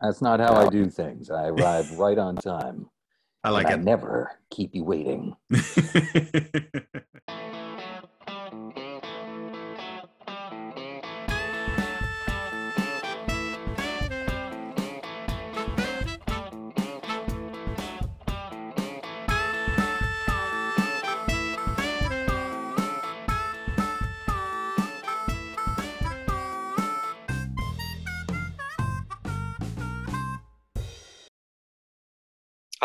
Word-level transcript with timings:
That's 0.00 0.20
not 0.20 0.40
how 0.40 0.54
I 0.54 0.68
do 0.68 0.90
things. 0.90 1.30
I 1.30 1.48
arrive 1.48 1.90
right 1.98 2.18
on 2.18 2.36
time. 2.36 2.90
I 3.42 3.50
like 3.50 3.70
and 3.70 3.80
I 3.80 3.84
never 3.84 4.32
keep 4.50 4.74
you 4.74 4.84
waiting. 4.84 5.36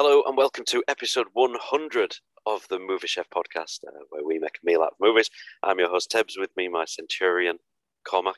Hello 0.04 0.24
and 0.26 0.36
welcome 0.36 0.66
to 0.66 0.84
episode 0.88 1.28
100 1.34 2.16
of 2.48 2.68
the 2.72 2.80
Movie 2.80 3.06
Chef 3.06 3.30
podcast, 3.30 3.84
uh, 3.88 3.92
where 4.10 4.26
we 4.26 4.40
make 4.40 4.58
a 4.58 4.66
meal 4.66 4.82
out 4.82 4.94
of 4.94 4.98
movies. 5.00 5.30
I'm 5.62 5.78
your 5.78 5.92
host 5.92 6.10
Tebbs. 6.10 6.40
With 6.40 6.50
me, 6.58 6.68
my 6.68 6.86
centurion 6.86 7.60
Cormac. 8.04 8.34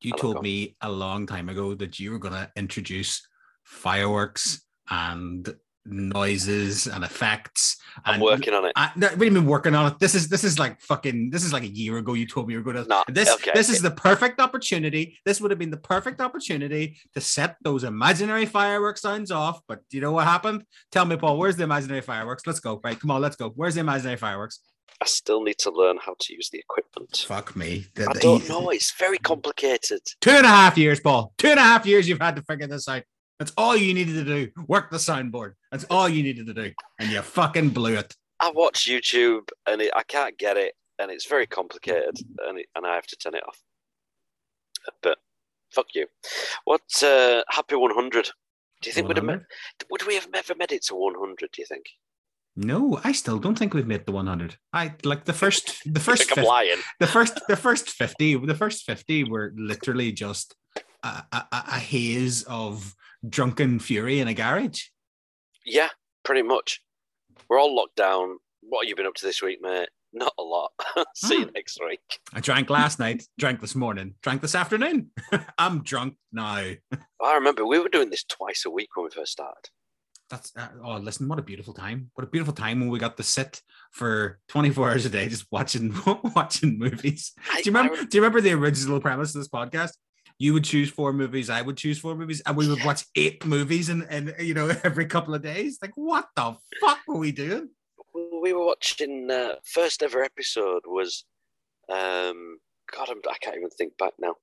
you 0.00 0.12
Hello, 0.12 0.20
told 0.20 0.34
Colin. 0.36 0.44
me 0.44 0.76
a 0.80 0.88
long 0.88 1.26
time 1.26 1.48
ago 1.48 1.74
that 1.74 1.98
you 1.98 2.12
were 2.12 2.20
going 2.20 2.34
to 2.34 2.48
introduce 2.54 3.20
fireworks 3.64 4.62
and 4.90 5.52
noises 5.84 6.86
and 6.86 7.04
effects. 7.04 7.76
I'm 8.04 8.14
and 8.14 8.22
working 8.22 8.54
on 8.54 8.64
it. 8.66 8.72
I, 8.76 8.90
no, 8.96 9.08
we've 9.16 9.32
been 9.32 9.46
working 9.46 9.74
on 9.74 9.92
it. 9.92 9.98
This 9.98 10.14
is 10.14 10.28
this 10.28 10.44
is 10.44 10.58
like 10.58 10.80
fucking. 10.80 11.30
This 11.30 11.44
is 11.44 11.52
like 11.52 11.62
a 11.62 11.68
year 11.68 11.98
ago. 11.98 12.14
You 12.14 12.26
told 12.26 12.48
me 12.48 12.54
you 12.54 12.62
were 12.62 12.72
going 12.72 12.84
to. 12.84 12.88
Nah, 12.88 13.04
this 13.08 13.30
okay, 13.30 13.50
this 13.54 13.68
okay. 13.68 13.76
is 13.76 13.82
the 13.82 13.90
perfect 13.90 14.40
opportunity. 14.40 15.18
This 15.24 15.40
would 15.40 15.50
have 15.50 15.58
been 15.58 15.70
the 15.70 15.76
perfect 15.76 16.20
opportunity 16.20 16.98
to 17.14 17.20
set 17.20 17.56
those 17.62 17.84
imaginary 17.84 18.46
fireworks 18.46 19.02
sounds 19.02 19.30
off. 19.30 19.60
But 19.66 19.80
you 19.90 20.00
know 20.00 20.12
what 20.12 20.24
happened? 20.24 20.64
Tell 20.90 21.04
me, 21.04 21.16
Paul. 21.16 21.38
Where's 21.38 21.56
the 21.56 21.64
imaginary 21.64 22.02
fireworks? 22.02 22.46
Let's 22.46 22.60
go. 22.60 22.80
Right, 22.82 22.98
come 22.98 23.10
on, 23.10 23.20
let's 23.20 23.36
go. 23.36 23.50
Where's 23.50 23.74
the 23.74 23.80
imaginary 23.80 24.16
fireworks? 24.16 24.60
I 25.00 25.06
still 25.06 25.42
need 25.42 25.58
to 25.58 25.70
learn 25.70 25.98
how 26.00 26.14
to 26.20 26.34
use 26.34 26.48
the 26.50 26.58
equipment. 26.58 27.24
Fuck 27.26 27.56
me. 27.56 27.86
The- 27.94 28.08
I 28.08 28.12
don't 28.20 28.48
know. 28.48 28.70
It's 28.70 28.92
very 28.96 29.18
complicated. 29.18 30.00
Two 30.20 30.30
and 30.30 30.46
a 30.46 30.48
half 30.48 30.78
years, 30.78 31.00
Paul. 31.00 31.32
Two 31.38 31.48
and 31.48 31.58
a 31.58 31.62
half 31.62 31.86
years 31.86 32.08
you've 32.08 32.20
had 32.20 32.36
to 32.36 32.42
figure 32.42 32.68
this 32.68 32.88
out. 32.88 33.02
That's 33.38 33.52
all 33.56 33.76
you 33.76 33.94
needed 33.94 34.14
to 34.14 34.24
do. 34.24 34.52
Work 34.68 34.90
the 34.90 34.98
soundboard. 34.98 35.54
That's 35.72 35.84
all 35.84 36.08
you 36.08 36.22
needed 36.22 36.46
to 36.46 36.54
do. 36.54 36.72
And 37.00 37.10
you 37.10 37.22
fucking 37.22 37.70
blew 37.70 37.94
it. 37.94 38.14
I 38.38 38.50
watch 38.54 38.86
YouTube 38.86 39.48
and 39.66 39.80
it, 39.80 39.90
I 39.96 40.02
can't 40.02 40.38
get 40.38 40.56
it, 40.56 40.74
and 40.98 41.10
it's 41.10 41.26
very 41.26 41.46
complicated, 41.46 42.16
and 42.46 42.58
it, 42.58 42.66
and 42.76 42.86
I 42.86 42.94
have 42.94 43.06
to 43.06 43.16
turn 43.16 43.34
it 43.34 43.42
off. 43.46 43.58
But 45.02 45.18
fuck 45.72 45.86
you. 45.94 46.06
What? 46.64 46.82
Uh, 47.02 47.42
happy 47.48 47.74
100. 47.74 48.30
Do 48.82 48.90
you 48.90 48.92
think 48.92 49.08
we'd 49.08 49.16
have 49.16 49.24
met, 49.24 49.42
would 49.90 50.06
we 50.06 50.16
have 50.16 50.28
ever 50.34 50.54
made 50.56 50.72
it 50.72 50.84
to 50.86 50.96
100? 50.96 51.50
Do 51.52 51.62
you 51.62 51.66
think? 51.66 51.86
No, 52.56 53.00
I 53.02 53.12
still 53.12 53.38
don't 53.38 53.56
think 53.56 53.72
we've 53.72 53.86
made 53.86 54.04
the 54.04 54.12
100. 54.12 54.56
I 54.72 54.94
like 55.04 55.24
the 55.24 55.32
first, 55.32 55.80
the 55.86 56.00
first, 56.08 56.24
think 56.24 56.32
I'm 56.32 56.42
50, 56.42 56.48
lying. 56.48 56.78
the 57.00 57.06
first, 57.06 57.40
the 57.48 57.56
first 57.56 57.88
50, 57.90 58.44
the 58.44 58.54
first 58.54 58.84
50 58.84 59.24
were 59.24 59.52
literally 59.56 60.12
just 60.12 60.54
a, 61.02 61.22
a 61.32 61.46
a 61.52 61.78
haze 61.78 62.42
of 62.42 62.94
drunken 63.26 63.78
fury 63.78 64.20
in 64.20 64.28
a 64.28 64.34
garage. 64.34 64.88
Yeah, 65.64 65.88
pretty 66.24 66.42
much. 66.42 66.80
We're 67.48 67.58
all 67.60 67.74
locked 67.74 67.96
down. 67.96 68.38
What 68.62 68.84
have 68.84 68.88
you 68.88 68.96
been 68.96 69.06
up 69.06 69.14
to 69.14 69.26
this 69.26 69.42
week, 69.42 69.58
mate? 69.60 69.88
Not 70.12 70.34
a 70.38 70.42
lot. 70.42 70.72
See 71.14 71.36
you 71.38 71.44
Hmm. 71.46 71.52
next 71.54 71.78
week. 71.82 72.20
I 72.34 72.40
drank 72.40 72.68
last 72.68 72.98
night, 72.98 73.24
drank 73.38 73.60
this 73.60 73.74
morning, 73.74 74.14
drank 74.22 74.42
this 74.42 74.54
afternoon. 74.54 75.10
I'm 75.58 75.82
drunk 75.82 76.16
now. 76.32 76.44
I 77.22 77.34
remember 77.34 77.66
we 77.66 77.78
were 77.78 77.88
doing 77.88 78.10
this 78.10 78.24
twice 78.24 78.64
a 78.66 78.70
week 78.70 78.90
when 78.94 79.04
we 79.04 79.10
first 79.10 79.32
started. 79.32 79.70
That's 80.28 80.52
uh, 80.56 80.68
oh, 80.84 80.96
listen, 80.96 81.28
what 81.28 81.38
a 81.38 81.42
beautiful 81.42 81.74
time! 81.74 82.10
What 82.14 82.24
a 82.24 82.30
beautiful 82.30 82.54
time 82.54 82.80
when 82.80 82.88
we 82.88 82.98
got 82.98 83.18
to 83.18 83.22
sit 83.22 83.60
for 83.90 84.38
24 84.48 84.90
hours 84.90 85.04
a 85.04 85.10
day 85.10 85.28
just 85.28 85.46
watching 85.50 85.94
watching 86.36 86.78
movies. 86.78 87.32
I, 87.50 87.60
Do 87.62 87.70
you 87.70 87.76
remember? 87.76 87.98
I- 87.98 88.04
do 88.04 88.16
you 88.16 88.22
remember 88.22 88.40
the 88.40 88.52
original 88.52 88.98
premise 89.00 89.34
of 89.34 89.40
this 89.42 89.48
podcast? 89.48 89.92
You 90.42 90.52
would 90.54 90.64
choose 90.64 90.90
four 90.90 91.12
movies, 91.12 91.48
I 91.50 91.62
would 91.62 91.76
choose 91.76 92.00
four 92.00 92.16
movies, 92.16 92.42
and 92.44 92.56
we 92.56 92.66
would 92.66 92.84
watch 92.84 93.04
eight 93.14 93.44
movies 93.46 93.88
and 93.88 94.04
and 94.10 94.34
you 94.40 94.54
know 94.54 94.72
every 94.82 95.06
couple 95.06 95.34
of 95.36 95.42
days. 95.42 95.78
Like, 95.80 95.92
what 95.94 96.26
the 96.34 96.56
fuck 96.80 96.98
were 97.06 97.18
we 97.18 97.30
doing? 97.30 97.68
we 98.42 98.52
were 98.52 98.66
watching 98.66 99.30
uh, 99.30 99.54
first 99.64 100.02
ever 100.02 100.24
episode 100.24 100.82
was 100.84 101.24
um 101.88 102.58
God, 102.92 103.08
I'm, 103.08 103.20
I 103.30 103.36
can't 103.40 103.56
even 103.56 103.70
think 103.70 103.96
back 103.96 104.14
now. 104.18 104.34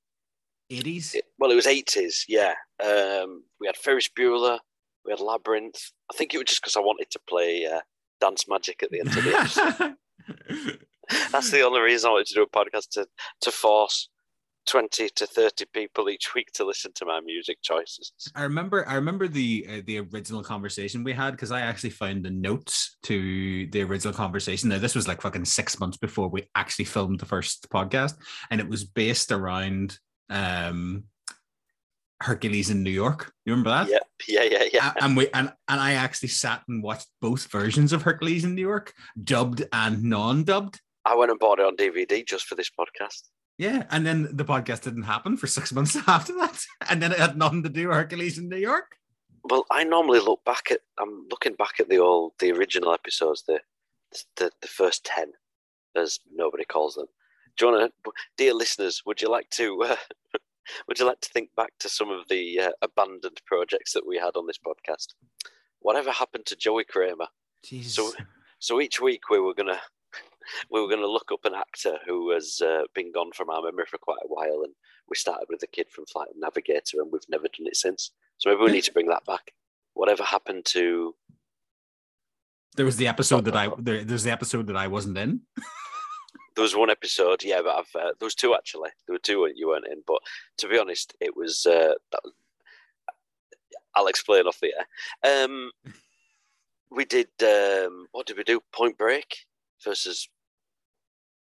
80s. 0.72 1.16
It- 1.16 1.26
well, 1.38 1.52
it 1.52 1.56
was 1.56 1.68
eighties, 1.68 2.24
yeah. 2.30 2.54
Um, 2.82 3.44
we 3.59 3.68
had 3.68 3.76
Ferris 3.76 4.09
Bueller, 4.18 4.59
we 5.04 5.12
had 5.12 5.20
Labyrinth. 5.20 5.82
I 6.09 6.16
think 6.16 6.34
it 6.34 6.38
was 6.38 6.46
just 6.46 6.62
because 6.62 6.78
I 6.78 6.80
wanted 6.80 7.12
to 7.12 7.20
play 7.28 7.66
uh, 7.66 7.82
Dance 8.22 8.46
Magic 8.48 8.82
at 8.84 8.90
the 8.90 9.02
end 9.02 9.09
of 9.09 9.16
the 9.16 9.98
episode. 10.48 10.80
That's 11.34 11.52
the 11.52 11.64
only 11.64 11.82
reason 11.82 12.08
I 12.08 12.14
wanted 12.14 12.28
to 12.28 12.36
do 12.36 12.44
a 12.44 12.48
podcast 12.48 12.92
to 12.92 13.06
to 13.42 13.52
force 13.52 14.08
twenty 14.69 15.09
to 15.09 15.25
thirty 15.25 15.66
people 15.74 16.09
each 16.09 16.35
week 16.35 16.52
to 16.53 16.63
listen 16.63 16.91
to 16.94 17.06
my 17.06 17.19
music 17.22 17.57
choices. 17.62 18.13
I 18.35 18.44
remember 18.44 18.88
I 18.88 18.96
remember 18.96 19.28
the 19.28 19.66
uh, 19.68 19.81
the 19.85 20.00
original 20.00 20.44
conversation 20.44 21.03
we 21.03 21.13
had 21.13 21.31
because 21.31 21.52
I 21.52 21.62
actually 21.62 21.90
found 21.90 22.24
the 22.24 22.30
notes 22.30 22.97
to 23.03 23.68
the 23.68 23.81
original 23.81 24.13
conversation. 24.13 24.69
Now 24.69 24.78
this 24.78 24.96
was 24.96 25.08
like 25.08 25.22
fucking 25.22 25.46
six 25.46 25.79
months 25.79 25.97
before 25.97 26.29
we 26.29 26.47
actually 26.56 26.85
filmed 26.85 27.19
the 27.19 27.25
first 27.25 27.69
podcast, 27.69 28.16
and 28.52 28.62
it 28.62 28.69
was 28.69 28.84
based 28.84 29.31
around 29.31 29.97
um 30.29 31.06
Hercules 32.22 32.69
in 32.69 32.84
New 32.84 32.91
York. 32.91 33.31
You 33.46 33.53
remember 33.53 33.69
that? 33.72 33.90
Yeah, 33.90 34.44
yeah, 34.44 34.44
yeah, 34.44 34.69
yeah. 34.74 34.94
And 35.02 35.16
we 35.16 35.29
and, 35.34 35.52
and 35.68 35.79
I 35.79 35.94
actually 35.94 36.29
sat 36.29 36.63
and 36.68 36.84
watched 36.84 37.08
both 37.22 37.50
versions 37.50 37.94
of 37.94 38.03
Hercules 38.03 38.44
in 38.44 38.56
New 38.56 38.62
York, 38.62 38.94
dubbed 39.24 39.63
and 39.72 40.03
non-dubbed. 40.03 40.79
I 41.06 41.16
went 41.16 41.31
and 41.31 41.40
bought 41.40 41.59
it 41.59 41.66
on 41.66 41.78
DVD 41.78 42.28
just 42.28 42.46
for 42.46 42.56
this 42.56 42.69
podcast. 42.69 43.24
Yeah, 43.59 43.84
and 43.92 44.06
then 44.06 44.30
the 44.31 44.46
podcast 44.46 44.81
didn't 44.84 45.03
happen 45.03 45.36
for 45.38 45.46
six 45.46 45.72
months 45.74 45.96
after 46.08 46.34
that, 46.40 46.66
and 46.90 47.02
then 47.03 47.12
it 47.12 47.20
had 47.20 47.38
nothing 47.38 47.62
to 47.64 47.70
do 47.70 47.90
with 47.90 47.97
Hercules 47.97 48.38
in 48.40 48.47
New 48.50 48.56
York. 48.58 48.96
Well, 49.44 49.66
I 49.70 49.84
normally 49.84 50.20
look 50.22 50.44
back 50.46 50.72
at. 50.72 50.80
I'm 50.97 51.28
looking 51.30 51.53
back 51.56 51.80
at 51.80 51.90
the 51.90 51.97
old, 52.00 52.34
the 52.40 52.52
original 52.53 52.94
episodes, 52.94 53.44
the 53.47 53.59
the, 54.38 54.50
the 54.62 54.68
first 54.68 55.03
ten, 55.06 55.34
as 55.96 56.20
nobody 56.34 56.64
calls 56.66 56.96
them. 56.96 57.08
Do 57.58 57.66
you 57.66 57.72
want 57.74 57.94
to, 58.06 58.12
dear 58.38 58.53
listeners? 58.53 59.03
Would 59.06 59.22
you 59.22 59.30
like 59.30 59.50
to? 59.52 59.84
Uh, 59.84 59.96
would 60.88 60.97
you 60.97 61.06
like 61.06 61.20
to 61.22 61.30
think 61.30 61.50
back 61.58 61.74
to 61.80 61.90
some 61.90 62.09
of 62.09 62.28
the 62.30 62.59
uh, 62.62 62.72
abandoned 62.81 63.41
projects 63.46 63.91
that 63.94 64.08
we 64.08 64.18
had 64.18 64.38
on 64.38 64.47
this 64.47 64.58
podcast? 64.66 65.08
Whatever 65.80 66.12
happened 66.12 66.46
to 66.46 66.56
Joey 66.56 66.86
Cramer? 66.86 67.28
Jesus. 67.64 67.94
So- 67.96 68.14
So 68.62 68.81
each 68.81 69.00
week 69.02 69.30
we 69.30 69.40
were 69.40 69.53
gonna 69.53 69.80
we 70.70 70.82
were 70.82 70.90
gonna 70.90 71.08
look 71.08 71.32
up 71.32 71.46
an 71.46 71.54
actor 71.56 71.98
who 72.06 72.32
has 72.32 72.62
uh, 72.62 72.84
been 72.94 73.12
gone 73.12 73.32
from 73.34 73.50
our 73.50 73.62
memory 73.62 73.86
for 73.90 73.98
quite 73.98 74.20
a 74.24 74.28
while, 74.28 74.64
and 74.64 74.74
we 75.10 75.16
started 75.16 75.48
with 75.50 75.60
the 75.60 75.68
kid 75.68 75.88
from 75.90 76.06
Flight 76.06 76.30
Navigator, 76.38 77.02
and 77.02 77.12
we've 77.12 77.22
never 77.30 77.48
done 77.48 77.68
it 77.68 77.76
since. 77.76 78.12
So 78.38 78.50
maybe 78.50 78.62
we 78.64 78.72
need 78.72 78.84
to 78.84 78.94
bring 78.94 79.08
that 79.08 79.26
back. 79.26 79.52
Whatever 79.94 80.24
happened 80.24 80.66
to? 80.66 81.16
There 82.76 82.86
was 82.86 82.98
the 82.98 83.08
episode 83.08 83.46
that 83.46 83.56
I 83.56 83.70
there, 83.78 84.04
there's 84.04 84.24
the 84.24 84.32
episode 84.32 84.68
that 84.68 84.78
I 84.78 84.88
wasn't 84.88 85.18
in. 85.18 85.42
There 86.56 86.64
was 86.64 86.76
one 86.76 86.90
episode, 86.90 87.44
yeah, 87.44 87.62
but 87.64 87.76
I've, 87.76 87.96
uh, 87.96 88.12
there 88.20 88.26
was 88.26 88.36
two 88.36 88.54
actually. 88.54 88.90
There 89.08 89.14
were 89.14 89.20
two 89.20 89.50
you 89.56 89.70
weren't 89.70 89.88
in, 89.88 90.04
but 90.06 90.20
to 90.58 90.68
be 90.68 90.78
honest, 90.78 91.16
it 91.22 91.36
was. 91.36 91.66
Uh, 91.66 91.94
that, 92.12 92.22
I'll 93.96 94.08
explain 94.08 94.46
off 94.46 94.59
the 94.59 94.74
air. 95.24 95.46
Um, 95.46 95.72
we 96.92 97.06
did. 97.06 97.30
Um, 97.42 98.08
what 98.12 98.28
did 98.28 98.38
we 98.38 98.44
do? 98.44 98.62
Point 98.74 98.98
Break 98.98 99.38
versus 99.84 100.28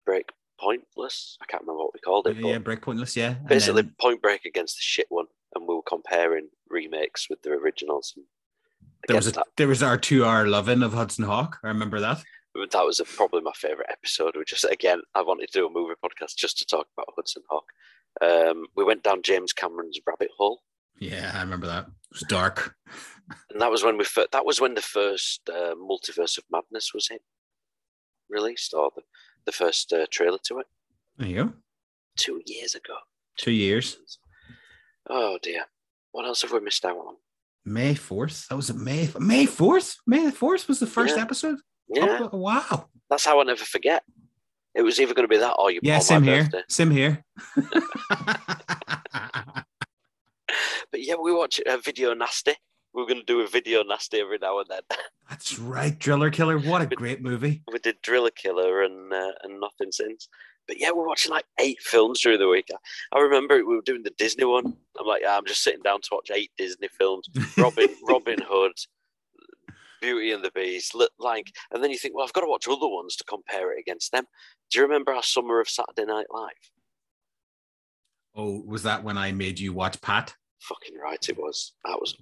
Break 0.04 0.30
Pointless. 0.60 1.36
I 1.42 1.46
can't 1.46 1.62
remember 1.62 1.82
what 1.84 1.94
we 1.94 2.00
called 2.00 2.26
it. 2.28 2.36
yeah, 2.36 2.58
break 2.58 2.82
pointless. 2.82 3.16
Yeah, 3.16 3.34
basically, 3.48 3.82
then 3.82 3.94
Point 4.00 4.22
Break 4.22 4.44
against 4.44 4.76
the 4.76 4.82
shit 4.82 5.06
one, 5.08 5.26
and 5.54 5.66
we 5.66 5.74
were 5.74 5.82
comparing 5.82 6.48
remakes 6.68 7.28
with 7.28 7.42
the 7.42 7.50
originals. 7.50 8.12
And 8.16 8.24
there 9.08 9.16
was 9.16 9.36
a, 9.36 9.42
there 9.56 9.66
was 9.66 9.82
our 9.82 9.98
two 9.98 10.24
hour 10.24 10.46
loving 10.46 10.82
of 10.82 10.92
Hudson 10.92 11.24
Hawk. 11.24 11.58
I 11.64 11.68
remember 11.68 11.98
that. 12.00 12.22
that, 12.54 12.70
that 12.70 12.84
was 12.84 13.00
a, 13.00 13.04
probably 13.04 13.40
my 13.40 13.52
favorite 13.56 13.88
episode. 13.90 14.34
We 14.36 14.44
just 14.44 14.64
again, 14.64 15.02
I 15.16 15.22
wanted 15.22 15.50
to 15.50 15.58
do 15.58 15.66
a 15.66 15.70
movie 15.70 15.94
podcast 16.04 16.36
just 16.36 16.58
to 16.58 16.66
talk 16.66 16.86
about 16.96 17.12
Hudson 17.16 17.42
Hawk. 17.50 17.64
Um, 18.20 18.66
we 18.76 18.84
went 18.84 19.02
down 19.02 19.22
James 19.22 19.52
Cameron's 19.52 19.98
rabbit 20.06 20.30
hole. 20.36 20.62
Yeah, 21.00 21.32
I 21.34 21.40
remember 21.40 21.66
that. 21.66 21.86
It 21.86 22.12
was 22.12 22.24
dark. 22.28 22.76
And 23.50 23.62
that 23.62 23.70
was 23.70 23.82
when 23.82 23.96
we 23.96 24.04
fir- 24.04 24.26
that 24.32 24.44
was 24.44 24.60
when 24.60 24.74
the 24.74 24.82
first 24.82 25.48
uh, 25.48 25.74
Multiverse 25.76 26.36
of 26.36 26.44
Madness 26.50 26.92
was 26.92 27.08
in 27.10 27.18
released, 28.28 28.74
or 28.74 28.90
the, 28.94 29.02
the 29.46 29.52
first 29.52 29.92
uh, 29.92 30.06
trailer 30.10 30.38
to 30.44 30.58
it 30.60 30.66
There 31.18 31.28
you 31.28 31.44
go. 31.44 31.52
two 32.16 32.40
years 32.46 32.74
ago. 32.74 32.94
Two 33.38 33.50
years. 33.52 33.98
Oh 35.08 35.38
dear, 35.42 35.64
what 36.12 36.26
else 36.26 36.42
have 36.42 36.52
we 36.52 36.60
missed 36.60 36.84
out 36.84 36.96
on? 36.96 37.16
May 37.64 37.94
fourth. 37.94 38.46
That 38.48 38.56
was 38.56 38.70
a 38.70 38.74
May 38.74 39.08
May 39.18 39.46
fourth. 39.46 39.96
May 40.06 40.24
the 40.26 40.32
fourth 40.32 40.68
was 40.68 40.78
the 40.80 40.86
first 40.86 41.16
Yeah. 41.16 41.22
episode. 41.22 41.58
Yeah, 41.88 42.28
Oh, 42.32 42.36
wow. 42.38 42.88
that's 43.10 43.24
how 43.24 43.40
I 43.40 43.44
never 43.44 43.64
forget. 43.64 44.02
It 44.74 44.82
was 44.82 44.98
either 45.00 45.12
going 45.14 45.24
to 45.28 45.28
be 45.28 45.36
that 45.38 45.52
or 45.58 45.70
you. 45.70 45.80
Yeah, 45.82 45.98
same 45.98 46.22
here. 46.22 46.44
birthday. 46.44 46.62
Same 46.68 46.90
here. 46.90 47.24
but 50.90 51.02
yeah, 51.02 51.14
we 51.20 51.32
watch 51.32 51.60
a 51.66 51.78
video 51.78 52.14
nasty. 52.14 52.54
We're 52.94 53.06
going 53.06 53.20
to 53.20 53.24
do 53.24 53.40
a 53.40 53.48
video 53.48 53.82
nasty 53.82 54.20
every 54.20 54.38
now 54.38 54.58
and 54.58 54.68
then. 54.68 54.80
That's 55.30 55.58
right, 55.58 55.98
Driller 55.98 56.30
Killer. 56.30 56.58
What 56.58 56.82
a 56.82 56.86
great 56.86 57.22
movie. 57.22 57.62
we 57.72 57.78
did 57.78 58.02
Driller 58.02 58.30
Killer 58.30 58.82
and 58.82 59.12
uh, 59.12 59.32
and 59.42 59.60
nothing 59.60 59.90
since. 59.90 60.28
But 60.68 60.78
yeah, 60.78 60.90
we're 60.92 61.08
watching 61.08 61.32
like 61.32 61.46
eight 61.58 61.80
films 61.80 62.20
during 62.20 62.38
the 62.38 62.48
week. 62.48 62.68
I, 62.72 63.18
I 63.18 63.20
remember 63.20 63.56
we 63.56 63.76
were 63.76 63.82
doing 63.82 64.02
the 64.02 64.12
Disney 64.18 64.44
one. 64.44 64.76
I'm 64.98 65.06
like, 65.06 65.22
yeah, 65.22 65.36
I'm 65.36 65.46
just 65.46 65.62
sitting 65.62 65.82
down 65.82 66.00
to 66.02 66.08
watch 66.12 66.30
eight 66.32 66.50
Disney 66.58 66.88
films. 66.88 67.28
Robin 67.56 67.88
Robin 68.06 68.38
Hood, 68.46 68.72
Beauty 70.00 70.32
and 70.32 70.44
the 70.44 70.50
Beast, 70.54 70.94
like, 71.18 71.52
and 71.72 71.82
then 71.82 71.90
you 71.90 71.98
think, 71.98 72.14
well, 72.14 72.24
I've 72.24 72.32
got 72.32 72.42
to 72.42 72.48
watch 72.48 72.68
other 72.68 72.88
ones 72.88 73.16
to 73.16 73.24
compare 73.24 73.72
it 73.72 73.80
against 73.80 74.12
them. 74.12 74.24
Do 74.70 74.78
you 74.78 74.84
remember 74.84 75.12
our 75.12 75.22
summer 75.22 75.60
of 75.60 75.68
Saturday 75.68 76.04
Night 76.04 76.26
Live? 76.30 76.50
Oh, 78.34 78.62
was 78.66 78.82
that 78.84 79.02
when 79.04 79.18
I 79.18 79.32
made 79.32 79.58
you 79.58 79.72
watch 79.72 80.00
Pat? 80.00 80.34
Fucking 80.60 80.96
right, 81.02 81.28
it 81.28 81.36
was. 81.36 81.72
That 81.84 81.98
was 82.00 82.16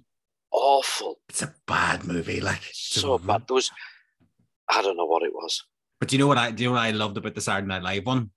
awful. 0.51 1.19
It's 1.29 1.41
a 1.41 1.53
bad 1.67 2.05
movie. 2.05 2.41
Like 2.41 2.61
So 2.73 3.17
bad. 3.17 3.47
There 3.47 3.55
was, 3.55 3.71
I 4.69 4.81
don't 4.81 4.97
know 4.97 5.05
what 5.05 5.23
it 5.23 5.33
was. 5.33 5.63
But 5.99 6.09
do 6.09 6.15
you 6.15 6.19
know 6.19 6.27
what 6.27 6.37
I 6.37 6.51
do 6.51 6.63
you 6.63 6.69
know 6.69 6.73
what 6.75 6.81
I 6.81 6.91
loved 6.91 7.17
about 7.17 7.35
the 7.35 7.41
Saturday 7.41 7.67
Night 7.67 7.83
Live 7.83 8.05
one? 8.05 8.31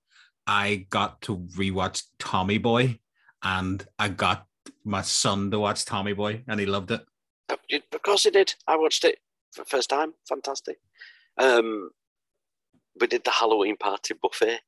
I 0.47 0.85
got 0.89 1.21
to 1.23 1.37
rewatch 1.37 2.03
Tommy 2.19 2.59
Boy 2.59 2.99
and 3.41 3.85
I 3.97 4.09
got 4.09 4.45
my 4.83 5.01
son 5.01 5.49
to 5.51 5.59
watch 5.59 5.85
Tommy 5.85 6.13
Boy 6.13 6.43
and 6.47 6.59
he 6.59 6.65
loved 6.65 6.91
it. 6.91 7.01
Of 7.49 8.01
course, 8.03 8.25
it 8.25 8.33
did. 8.33 8.53
I 8.67 8.77
watched 8.77 9.03
it 9.03 9.17
for 9.51 9.63
the 9.63 9.69
first 9.69 9.89
time. 9.89 10.13
Fantastic. 10.29 10.77
Um, 11.37 11.89
we 12.99 13.07
did 13.07 13.23
the 13.23 13.31
Halloween 13.31 13.77
party 13.77 14.13
buffet. 14.21 14.59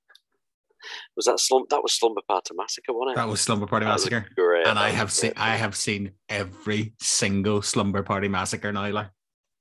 Was 1.16 1.26
that 1.26 1.40
slum? 1.40 1.64
That 1.70 1.82
was 1.84 1.94
Slumber 1.94 2.22
Party 2.28 2.54
Massacre, 2.56 2.94
wasn't 2.94 3.14
it? 3.18 3.22
That 3.22 3.28
was 3.28 3.42
Slumber 3.42 3.68
Party 3.68 3.86
Massacre. 3.86 4.26
great. 4.36 4.68
And 4.68 4.78
I 4.80 4.90
have 4.90 5.12
seen. 5.12 5.34
I 5.38 5.56
have 5.56 5.76
seen 5.76 6.12
every 6.30 6.94
single 7.02 7.62
Slumber 7.62 8.04
Party 8.04 8.28
Massacre 8.28 8.72
now. 8.72 8.90
Like 8.90 9.08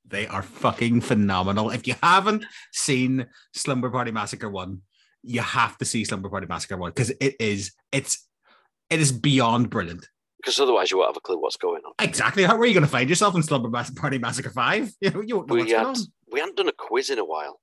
they 0.09 0.27
are 0.27 0.43
fucking 0.43 1.01
phenomenal. 1.01 1.71
If 1.71 1.87
you 1.87 1.95
haven't 2.03 2.45
seen 2.73 3.27
Slumber 3.55 3.91
Party 3.91 4.11
Massacre 4.13 4.49
one, 4.49 4.83
you 5.23 5.41
have 5.41 5.77
to 5.79 5.85
see 5.85 6.05
Slumber 6.05 6.29
Party 6.29 6.47
Massacre 6.47 6.77
one 6.77 6.91
because 6.91 7.11
it 7.21 7.35
is 7.41 7.73
it's 7.93 8.27
it 8.91 9.01
is 9.01 9.11
beyond 9.11 9.69
brilliant. 9.71 10.09
because 10.39 10.61
otherwise 10.61 10.91
you 10.93 10.99
won't 10.99 11.09
have 11.09 11.17
a 11.17 11.21
clue 11.21 11.41
what's 11.41 11.57
going 11.57 11.83
on. 11.85 11.93
Exactly. 12.01 12.45
How 12.45 12.57
are 12.57 12.65
you 12.67 12.73
going 12.75 12.85
to 12.85 12.91
find 12.91 13.09
yourself 13.09 13.35
in 13.35 13.43
Slumber 13.43 13.69
Party 13.97 14.19
Massacre 14.19 14.51
Five? 14.51 14.93
You 15.01 15.11
know, 15.11 15.21
you 15.23 15.37
won't 15.37 15.49
know 15.49 15.55
We 15.55 15.61
what's 15.63 15.73
going 15.73 15.85
had 15.87 15.97
on. 15.97 16.03
we 16.31 16.39
hadn't 16.41 16.57
done 16.57 16.69
a 16.69 16.73
quiz 16.73 17.11
in 17.11 17.19
a 17.19 17.25
while, 17.25 17.61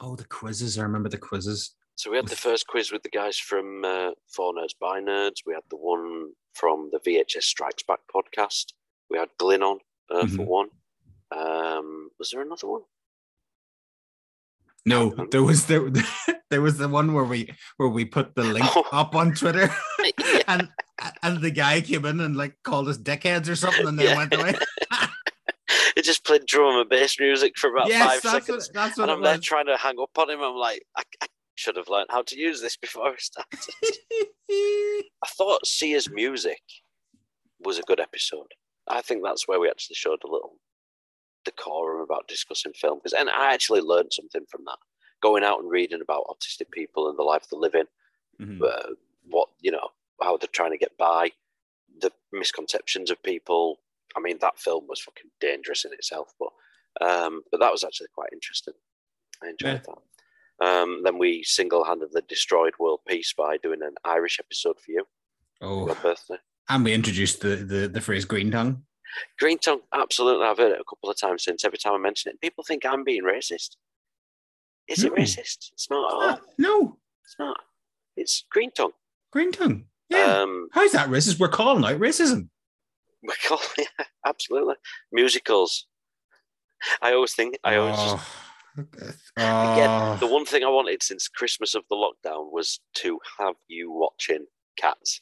Oh, 0.00 0.14
the 0.14 0.24
quizzes! 0.26 0.78
I 0.78 0.82
remember 0.82 1.08
the 1.08 1.18
quizzes. 1.18 1.74
So 1.98 2.10
we 2.12 2.16
had 2.16 2.28
the 2.28 2.36
first 2.36 2.66
quiz 2.68 2.92
with 2.92 3.02
the 3.02 3.08
guys 3.08 3.36
from 3.38 3.84
uh, 3.84 4.10
Four 4.34 4.54
Nerds 4.54 4.74
by 4.80 5.00
Nerds. 5.00 5.42
We 5.44 5.52
had 5.54 5.64
the 5.68 5.76
one 5.76 6.30
from 6.54 6.90
the 6.92 7.00
VHS 7.00 7.42
Strikes 7.42 7.82
Back 7.82 7.98
podcast. 8.14 8.66
We 9.10 9.18
had 9.18 9.28
Glyn 9.38 9.62
on 9.64 9.78
uh, 10.10 10.26
for 10.28 10.44
Mhm. 10.44 10.46
one. 10.46 10.68
Um, 11.32 12.10
was 12.18 12.30
there 12.30 12.40
another 12.42 12.68
one? 12.68 12.82
No, 14.86 15.10
there 15.32 15.42
was 15.42 15.66
there, 15.66 15.90
there 16.50 16.62
was 16.62 16.78
the 16.78 16.88
one 16.88 17.12
where 17.12 17.24
we 17.24 17.52
where 17.78 17.88
we 17.88 18.04
put 18.04 18.34
the 18.36 18.44
link 18.44 18.64
Oh. 18.76 18.86
up 18.92 19.14
on 19.14 19.34
Twitter, 19.34 19.68
Yeah. 20.18 20.42
and 20.46 20.68
and 21.22 21.42
the 21.42 21.50
guy 21.50 21.80
came 21.80 22.04
in 22.06 22.20
and 22.20 22.36
like 22.36 22.54
called 22.62 22.88
us 22.88 22.96
dickheads 22.96 23.48
or 23.50 23.56
something, 23.56 23.86
and 23.86 23.98
then 23.98 24.06
Yeah. 24.06 24.16
went 24.16 24.34
away. 24.34 24.54
It 25.96 26.02
just 26.04 26.24
played 26.24 26.46
drum 26.46 26.78
and 26.80 26.88
bass 26.88 27.18
music 27.18 27.58
for 27.58 27.70
about 27.70 27.88
yes, 27.88 28.00
five 28.06 28.22
that's 28.22 28.46
seconds. 28.46 28.68
what 28.68 28.74
that's 28.74 28.98
and 28.98 29.08
what 29.08 29.12
it 29.12 29.16
I'm 29.16 29.22
there 29.22 29.36
was. 29.36 29.44
trying 29.44 29.66
to 29.66 29.76
hang 29.76 29.96
up 30.00 30.16
on 30.16 30.30
him. 30.30 30.40
I'm 30.40 30.54
like, 30.54 30.82
I, 30.96 31.02
I 31.22 31.26
should 31.58 31.76
have 31.76 31.88
learned 31.88 32.06
how 32.10 32.22
to 32.22 32.38
use 32.38 32.60
this 32.60 32.76
before 32.86 33.08
I 33.08 33.16
started. 33.18 33.58
I 34.50 35.28
thought 35.36 35.66
Sia's 35.66 36.08
music 36.10 36.62
was 37.60 37.78
a 37.78 37.82
good 37.82 38.00
episode. 38.00 38.52
I 38.86 39.02
think 39.02 39.22
that's 39.24 39.48
where 39.48 39.58
we 39.60 39.68
actually 39.68 39.96
showed 39.96 40.20
a 40.24 40.30
little 40.30 40.56
decorum 41.44 42.00
about 42.00 42.28
discussing 42.28 42.72
film. 42.72 42.98
Because 42.98 43.12
and 43.12 43.28
I 43.28 43.52
actually 43.52 43.80
learned 43.80 44.12
something 44.12 44.44
from 44.50 44.64
that. 44.66 44.78
Going 45.20 45.42
out 45.42 45.58
and 45.60 45.70
reading 45.70 46.00
about 46.00 46.26
autistic 46.28 46.70
people 46.70 47.08
and 47.08 47.18
the 47.18 47.22
life 47.24 47.46
they 47.50 47.56
live 47.58 47.74
in, 47.74 47.86
Mhm. 48.40 48.62
uh, 48.62 48.94
what 49.28 49.48
you 49.60 49.72
know, 49.72 49.88
how 50.22 50.36
they're 50.36 50.48
trying 50.52 50.70
to 50.70 50.78
get 50.78 50.96
by, 50.96 51.32
the 52.00 52.12
misconceptions 52.32 53.10
of 53.10 53.20
people. 53.24 53.80
I 54.16 54.20
mean, 54.20 54.38
that 54.40 54.58
film 54.60 54.86
was 54.86 55.00
fucking 55.00 55.30
dangerous 55.40 55.84
in 55.84 55.92
itself, 55.92 56.32
but 56.38 56.50
um, 57.00 57.42
but 57.50 57.58
that 57.60 57.72
was 57.72 57.82
actually 57.84 58.08
quite 58.14 58.30
interesting. 58.32 58.74
I 59.42 59.48
enjoyed 59.48 59.82
that. 59.84 59.98
Um, 60.60 61.02
then 61.04 61.18
we 61.18 61.42
single-handedly 61.44 62.22
destroyed 62.28 62.74
world 62.80 63.00
peace 63.06 63.32
by 63.36 63.58
doing 63.58 63.80
an 63.82 63.94
Irish 64.04 64.40
episode 64.40 64.76
for 64.80 64.90
you 64.90 65.04
Oh, 65.60 65.86
your 65.86 65.94
birthday. 65.96 66.36
and 66.68 66.84
we 66.84 66.92
introduced 66.92 67.40
the, 67.40 67.56
the 67.56 67.88
the 67.88 68.00
phrase 68.00 68.24
green 68.24 68.50
tongue. 68.50 68.82
Green 69.38 69.58
tongue, 69.58 69.80
absolutely. 69.94 70.44
I've 70.46 70.58
heard 70.58 70.72
it 70.72 70.80
a 70.80 70.84
couple 70.84 71.10
of 71.10 71.18
times 71.18 71.44
since. 71.44 71.64
Every 71.64 71.78
time 71.78 71.94
I 71.94 71.98
mention 71.98 72.30
it, 72.30 72.40
people 72.40 72.62
think 72.64 72.84
I'm 72.84 73.04
being 73.04 73.22
racist. 73.22 73.76
Is 74.88 75.04
it 75.04 75.12
racist? 75.14 75.70
It's 75.72 75.88
not. 75.90 76.12
all. 76.12 76.20
Ah, 76.22 76.40
no, 76.58 76.98
It's 77.24 77.36
not. 77.38 77.58
It's 78.16 78.44
green 78.50 78.70
tongue. 78.72 78.92
green 79.32 79.52
tongue. 79.52 79.84
Yeah. 80.10 80.40
Um, 80.42 80.68
How's 80.72 80.92
that 80.92 81.08
racist? 81.08 81.38
We're 81.38 81.48
calling 81.48 81.84
out 81.84 82.00
racism. 82.00 82.48
we 83.22 83.34
call 83.46 83.60
yeah, 83.76 83.84
absolutely 84.26 84.74
musicals. 85.12 85.86
I 87.02 87.12
always 87.12 87.32
think. 87.34 87.58
I 87.64 87.76
always 87.76 87.96
Oh. 87.98 88.14
Again, 88.14 88.24
Oh. 89.38 90.16
the 90.20 90.26
one 90.26 90.44
thing 90.44 90.64
I 90.64 90.68
wanted 90.68 91.02
since 91.02 91.28
Christmas 91.28 91.74
of 91.74 91.84
the 91.88 91.96
lockdown 91.96 92.50
was 92.52 92.80
to 92.96 93.18
have 93.38 93.54
you 93.68 93.90
watching 93.90 94.46
Cats, 94.76 95.20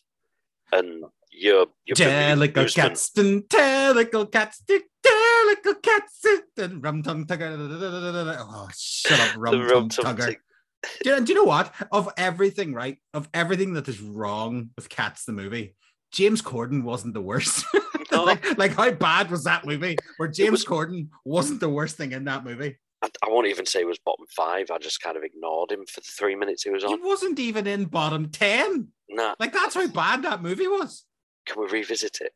and 0.73 1.05
your 1.31 1.67
your 1.85 1.97
amusement- 2.09 2.75
cats 2.75 3.11
and 3.17 3.43
jellicle 3.49 4.31
cats, 4.31 4.63
jellicle 4.69 5.83
cats 5.83 6.25
and 6.59 6.83
rum 6.83 7.03
tongue 7.03 7.27
tugger. 7.27 8.37
Oh, 8.39 8.69
shut 8.77 9.19
up, 9.21 9.37
rum 9.39 9.89
tum 9.89 9.89
tugger. 9.89 10.37
Do 11.03 11.11
you, 11.11 11.21
do 11.21 11.33
you 11.33 11.39
know 11.39 11.45
what? 11.45 11.75
Of 11.91 12.09
everything, 12.17 12.73
right? 12.73 12.99
Of 13.13 13.29
everything 13.35 13.73
that 13.75 13.89
is 13.89 14.01
wrong 14.01 14.71
with 14.77 14.89
Cats 14.89 15.25
the 15.25 15.33
movie, 15.33 15.75
James 16.13 16.41
Corden 16.43 16.83
wasn't 16.85 17.15
the 17.15 17.21
worst. 17.23 17.65
Like, 18.13 18.57
like 18.59 18.75
how 18.75 18.91
bad 18.93 19.31
was 19.31 19.45
that 19.45 19.67
movie? 19.67 19.97
Where 20.17 20.29
James 20.29 20.51
was- 20.53 20.65
Corden 20.65 21.09
wasn't 21.25 21.61
the 21.61 21.69
worst 21.69 21.97
thing 21.97 22.13
in 22.13 22.25
that 22.25 22.45
movie. 22.45 22.79
I, 23.03 23.11
I 23.25 23.29
won't 23.29 23.47
even 23.49 23.67
say 23.67 23.81
he 23.81 23.85
was 23.85 23.99
bottom 23.99 24.27
five. 24.35 24.71
I 24.71 24.79
just 24.79 25.01
kind 25.03 25.17
of 25.17 25.23
ignored 25.23 25.71
him 25.73 25.85
for 25.87 26.01
the 26.01 26.07
three 26.19 26.35
minutes 26.35 26.63
he 26.63 26.71
was 26.71 26.83
on. 26.85 26.91
He 26.91 27.05
wasn't 27.05 27.39
even 27.39 27.67
in 27.67 27.85
bottom 27.87 28.31
ten. 28.31 28.89
Nah, 29.09 29.35
Like 29.39 29.53
that's 29.53 29.75
how 29.75 29.87
bad 29.87 30.23
that 30.23 30.43
movie 30.43 30.67
was. 30.67 31.05
can 31.47 31.61
we 31.61 31.69
revisit 31.69 32.19
it? 32.21 32.33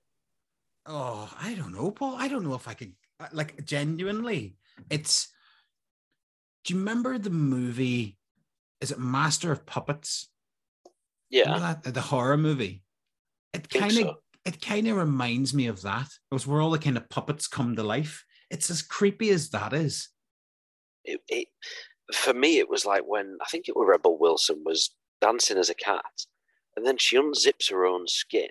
Oh, 0.86 1.30
I 1.40 1.54
don't 1.54 1.72
know, 1.74 1.90
Paul. 1.90 2.14
I 2.16 2.28
don't 2.28 2.44
know 2.44 2.54
if 2.54 2.68
I 2.68 2.74
could 2.74 2.92
uh, 3.18 3.28
like 3.32 3.64
genuinely. 3.64 4.56
It's. 4.90 5.28
Do 6.64 6.74
you 6.74 6.78
remember 6.78 7.18
the 7.18 7.30
movie? 7.30 8.18
Is 8.80 8.90
it 8.90 8.98
Master 8.98 9.50
of 9.50 9.64
Puppets? 9.66 10.28
Yeah, 11.30 11.58
that 11.58 11.94
the 11.94 12.00
horror 12.00 12.36
movie? 12.36 12.82
It 13.52 13.68
kind 13.68 13.92
of 13.92 13.98
so. 13.98 14.16
it 14.44 14.60
kind 14.60 14.86
of 14.88 14.96
reminds 14.96 15.54
me 15.54 15.66
of 15.66 15.82
that. 15.82 16.06
It 16.06 16.34
was 16.34 16.46
where 16.46 16.60
all 16.60 16.70
the 16.70 16.78
kind 16.78 16.96
of 16.96 17.08
puppets 17.08 17.46
come 17.48 17.76
to 17.76 17.82
life. 17.82 18.24
It's 18.50 18.70
as 18.70 18.82
creepy 18.82 19.30
as 19.30 19.50
that 19.50 19.72
is. 19.72 20.09
It, 21.04 21.20
it 21.28 21.48
for 22.12 22.34
me 22.34 22.58
it 22.58 22.68
was 22.68 22.84
like 22.84 23.02
when 23.06 23.38
I 23.40 23.46
think 23.46 23.68
it 23.68 23.76
was 23.76 23.86
Rebel 23.88 24.18
Wilson 24.18 24.62
was 24.64 24.90
dancing 25.20 25.58
as 25.58 25.70
a 25.70 25.74
cat, 25.74 26.04
and 26.76 26.86
then 26.86 26.98
she 26.98 27.16
unzips 27.16 27.70
her 27.70 27.86
own 27.86 28.06
skin, 28.08 28.48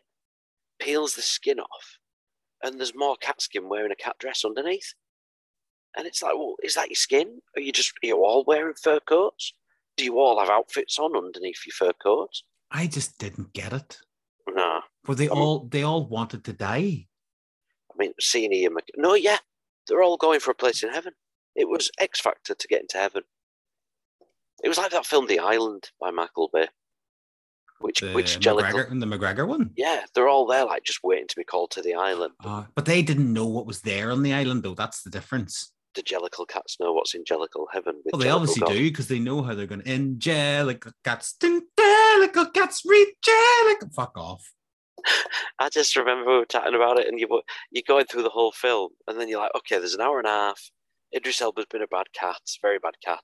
peels 0.79 1.15
the 1.15 1.21
skin 1.21 1.59
off, 1.59 1.97
and 2.63 2.77
there's 2.77 2.95
more 2.95 3.15
cat 3.17 3.41
skin 3.41 3.69
wearing 3.69 3.91
a 3.91 3.95
cat 3.95 4.15
dress 4.19 4.43
underneath. 4.45 4.93
And 5.97 6.05
it's 6.05 6.21
like, 6.21 6.35
well, 6.35 6.55
is 6.63 6.75
that 6.75 6.89
your 6.89 6.95
skin? 6.95 7.39
Are 7.57 7.61
you 7.61 7.71
just 7.71 7.93
are 8.03 8.07
you 8.07 8.23
all 8.23 8.43
wearing 8.45 8.75
fur 8.81 8.99
coats? 8.99 9.53
Do 9.97 10.05
you 10.05 10.19
all 10.19 10.39
have 10.39 10.49
outfits 10.49 10.99
on 10.99 11.15
underneath 11.17 11.65
your 11.65 11.73
fur 11.73 11.93
coats? 12.01 12.43
I 12.71 12.87
just 12.87 13.17
didn't 13.17 13.53
get 13.53 13.73
it. 13.73 13.97
Nah. 14.47 14.81
But 15.03 15.17
they 15.17 15.27
I 15.29 15.33
mean- 15.33 15.41
all 15.41 15.67
they 15.67 15.83
all 15.83 16.05
wanted 16.07 16.43
to 16.45 16.53
die. 16.53 17.07
I 17.91 17.97
mean, 17.97 18.13
seeing 18.19 18.53
Ian 18.53 18.75
Mc... 18.75 18.85
No, 18.95 19.13
yeah, 19.15 19.39
they're 19.87 20.03
all 20.03 20.15
going 20.15 20.39
for 20.39 20.51
a 20.51 20.55
place 20.55 20.83
in 20.83 20.89
heaven. 20.89 21.13
It 21.55 21.67
was 21.67 21.91
X 21.99 22.19
Factor 22.19 22.55
to 22.55 22.67
get 22.67 22.81
into 22.81 22.97
heaven. 22.97 23.23
It 24.63 24.67
was 24.67 24.77
like 24.77 24.91
that 24.91 25.05
film 25.05 25.27
The 25.27 25.39
Island 25.39 25.89
by 25.99 26.11
Michael 26.11 26.49
Bay. 26.51 26.67
Which 27.79 28.01
The 28.01 28.11
which 28.11 28.39
Jellicle... 28.39 28.71
McGregor, 28.71 28.99
the 28.99 29.05
McGregor 29.05 29.47
one. 29.47 29.71
Yeah, 29.75 30.03
they're 30.13 30.27
all 30.27 30.45
there 30.45 30.65
like 30.65 30.83
just 30.83 30.99
waiting 31.03 31.27
to 31.27 31.35
be 31.35 31.45
called 31.45 31.71
to 31.71 31.81
the 31.81 31.95
island. 31.95 32.33
Uh, 32.43 32.65
but 32.75 32.85
they 32.85 33.01
didn't 33.01 33.31
know 33.31 33.47
what 33.47 33.65
was 33.65 33.81
there 33.81 34.11
on 34.11 34.21
the 34.21 34.33
island, 34.33 34.63
though. 34.63 34.75
That's 34.75 35.01
the 35.01 35.09
difference. 35.09 35.71
The 35.95 36.03
Jellicle 36.03 36.47
cats 36.47 36.77
know 36.79 36.93
what's 36.93 37.15
in 37.15 37.23
Jellicle 37.23 37.65
heaven. 37.71 37.95
With 38.03 38.13
Well, 38.13 38.19
they 38.19 38.27
Jellicle 38.27 38.35
obviously 38.35 38.59
God. 38.61 38.73
do 38.73 38.89
because 38.89 39.07
they 39.07 39.19
know 39.19 39.41
how 39.41 39.55
they're 39.55 39.65
going 39.65 39.81
to 39.81 39.91
angelical 39.91 40.91
cats, 41.03 41.35
angelical 41.41 42.47
cats, 42.47 42.83
angelical. 42.85 43.89
Fuck 43.95 44.17
off. 44.17 44.51
I 45.59 45.69
just 45.69 45.95
remember 45.95 46.29
we 46.29 46.37
were 46.39 46.45
chatting 46.45 46.75
about 46.75 46.99
it, 46.99 47.07
and 47.07 47.19
you 47.19 47.27
were 47.29 47.41
you're 47.71 47.83
going 47.87 48.05
through 48.05 48.23
the 48.23 48.29
whole 48.29 48.51
film, 48.51 48.89
and 49.07 49.19
then 49.19 49.29
you're 49.29 49.39
like, 49.39 49.55
okay, 49.55 49.79
there's 49.79 49.95
an 49.95 50.01
hour 50.01 50.19
and 50.19 50.27
a 50.27 50.31
half. 50.31 50.69
Idris 51.15 51.41
Elba's 51.41 51.65
been 51.69 51.81
a 51.81 51.87
bad 51.87 52.07
cat, 52.13 52.41
very 52.61 52.79
bad 52.79 52.95
cat, 53.03 53.23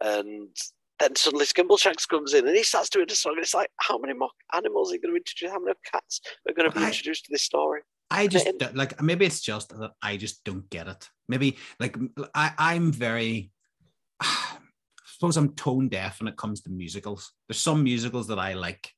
and 0.00 0.54
then 0.98 1.16
suddenly 1.16 1.46
Skimbleshanks 1.46 2.08
comes 2.08 2.34
in 2.34 2.46
and 2.46 2.56
he 2.56 2.62
starts 2.62 2.90
doing 2.90 3.10
a 3.10 3.14
song. 3.14 3.34
And 3.34 3.42
it's 3.42 3.54
like, 3.54 3.70
how 3.80 3.98
many 3.98 4.14
more 4.14 4.30
animals 4.52 4.90
are 4.90 4.94
you 4.94 5.00
going 5.00 5.14
to 5.14 5.18
introduce? 5.18 5.50
How 5.50 5.58
many 5.58 5.74
cats 5.90 6.20
are 6.48 6.54
going 6.54 6.70
to 6.70 6.78
be 6.78 6.84
introduced 6.84 7.24
to 7.24 7.32
this 7.32 7.42
story? 7.42 7.82
I 8.10 8.26
just 8.26 8.46
like 8.74 9.00
maybe 9.00 9.24
it's 9.24 9.40
just 9.40 9.70
that 9.70 9.92
I 10.02 10.18
just 10.18 10.44
don't 10.44 10.68
get 10.68 10.86
it. 10.86 11.08
Maybe 11.28 11.56
like 11.80 11.96
I 12.34 12.52
I'm 12.58 12.92
very 12.92 13.50
I 14.20 14.58
suppose 15.06 15.36
I'm 15.36 15.54
tone 15.54 15.88
deaf 15.88 16.20
when 16.20 16.28
it 16.28 16.36
comes 16.36 16.60
to 16.62 16.70
musicals. 16.70 17.32
There's 17.48 17.60
some 17.60 17.82
musicals 17.82 18.28
that 18.28 18.38
I 18.38 18.52
like, 18.52 18.92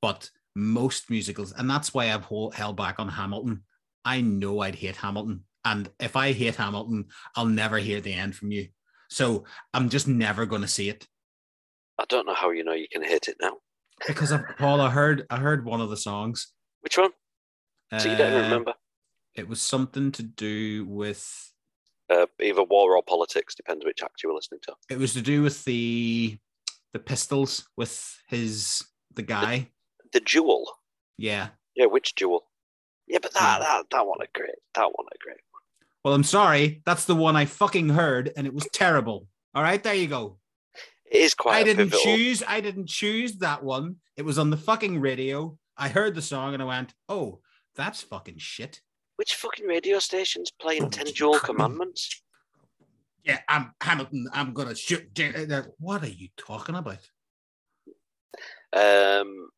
but 0.00 0.30
most 0.54 1.10
musicals, 1.10 1.52
and 1.52 1.68
that's 1.68 1.94
why 1.94 2.12
I've 2.12 2.24
hold, 2.24 2.54
held 2.54 2.76
back 2.76 3.00
on 3.00 3.08
Hamilton. 3.08 3.64
I 4.04 4.20
know 4.20 4.60
I'd 4.60 4.74
hate 4.74 4.96
Hamilton, 4.96 5.44
and 5.64 5.90
if 6.00 6.16
I 6.16 6.32
hate 6.32 6.56
Hamilton, 6.56 7.06
I'll 7.36 7.46
never 7.46 7.78
hear 7.78 8.00
the 8.00 8.12
end 8.14 8.34
from 8.36 8.50
you. 8.52 8.68
So 9.08 9.44
I'm 9.74 9.88
just 9.88 10.06
never 10.08 10.46
going 10.46 10.62
to 10.62 10.68
see 10.68 10.88
it 10.88 11.06
I 11.98 12.04
don't 12.08 12.26
know 12.26 12.34
how 12.34 12.50
you 12.50 12.64
know 12.64 12.72
you 12.72 12.88
can 12.90 13.02
hit 13.04 13.28
it 13.28 13.36
now. 13.42 13.58
because 14.06 14.32
Paul. 14.58 14.80
I 14.80 14.88
heard 14.90 15.26
I 15.28 15.36
heard 15.36 15.64
one 15.66 15.80
of 15.82 15.90
the 15.90 15.96
songs. 15.96 16.52
Which 16.80 16.96
one? 16.96 17.10
So 17.98 18.08
you 18.08 18.16
don't 18.16 18.32
Uh, 18.32 18.42
remember? 18.42 18.74
It 19.34 19.48
was 19.48 19.60
something 19.60 20.10
to 20.12 20.22
do 20.22 20.86
with 20.86 21.52
Uh, 22.08 22.26
either 22.40 22.62
war 22.64 22.96
or 22.96 23.02
politics, 23.02 23.54
depends 23.54 23.84
which 23.84 24.02
act 24.02 24.22
you 24.22 24.30
were 24.30 24.34
listening 24.34 24.60
to. 24.62 24.74
it 24.88 24.98
was 24.98 25.12
to 25.12 25.20
do 25.22 25.42
with 25.42 25.64
the 25.64 26.38
the 26.94 26.98
pistols 26.98 27.68
with 27.76 27.94
his 28.28 28.82
the 29.14 29.22
guy. 29.22 29.70
The 30.12 30.20
Jewel. 30.20 30.64
Yeah. 31.18 31.48
Yeah, 31.76 31.86
which 31.86 32.14
Jewel? 32.14 32.46
Yeah, 33.06 33.18
but 33.20 33.32
that 33.34 33.56
Hmm. 33.58 33.62
that, 33.62 33.90
that 33.90 34.06
one 34.06 34.20
a 34.22 34.26
great. 34.32 34.56
That 34.74 34.86
one 34.96 35.06
a 35.12 35.18
great. 35.22 35.40
Well, 36.04 36.14
I'm 36.14 36.24
sorry. 36.24 36.82
That's 36.86 37.04
the 37.04 37.14
one 37.14 37.36
I 37.36 37.44
fucking 37.44 37.90
heard, 37.90 38.32
and 38.36 38.46
it 38.46 38.54
was 38.54 38.66
terrible. 38.72 39.26
All 39.54 39.62
right, 39.62 39.82
there 39.82 39.94
you 39.94 40.06
go. 40.06 40.38
It 41.10 41.18
is 41.22 41.34
quite. 41.34 41.56
I 41.56 41.64
didn't 41.64 41.90
pivotal- 41.90 42.00
choose. 42.16 42.42
I 42.46 42.60
didn't 42.60 42.86
choose 42.88 43.38
that 43.38 43.62
one. 43.62 43.96
It 44.16 44.22
was 44.22 44.38
on 44.38 44.50
the 44.50 44.56
fucking 44.56 45.00
radio. 45.00 45.58
I 45.76 45.88
heard 45.88 46.14
the 46.14 46.22
song 46.22 46.54
and 46.54 46.62
I 46.62 46.66
went, 46.66 46.94
"Oh, 47.08 47.40
that's 47.74 48.02
fucking 48.02 48.38
shit." 48.38 48.80
Which 49.16 49.34
fucking 49.34 49.66
radio 49.66 49.98
station's 49.98 50.50
playing 50.50 50.90
Ten 50.90 51.06
Duel 51.06 51.38
Commandments? 51.40 52.22
Yeah, 53.24 53.40
I'm 53.48 53.74
Hamilton. 53.82 54.28
I'm 54.32 54.54
gonna 54.54 54.74
shoot. 54.74 55.18
Uh, 55.20 55.62
What 55.78 56.02
are 56.02 56.08
you 56.08 56.28
talking 56.36 56.74
about? 56.76 57.10
Um, 58.72 59.50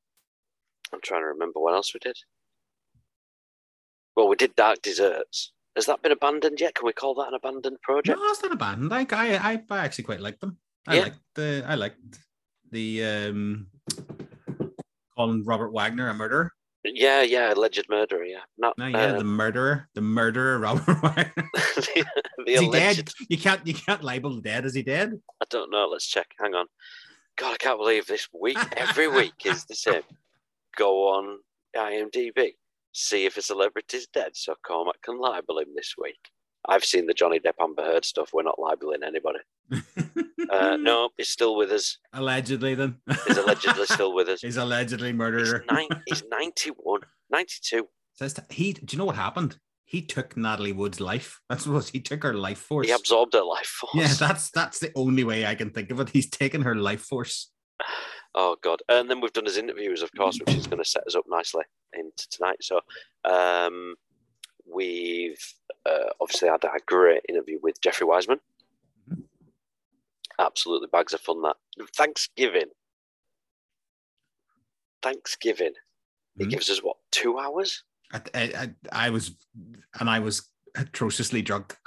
I'm 0.93 1.01
trying 1.03 1.21
to 1.23 1.27
remember 1.27 1.61
what 1.61 1.75
else 1.75 1.93
we 1.95 2.01
did. 2.01 2.17
Well, 4.17 4.29
we 4.29 4.37
did 4.37 4.57
Dark 4.57 4.83
Desserts. 4.83 5.53
Has 5.77 5.87
that 5.87 6.03
been 6.03 6.13
abandoned 6.13 6.61
yet? 6.61 6.75
Can 6.75 6.87
we 6.87 6.93
call 6.93 7.15
that 7.15 7.29
an 7.29 7.35
abandoned 7.35 7.81
project? 7.83 8.19
No, 8.19 8.25
it's 8.29 8.43
not 8.43 8.53
abandoned. 8.53 8.91
Like 8.91 9.13
I, 9.13 9.37
I, 9.37 9.63
I 9.71 9.79
actually 9.79 10.05
quite 10.05 10.21
like 10.21 10.39
them. 10.41 10.59
I 10.87 10.97
Yeah. 10.97 11.03
liked 11.03 11.19
the, 11.35 11.65
I 11.67 11.75
liked 11.77 12.19
the 12.71 13.05
um, 13.05 13.67
calling 15.17 15.45
Robert 15.45 15.73
Wagner 15.73 16.09
a 16.09 16.15
murderer. 16.15 16.53
Yeah, 16.85 17.23
yeah, 17.23 17.53
alleged 17.55 17.87
murderer. 17.89 18.25
Yeah, 18.25 18.41
not 18.59 18.77
No, 18.77 18.87
yeah, 18.89 19.13
the 19.13 19.21
um, 19.21 19.37
murderer, 19.37 19.89
the 19.95 20.01
murderer, 20.01 20.59
Robert 20.59 20.85
Wagner. 21.03 21.49
the, 21.55 22.05
the 22.45 22.53
Is 22.53 22.61
he 22.61 22.67
alleged. 22.67 22.97
dead? 23.07 23.13
You 23.29 23.39
can't, 23.39 23.67
you 23.67 23.75
can't 23.75 24.03
label 24.03 24.41
dead. 24.41 24.65
Is 24.67 24.75
he 24.75 24.83
dead? 24.83 25.13
I 25.41 25.45
don't 25.49 25.71
know. 25.71 25.87
Let's 25.91 26.07
check. 26.07 26.27
Hang 26.41 26.55
on. 26.55 26.67
God, 27.39 27.55
I 27.55 27.57
can't 27.57 27.79
believe 27.79 28.07
this 28.07 28.29
week. 28.39 28.59
Every 28.77 29.09
week 29.09 29.35
is 29.47 29.65
the 29.65 29.75
same. 29.77 30.03
Go 30.77 31.09
on 31.09 31.39
IMDb, 31.77 32.55
see 32.93 33.25
if 33.27 33.37
a 33.37 33.43
celebrity's 33.43 34.07
dead, 34.07 34.33
so 34.35 34.55
Cormac 34.65 35.03
can 35.03 35.19
libel 35.19 35.59
him 35.59 35.69
this 35.75 35.95
week. 35.99 36.31
I've 36.69 36.85
seen 36.85 37.07
the 37.07 37.15
Johnny 37.15 37.41
Depp 37.41 37.55
Amber 37.61 37.83
Heard 37.83 38.05
stuff. 38.05 38.31
We're 38.33 38.43
not 38.45 38.59
libeling 38.59 39.03
anybody. 39.05 39.41
Uh, 40.51 40.77
no, 40.77 41.09
he's 41.17 41.31
still 41.31 41.57
with 41.57 41.71
us. 41.71 41.97
Allegedly, 42.13 42.75
then. 42.75 42.97
He's 43.27 43.39
allegedly 43.39 43.87
still 43.87 44.13
with 44.15 44.29
us. 44.29 44.41
He's 44.43 44.59
allegedly 44.59 45.09
He's, 45.09 45.17
murderer. 45.17 45.65
nine, 45.71 45.89
he's 46.07 46.23
91, 46.31 47.01
92. 47.31 47.89
Says 48.13 48.35
to- 48.35 48.45
he. 48.51 48.75
Do 48.75 48.85
you 48.91 48.99
know 48.99 49.07
what 49.07 49.17
happened? 49.17 49.57
He 49.87 50.03
took 50.03 50.37
Natalie 50.37 50.73
Wood's 50.73 51.01
life. 51.01 51.41
That's 51.49 51.67
what 51.67 51.89
he 51.89 52.01
took 52.01 52.23
her 52.25 52.35
life 52.35 52.59
force. 52.59 52.87
He 52.87 52.93
absorbed 52.93 53.33
her 53.33 53.43
life 53.43 53.67
force. 53.67 53.95
yeah, 53.95 54.13
that's 54.13 54.51
that's 54.51 54.79
the 54.79 54.91
only 54.95 55.25
way 55.25 55.47
I 55.47 55.55
can 55.55 55.71
think 55.71 55.91
of 55.91 56.01
it. 56.01 56.11
He's 56.11 56.29
taken 56.29 56.61
her 56.63 56.75
life 56.75 57.01
force. 57.01 57.51
Oh 58.35 58.57
God! 58.63 58.81
And 58.89 59.11
then 59.11 59.21
we've 59.21 59.33
done 59.33 59.45
his 59.45 59.59
interviews, 59.59 60.03
of 60.03 60.11
course, 60.17 60.39
which 60.41 60.55
is 60.57 60.67
going 60.67 60.83
to 60.83 60.89
set 60.89 61.07
us 61.07 61.15
up 61.15 61.25
nicely 61.29 61.65
into 61.93 62.29
tonight. 62.31 62.57
So 62.63 62.81
um, 63.25 63.95
we've 64.67 65.43
uh, 65.85 66.11
obviously 66.21 66.49
had 66.49 66.65
a 66.65 66.71
great 66.87 67.23
interview 67.29 67.59
with 67.63 67.81
Jeffrey 67.83 68.07
Weissman. 68.07 68.41
Absolutely 70.39 70.89
bags 70.91 71.13
of 71.13 71.21
fun. 71.21 71.43
That 71.43 71.57
Thanksgiving. 71.95 72.71
Thanksgiving. 75.03 75.75
It 76.39 76.47
Mhm. 76.47 76.51
gives 76.51 76.71
us 76.71 76.79
what 76.83 76.97
two 77.11 77.39
hours? 77.39 77.85
I, 78.13 78.21
I, 78.35 78.43
I, 78.93 79.07
I 79.07 79.11
was, 79.11 79.35
and 80.01 80.09
I 80.09 80.21
was 80.21 80.49
atrociously 80.75 81.43
drunk. 81.43 81.77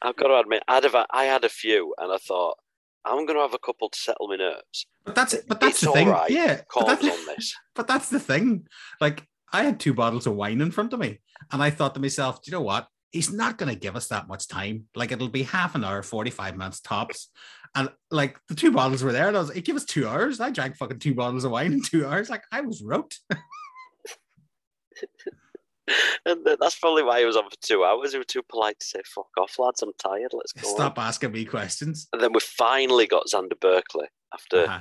I've 0.00 0.16
got 0.16 0.28
to 0.28 0.38
admit, 0.38 0.62
I'd 0.68 0.84
have, 0.84 0.94
I 1.10 1.24
had 1.24 1.44
a 1.44 1.48
few, 1.48 1.94
and 1.98 2.12
I 2.12 2.18
thought 2.18 2.56
I'm 3.04 3.24
going 3.26 3.36
to 3.38 3.42
have 3.42 3.54
a 3.54 3.58
couple 3.58 3.88
to 3.88 3.98
settle 3.98 4.28
my 4.28 4.36
nerves. 4.36 4.86
but 5.04 5.14
that's 5.14 5.34
but 5.46 5.60
that's 5.60 5.82
It's 5.82 5.86
the 5.86 5.92
thing. 5.92 6.08
right. 6.08 6.30
Yeah, 6.30 6.60
but 6.74 6.86
that's, 6.86 7.02
on 7.04 7.26
this. 7.26 7.54
but 7.74 7.86
that's 7.88 8.08
the 8.10 8.20
thing. 8.20 8.66
Like 9.00 9.24
I 9.52 9.64
had 9.64 9.80
two 9.80 9.94
bottles 9.94 10.26
of 10.26 10.34
wine 10.34 10.60
in 10.60 10.70
front 10.70 10.92
of 10.92 11.00
me, 11.00 11.20
and 11.52 11.62
I 11.62 11.70
thought 11.70 11.94
to 11.94 12.00
myself, 12.00 12.42
do 12.42 12.50
you 12.50 12.56
know 12.56 12.62
what? 12.62 12.86
He's 13.10 13.32
not 13.32 13.56
going 13.56 13.72
to 13.72 13.78
give 13.78 13.96
us 13.96 14.08
that 14.08 14.28
much 14.28 14.48
time. 14.48 14.84
Like 14.94 15.12
it'll 15.12 15.28
be 15.28 15.44
half 15.44 15.74
an 15.74 15.84
hour, 15.84 16.02
forty-five 16.02 16.56
minutes 16.56 16.80
tops. 16.80 17.30
And 17.74 17.90
like 18.10 18.38
the 18.48 18.54
two 18.54 18.70
bottles 18.72 19.02
were 19.02 19.12
there, 19.12 19.28
and 19.28 19.36
I 19.36 19.40
was, 19.40 19.54
like, 19.54 19.64
give 19.64 19.76
us 19.76 19.84
two 19.84 20.06
hours. 20.08 20.40
I 20.40 20.50
drank 20.50 20.76
fucking 20.76 20.98
two 20.98 21.14
bottles 21.14 21.44
of 21.44 21.50
wine 21.52 21.72
in 21.72 21.82
two 21.82 22.06
hours. 22.06 22.28
Like 22.30 22.42
I 22.52 22.60
was 22.62 22.82
roped. 22.82 23.20
And 26.26 26.46
that's 26.60 26.78
probably 26.78 27.02
why 27.02 27.20
he 27.20 27.24
was 27.24 27.36
on 27.36 27.44
for 27.48 27.56
two 27.62 27.84
hours. 27.84 28.12
He 28.12 28.18
was 28.18 28.26
too 28.26 28.42
polite 28.42 28.78
to 28.80 28.86
say, 28.86 29.00
"Fuck 29.14 29.28
off, 29.38 29.58
lads. 29.58 29.82
I'm 29.82 29.92
tired. 30.02 30.32
Let's 30.32 30.52
go." 30.52 30.68
on." 30.68 30.74
Stop 30.74 30.98
asking 30.98 31.32
me 31.32 31.44
questions. 31.44 32.08
And 32.12 32.22
then 32.22 32.32
we 32.32 32.40
finally 32.40 33.06
got 33.06 33.26
Xander 33.26 33.58
Berkeley 33.58 34.08
after 34.34 34.64
Uh-huh. 34.64 34.80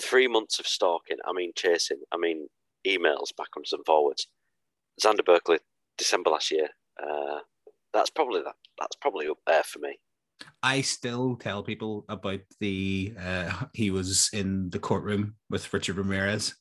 three 0.00 0.28
months 0.28 0.58
of 0.58 0.66
stalking. 0.66 1.18
I 1.26 1.32
mean, 1.32 1.52
chasing. 1.56 2.00
I 2.12 2.16
mean, 2.16 2.48
emails 2.86 3.34
backwards 3.36 3.72
and 3.72 3.84
forwards. 3.84 4.28
Xander 5.02 5.24
Berkeley, 5.24 5.58
December 5.98 6.30
last 6.30 6.50
year. 6.50 6.68
Uh, 7.02 7.40
that's 7.92 8.10
probably 8.10 8.40
that. 8.42 8.54
That's 8.78 8.96
probably 8.96 9.28
up 9.28 9.38
there 9.46 9.62
for 9.64 9.78
me. 9.80 9.98
I 10.62 10.82
still 10.82 11.36
tell 11.36 11.62
people 11.62 12.04
about 12.08 12.40
the 12.60 13.14
uh, 13.18 13.64
he 13.72 13.90
was 13.90 14.28
in 14.32 14.68
the 14.70 14.78
courtroom 14.78 15.36
with 15.50 15.72
Richard 15.72 15.96
Ramirez. 15.96 16.54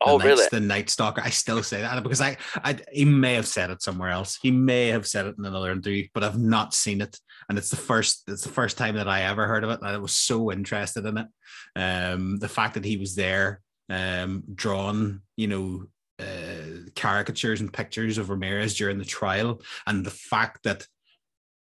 Oh, 0.00 0.18
really? 0.18 0.44
The 0.50 0.60
Night 0.60 0.90
Stalker. 0.90 1.22
I 1.24 1.30
still 1.30 1.62
say 1.62 1.80
that 1.80 2.02
because 2.02 2.20
I, 2.20 2.36
I, 2.56 2.78
he 2.92 3.04
may 3.04 3.34
have 3.34 3.46
said 3.46 3.70
it 3.70 3.82
somewhere 3.82 4.10
else. 4.10 4.38
He 4.40 4.50
may 4.50 4.88
have 4.88 5.06
said 5.06 5.26
it 5.26 5.36
in 5.38 5.44
another 5.44 5.72
interview, 5.72 6.06
but 6.12 6.22
I've 6.22 6.38
not 6.38 6.74
seen 6.74 7.00
it, 7.00 7.18
and 7.48 7.56
it's 7.56 7.70
the 7.70 7.76
first. 7.76 8.22
It's 8.28 8.42
the 8.42 8.50
first 8.50 8.76
time 8.76 8.96
that 8.96 9.08
I 9.08 9.22
ever 9.22 9.46
heard 9.46 9.64
of 9.64 9.70
it, 9.70 9.80
and 9.80 9.88
I 9.88 9.96
was 9.96 10.12
so 10.12 10.52
interested 10.52 11.06
in 11.06 11.18
it. 11.18 11.26
Um, 11.74 12.38
the 12.38 12.48
fact 12.48 12.74
that 12.74 12.84
he 12.84 12.98
was 12.98 13.14
there, 13.14 13.62
um, 13.88 14.44
drawn, 14.54 15.22
you 15.36 15.48
know, 15.48 15.86
uh, 16.18 16.90
caricatures 16.94 17.60
and 17.60 17.72
pictures 17.72 18.18
of 18.18 18.28
Ramirez 18.28 18.76
during 18.76 18.98
the 18.98 19.04
trial, 19.04 19.62
and 19.86 20.04
the 20.04 20.10
fact 20.10 20.64
that 20.64 20.86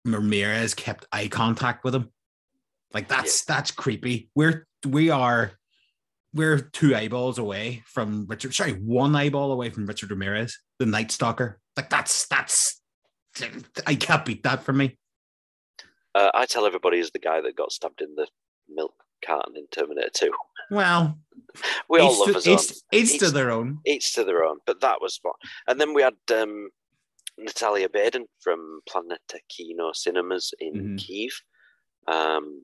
Ramirez 0.06 0.74
kept 0.74 1.06
eye 1.12 1.28
contact 1.28 1.84
with 1.84 1.94
him, 1.94 2.10
like 2.94 3.08
that's 3.08 3.46
that's 3.46 3.72
creepy. 3.72 4.30
We're 4.36 4.66
we 4.86 5.12
are 5.12 5.54
we're 6.34 6.60
two 6.60 6.96
eyeballs 6.96 7.38
away 7.38 7.84
from 7.86 8.26
Richard. 8.28 8.54
Sorry, 8.54 8.72
one 8.74 9.16
eyeball 9.16 9.52
away 9.52 9.70
from 9.70 9.86
Richard 9.86 10.12
Ramirez, 10.12 10.58
the 10.80 10.86
Night 10.86 11.12
Stalker. 11.12 11.60
Like 11.78 11.90
that's 11.90 12.28
that's 12.28 12.82
I 13.88 13.96
can't 13.96 14.26
beat 14.26 14.44
that 14.44 14.64
for 14.64 14.74
me. 14.74 14.98
Uh, 16.16 16.30
I 16.34 16.46
tell 16.46 16.66
everybody 16.66 16.98
he's 16.98 17.12
the 17.12 17.20
guy 17.20 17.42
that 17.42 17.56
got 17.56 17.72
stabbed 17.72 18.02
in 18.02 18.14
the 18.16 18.28
milk 18.70 18.94
carton 19.26 19.56
in 19.58 19.66
Terminator 19.72 20.10
2. 20.14 20.32
Well, 20.70 21.18
We 21.90 22.00
all 22.00 22.18
love 22.20 22.28
to, 22.28 22.34
his 22.34 22.48
own. 22.48 22.54
each, 22.92 23.12
each 23.14 23.20
to 23.20 23.32
their 23.32 23.50
own. 23.50 23.80
Each 23.86 24.14
to 24.14 24.24
their 24.24 24.44
own, 24.44 24.58
but 24.68 24.82
that 24.82 25.02
was 25.02 25.18
fun. 25.18 25.34
And 25.68 25.82
then 25.82 25.94
we 25.96 26.04
had 26.04 26.14
um, 26.32 26.70
Natalia 27.40 27.90
Baden 27.90 28.28
from 28.42 28.82
Planeta 28.88 29.40
Kino 29.50 29.92
Cinemas 29.94 30.54
in 30.60 30.74
Mhm. 30.74 30.98
Kiev. 31.00 31.42
Um, 32.08 32.64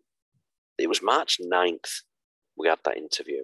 it 0.77 0.87
was 0.87 1.01
March 1.01 1.37
9th 1.41 2.01
we 2.57 2.67
had 2.67 2.79
that 2.83 2.97
interview. 2.97 3.43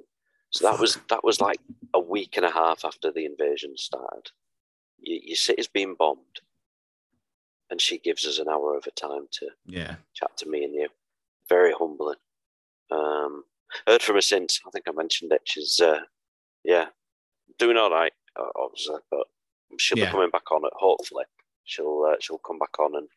So 0.56 0.72
that 0.72 0.80
was 0.80 0.98
that 1.10 1.22
was 1.22 1.42
like 1.42 1.60
a 1.94 2.00
week 2.00 2.38
and 2.38 2.46
a 2.46 2.50
half 2.50 2.86
after 2.86 3.12
the 3.12 3.26
invasion 3.26 3.76
started. 3.76 4.32
You, 5.02 5.20
your 5.22 5.36
city's 5.36 5.68
been 5.68 5.96
bombed, 5.96 6.40
and 7.70 7.82
she 7.82 7.98
gives 7.98 8.26
us 8.26 8.40
an 8.40 8.48
hour 8.48 8.78
of 8.78 8.86
her 8.86 8.92
time 8.92 9.28
to 9.40 9.50
Yeah, 9.66 9.96
chat 10.14 10.38
to 10.38 10.50
me 10.50 10.64
and 10.64 10.74
you. 10.74 10.88
Very 11.50 11.74
humbling. 11.78 12.16
Um, 12.90 13.44
heard 13.86 14.02
from 14.02 14.16
her 14.16 14.22
since. 14.22 14.62
I 14.66 14.70
think 14.70 14.86
I 14.88 14.92
mentioned 14.94 15.34
it. 15.34 15.42
She's, 15.44 15.82
uh, 15.82 16.00
yeah, 16.64 16.86
doing 17.60 17.76
all 17.76 17.92
right, 17.92 18.14
obviously, 18.56 19.00
but 19.12 19.28
she'll 19.78 19.98
Yeah. 19.98 20.06
be 20.06 20.12
coming 20.12 20.30
back 20.30 20.50
on 20.54 20.64
it. 20.64 20.72
Hopefully, 20.76 21.26
she'll 21.66 22.04
uh, 22.10 22.16
she'll 22.22 22.38
come 22.40 22.60
back 22.60 22.80
on 22.80 22.96
and 22.96 23.10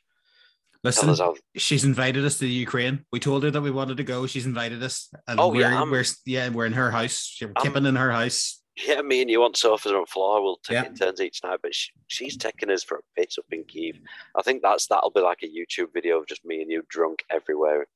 Listen, 0.85 1.05
Tell 1.07 1.13
us 1.13 1.19
how. 1.21 1.35
she's 1.57 1.85
invited 1.85 2.25
us 2.25 2.35
to 2.39 2.45
the 2.45 2.51
Ukraine. 2.53 3.05
We 3.11 3.19
told 3.19 3.43
her 3.43 3.51
that 3.51 3.61
we 3.61 3.71
wanted 3.71 3.97
to 3.97 4.05
go. 4.05 4.27
She's 4.27 4.47
invited 4.47 4.83
us, 4.83 5.13
and 5.27 5.41
Oh, 5.41 5.49
we're, 5.49 5.63
yeah, 5.63 5.79
I'm- 5.79 5.91
we're 5.91 6.05
yeah, 6.25 6.49
we're 6.51 6.67
in 6.67 6.73
her 6.75 6.91
house. 6.93 7.37
We're 7.41 7.49
I'm- 7.57 7.65
kipping 7.67 7.85
in 7.87 7.97
her 7.97 8.13
house. 8.13 8.63
Yeah, 8.87 9.01
me 9.03 9.21
and 9.21 9.29
you 9.29 9.43
on 9.43 9.55
sofas 9.55 9.91
on 9.91 10.07
floor. 10.07 10.41
We'll 10.41 10.59
take 10.59 10.75
Yeah. 10.85 10.93
turns 10.93 11.21
each 11.21 11.43
night. 11.43 11.59
But 11.61 11.75
she, 11.75 11.91
she's 12.07 12.37
taking 12.37 12.71
us 12.71 12.85
for 12.85 12.99
a 12.99 13.03
pit 13.17 13.35
up 13.37 13.47
in 13.51 13.65
Kiev. 13.65 13.97
I 14.37 14.43
think 14.43 14.63
that's 14.63 14.87
that'll 14.87 15.11
be 15.11 15.21
like 15.21 15.43
a 15.43 15.47
YouTube 15.49 15.93
video 15.93 16.21
of 16.21 16.29
just 16.29 16.45
me 16.45 16.63
and 16.63 16.71
you 16.71 16.85
drunk 16.89 17.25
everywhere. 17.29 17.89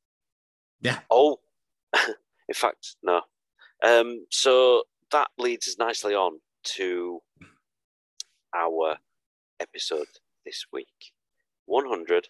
Yeah. 0.80 0.98
Oh, 1.08 1.38
in 1.94 2.54
fact, 2.54 2.96
no. 3.00 3.22
Um, 3.84 4.26
so 4.30 4.82
that 5.12 5.28
leads 5.38 5.68
us 5.68 5.78
nicely 5.78 6.16
on 6.16 6.40
to 6.64 7.20
our 8.54 8.96
episode 9.60 10.06
this 10.44 10.66
week. 10.72 11.12
100. 11.66 12.28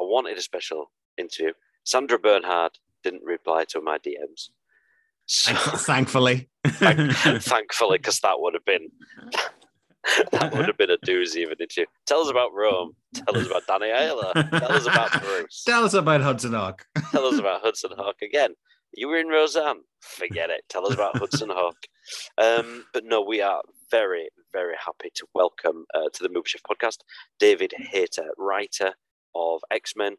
I 0.00 0.04
wanted 0.04 0.36
a 0.38 0.42
special 0.42 0.90
interview. 1.18 1.52
Sandra 1.84 2.18
Bernhard 2.18 2.72
didn't 3.02 3.24
reply 3.24 3.64
to 3.70 3.80
my 3.80 3.98
DMs. 3.98 4.50
So, 5.26 5.54
Thank- 5.54 5.80
Thankfully, 5.80 6.48
thankfully, 6.66 7.98
because 7.98 8.20
that 8.20 8.34
would 8.40 8.54
have 8.54 8.64
been 8.64 8.88
that 10.32 10.52
would 10.54 10.66
have 10.66 10.76
been 10.76 10.90
a 10.90 10.98
doozy 10.98 11.44
of 11.44 11.50
an 11.50 11.56
interview. 11.60 11.86
Tell 12.06 12.20
us 12.20 12.30
about 12.30 12.52
Rome. 12.52 12.92
Tell 13.14 13.36
us 13.36 13.46
about 13.46 13.66
Danny. 13.66 13.90
Tell 13.90 14.72
us 14.72 14.86
about 14.86 15.22
Bruce. 15.22 15.64
Tell 15.66 15.84
us 15.84 15.94
about 15.94 16.20
Hudson 16.20 16.52
Hawk. 16.52 16.84
Tell 17.10 17.24
us 17.24 17.38
about 17.38 17.62
Hudson 17.62 17.90
Hawk 17.96 18.16
again. 18.22 18.54
You 18.92 19.08
were 19.08 19.16
in 19.18 19.28
Roseanne. 19.28 19.80
Forget 20.00 20.50
it. 20.50 20.62
Tell 20.68 20.86
us 20.86 20.94
about 20.94 21.16
Hudson 21.18 21.48
Hawk. 21.50 21.76
Um, 22.38 22.84
but 22.92 23.04
no, 23.06 23.22
we 23.22 23.40
are 23.40 23.62
very, 23.90 24.28
very 24.52 24.74
happy 24.84 25.10
to 25.14 25.26
welcome 25.34 25.86
uh, 25.94 26.08
to 26.12 26.22
the 26.22 26.28
Movie 26.28 26.48
Chef 26.48 26.62
podcast 26.62 26.98
David 27.40 27.72
Hayter, 27.76 28.28
writer 28.36 28.92
of 29.34 29.60
X 29.70 29.94
Men, 29.96 30.16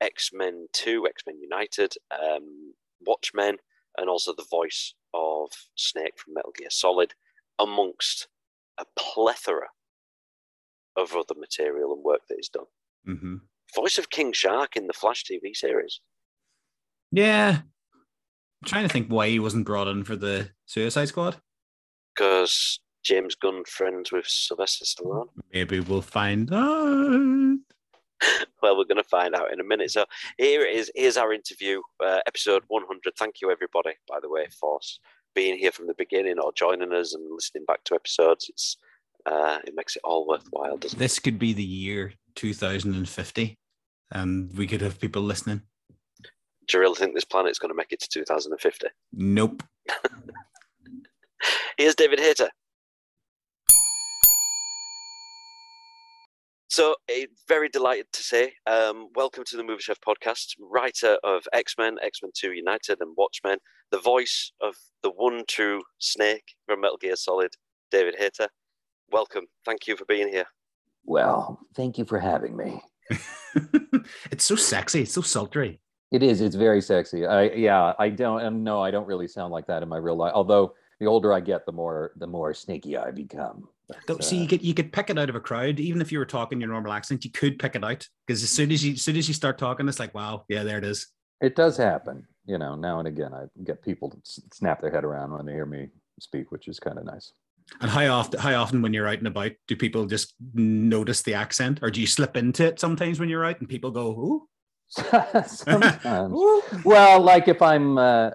X 0.00 0.30
Men 0.32 0.66
Two, 0.72 1.06
X 1.08 1.22
Men 1.26 1.40
United, 1.40 1.94
um, 2.12 2.74
Watchmen, 3.06 3.56
and 3.96 4.08
also 4.08 4.32
the 4.34 4.46
voice 4.50 4.94
of 5.14 5.50
Snake 5.76 6.18
from 6.18 6.34
Metal 6.34 6.52
Gear 6.56 6.70
Solid, 6.70 7.14
amongst 7.58 8.28
a 8.78 8.84
plethora 8.96 9.68
of 10.96 11.14
other 11.14 11.34
material 11.38 11.92
and 11.92 12.02
work 12.04 12.20
that 12.28 12.36
he's 12.36 12.48
done. 12.48 12.64
hmm 13.04 13.36
Voice 13.74 13.98
of 13.98 14.08
King 14.10 14.32
Shark 14.32 14.76
in 14.76 14.86
the 14.86 14.92
Flash 14.94 15.24
TV 15.24 15.54
series. 15.54 16.00
Yeah, 17.12 17.58
I'm 17.60 18.66
trying 18.66 18.86
to 18.86 18.92
think 18.92 19.08
why 19.08 19.28
he 19.28 19.38
wasn't 19.38 19.66
brought 19.66 19.88
in 19.88 20.04
for 20.04 20.16
the 20.16 20.50
Suicide 20.66 21.08
Squad. 21.08 21.36
because 22.14 22.80
James 23.04 23.34
Gunn 23.34 23.62
friends 23.66 24.10
with 24.10 24.26
Sylvester 24.26 24.84
Stallone. 24.84 25.28
Maybe 25.52 25.80
we'll 25.80 26.02
find 26.02 26.52
out. 26.52 27.58
Well, 28.62 28.76
we're 28.76 28.84
going 28.84 28.96
to 28.96 29.08
find 29.08 29.36
out 29.36 29.52
in 29.52 29.60
a 29.60 29.64
minute. 29.64 29.92
So 29.92 30.04
here 30.36 30.62
it 30.62 30.74
is. 30.74 30.90
Here's 30.94 31.16
our 31.16 31.32
interview, 31.32 31.80
uh, 32.04 32.18
episode 32.26 32.64
100. 32.66 33.14
Thank 33.16 33.36
you, 33.40 33.52
everybody, 33.52 33.92
by 34.08 34.18
the 34.20 34.28
way, 34.28 34.48
for 34.58 34.80
being 35.34 35.56
here 35.56 35.70
from 35.70 35.86
the 35.86 35.94
beginning 35.94 36.38
or 36.38 36.52
joining 36.52 36.92
us 36.92 37.14
and 37.14 37.24
listening 37.32 37.64
back 37.66 37.84
to 37.84 37.94
episodes. 37.94 38.48
It's 38.48 38.76
uh, 39.26 39.58
it 39.64 39.74
makes 39.76 39.94
it 39.94 40.02
all 40.04 40.26
worthwhile, 40.26 40.76
doesn't 40.76 40.96
it? 40.96 41.00
This 41.00 41.18
could 41.18 41.38
be 41.38 41.52
the 41.52 41.62
year 41.62 42.14
2050, 42.34 43.58
and 44.12 44.56
we 44.56 44.66
could 44.66 44.80
have 44.80 45.00
people 45.00 45.22
listening. 45.22 45.62
Do 46.66 46.76
you 46.76 46.80
really 46.80 46.96
think 46.96 47.14
this 47.14 47.24
planet's 47.24 47.58
going 47.58 47.70
to 47.70 47.76
make 47.76 47.92
it 47.92 48.00
to 48.00 48.08
2050? 48.08 48.88
Nope. 49.12 49.62
Here's 51.78 51.94
David 51.94 52.20
Hayter. 52.20 52.50
So, 56.78 56.94
eh, 57.08 57.26
very 57.48 57.68
delighted 57.68 58.06
to 58.12 58.22
say, 58.22 58.52
um, 58.68 59.08
welcome 59.16 59.42
to 59.48 59.56
the 59.56 59.64
Movie 59.64 59.82
Chef 59.82 59.98
podcast, 60.00 60.54
writer 60.60 61.18
of 61.24 61.42
X 61.52 61.74
Men, 61.76 61.96
X 62.00 62.20
Men 62.22 62.30
2 62.36 62.52
United, 62.52 62.98
and 63.00 63.16
Watchmen, 63.18 63.58
the 63.90 63.98
voice 63.98 64.52
of 64.60 64.76
the 65.02 65.10
one 65.10 65.42
true 65.48 65.82
Snake 65.98 66.44
from 66.66 66.82
Metal 66.82 66.96
Gear 66.96 67.16
Solid, 67.16 67.50
David 67.90 68.14
Hayter. 68.16 68.46
Welcome. 69.10 69.46
Thank 69.64 69.88
you 69.88 69.96
for 69.96 70.04
being 70.04 70.28
here. 70.28 70.44
Well, 71.04 71.58
thank 71.74 71.98
you 71.98 72.04
for 72.04 72.20
having 72.20 72.56
me. 72.56 72.80
it's 74.30 74.44
so 74.44 74.54
sexy. 74.54 75.02
It's 75.02 75.14
so 75.14 75.22
sultry. 75.22 75.80
It 76.12 76.22
is. 76.22 76.40
It's 76.40 76.54
very 76.54 76.80
sexy. 76.80 77.26
I 77.26 77.50
yeah. 77.54 77.92
I 77.98 78.08
don't. 78.08 78.40
And 78.40 78.62
no, 78.62 78.80
I 78.80 78.92
don't 78.92 79.08
really 79.08 79.26
sound 79.26 79.52
like 79.52 79.66
that 79.66 79.82
in 79.82 79.88
my 79.88 79.96
real 79.96 80.14
life. 80.16 80.32
Although 80.32 80.74
the 81.00 81.06
older 81.06 81.32
I 81.32 81.40
get, 81.40 81.66
the 81.66 81.72
more 81.72 82.12
the 82.18 82.28
more 82.28 82.54
snaky 82.54 82.96
I 82.96 83.10
become. 83.10 83.68
See 84.20 84.38
uh, 84.38 84.42
you 84.42 84.48
could 84.48 84.62
you 84.62 84.74
could 84.74 84.92
pick 84.92 85.08
it 85.10 85.18
out 85.18 85.30
of 85.30 85.34
a 85.34 85.40
crowd, 85.40 85.80
even 85.80 86.00
if 86.00 86.12
you 86.12 86.18
were 86.18 86.26
talking 86.26 86.60
your 86.60 86.70
normal 86.70 86.92
accent, 86.92 87.24
you 87.24 87.30
could 87.30 87.58
pick 87.58 87.74
it 87.74 87.84
out 87.84 88.06
because 88.26 88.42
as 88.42 88.50
soon 88.50 88.70
as 88.70 88.84
you 88.84 88.92
as 88.92 89.02
soon 89.02 89.16
as 89.16 89.28
you 89.28 89.34
start 89.34 89.56
talking, 89.58 89.88
it's 89.88 89.98
like, 90.00 90.14
wow, 90.14 90.44
yeah, 90.48 90.62
there 90.62 90.78
it 90.78 90.84
is. 90.84 91.06
it 91.40 91.56
does 91.56 91.76
happen. 91.76 92.26
You 92.46 92.58
know, 92.58 92.74
now 92.74 92.98
and 92.98 93.08
again, 93.08 93.32
I 93.34 93.44
get 93.64 93.82
people 93.82 94.10
to 94.10 94.16
snap 94.52 94.80
their 94.80 94.90
head 94.90 95.04
around 95.04 95.32
when 95.32 95.46
they 95.46 95.52
hear 95.52 95.66
me 95.66 95.88
speak, 96.20 96.50
which 96.50 96.68
is 96.68 96.80
kind 96.80 96.98
of 96.98 97.04
nice. 97.04 97.32
And 97.80 97.90
how 97.90 98.06
often 98.14 98.40
how 98.40 98.54
often 98.62 98.80
when 98.82 98.92
you're 98.94 99.08
out 99.08 99.18
and 99.18 99.26
about 99.26 99.52
do 99.66 99.76
people 99.76 100.06
just 100.06 100.34
notice 100.54 101.22
the 101.22 101.34
accent, 101.34 101.80
or 101.82 101.90
do 101.90 102.00
you 102.00 102.06
slip 102.06 102.36
into 102.36 102.64
it 102.66 102.80
sometimes 102.80 103.20
when 103.20 103.28
you're 103.28 103.44
out 103.44 103.60
and 103.60 103.68
people 103.68 103.90
go, 103.90 104.08
ooh, 104.08 104.48
Sometimes. 105.46 106.32
ooh? 106.32 106.62
well 106.84 107.20
like 107.20 107.46
if 107.46 107.60
i'm 107.60 107.98
uh, 107.98 108.30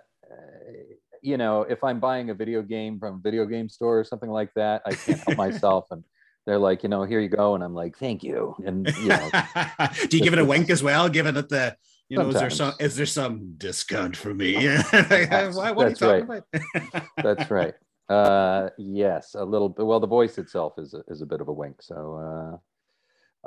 you 1.23 1.38
know 1.38 1.62
if 1.63 1.83
i'm 1.83 1.99
buying 1.99 2.29
a 2.29 2.33
video 2.33 2.62
game 2.62 2.99
from 2.99 3.15
a 3.15 3.19
video 3.19 3.45
game 3.45 3.69
store 3.69 3.99
or 3.99 4.03
something 4.03 4.29
like 4.29 4.53
that 4.55 4.81
i 4.86 4.93
can't 4.93 5.19
help 5.19 5.38
myself 5.45 5.86
and 5.91 6.03
they're 6.45 6.59
like 6.59 6.83
you 6.83 6.89
know 6.89 7.03
here 7.03 7.21
you 7.21 7.29
go 7.29 7.55
and 7.55 7.63
i'm 7.63 7.73
like 7.73 7.97
thank 7.97 8.23
you 8.23 8.53
and 8.65 8.93
you 8.97 9.07
know 9.07 9.29
do 10.09 10.17
you 10.17 10.23
give 10.23 10.33
it 10.33 10.39
a 10.39 10.45
wink 10.45 10.69
as 10.69 10.83
well, 10.83 11.07
given 11.09 11.38
it 11.38 11.49
the 11.49 11.75
you 12.09 12.17
know, 12.17 12.27
is 12.27 12.36
there 12.36 12.49
some 12.49 12.73
is 12.79 12.95
there 12.95 13.05
some 13.07 13.55
discount 13.57 14.15
for 14.15 14.33
me? 14.33 14.67
That's- 14.91 15.55
Why, 15.55 15.71
what 15.71 15.88
are 15.88 15.89
you 15.89 15.95
that's 15.95 15.99
talking 15.99 16.27
right. 16.27 16.43
about? 16.53 17.07
that's 17.23 17.49
right 17.49 17.73
uh 18.09 18.69
yes 18.77 19.33
a 19.36 19.43
little 19.43 19.69
bit 19.69 19.86
well 19.86 20.01
the 20.01 20.07
voice 20.07 20.38
itself 20.38 20.73
is 20.77 20.93
a, 20.93 21.01
is 21.07 21.21
a 21.21 21.25
bit 21.25 21.39
of 21.39 21.47
a 21.47 21.53
wink 21.53 21.81
so 21.81 22.59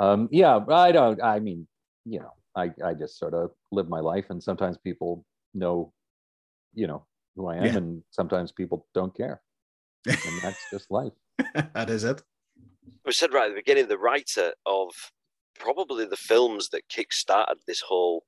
uh 0.01 0.03
um 0.03 0.29
yeah 0.33 0.59
i 0.71 0.91
don't 0.91 1.23
i 1.23 1.39
mean 1.39 1.69
you 2.07 2.19
know 2.19 2.33
i 2.57 2.71
i 2.83 2.95
just 2.95 3.19
sort 3.19 3.35
of 3.35 3.51
live 3.71 3.91
my 3.91 4.01
life 4.01 4.31
and 4.31 4.43
sometimes 4.43 4.79
people 4.79 5.27
know 5.53 5.93
you 6.73 6.87
know 6.87 7.05
who 7.37 7.47
i 7.49 7.57
am 7.57 7.65
Yeah. 7.65 7.77
and 7.77 8.03
sometimes 8.11 8.51
people 8.53 8.87
don't 8.95 9.15
care 9.17 9.41
and 10.07 10.19
that's 10.43 10.59
just 10.73 10.91
life 10.91 11.13
that 11.75 11.91
is 11.91 12.05
it. 12.05 12.23
We 13.05 13.13
said 13.13 13.33
right 13.33 13.47
at 13.47 13.49
the 13.51 13.61
beginning, 13.61 13.89
the 13.89 13.99
writer 13.99 14.53
of 14.65 14.91
probably 15.59 16.07
the 16.07 16.17
films 16.17 16.71
that 16.71 16.89
kick-started 16.89 17.59
this 17.67 17.81
whole 17.83 18.25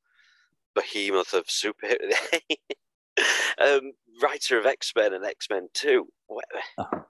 behemoth 0.74 1.32
of 1.32 1.46
superhero. 1.46 2.12
um, 3.60 3.92
writer 4.22 4.58
of 4.58 4.66
X-Men 4.66 5.14
and 5.14 5.24
X-Men 5.24 5.68
2. 5.74 6.06
Uh-huh. 6.78 7.00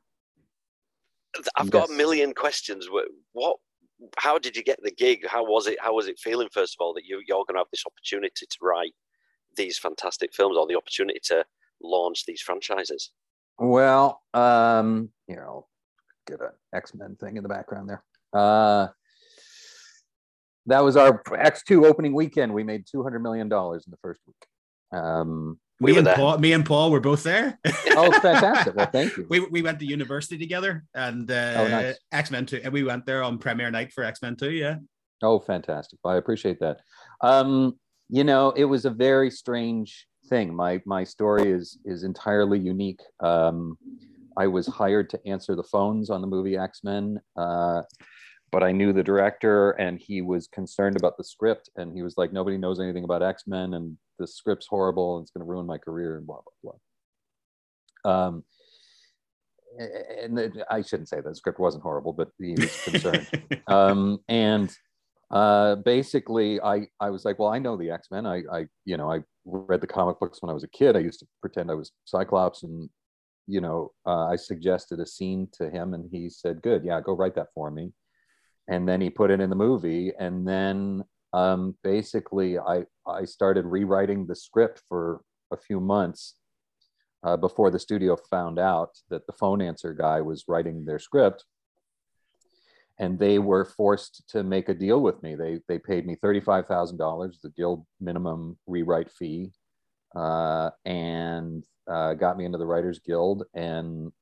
I've 1.56 1.70
got 1.70 1.90
a 1.90 1.92
million 1.92 2.32
questions. 2.34 2.86
Wh- 2.86 3.10
What? 3.32 3.56
How 4.18 4.38
did 4.38 4.56
you 4.56 4.62
get 4.62 4.78
the 4.82 4.92
gig? 4.92 5.26
How 5.26 5.44
was 5.44 5.66
it? 5.66 5.78
How 5.80 5.94
was 5.94 6.06
it 6.06 6.18
feeling? 6.18 6.48
First 6.52 6.76
of 6.78 6.84
all, 6.84 6.94
that 6.94 7.04
you, 7.04 7.20
you're 7.26 7.44
going 7.46 7.54
to 7.54 7.58
have 7.60 7.66
this 7.72 7.84
opportunity 7.86 8.46
to 8.46 8.56
write 8.62 8.94
these 9.56 9.78
fantastic 9.78 10.32
films, 10.32 10.56
or 10.56 10.66
the 10.66 10.76
opportunity 10.76 11.18
to 11.24 11.44
launch 11.82 12.24
these 12.26 12.40
franchises. 12.40 13.10
Well, 13.58 14.20
um, 14.34 15.10
here 15.26 15.44
I'll 15.46 15.68
get 16.26 16.40
an 16.40 16.50
X 16.74 16.94
Men 16.94 17.16
thing 17.16 17.36
in 17.36 17.42
the 17.42 17.48
background 17.48 17.88
there. 17.88 18.02
Uh, 18.32 18.88
that 20.66 20.84
was 20.84 20.96
our 20.96 21.22
X 21.36 21.62
two 21.64 21.86
opening 21.86 22.12
weekend. 22.14 22.52
We 22.52 22.64
made 22.64 22.84
two 22.90 23.02
hundred 23.02 23.20
million 23.20 23.48
dollars 23.48 23.84
in 23.86 23.90
the 23.90 23.96
first 24.02 24.20
week. 24.26 24.36
Um, 24.92 25.58
We 25.80 25.92
me 25.92 25.98
and 25.98 26.06
there. 26.06 26.14
Paul, 26.16 26.38
me 26.38 26.52
and 26.52 26.64
Paul 26.64 26.90
were 26.90 27.00
both 27.00 27.22
there. 27.22 27.58
oh, 27.90 28.10
fantastic! 28.20 28.74
Well, 28.74 28.90
thank 28.90 29.16
you. 29.16 29.26
we, 29.30 29.40
we 29.40 29.62
went 29.62 29.78
to 29.80 29.86
university 29.86 30.38
together 30.38 30.84
and 30.94 31.30
uh, 31.30 31.54
Oh, 31.56 31.68
nice. 31.68 31.98
X 32.12 32.30
Men 32.30 32.46
Two, 32.46 32.60
and 32.62 32.72
we 32.72 32.82
went 32.84 33.06
there 33.06 33.22
on 33.22 33.38
premiere 33.38 33.70
night 33.70 33.92
for 33.92 34.04
X 34.04 34.20
Men 34.22 34.36
Two. 34.36 34.50
Yeah, 34.50 34.76
Oh, 35.22 35.38
fantastic! 35.40 35.98
Well, 36.04 36.14
I 36.14 36.18
appreciate 36.18 36.60
that. 36.60 36.80
Um, 37.22 37.78
you 38.10 38.24
know, 38.24 38.50
it 38.50 38.64
was 38.64 38.84
a 38.84 38.90
very 38.90 39.30
strange 39.30 40.06
thing. 40.28 40.54
My 40.54 40.80
my 40.84 41.04
story 41.04 41.50
is 41.50 41.78
is 41.84 42.04
entirely 42.04 42.58
unique. 42.58 43.00
Um, 43.20 43.78
I 44.36 44.46
was 44.46 44.66
hired 44.66 45.10
to 45.10 45.20
answer 45.26 45.56
the 45.56 45.62
phones 45.64 46.10
on 46.10 46.20
the 46.20 46.26
movie 46.26 46.56
X 46.56 46.80
Men, 46.84 47.20
uh, 47.36 47.82
but 48.52 48.62
I 48.62 48.72
knew 48.72 48.92
the 48.92 49.02
director, 49.02 49.72
and 49.72 49.98
he 49.98 50.22
was 50.22 50.46
concerned 50.46 50.96
about 50.96 51.16
the 51.16 51.24
script, 51.24 51.70
and 51.76 51.92
he 51.92 52.02
was 52.02 52.16
like, 52.16 52.32
"Nobody 52.32 52.58
knows 52.58 52.80
anything 52.80 53.04
about 53.04 53.22
X 53.22 53.44
Men, 53.46 53.74
and 53.74 53.96
the 54.18 54.26
script's 54.26 54.66
horrible, 54.66 55.16
and 55.16 55.24
it's 55.24 55.30
going 55.30 55.44
to 55.44 55.50
ruin 55.50 55.66
my 55.66 55.78
career, 55.78 56.16
and 56.16 56.26
blah 56.26 56.40
blah 56.62 56.72
blah." 58.04 58.28
Um, 58.28 58.44
and 59.78 60.62
I 60.70 60.82
shouldn't 60.82 61.08
say 61.08 61.16
that 61.16 61.28
the 61.28 61.34
script 61.34 61.58
wasn't 61.58 61.82
horrible, 61.82 62.12
but 62.12 62.30
he 62.38 62.54
was 62.54 62.84
concerned 62.84 63.62
um, 63.66 64.18
and 64.28 64.74
uh, 65.30 65.76
basically 65.76 66.60
I, 66.60 66.86
I 67.00 67.10
was 67.10 67.24
like 67.24 67.38
well 67.38 67.48
i 67.48 67.58
know 67.58 67.76
the 67.76 67.90
x-men. 67.90 68.26
I, 68.26 68.42
I 68.50 68.66
you 68.84 68.96
know 68.96 69.10
i 69.10 69.20
read 69.44 69.80
the 69.80 69.86
comic 69.86 70.18
books 70.20 70.40
when 70.40 70.50
i 70.50 70.54
was 70.54 70.64
a 70.64 70.68
kid. 70.68 70.96
I 70.96 71.00
used 71.00 71.20
to 71.20 71.26
pretend 71.40 71.70
i 71.70 71.74
was 71.74 71.92
cyclops 72.04 72.62
and 72.62 72.88
you 73.46 73.60
know 73.60 73.92
uh, 74.06 74.26
i 74.26 74.36
suggested 74.36 75.00
a 75.00 75.06
scene 75.06 75.48
to 75.52 75.70
him 75.70 75.94
and 75.94 76.08
he 76.10 76.28
said 76.30 76.62
good 76.62 76.84
yeah 76.84 77.00
go 77.00 77.14
write 77.14 77.34
that 77.34 77.48
for 77.54 77.70
me. 77.70 77.92
And 78.70 78.86
then 78.86 79.00
he 79.00 79.08
put 79.08 79.30
it 79.30 79.40
in 79.40 79.48
the 79.48 79.56
movie. 79.56 80.12
And 80.18 80.46
then 80.46 81.02
um, 81.32 81.74
basically 81.82 82.58
I 82.58 82.84
I 83.06 83.24
started 83.24 83.64
rewriting 83.64 84.26
the 84.26 84.36
script 84.36 84.82
for 84.88 85.22
a 85.50 85.56
few 85.56 85.80
months 85.80 86.34
uh, 87.24 87.36
before 87.36 87.70
the 87.70 87.78
studio 87.78 88.16
found 88.30 88.58
out 88.58 88.90
that 89.10 89.26
the 89.26 89.32
phone 89.32 89.60
answer 89.60 89.92
guy 89.94 90.20
was 90.20 90.44
writing 90.48 90.84
their 90.84 90.98
script 90.98 91.44
and 92.98 93.18
they 93.18 93.38
were 93.38 93.64
forced 93.64 94.28
to 94.30 94.42
make 94.42 94.68
a 94.68 94.74
deal 94.74 95.00
with 95.00 95.22
me. 95.22 95.34
They 95.34 95.60
they 95.68 95.78
paid 95.78 96.06
me 96.06 96.16
thirty 96.20 96.40
five 96.40 96.66
thousand 96.66 96.98
dollars, 96.98 97.38
the 97.42 97.50
guild 97.50 97.86
minimum 98.00 98.58
rewrite 98.66 99.10
fee, 99.10 99.52
uh, 100.16 100.70
and 100.84 101.62
uh, 101.88 102.14
got 102.14 102.36
me 102.36 102.44
into 102.44 102.58
the 102.58 102.66
Writers 102.66 103.00
Guild, 103.04 103.44
and 103.54 104.12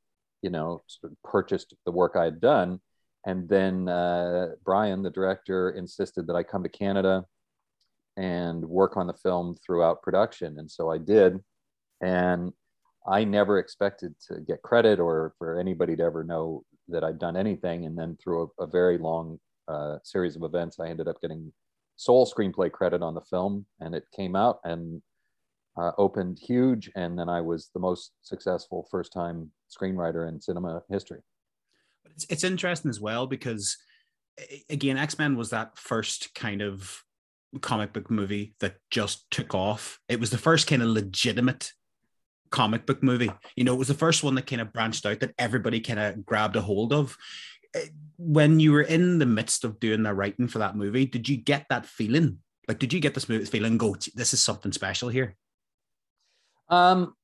you 0.43 0.51
know 0.51 0.83
sort 0.87 1.13
of 1.13 1.19
purchased 1.23 1.75
the 1.85 1.93
work 1.93 2.17
I 2.17 2.25
had 2.25 2.41
done. 2.41 2.81
And 3.27 3.49
then 3.49 3.89
uh, 3.89 4.51
Bryan, 4.65 5.03
the 5.03 5.11
director, 5.11 5.71
insisted 5.71 6.29
that 6.29 6.37
I 6.37 6.45
come 6.45 6.63
to 6.63 6.69
Canada 6.69 7.25
and 8.17 8.65
work 8.65 8.97
on 8.97 9.09
the 9.09 9.15
film 9.15 9.57
throughout 9.65 10.03
production, 10.03 10.59
and 10.59 10.71
so 10.71 10.91
I 10.91 10.99
did. 10.99 11.41
And 12.03 12.53
I 13.09 13.25
never 13.25 13.59
expected 13.59 14.15
to 14.29 14.41
get 14.41 14.63
credit 14.63 15.01
or 15.01 15.33
for 15.39 15.59
anybody 15.59 15.97
to 15.97 16.03
ever 16.03 16.25
know 16.25 16.63
that 16.89 17.05
I'd 17.05 17.19
done 17.19 17.37
anything. 17.37 17.87
And 17.87 17.97
then 17.99 18.17
through 18.23 18.51
a, 18.59 18.65
a 18.65 18.67
very 18.67 18.99
long 18.99 19.39
uh, 19.69 19.99
series 20.03 20.37
of 20.37 20.43
events, 20.43 20.79
I 20.79 20.89
ended 20.89 21.09
up 21.09 21.21
getting 21.21 21.53
sole 21.97 22.27
screenplay 22.27 22.71
credit 22.71 23.03
on 23.03 23.15
the 23.15 23.21
film, 23.23 23.67
and 23.81 23.95
it 23.95 24.05
came 24.15 24.37
out 24.37 24.61
and 24.65 25.03
uh, 25.77 25.93
opened 25.99 26.39
huge. 26.39 26.91
And 26.95 27.19
then 27.19 27.29
I 27.29 27.41
was 27.41 27.71
the 27.75 27.81
most 27.81 28.13
successful 28.23 28.87
first 28.91 29.13
time 29.13 29.51
screenwriter 29.71 30.29
in 30.29 30.41
cinema 30.41 30.83
history. 30.89 31.21
But 32.03 32.13
it's, 32.13 32.27
it's 32.29 32.45
interesting 32.45 32.89
as 32.89 33.01
well 33.01 33.27
because, 33.27 33.77
again, 34.71 34.97
X 34.97 35.19
Men 35.19 35.37
was 35.37 35.51
that 35.51 35.77
first 35.79 36.35
kind 36.35 36.63
of 36.63 37.03
comic 37.61 37.93
book 37.93 38.11
movie 38.11 38.55
that 38.61 38.77
just 38.91 39.31
took 39.31 39.55
off. 39.55 39.99
It 40.09 40.21
was 40.21 40.31
the 40.31 40.39
first 40.39 40.67
kind 40.67 40.83
of 40.83 40.89
legitimate 40.89 41.73
comic 42.51 42.87
book 42.87 43.03
movie. 43.03 43.31
You 43.57 43.65
know, 43.65 43.75
it 43.75 43.79
was 43.79 43.89
the 43.89 43.95
first 43.95 44.23
one 44.23 44.35
that 44.37 44.47
kind 44.47 44.61
of 44.61 44.73
branched 44.73 45.07
out 45.07 45.21
that 45.21 45.35
everybody 45.39 45.81
kind 45.81 45.99
of 45.99 46.25
grabbed 46.25 46.57
a 46.57 46.61
hold 46.61 46.93
of. 46.93 47.17
Eh, 47.75 47.87
when 48.19 48.61
you 48.61 48.73
were 48.73 48.83
in 48.83 49.19
the 49.19 49.27
midst 49.27 49.65
of 49.65 49.81
doing 49.81 50.03
the 50.03 50.15
writing 50.15 50.49
for 50.49 50.59
that 50.59 50.77
movie, 50.77 51.07
did 51.07 51.29
you 51.29 51.37
get 51.37 51.67
that 51.71 51.87
feeling? 51.87 52.39
Like, 52.69 52.79
did 52.79 52.93
you 52.93 53.01
get 53.01 53.15
this 53.15 53.29
movie 53.29 53.45
feeling? 53.45 53.79
Go, 53.79 53.97
this 54.15 54.33
is 54.33 54.43
something 54.43 54.73
special 54.73 55.09
here. 55.09 55.37
Um, 56.69 57.15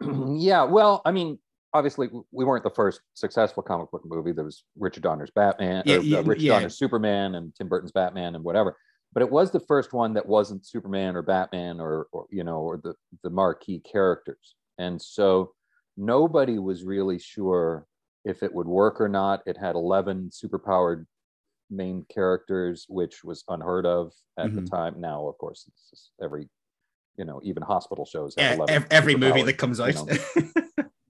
yeah. 0.36 0.62
Well, 0.62 1.02
I 1.04 1.10
mean, 1.10 1.38
obviously, 1.72 2.08
we 2.30 2.44
weren't 2.44 2.64
the 2.64 2.70
first 2.70 3.00
successful 3.14 3.62
comic 3.62 3.90
book 3.90 4.02
movie. 4.04 4.32
There 4.32 4.44
was 4.44 4.64
Richard 4.78 5.02
Donner's 5.02 5.30
Batman, 5.34 5.82
yeah, 5.86 5.96
or, 5.96 6.00
yeah, 6.00 6.18
uh, 6.18 6.22
Richard 6.22 6.42
yeah. 6.42 6.52
Donner's 6.54 6.78
Superman, 6.78 7.34
and 7.34 7.54
Tim 7.54 7.68
Burton's 7.68 7.92
Batman, 7.92 8.34
and 8.34 8.44
whatever 8.44 8.76
but 9.14 9.22
it 9.22 9.30
was 9.30 9.50
the 9.50 9.60
first 9.60 9.92
one 9.92 10.12
that 10.14 10.26
wasn't 10.26 10.66
Superman 10.66 11.16
or 11.16 11.22
Batman 11.22 11.80
or, 11.80 12.08
or, 12.12 12.26
you 12.30 12.44
know 12.44 12.58
or 12.58 12.76
the 12.82 12.94
the 13.22 13.30
marquee 13.30 13.80
characters. 13.80 14.56
And 14.78 15.00
so 15.00 15.52
nobody 15.96 16.58
was 16.58 16.84
really 16.84 17.18
sure 17.18 17.86
if 18.24 18.42
it 18.42 18.52
would 18.52 18.66
work 18.66 19.00
or 19.00 19.08
not. 19.08 19.42
It 19.46 19.56
had 19.56 19.74
11 19.74 20.30
superpowered 20.30 21.06
main 21.70 22.04
characters, 22.12 22.86
which 22.88 23.24
was 23.24 23.44
unheard 23.48 23.86
of 23.86 24.12
at 24.38 24.46
mm-hmm. 24.46 24.64
the 24.64 24.70
time. 24.70 25.00
Now, 25.00 25.26
of 25.26 25.38
course, 25.38 25.68
it's 25.92 26.10
every, 26.22 26.48
you 27.16 27.24
know, 27.24 27.40
even 27.44 27.62
hospital 27.62 28.06
shows 28.06 28.34
have 28.38 28.58
11 28.58 28.86
every 28.90 29.16
movie 29.16 29.42
that 29.42 29.58
comes 29.58 29.80
out. 29.80 29.94
You 29.94 30.52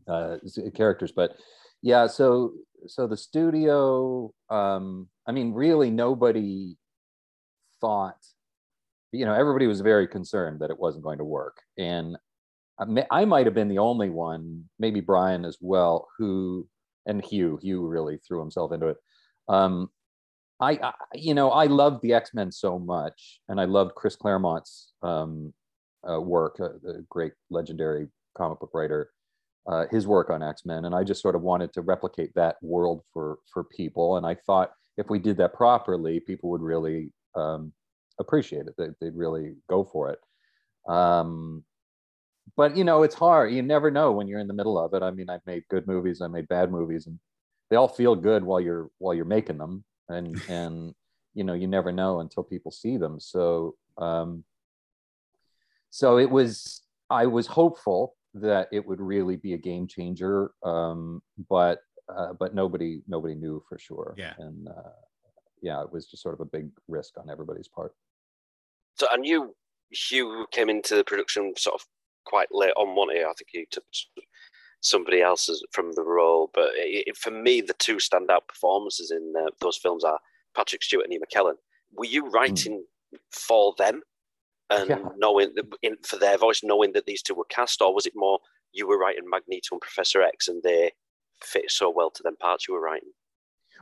know, 0.07 0.09
uh, 0.13 0.39
characters, 0.75 1.13
but 1.13 1.37
yeah, 1.83 2.07
so 2.07 2.53
so 2.87 3.07
the 3.07 3.17
studio, 3.17 4.33
um, 4.51 5.09
I 5.27 5.33
mean, 5.33 5.53
really 5.53 5.91
nobody 5.91 6.77
thought, 7.81 8.17
you 9.13 9.25
know, 9.25 9.35
everybody 9.35 9.67
was 9.67 9.81
very 9.81 10.07
concerned 10.07 10.61
that 10.61 10.71
it 10.71 10.79
wasn't 10.79 11.05
going 11.05 11.19
to 11.19 11.25
work. 11.25 11.59
And 11.79 12.17
I 12.79 13.25
might 13.25 13.47
have 13.47 13.55
been 13.55 13.69
the 13.69 13.79
only 13.79 14.11
one, 14.11 14.65
maybe 14.79 15.01
Bryan 15.01 15.45
as 15.45 15.57
well, 15.61 16.09
who 16.19 16.69
and 17.07 17.25
Hugh. 17.25 17.59
Hugh 17.63 17.87
really 17.87 18.19
threw 18.19 18.41
himself 18.41 18.73
into 18.73 18.89
it. 18.89 18.97
Um, 19.49 19.91
I, 20.61 20.73
I, 20.83 20.93
you 21.15 21.35
know, 21.35 21.51
I 21.51 21.67
loved 21.67 22.03
the 22.03 22.15
X 22.15 22.33
Men 22.35 22.51
so 22.51 22.79
much, 22.79 23.41
and 23.49 23.61
I 23.61 23.65
loved 23.65 23.95
Chris 23.95 24.17
Claremont's 24.17 24.93
um, 25.03 25.53
uh, 26.09 26.21
work, 26.21 26.59
uh, 26.61 26.79
the 26.83 27.05
great 27.09 27.33
legendary 27.51 28.09
comic 28.37 28.61
book 28.61 28.71
writer, 28.73 29.11
uh, 29.67 29.87
his 29.91 30.07
work 30.07 30.31
on 30.31 30.43
X 30.43 30.65
Men, 30.65 30.85
and 30.85 30.95
I 30.95 31.05
just 31.05 31.23
sort 31.23 31.35
of 31.35 31.43
wanted 31.43 31.73
to 31.75 31.83
replicate 31.83 32.33
that 32.35 32.57
world 32.63 33.03
for 33.13 33.39
for 33.53 33.65
people. 33.65 34.17
And 34.17 34.27
I 34.27 34.35
thought 34.35 34.73
if 34.97 35.11
we 35.11 35.19
did 35.19 35.37
that 35.39 35.55
properly, 35.55 36.21
people 36.21 36.51
would 36.51 36.63
really 36.63 37.13
um, 37.35 37.73
appreciate 38.19 38.67
it. 38.67 38.75
They, 38.79 39.07
would 39.07 39.17
really 39.17 39.57
go 39.69 39.85
for 39.85 40.11
it. 40.11 40.19
Um, 40.91 41.65
but 42.57 42.77
you 42.77 42.85
know 42.85 43.03
it's 43.03 43.15
hard 43.15 43.53
you 43.53 43.63
never 43.63 43.91
know 43.91 44.13
when 44.13 44.29
you're 44.29 44.41
in 44.41 44.49
the 44.49 44.55
middle 44.55 44.79
of 44.79 44.95
it. 44.95 45.03
I 45.03 45.11
mean 45.11 45.29
i've 45.31 45.47
made 45.47 45.65
good 45.69 45.87
movies 45.87 46.21
i 46.21 46.27
made 46.27 46.49
bad 46.49 46.71
movies 46.71 47.07
and 47.07 47.19
they 47.71 47.77
all 47.77 47.89
feel 47.89 48.15
good 48.15 48.45
while 48.45 48.61
you're 48.61 48.91
while 48.99 49.15
you're 49.15 49.25
making 49.25 49.59
them 49.59 49.85
and 50.09 50.41
and 50.49 50.95
you 51.35 51.45
know 51.45 51.55
you 51.55 51.67
never 51.67 51.93
know 51.93 52.21
until 52.21 52.43
people 52.43 52.71
see 52.71 52.97
them. 52.97 53.19
So 53.21 53.75
um 53.99 54.45
so 55.91 56.19
it 56.19 56.31
was 56.31 56.83
i 57.11 57.27
was 57.27 57.47
hopeful 57.47 58.17
that 58.35 58.69
it 58.73 58.85
would 58.85 59.01
really 59.01 59.37
be 59.37 59.55
a 59.55 59.59
game 59.59 59.87
changer 59.87 60.51
um 60.65 61.23
but 61.49 61.81
uh, 62.15 62.33
but 62.39 62.55
nobody 62.55 63.01
nobody 63.09 63.35
knew 63.35 63.63
for 63.69 63.79
sure. 63.79 64.15
Yeah. 64.19 64.35
And 64.39 64.69
uh, 64.69 64.91
yeah 65.63 65.81
it 65.83 65.93
was 65.93 66.07
just 66.07 66.23
sort 66.23 66.35
of 66.35 66.41
a 66.41 66.45
big 66.45 66.69
risk 66.87 67.15
on 67.17 67.31
everybody's 67.31 67.69
part. 67.69 67.95
So 68.99 69.07
and 69.11 69.25
you 69.25 69.55
hugh 69.91 70.47
came 70.51 70.69
into 70.69 70.97
the 70.97 71.05
production 71.05 71.55
sort 71.57 71.81
of 71.81 71.87
quite 72.25 72.49
late 72.53 72.73
on 72.77 72.95
one 72.95 73.11
here. 73.11 73.27
I 73.27 73.33
think 73.35 73.49
he 73.53 73.67
took 73.71 73.85
somebody 74.81 75.23
else 75.23 75.51
from 75.73 75.93
the 75.93 76.03
role. 76.05 76.51
But 76.55 76.71
it, 76.75 77.17
for 77.17 77.31
me, 77.31 77.61
the 77.61 77.75
two 77.75 77.97
standout 77.97 78.47
performances 78.49 79.11
in 79.11 79.33
uh, 79.39 79.51
those 79.61 79.77
films 79.77 80.05
are 80.05 80.19
Patrick 80.55 80.83
Stewart 80.83 81.07
and 81.07 81.13
Ian 81.13 81.23
McKellen. 81.23 81.55
Were 81.97 82.05
you 82.05 82.25
hmm. 82.25 82.31
writing 82.31 82.85
mm. 83.15 83.19
for 83.33 83.75
them 83.79 84.03
and 84.71 84.91
yeah. 84.91 84.99
knowing 85.17 85.53
that 85.55 85.65
in, 85.83 85.97
for 86.03 86.17
their 86.17 86.39
voice, 86.39 86.61
knowing 86.63 86.93
that 86.93 87.07
these 87.07 87.23
two 87.23 87.35
were 87.35 87.45
cast, 87.49 87.83
or 87.83 87.95
was 87.95 88.07
it 88.07 88.13
more 88.15 88.39
you 88.73 88.87
were 88.87 88.99
writing 88.99 89.25
Magneto 89.29 89.69
and 89.73 89.81
Professor 89.81 90.23
X 90.23 90.49
and 90.49 90.63
they 90.63 90.91
fit 91.43 91.71
so 91.71 91.91
well 91.91 92.11
to 92.11 92.23
them 92.23 92.37
parts 92.37 92.67
you 92.67 92.75
were 92.75 92.81
writing? 92.81 93.11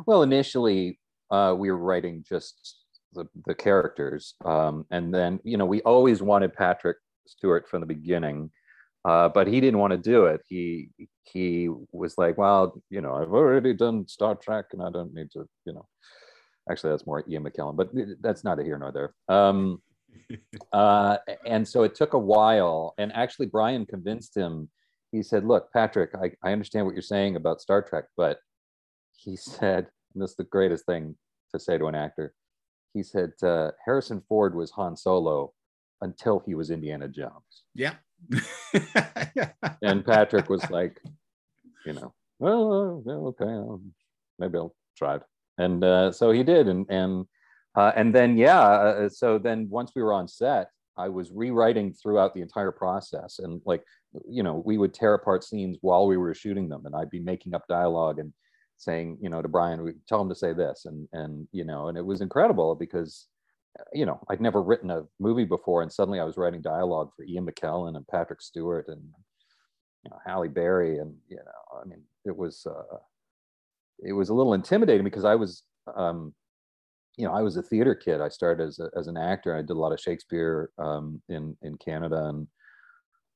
Well, 0.06 0.22
initially 0.22 0.98
uh, 1.30 1.54
we 1.56 1.70
were 1.70 1.78
writing 1.78 2.24
just 2.28 2.76
the, 3.12 3.26
the 3.46 3.54
characters, 3.54 4.34
um, 4.44 4.86
and 4.90 5.14
then 5.14 5.40
you 5.44 5.56
know 5.56 5.66
we 5.66 5.82
always 5.82 6.22
wanted 6.22 6.54
Patrick 6.54 6.96
Stewart 7.26 7.68
from 7.68 7.80
the 7.80 7.86
beginning, 7.86 8.50
uh, 9.04 9.28
but 9.28 9.46
he 9.46 9.60
didn't 9.60 9.80
want 9.80 9.92
to 9.92 9.98
do 9.98 10.26
it. 10.26 10.42
He 10.46 10.90
he 11.24 11.68
was 11.92 12.18
like, 12.18 12.38
well, 12.38 12.80
you 12.90 13.00
know, 13.00 13.14
I've 13.14 13.32
already 13.32 13.74
done 13.74 14.06
Star 14.06 14.34
Trek, 14.34 14.66
and 14.72 14.82
I 14.82 14.90
don't 14.90 15.14
need 15.14 15.30
to, 15.32 15.48
you 15.64 15.72
know. 15.72 15.86
Actually, 16.70 16.90
that's 16.90 17.06
more 17.06 17.24
Ian 17.28 17.44
McKellen, 17.44 17.76
but 17.76 17.90
that's 18.20 18.44
neither 18.44 18.62
here 18.62 18.78
nor 18.78 18.92
there. 18.92 19.14
Um, 19.28 19.82
uh, 20.72 21.16
and 21.44 21.66
so 21.66 21.82
it 21.82 21.94
took 21.94 22.12
a 22.12 22.18
while, 22.18 22.94
and 22.98 23.12
actually, 23.12 23.46
Bryan 23.46 23.86
convinced 23.86 24.36
him. 24.36 24.70
He 25.10 25.22
said, 25.22 25.44
"Look, 25.44 25.72
Patrick, 25.72 26.10
I, 26.14 26.32
I 26.46 26.52
understand 26.52 26.86
what 26.86 26.94
you're 26.94 27.02
saying 27.02 27.36
about 27.36 27.60
Star 27.60 27.82
Trek, 27.82 28.04
but," 28.16 28.38
he 29.16 29.36
said, 29.36 29.88
and 30.14 30.22
this 30.22 30.30
is 30.30 30.36
the 30.36 30.44
greatest 30.44 30.86
thing 30.86 31.16
to 31.52 31.58
say 31.58 31.78
to 31.78 31.86
an 31.86 31.94
actor. 31.94 32.34
He 32.94 33.02
said, 33.02 33.32
uh, 33.42 33.72
"Harrison 33.84 34.22
Ford 34.28 34.54
was 34.54 34.70
Han 34.72 34.96
Solo." 34.96 35.52
Until 36.02 36.42
he 36.44 36.54
was 36.54 36.70
Indiana 36.70 37.08
Jones. 37.08 37.64
Yeah. 37.74 37.94
and 39.82 40.04
Patrick 40.04 40.50
was 40.50 40.68
like, 40.70 41.00
you 41.86 41.94
know, 41.94 42.12
well, 42.38 43.02
okay, 43.06 43.84
maybe 44.38 44.58
I'll 44.58 44.74
try 44.96 45.16
it. 45.16 45.22
And 45.58 45.82
uh, 45.84 46.12
so 46.12 46.30
he 46.30 46.42
did. 46.42 46.68
And, 46.68 46.86
and, 46.88 47.26
uh, 47.76 47.92
and 47.96 48.14
then, 48.14 48.36
yeah, 48.36 48.60
uh, 48.60 49.08
so 49.08 49.38
then 49.38 49.68
once 49.70 49.92
we 49.94 50.02
were 50.02 50.12
on 50.12 50.28
set, 50.28 50.68
I 50.96 51.08
was 51.08 51.30
rewriting 51.32 51.94
throughout 51.94 52.34
the 52.34 52.42
entire 52.42 52.72
process. 52.72 53.38
And 53.38 53.62
like, 53.64 53.82
you 54.28 54.42
know, 54.42 54.62
we 54.64 54.76
would 54.76 54.92
tear 54.92 55.14
apart 55.14 55.44
scenes 55.44 55.78
while 55.80 56.06
we 56.06 56.16
were 56.16 56.34
shooting 56.34 56.68
them. 56.68 56.84
And 56.84 56.94
I'd 56.94 57.10
be 57.10 57.20
making 57.20 57.54
up 57.54 57.66
dialogue 57.68 58.18
and 58.18 58.32
saying, 58.76 59.18
you 59.22 59.30
know, 59.30 59.40
to 59.40 59.48
Bryan, 59.48 59.82
we 59.82 59.92
tell 60.08 60.20
him 60.20 60.28
to 60.28 60.34
say 60.34 60.52
this. 60.52 60.84
And, 60.84 61.08
and, 61.12 61.48
you 61.52 61.64
know, 61.64 61.88
and 61.88 61.96
it 61.96 62.04
was 62.04 62.20
incredible 62.20 62.74
because 62.74 63.26
you 63.92 64.06
know, 64.06 64.20
I'd 64.28 64.40
never 64.40 64.62
written 64.62 64.90
a 64.90 65.04
movie 65.18 65.44
before, 65.44 65.82
and 65.82 65.92
suddenly 65.92 66.20
I 66.20 66.24
was 66.24 66.36
writing 66.36 66.62
dialogue 66.62 67.10
for 67.16 67.24
Ian 67.24 67.46
McKellen 67.46 67.96
and 67.96 68.06
Patrick 68.08 68.42
Stewart 68.42 68.86
and 68.88 69.02
you 70.04 70.10
know 70.10 70.18
Halle 70.24 70.48
Berry, 70.48 70.98
and 70.98 71.14
you 71.28 71.36
know, 71.36 71.80
I 71.80 71.86
mean, 71.86 72.02
it 72.24 72.36
was 72.36 72.66
uh, 72.66 72.96
it 74.00 74.12
was 74.12 74.28
a 74.28 74.34
little 74.34 74.54
intimidating 74.54 75.04
because 75.04 75.24
I 75.24 75.34
was, 75.34 75.62
um, 75.94 76.34
you 77.16 77.26
know, 77.26 77.32
I 77.32 77.42
was 77.42 77.56
a 77.56 77.62
theater 77.62 77.94
kid. 77.94 78.20
I 78.20 78.28
started 78.28 78.66
as 78.66 78.78
a, 78.78 78.90
as 78.96 79.06
an 79.06 79.16
actor. 79.16 79.56
I 79.56 79.60
did 79.60 79.70
a 79.70 79.74
lot 79.74 79.92
of 79.92 80.00
Shakespeare 80.00 80.70
um, 80.78 81.22
in 81.28 81.56
in 81.62 81.76
Canada 81.78 82.26
and 82.26 82.46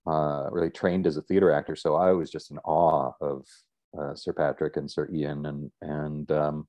uh, 0.06 0.48
really 0.50 0.70
trained 0.70 1.06
as 1.06 1.16
a 1.16 1.22
theater 1.22 1.52
actor. 1.52 1.76
So 1.76 1.96
I 1.96 2.12
was 2.12 2.30
just 2.30 2.50
in 2.50 2.58
awe 2.58 3.12
of 3.20 3.46
uh, 3.98 4.14
Sir 4.14 4.32
Patrick 4.32 4.76
and 4.76 4.90
Sir 4.90 5.08
Ian, 5.12 5.46
and 5.46 5.70
and 5.80 6.30
um, 6.30 6.68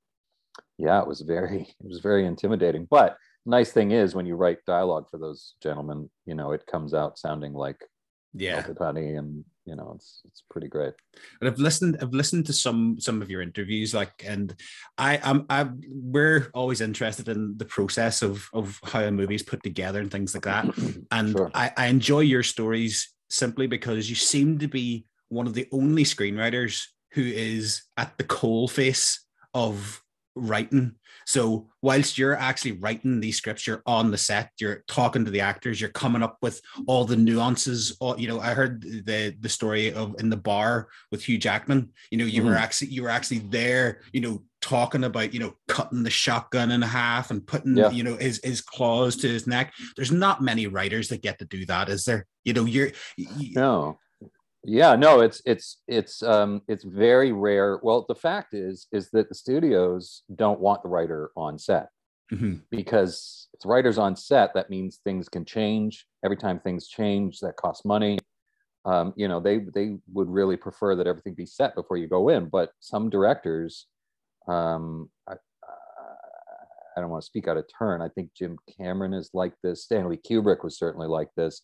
yeah, 0.77 1.01
it 1.01 1.07
was 1.07 1.21
very 1.21 1.61
it 1.79 1.87
was 1.87 1.99
very 1.99 2.25
intimidating, 2.25 2.87
but 2.89 3.17
nice 3.47 3.71
thing 3.71 3.91
is 3.91 4.13
when 4.13 4.25
you 4.25 4.35
write 4.35 4.65
dialogue 4.65 5.09
for 5.09 5.17
those 5.17 5.55
gentlemen, 5.61 6.09
you 6.25 6.35
know, 6.35 6.51
it 6.51 6.65
comes 6.67 6.93
out 6.93 7.17
sounding 7.17 7.53
like 7.53 7.83
yeah 8.33 8.63
and 8.67 9.43
you 9.67 9.75
know, 9.75 9.91
it's 9.95 10.21
it's 10.25 10.43
pretty 10.49 10.69
great. 10.69 10.93
But 11.39 11.49
I've 11.49 11.59
listened. 11.59 11.97
I've 12.01 12.13
listened 12.13 12.45
to 12.45 12.53
some 12.53 12.97
some 12.99 13.21
of 13.21 13.29
your 13.29 13.41
interviews, 13.41 13.93
like, 13.93 14.23
and 14.25 14.55
I 14.97 15.17
am. 15.17 15.45
I 15.49 15.67
we're 15.89 16.49
always 16.53 16.79
interested 16.79 17.27
in 17.27 17.57
the 17.57 17.65
process 17.65 18.21
of 18.21 18.47
of 18.53 18.79
how 18.85 19.01
a 19.01 19.11
movie 19.11 19.35
is 19.35 19.43
put 19.43 19.61
together 19.63 19.99
and 19.99 20.09
things 20.09 20.33
like 20.33 20.45
that. 20.45 20.65
And 21.11 21.31
Sure. 21.31 21.51
I, 21.53 21.71
I 21.75 21.87
enjoy 21.87 22.21
your 22.21 22.43
stories 22.43 23.13
simply 23.29 23.67
because 23.67 24.09
you 24.09 24.15
seem 24.15 24.57
to 24.59 24.67
be 24.67 25.05
one 25.27 25.47
of 25.47 25.53
the 25.53 25.67
only 25.73 26.05
screenwriters 26.05 26.85
who 27.11 27.23
is 27.23 27.83
at 27.97 28.17
the 28.17 28.23
coal 28.23 28.69
face 28.69 29.25
of 29.53 30.01
writing. 30.37 30.93
So 31.25 31.67
whilst 31.81 32.17
you're 32.17 32.35
actually 32.37 32.73
writing 32.73 33.19
these 33.19 33.37
scripts, 33.37 33.67
you're 33.67 33.83
on 33.85 34.11
the 34.11 34.17
set, 34.17 34.51
you're 34.59 34.83
talking 34.87 35.25
to 35.25 35.31
the 35.31 35.41
actors, 35.41 35.81
you're 35.81 35.89
coming 35.89 36.23
up 36.23 36.37
with 36.41 36.61
all 36.87 37.03
the 37.05 37.17
nuances. 37.17 37.95
All, 37.99 38.19
you 38.19 38.27
know, 38.27 38.39
I 38.39 38.53
heard 38.53 38.81
the 38.81 39.35
the 39.39 39.49
story 39.49 39.91
of 39.93 40.15
in 40.19 40.29
the 40.29 40.37
bar 40.37 40.87
with 41.11 41.23
Hugh 41.23 41.37
Jackman. 41.37 41.89
You 42.11 42.19
know, 42.19 42.25
you 42.25 42.43
were 42.43 42.51
Mhm. 42.51 42.59
actually 42.59 42.89
you 42.89 43.03
were 43.03 43.09
actually 43.09 43.39
there. 43.39 44.01
You 44.13 44.21
know, 44.21 44.43
talking 44.61 45.03
about 45.03 45.33
you 45.33 45.39
know 45.39 45.55
cutting 45.67 46.03
the 46.03 46.09
shotgun 46.09 46.71
in 46.71 46.81
half 46.81 47.29
and 47.31 47.45
putting 47.45 47.77
Yeah. 47.77 47.91
you 47.91 48.03
know 48.03 48.15
his 48.15 48.39
his 48.43 48.61
claws 48.61 49.15
to 49.17 49.27
his 49.27 49.47
neck. 49.47 49.73
There's 49.95 50.11
not 50.11 50.41
many 50.41 50.67
writers 50.67 51.09
that 51.09 51.21
get 51.21 51.39
to 51.39 51.45
do 51.45 51.65
that, 51.65 51.89
is 51.89 52.05
there? 52.05 52.25
You 52.45 52.53
know, 52.53 52.65
you're 52.65 52.91
you, 53.17 53.53
No. 53.55 53.99
Yeah, 54.69 54.97
no, 54.97 55.21
it's 55.21 55.41
it's 55.45 55.81
it's 55.87 56.21
um 56.21 56.61
it's 56.67 56.83
very 56.83 57.31
rare. 57.31 57.79
Well, 57.81 58.05
the 58.07 58.15
fact 58.15 58.53
is 58.53 58.87
is 58.91 59.09
that 59.11 59.29
the 59.29 59.35
studios 59.35 60.23
don't 60.35 60.59
want 60.59 60.83
the 60.83 60.89
writer 60.89 61.31
on 61.37 61.57
set 61.57 61.87
Mhm. 62.33 62.63
because 62.69 63.47
if 63.53 63.61
the 63.61 63.69
writer's 63.69 63.97
on 63.97 64.17
set, 64.17 64.53
that 64.55 64.69
means 64.69 64.97
things 64.97 65.29
can 65.29 65.45
change. 65.45 66.05
Every 66.25 66.35
time 66.35 66.59
things 66.59 66.89
change, 66.89 67.39
that 67.39 67.55
costs 67.55 67.85
money. 67.85 68.17
Um, 68.83 69.13
you 69.15 69.29
know, 69.29 69.39
they 69.39 69.59
they 69.73 69.99
would 70.11 70.27
really 70.29 70.57
prefer 70.57 70.95
that 70.97 71.07
everything 71.07 71.33
be 71.33 71.45
set 71.45 71.73
before 71.73 71.95
you 71.95 72.07
go 72.09 72.27
in. 72.27 72.49
But 72.49 72.71
some 72.81 73.09
directors, 73.09 73.87
um, 74.49 75.09
I, 75.29 75.35
I 76.97 76.99
don't 76.99 77.09
want 77.09 77.21
to 77.21 77.25
speak 77.27 77.47
out 77.47 77.55
of 77.57 77.65
turn. 77.79 78.01
I 78.01 78.09
think 78.09 78.33
Jim 78.33 78.57
Cameron 78.77 79.13
is 79.13 79.29
like 79.33 79.53
this. 79.63 79.83
Stanley 79.85 80.17
Kubrick 80.17 80.61
was 80.63 80.77
certainly 80.77 81.07
like 81.07 81.29
this, 81.37 81.61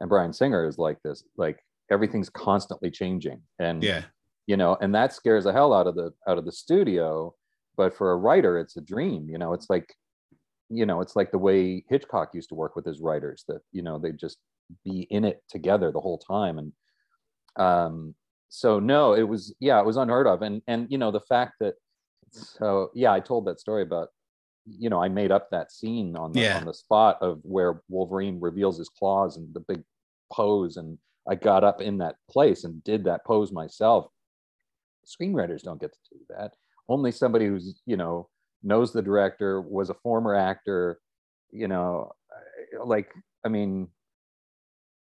and 0.00 0.08
Bryan 0.08 0.32
Singer 0.32 0.66
is 0.66 0.78
like 0.78 1.02
this. 1.02 1.22
Like 1.36 1.60
everything's 1.90 2.30
constantly 2.30 2.90
changing, 2.90 3.40
and 3.58 3.82
yeah, 3.82 4.02
you 4.46 4.56
know 4.56 4.76
and 4.80 4.94
that 4.94 5.12
scares 5.12 5.44
the 5.44 5.52
hell 5.52 5.72
out 5.72 5.86
of 5.86 5.94
the 5.94 6.12
out 6.28 6.38
of 6.38 6.44
the 6.44 6.52
studio. 6.52 7.34
But 7.76 7.94
for 7.94 8.12
a 8.12 8.16
writer 8.16 8.58
it's 8.58 8.76
a 8.78 8.80
dream 8.80 9.28
you 9.28 9.36
know 9.38 9.52
it's 9.52 9.68
like 9.68 9.94
you 10.70 10.86
know 10.86 11.00
it's 11.02 11.14
like 11.14 11.30
the 11.30 11.38
way 11.38 11.84
hitchcock 11.88 12.30
used 12.34 12.48
to 12.48 12.54
work 12.54 12.74
with 12.74 12.86
his 12.86 13.00
writers 13.00 13.44
that 13.48 13.60
you 13.72 13.82
know 13.82 13.98
they 13.98 14.12
just 14.12 14.38
be 14.84 15.02
in 15.10 15.24
it 15.24 15.42
together 15.48 15.92
the 15.92 16.00
whole 16.00 16.18
time. 16.18 16.58
And 16.58 16.72
um 17.56 18.14
so 18.48 18.78
no 18.80 19.14
it 19.14 19.22
was 19.22 19.54
yeah 19.60 19.78
it 19.80 19.86
was 19.86 19.96
unheard 19.96 20.26
of. 20.26 20.42
And 20.42 20.62
and 20.66 20.86
you 20.90 20.98
know 20.98 21.10
the 21.10 21.20
fact 21.20 21.54
that 21.60 21.74
so 22.30 22.90
yeah 22.94 23.12
i 23.12 23.20
told 23.20 23.46
that 23.46 23.60
story 23.60 23.82
about 23.82 24.08
you 24.66 24.90
know 24.90 25.00
i 25.00 25.08
made 25.08 25.30
up 25.30 25.48
that 25.50 25.70
scene 25.70 26.16
on 26.16 26.32
the 26.32 26.40
Yeah. 26.40 26.58
on 26.58 26.64
the 26.64 26.74
spot 26.74 27.18
of 27.22 27.38
where 27.42 27.82
wolverine 27.88 28.40
reveals 28.40 28.78
his 28.78 28.88
claws 28.88 29.36
and 29.36 29.54
the 29.54 29.60
big 29.60 29.82
pose 30.32 30.76
and 30.76 30.98
i 31.28 31.34
got 31.34 31.64
up 31.64 31.80
in 31.80 31.98
that 31.98 32.16
place 32.30 32.64
and 32.64 32.82
did 32.84 33.04
that 33.04 33.24
pose 33.24 33.52
myself. 33.52 34.06
Screenwriters 35.06 35.62
don't 35.62 35.80
get 35.80 35.92
to 35.92 35.98
do 36.10 36.20
that. 36.30 36.52
Only 36.88 37.12
somebody 37.12 37.46
who's 37.46 37.80
you 37.86 37.96
know 37.96 38.28
knows 38.62 38.92
the 38.92 39.02
director 39.02 39.60
was 39.60 39.90
a 39.90 39.94
former 39.94 40.34
actor 40.34 40.98
you 41.52 41.68
know 41.68 42.10
like 42.84 43.12
i 43.44 43.48
mean 43.48 43.88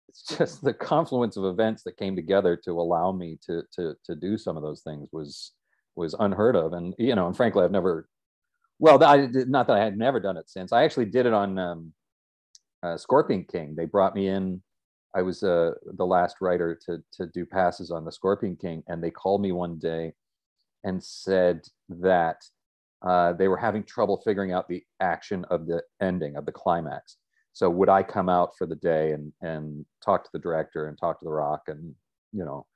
it's 0.08 0.22
just 0.38 0.62
the 0.62 0.72
confluence 0.72 1.36
of 1.36 1.44
events 1.44 1.82
that 1.82 1.96
came 1.96 2.16
together 2.16 2.56
to 2.64 2.72
allow 2.72 3.12
me 3.12 3.38
to 3.46 3.62
to 3.72 3.94
to 4.04 4.14
do 4.14 4.36
some 4.38 4.56
of 4.56 4.62
those 4.62 4.82
things 4.82 5.08
was 5.12 5.52
was 5.94 6.14
unheard 6.18 6.56
of. 6.56 6.72
And 6.72 6.94
you 6.98 7.14
know 7.14 7.26
and 7.26 7.36
frankly 7.36 7.64
i've 7.64 7.70
never 7.70 8.08
well 8.78 9.02
i 9.02 9.26
did 9.26 9.48
not 9.48 9.66
that 9.66 9.76
i 9.76 9.84
had 9.84 9.96
never 9.96 10.20
done 10.20 10.36
it 10.36 10.48
since. 10.48 10.72
I 10.72 10.84
actually 10.84 11.06
did 11.06 11.26
it 11.26 11.32
on 11.32 11.58
um 11.58 11.92
uh, 12.82 12.96
scorpion 12.96 13.44
king. 13.50 13.74
They 13.74 13.86
brought 13.86 14.14
me 14.14 14.28
in 14.28 14.62
i 15.14 15.22
was 15.22 15.42
uh 15.42 15.72
the 15.96 16.06
last 16.06 16.36
writer 16.40 16.78
to 16.84 16.98
to 17.12 17.26
do 17.26 17.46
passes 17.46 17.90
on 17.90 18.04
the 18.04 18.12
scorpion 18.12 18.56
king 18.56 18.82
and 18.88 19.02
they 19.02 19.10
called 19.10 19.40
me 19.40 19.52
one 19.52 19.78
day 19.78 20.12
and 20.84 21.02
said 21.02 21.62
that 21.88 22.42
uh, 23.06 23.32
they 23.34 23.48
were 23.48 23.56
having 23.56 23.84
trouble 23.84 24.22
figuring 24.24 24.52
out 24.52 24.68
the 24.68 24.82
action 25.00 25.44
of 25.50 25.66
the 25.66 25.82
ending 26.00 26.36
of 26.36 26.46
the 26.46 26.52
climax. 26.52 27.16
So 27.52 27.68
would 27.70 27.88
I 27.88 28.02
come 28.02 28.28
out 28.28 28.50
for 28.56 28.66
the 28.66 28.76
day 28.76 29.12
and 29.12 29.32
and 29.42 29.84
talk 30.04 30.24
to 30.24 30.30
the 30.32 30.38
director 30.38 30.88
and 30.88 30.98
talk 30.98 31.18
to 31.20 31.24
the 31.24 31.30
Rock 31.30 31.62
and 31.68 31.94
you 32.32 32.44
know 32.44 32.66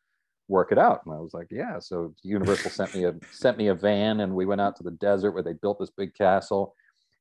work 0.49 0.73
it 0.73 0.79
out? 0.79 1.03
And 1.05 1.15
I 1.15 1.19
was 1.19 1.35
like, 1.35 1.49
yeah. 1.51 1.79
So 1.79 2.15
Universal 2.23 2.71
sent 2.71 2.95
me 2.95 3.05
a 3.05 3.15
sent 3.31 3.59
me 3.59 3.69
a 3.69 3.75
van 3.75 4.21
and 4.21 4.35
we 4.35 4.47
went 4.47 4.61
out 4.61 4.77
to 4.77 4.83
the 4.83 4.93
desert 4.93 5.33
where 5.33 5.43
they 5.43 5.55
built 5.55 5.79
this 5.79 5.91
big 5.97 6.15
castle. 6.15 6.75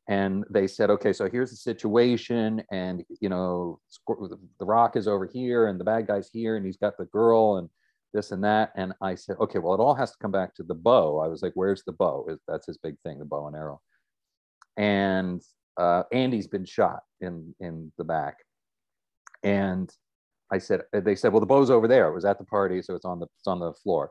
And 0.09 0.43
they 0.49 0.65
said, 0.65 0.89
okay, 0.89 1.13
so 1.13 1.29
here's 1.29 1.51
the 1.51 1.55
situation, 1.55 2.63
and 2.71 3.03
you 3.21 3.29
know, 3.29 3.79
the 4.07 4.65
Rock 4.65 4.95
is 4.95 5.07
over 5.07 5.27
here, 5.27 5.67
and 5.67 5.79
the 5.79 5.83
bad 5.83 6.07
guy's 6.07 6.31
here, 6.33 6.57
and 6.57 6.65
he's 6.65 6.77
got 6.77 6.97
the 6.97 7.05
girl, 7.05 7.57
and 7.57 7.69
this 8.11 8.31
and 8.31 8.43
that. 8.43 8.71
And 8.75 8.91
I 9.03 9.13
said, 9.13 9.37
okay, 9.39 9.59
well, 9.59 9.75
it 9.75 9.79
all 9.79 9.93
has 9.93 10.09
to 10.11 10.17
come 10.19 10.31
back 10.31 10.55
to 10.55 10.63
the 10.63 10.73
bow. 10.73 11.19
I 11.19 11.27
was 11.27 11.43
like, 11.43 11.51
where's 11.53 11.83
the 11.83 11.91
bow? 11.91 12.27
That's 12.47 12.65
his 12.65 12.79
big 12.79 12.95
thing, 13.03 13.19
the 13.19 13.25
bow 13.25 13.45
and 13.45 13.55
arrow. 13.55 13.81
And 14.77 15.43
uh, 15.77 16.03
Andy's 16.11 16.47
been 16.47 16.65
shot 16.65 17.01
in 17.21 17.53
in 17.59 17.91
the 17.99 18.03
back. 18.03 18.37
And 19.43 19.93
I 20.51 20.57
said, 20.57 20.81
they 20.91 21.15
said, 21.15 21.31
well, 21.31 21.39
the 21.39 21.45
bow's 21.45 21.69
over 21.69 21.87
there. 21.87 22.07
It 22.07 22.15
was 22.15 22.25
at 22.25 22.39
the 22.39 22.45
party, 22.45 22.81
so 22.81 22.95
it's 22.95 23.05
on 23.05 23.19
the 23.19 23.27
it's 23.37 23.47
on 23.47 23.59
the 23.59 23.73
floor. 23.73 24.09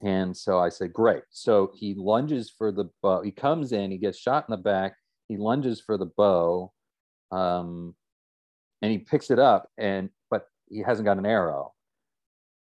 And 0.00 0.34
so 0.34 0.60
I 0.60 0.68
said, 0.68 0.92
great. 0.92 1.24
So 1.30 1.72
he 1.74 1.94
lunges 1.94 2.54
for 2.56 2.70
the 2.70 2.88
bow. 3.02 3.20
He 3.22 3.32
comes 3.32 3.72
in, 3.72 3.90
he 3.90 3.98
gets 3.98 4.16
shot 4.18 4.46
in 4.48 4.52
the 4.52 4.62
back. 4.62 4.94
He 5.30 5.38
lunges 5.38 5.80
for 5.80 5.96
the 5.96 6.06
bow, 6.06 6.72
um, 7.30 7.94
and 8.82 8.92
he 8.92 8.98
picks 8.98 9.30
it 9.30 9.38
up, 9.38 9.70
and 9.78 10.10
but 10.30 10.44
he 10.68 10.80
hasn't 10.80 11.06
got 11.06 11.16
an 11.16 11.24
arrow 11.26 11.72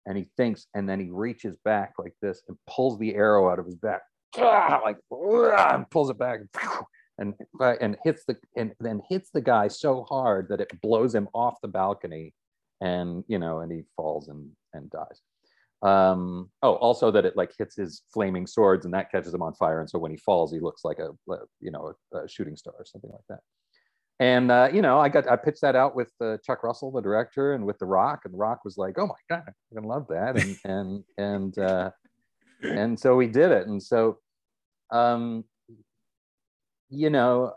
and 0.08 0.18
he 0.18 0.26
thinks, 0.38 0.68
and 0.74 0.90
then 0.90 1.00
he 1.00 1.10
reaches 1.10 1.58
back 1.66 1.94
like 2.00 2.16
this 2.22 2.42
and 2.48 2.58
pulls 2.66 2.98
the 2.98 3.14
arrow 3.14 3.50
out 3.50 3.60
of 3.60 3.66
his 3.66 3.76
back, 3.76 4.02
like 4.38 4.98
and 5.12 5.90
pulls 5.92 6.10
it 6.10 6.18
back, 6.18 6.40
and 7.20 7.34
and 7.60 7.98
hits 8.04 8.24
the 8.26 8.38
and 8.56 8.74
then 8.80 9.02
hits 9.10 9.30
the 9.34 9.42
guy 9.42 9.68
so 9.68 10.06
hard 10.10 10.48
that 10.50 10.62
it 10.62 10.82
blows 10.82 11.14
him 11.14 11.28
off 11.34 11.56
the 11.62 11.68
balcony, 11.68 12.34
and 12.80 13.26
you 13.28 13.38
know, 13.38 13.60
and 13.60 13.72
he 13.72 13.84
falls 13.98 14.30
and 14.30 14.50
and 14.74 14.90
dies. 14.90 15.22
Um, 15.84 16.50
oh, 16.64 16.74
also 16.76 17.12
that 17.12 17.26
it 17.26 17.38
like 17.38 17.52
hits 17.58 17.76
his 17.76 18.02
flaming 18.12 18.48
swords 18.48 18.86
and 18.86 18.94
that 18.94 19.12
catches 19.12 19.34
him 19.34 19.44
on 19.44 19.54
fire, 19.54 19.80
and 19.80 19.90
so 19.90 20.00
when 20.00 20.12
he 20.12 20.18
falls, 20.18 20.52
he 20.52 20.60
looks 20.60 20.84
like 20.84 21.00
a 21.00 21.10
you 21.60 21.72
know 21.72 21.94
a, 22.14 22.18
a 22.18 22.28
shooting 22.28 22.58
star 22.58 22.74
or 22.78 22.86
something 22.86 23.12
like 23.12 23.22
that. 23.30 23.40
And 24.20 24.50
uh, 24.52 24.70
you 24.74 24.82
know, 24.82 25.00
I 25.00 25.10
got 25.10 25.30
I 25.30 25.36
pitched 25.36 25.62
that 25.62 25.76
out 25.76 25.96
with 25.96 26.12
uh, 26.20 26.38
Chuck 26.44 26.64
Russell, 26.64 26.92
the 26.92 27.02
director, 27.02 27.54
and 27.54 27.66
with 27.66 27.78
The 27.78 27.86
Rock, 27.86 28.22
and 28.26 28.34
The 28.34 28.38
Rock 28.38 28.66
was 28.66 28.78
like, 28.78 28.98
"Oh 28.98 29.06
my 29.06 29.14
god, 29.30 29.44
I'm 29.48 29.76
gonna 29.76 29.88
love 29.88 30.08
that," 30.10 30.38
and 30.38 30.58
and 30.66 31.04
and 31.18 31.58
uh, 31.60 31.92
and 32.64 33.00
so 33.00 33.16
we 33.16 33.28
did 33.28 33.52
it, 33.52 33.68
and 33.68 33.82
so, 33.82 34.18
um, 34.92 35.44
you 36.90 37.12
know, 37.12 37.54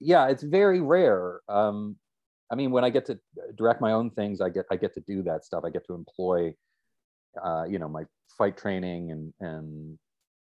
yeah, 0.00 0.26
it's 0.26 0.42
very 0.42 0.80
rare. 0.80 1.40
Um, 1.48 1.96
I 2.50 2.56
mean, 2.56 2.72
when 2.72 2.84
I 2.84 2.90
get 2.90 3.06
to 3.06 3.18
direct 3.56 3.80
my 3.80 3.92
own 3.92 4.10
things, 4.10 4.40
I 4.40 4.48
get 4.48 4.66
I 4.72 4.76
get 4.76 4.94
to 4.94 5.00
do 5.00 5.22
that 5.24 5.44
stuff. 5.44 5.62
I 5.64 5.70
get 5.70 5.86
to 5.86 5.94
employ, 5.94 6.54
uh, 7.44 7.64
you 7.68 7.78
know, 7.78 7.88
my 7.88 8.04
fight 8.36 8.56
training 8.56 9.12
and 9.12 9.32
and 9.40 9.98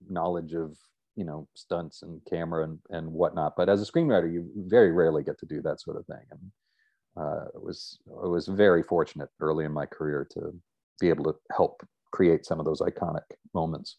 knowledge 0.10 0.54
of 0.54 0.78
you 1.16 1.24
know 1.24 1.48
stunts 1.56 2.02
and 2.02 2.22
camera 2.30 2.64
and 2.66 2.78
and 2.90 3.08
whatnot 3.08 3.54
but 3.56 3.70
as 3.70 3.82
a 3.82 3.90
screenwriter 3.90 4.32
you 4.32 4.48
very 4.68 4.92
rarely 4.92 5.24
get 5.24 5.40
to 5.40 5.46
do 5.46 5.62
that 5.62 5.80
sort 5.80 5.96
of 5.96 6.06
thing 6.06 6.22
and 6.32 6.52
uh, 7.18 7.46
it 7.56 7.64
was 7.64 8.00
it 8.24 8.28
was 8.28 8.48
very 8.48 8.84
fortunate 8.84 9.30
early 9.40 9.64
in 9.64 9.72
my 9.72 9.86
career 9.86 10.28
to 10.30 10.54
be 11.00 11.08
able 11.08 11.24
to 11.24 11.34
help 11.56 11.82
create 12.12 12.46
some 12.46 12.60
of 12.60 12.66
those 12.66 12.82
iconic 12.82 13.24
moments 13.54 13.98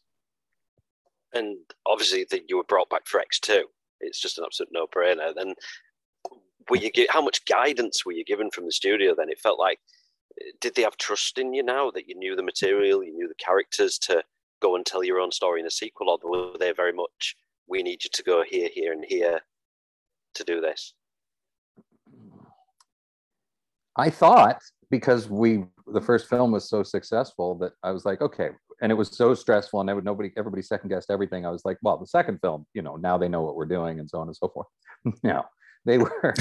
and 1.37 1.59
obviously 1.87 2.27
that 2.31 2.49
you 2.49 2.57
were 2.57 2.64
brought 2.64 2.90
back 2.90 3.07
for 3.07 3.20
X2. 3.20 3.61
It's 4.01 4.20
just 4.20 4.38
an 4.38 4.44
absolute 4.44 4.70
no-brainer. 4.72 5.35
Then, 5.35 5.55
were 6.68 6.77
you 6.77 6.90
how 7.09 7.22
much 7.22 7.44
guidance 7.44 8.05
were 8.05 8.12
you 8.12 8.25
given 8.25 8.51
from 8.51 8.64
the 8.64 8.72
studio? 8.72 9.14
Then 9.14 9.29
it 9.29 9.38
felt 9.38 9.59
like, 9.59 9.79
did 10.61 10.75
they 10.75 10.83
have 10.83 10.96
trust 10.96 11.38
in 11.38 11.55
you 11.55 11.62
now 11.62 11.90
that 11.90 12.09
you 12.09 12.14
knew 12.14 12.37
the 12.37 12.42
material, 12.42 13.03
you 13.03 13.12
knew 13.12 13.29
the 13.29 13.35
characters 13.35 13.99
to 13.99 14.22
go 14.61 14.77
and 14.77 14.87
tell 14.87 15.05
your 15.05 15.20
own 15.20 15.33
story 15.33 15.61
in 15.61 15.66
a 15.66 15.70
sequel, 15.70 16.09
or 16.11 16.31
were 16.31 16.59
they 16.59 16.72
very 16.72 16.92
much, 16.92 17.37
we 17.68 17.83
need 17.83 18.03
you 18.05 18.11
to 18.12 18.22
go 18.22 18.42
here, 18.46 18.68
here, 18.72 18.92
and 18.92 19.05
here 19.07 19.40
to 20.35 20.44
do 20.44 20.61
this? 20.61 20.94
I 23.96 24.11
thought 24.11 24.61
because 24.90 25.29
we 25.29 25.64
the 25.87 26.01
first 26.01 26.29
film 26.29 26.53
was 26.53 26.68
so 26.68 26.83
successful 26.83 27.55
that 27.57 27.72
I 27.83 27.92
was 27.92 28.05
like, 28.05 28.20
okay, 28.20 28.51
and 28.83 28.92
it 28.92 28.94
was 28.94 29.16
so 29.16 29.35
stressful, 29.35 29.81
and 29.81 29.94
would 29.94 30.05
nobody 30.05 30.31
everybody 30.37 30.62
second 30.62 30.90
guessed 30.90 31.11
everything. 31.11 31.46
I 31.46 31.51
was 31.51 31.64
like, 31.64 31.79
well, 31.83 31.96
the 31.96 32.07
second 32.07 32.40
film, 32.40 32.66
you 32.75 32.83
know, 32.83 32.96
now 32.96 33.16
they 33.16 33.29
know 33.29 33.42
what 33.42 33.57
we're 33.57 33.64
doing, 33.66 33.99
and 33.99 34.09
so 34.09 34.18
on 34.18 34.29
and 34.29 34.37
so 34.37 34.49
forth. 34.49 34.66
no, 35.22 35.44
they 35.85 35.99
were 35.99 36.35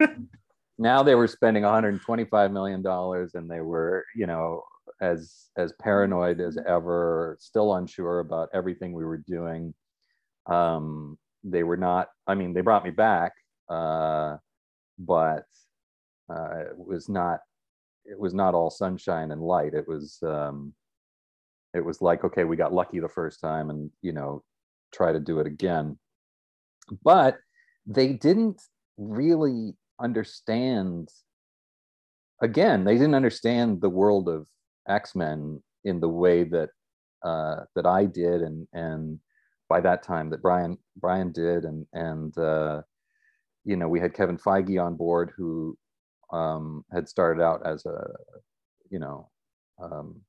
now 0.78 1.02
they 1.02 1.14
were 1.14 1.28
spending 1.28 1.64
125 1.64 2.52
million 2.52 2.82
dollars 2.82 3.34
and 3.34 3.50
they 3.50 3.60
were 3.60 4.04
you 4.14 4.26
know 4.26 4.62
as 5.00 5.46
as 5.56 5.72
paranoid 5.80 6.40
as 6.40 6.58
ever 6.66 7.36
still 7.40 7.74
unsure 7.74 8.20
about 8.20 8.48
everything 8.54 8.92
we 8.92 9.04
were 9.04 9.18
doing. 9.18 9.74
Um 10.46 11.18
they 11.44 11.62
were 11.62 11.76
not 11.76 12.08
i 12.26 12.34
mean 12.34 12.52
they 12.52 12.60
brought 12.60 12.84
me 12.84 12.90
back 12.90 13.32
uh 13.68 14.36
but 14.98 15.44
uh 16.28 16.58
it 16.70 16.76
was 16.76 17.08
not 17.08 17.40
it 18.04 18.18
was 18.18 18.34
not 18.34 18.54
all 18.54 18.70
sunshine 18.70 19.30
and 19.30 19.42
light. 19.42 19.74
It 19.74 19.86
was 19.86 20.18
um 20.22 20.72
it 21.74 21.84
was 21.84 22.00
like 22.00 22.24
okay 22.24 22.44
we 22.44 22.56
got 22.56 22.72
lucky 22.72 23.00
the 23.00 23.08
first 23.08 23.40
time 23.40 23.70
and 23.70 23.90
you 24.02 24.12
know 24.12 24.42
try 24.92 25.12
to 25.12 25.20
do 25.20 25.40
it 25.40 25.46
again. 25.46 25.98
But 27.04 27.38
they 27.86 28.14
didn't 28.14 28.62
really 28.96 29.74
understand 30.00 31.08
again 32.42 32.84
they 32.84 32.94
didn't 32.94 33.14
understand 33.14 33.80
the 33.80 33.88
world 33.88 34.28
of 34.28 34.46
x-men 34.88 35.60
in 35.84 36.00
the 36.00 36.08
way 36.08 36.44
that 36.44 36.70
uh, 37.24 37.56
that 37.74 37.86
i 37.86 38.04
did 38.04 38.42
and 38.42 38.66
and 38.72 39.18
by 39.68 39.80
that 39.80 40.02
time 40.02 40.30
that 40.30 40.42
Bryan 40.42 40.78
Bryan 40.96 41.30
did 41.32 41.64
and 41.64 41.86
and 41.92 42.36
uh, 42.38 42.82
you 43.64 43.76
know 43.76 43.88
we 43.88 44.00
had 44.00 44.14
kevin 44.14 44.38
feige 44.38 44.82
on 44.82 44.96
board 44.96 45.32
who 45.36 45.76
um, 46.32 46.84
had 46.92 47.08
started 47.08 47.42
out 47.42 47.66
as 47.66 47.84
a 47.86 48.06
you 48.90 48.98
know 48.98 49.28
um, 49.82 50.20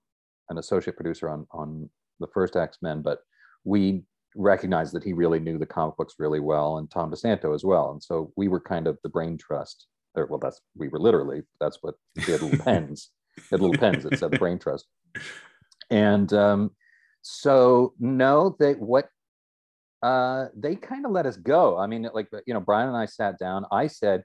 an 0.49 0.57
associate 0.57 0.95
producer 0.95 1.29
on 1.29 1.47
on 1.51 1.89
the 2.19 2.27
first 2.27 2.55
x-men 2.55 3.01
but 3.01 3.19
we 3.63 4.03
recognized 4.35 4.93
that 4.93 5.03
he 5.03 5.13
really 5.13 5.39
knew 5.39 5.57
the 5.57 5.65
comic 5.65 5.97
books 5.97 6.15
really 6.19 6.39
well 6.39 6.77
and 6.77 6.89
Tom 6.89 7.11
DeSanto 7.11 7.53
as 7.53 7.63
well. 7.63 7.91
And 7.91 8.01
so 8.01 8.31
we 8.35 8.47
were 8.47 8.59
kind 8.59 8.87
of 8.87 8.97
the 9.03 9.09
brain 9.09 9.37
trust. 9.37 9.87
Or, 10.15 10.25
well, 10.25 10.39
that's 10.39 10.61
we 10.75 10.87
were 10.87 10.99
literally 10.99 11.43
that's 11.59 11.79
what 11.81 11.95
we 12.15 12.23
had 12.23 12.41
little 12.41 12.57
pens, 12.59 13.09
had 13.51 13.61
little 13.61 13.77
pens 13.77 14.03
that 14.03 14.17
said 14.17 14.39
brain 14.39 14.59
trust. 14.59 14.85
And 15.89 16.31
um, 16.33 16.71
so 17.21 17.93
no, 17.99 18.55
they 18.59 18.73
what 18.73 19.09
uh, 20.01 20.45
they 20.55 20.75
kind 20.75 21.05
of 21.05 21.11
let 21.11 21.25
us 21.25 21.37
go. 21.37 21.77
I 21.77 21.87
mean, 21.87 22.09
like 22.13 22.29
you 22.45 22.53
know, 22.53 22.59
Bryan 22.59 22.87
and 22.87 22.97
I 22.97 23.05
sat 23.05 23.37
down. 23.37 23.65
I 23.71 23.87
said, 23.87 24.23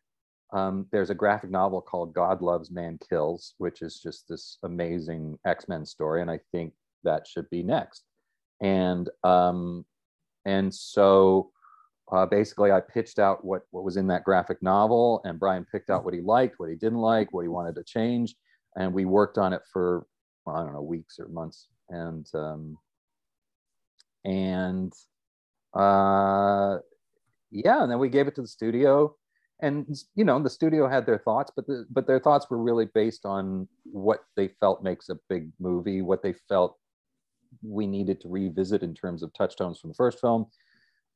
um, 0.52 0.86
"There's 0.92 1.10
a 1.10 1.14
graphic 1.14 1.50
novel 1.50 1.80
called 1.80 2.14
God 2.14 2.42
Loves, 2.42 2.70
Man 2.70 2.98
Kills, 3.08 3.54
which 3.58 3.82
is 3.82 4.00
just 4.00 4.28
this 4.28 4.58
amazing 4.62 5.38
X 5.46 5.68
Men 5.68 5.84
story, 5.84 6.22
and 6.22 6.30
I 6.30 6.40
think 6.52 6.72
that 7.02 7.26
should 7.26 7.48
be 7.50 7.62
next." 7.62 8.04
And 8.62 9.08
um, 9.24 9.84
and 10.44 10.74
so 10.74 11.50
uh, 12.12 12.26
basically, 12.26 12.70
I 12.70 12.80
pitched 12.80 13.18
out 13.18 13.44
what, 13.44 13.62
what 13.70 13.84
was 13.84 13.96
in 13.96 14.06
that 14.08 14.24
graphic 14.24 14.62
novel, 14.62 15.22
and 15.24 15.38
Bryan 15.40 15.66
picked 15.70 15.90
out 15.90 16.04
what 16.04 16.14
he 16.14 16.20
liked, 16.20 16.58
what 16.58 16.68
he 16.68 16.76
didn't 16.76 16.98
like, 16.98 17.32
what 17.32 17.42
he 17.42 17.48
wanted 17.48 17.74
to 17.76 17.84
change. 17.84 18.34
And 18.76 18.92
we 18.92 19.04
worked 19.04 19.38
on 19.38 19.52
it 19.52 19.62
for, 19.72 20.06
well, 20.44 20.56
I 20.56 20.64
don't 20.64 20.74
know, 20.74 20.82
weeks 20.82 21.18
or 21.18 21.28
months. 21.28 21.68
And, 21.88 22.26
um, 22.34 22.78
and 24.24 24.92
uh, 25.74 26.78
yeah, 27.50 27.82
and 27.82 27.90
then 27.90 27.98
we 27.98 28.08
gave 28.08 28.26
it 28.28 28.34
to 28.34 28.42
the 28.42 28.48
studio. 28.48 29.16
And 29.62 29.96
you 30.14 30.24
know, 30.24 30.42
the 30.42 30.50
studio 30.50 30.88
had 30.88 31.06
their 31.06 31.18
thoughts, 31.18 31.52
but 31.54 31.66
the, 31.66 31.86
but 31.90 32.06
their 32.06 32.18
thoughts 32.20 32.50
were 32.50 32.62
really 32.62 32.86
based 32.92 33.24
on 33.24 33.68
what 33.84 34.20
they 34.36 34.48
felt 34.60 34.82
makes 34.82 35.08
a 35.08 35.18
big 35.28 35.50
movie, 35.58 36.02
what 36.02 36.22
they 36.22 36.34
felt 36.48 36.76
we 37.62 37.86
needed 37.86 38.20
to 38.20 38.28
revisit 38.28 38.82
in 38.82 38.94
terms 38.94 39.22
of 39.22 39.32
touchstones 39.34 39.78
from 39.78 39.90
the 39.90 39.94
first 39.94 40.20
film. 40.20 40.46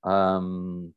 Um, 0.04 0.94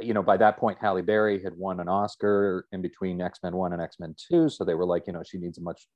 you 0.00 0.14
know, 0.14 0.22
by 0.22 0.36
that 0.36 0.58
point, 0.58 0.78
Halle 0.80 1.02
Berry 1.02 1.42
had 1.42 1.56
won 1.56 1.80
an 1.80 1.88
Oscar 1.88 2.66
in 2.72 2.82
between 2.82 3.20
X 3.20 3.40
Men 3.42 3.56
1 3.56 3.72
and 3.72 3.82
X 3.82 3.96
Men 4.00 4.14
2. 4.28 4.48
So 4.48 4.64
they 4.64 4.74
were 4.74 4.86
like, 4.86 5.06
you 5.06 5.12
know, 5.12 5.22
she 5.22 5.38
needs 5.38 5.58
a 5.58 5.62
much 5.62 5.86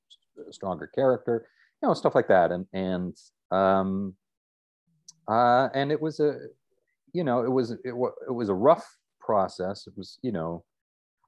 stronger 0.50 0.86
character, 0.86 1.46
you 1.82 1.88
know, 1.88 1.94
stuff 1.94 2.14
like 2.14 2.28
that. 2.28 2.52
And, 2.52 2.66
and, 2.72 3.16
um, 3.50 4.14
uh, 5.28 5.68
and 5.74 5.90
it 5.90 6.00
was 6.00 6.20
a, 6.20 6.38
you 7.12 7.24
know, 7.24 7.42
it 7.42 7.50
was, 7.50 7.72
it, 7.72 7.80
it 7.84 8.32
was 8.32 8.48
a 8.48 8.54
rough 8.54 8.86
process. 9.18 9.86
It 9.86 9.94
was, 9.96 10.18
you 10.22 10.32
know, 10.32 10.64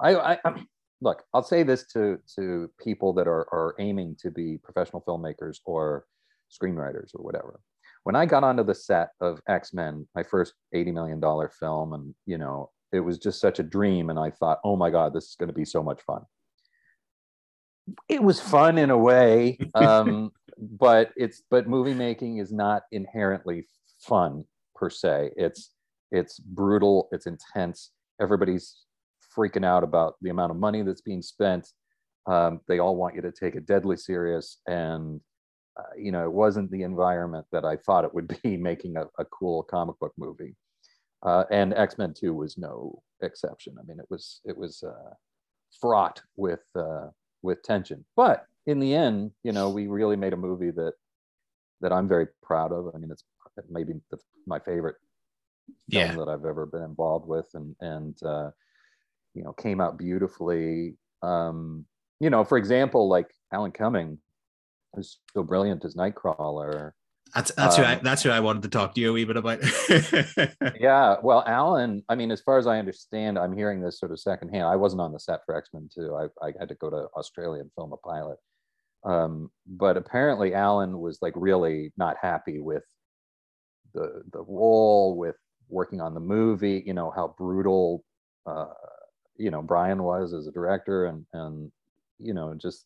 I, 0.00 0.14
I, 0.14 0.38
I 0.44 0.64
look, 1.00 1.24
I'll 1.34 1.42
say 1.42 1.64
this 1.64 1.84
to, 1.94 2.18
to 2.36 2.70
people 2.82 3.12
that 3.14 3.26
are, 3.26 3.46
are 3.52 3.74
aiming 3.80 4.16
to 4.20 4.30
be 4.30 4.58
professional 4.62 5.02
filmmakers 5.02 5.58
or, 5.64 6.06
screenwriters 6.52 7.10
or 7.14 7.24
whatever. 7.24 7.60
When 8.04 8.16
I 8.16 8.26
got 8.26 8.44
onto 8.44 8.64
the 8.64 8.74
set 8.74 9.10
of 9.20 9.40
X 9.48 9.72
Men, 9.72 10.06
my 10.14 10.22
first 10.22 10.54
$80 10.74 10.92
million 10.92 11.48
film, 11.58 11.92
and 11.92 12.14
you 12.26 12.38
know, 12.38 12.70
it 12.92 13.00
was 13.00 13.18
just 13.18 13.40
such 13.40 13.58
a 13.58 13.62
dream. 13.62 14.10
And 14.10 14.18
I 14.18 14.30
thought, 14.30 14.58
oh 14.64 14.76
my 14.76 14.90
God, 14.90 15.14
this 15.14 15.24
is 15.24 15.36
going 15.38 15.48
to 15.48 15.54
be 15.54 15.64
so 15.64 15.82
much 15.82 16.02
fun. 16.02 16.22
It 18.08 18.22
was 18.22 18.38
fun 18.40 18.78
in 18.78 18.90
a 18.90 18.98
way, 18.98 19.58
um, 19.74 20.30
but 20.58 21.10
it's 21.16 21.42
but 21.50 21.68
movie 21.68 21.94
making 21.94 22.38
is 22.38 22.52
not 22.52 22.82
inherently 22.92 23.66
fun 24.00 24.44
per 24.74 24.90
se. 24.90 25.30
It's 25.36 25.70
it's 26.10 26.38
brutal, 26.38 27.08
it's 27.12 27.26
intense. 27.26 27.90
Everybody's 28.20 28.76
freaking 29.36 29.64
out 29.64 29.82
about 29.82 30.14
the 30.20 30.30
amount 30.30 30.50
of 30.50 30.58
money 30.58 30.82
that's 30.82 31.00
being 31.00 31.22
spent. 31.22 31.68
Um, 32.26 32.60
they 32.68 32.78
all 32.78 32.94
want 32.94 33.16
you 33.16 33.22
to 33.22 33.32
take 33.32 33.56
it 33.56 33.66
deadly 33.66 33.96
serious, 33.96 34.58
and 34.68 35.20
uh, 35.78 35.94
you 35.96 36.12
know, 36.12 36.24
it 36.24 36.32
wasn't 36.32 36.70
the 36.70 36.82
environment 36.82 37.46
that 37.52 37.64
I 37.64 37.76
thought 37.76 38.04
it 38.04 38.14
would 38.14 38.36
be 38.42 38.56
making 38.70 38.96
a, 38.96 39.06
a 39.18 39.24
cool 39.26 39.62
comic 39.62 39.98
book 39.98 40.12
movie. 40.16 40.54
Uh, 41.22 41.44
and 41.50 41.72
X 41.74 41.98
Men 41.98 42.12
Two 42.14 42.34
was 42.34 42.58
no 42.58 43.00
exception. 43.22 43.76
I 43.78 43.84
mean, 43.84 44.00
it 44.00 44.06
was 44.10 44.40
it 44.44 44.56
was 44.56 44.82
uh, 44.82 45.14
fraught 45.80 46.20
with 46.36 46.64
uh, 46.74 47.08
with 47.42 47.62
tension. 47.62 48.04
But 48.16 48.46
in 48.66 48.80
the 48.80 48.94
end, 48.94 49.30
you 49.44 49.52
know, 49.52 49.70
we 49.70 49.86
really 49.86 50.16
made 50.16 50.32
a 50.32 50.36
movie 50.36 50.72
that 50.72 50.94
that 51.80 51.92
I'm 51.92 52.08
very 52.08 52.26
proud 52.42 52.72
of. 52.72 52.92
I 52.94 52.98
mean, 52.98 53.10
it's 53.10 53.24
maybe 53.70 53.94
the, 54.10 54.18
my 54.46 54.58
favorite 54.58 54.96
film 55.90 56.10
yeah. 56.10 56.16
that 56.16 56.28
I've 56.28 56.44
ever 56.44 56.66
been 56.66 56.82
involved 56.82 57.28
with, 57.28 57.46
and 57.54 57.76
and 57.80 58.20
uh, 58.24 58.50
you 59.34 59.44
know, 59.44 59.52
came 59.52 59.80
out 59.80 59.98
beautifully. 59.98 60.96
Um, 61.22 61.86
you 62.20 62.30
know, 62.30 62.44
for 62.44 62.58
example, 62.58 63.08
like 63.08 63.28
Alan 63.52 63.72
Cumming 63.72 64.18
is 64.96 65.18
so 65.34 65.42
brilliant 65.42 65.84
as 65.84 65.94
Nightcrawler. 65.94 66.92
That's 67.34 67.50
that's 67.52 67.78
um, 67.78 67.84
who 67.84 67.90
I, 67.90 67.94
um, 67.94 68.00
that's 68.02 68.22
who 68.22 68.30
I 68.30 68.40
wanted 68.40 68.62
to 68.62 68.68
talk 68.68 68.94
to 68.94 69.00
you 69.00 69.10
a 69.10 69.12
wee 69.12 69.24
bit 69.24 69.38
about. 69.38 69.60
yeah, 70.80 71.16
well, 71.22 71.42
Alan. 71.46 72.02
I 72.08 72.14
mean, 72.14 72.30
as 72.30 72.42
far 72.42 72.58
as 72.58 72.66
I 72.66 72.78
understand, 72.78 73.38
I'm 73.38 73.56
hearing 73.56 73.80
this 73.80 73.98
sort 73.98 74.12
of 74.12 74.20
secondhand. 74.20 74.64
I 74.64 74.76
wasn't 74.76 75.00
on 75.00 75.12
the 75.12 75.18
set 75.18 75.40
for 75.46 75.56
X 75.56 75.70
Men 75.72 75.88
Two. 75.92 76.14
I, 76.14 76.46
I 76.46 76.52
had 76.58 76.68
to 76.68 76.74
go 76.74 76.90
to 76.90 77.08
Australia 77.16 77.62
and 77.62 77.70
film 77.74 77.92
a 77.92 77.96
pilot. 77.96 78.38
Um, 79.04 79.50
but 79.66 79.96
apparently, 79.96 80.54
Alan 80.54 80.98
was 80.98 81.18
like 81.22 81.32
really 81.34 81.92
not 81.96 82.16
happy 82.20 82.60
with 82.60 82.84
the 83.94 84.22
the 84.30 84.42
role, 84.42 85.16
with 85.16 85.36
working 85.68 86.02
on 86.02 86.12
the 86.12 86.20
movie. 86.20 86.82
You 86.84 86.92
know 86.92 87.10
how 87.10 87.34
brutal, 87.38 88.04
uh, 88.44 88.66
you 89.36 89.50
know 89.50 89.62
Bryan 89.62 90.02
was 90.02 90.34
as 90.34 90.46
a 90.46 90.52
director, 90.52 91.06
and 91.06 91.24
and 91.32 91.72
you 92.18 92.34
know 92.34 92.54
just 92.54 92.84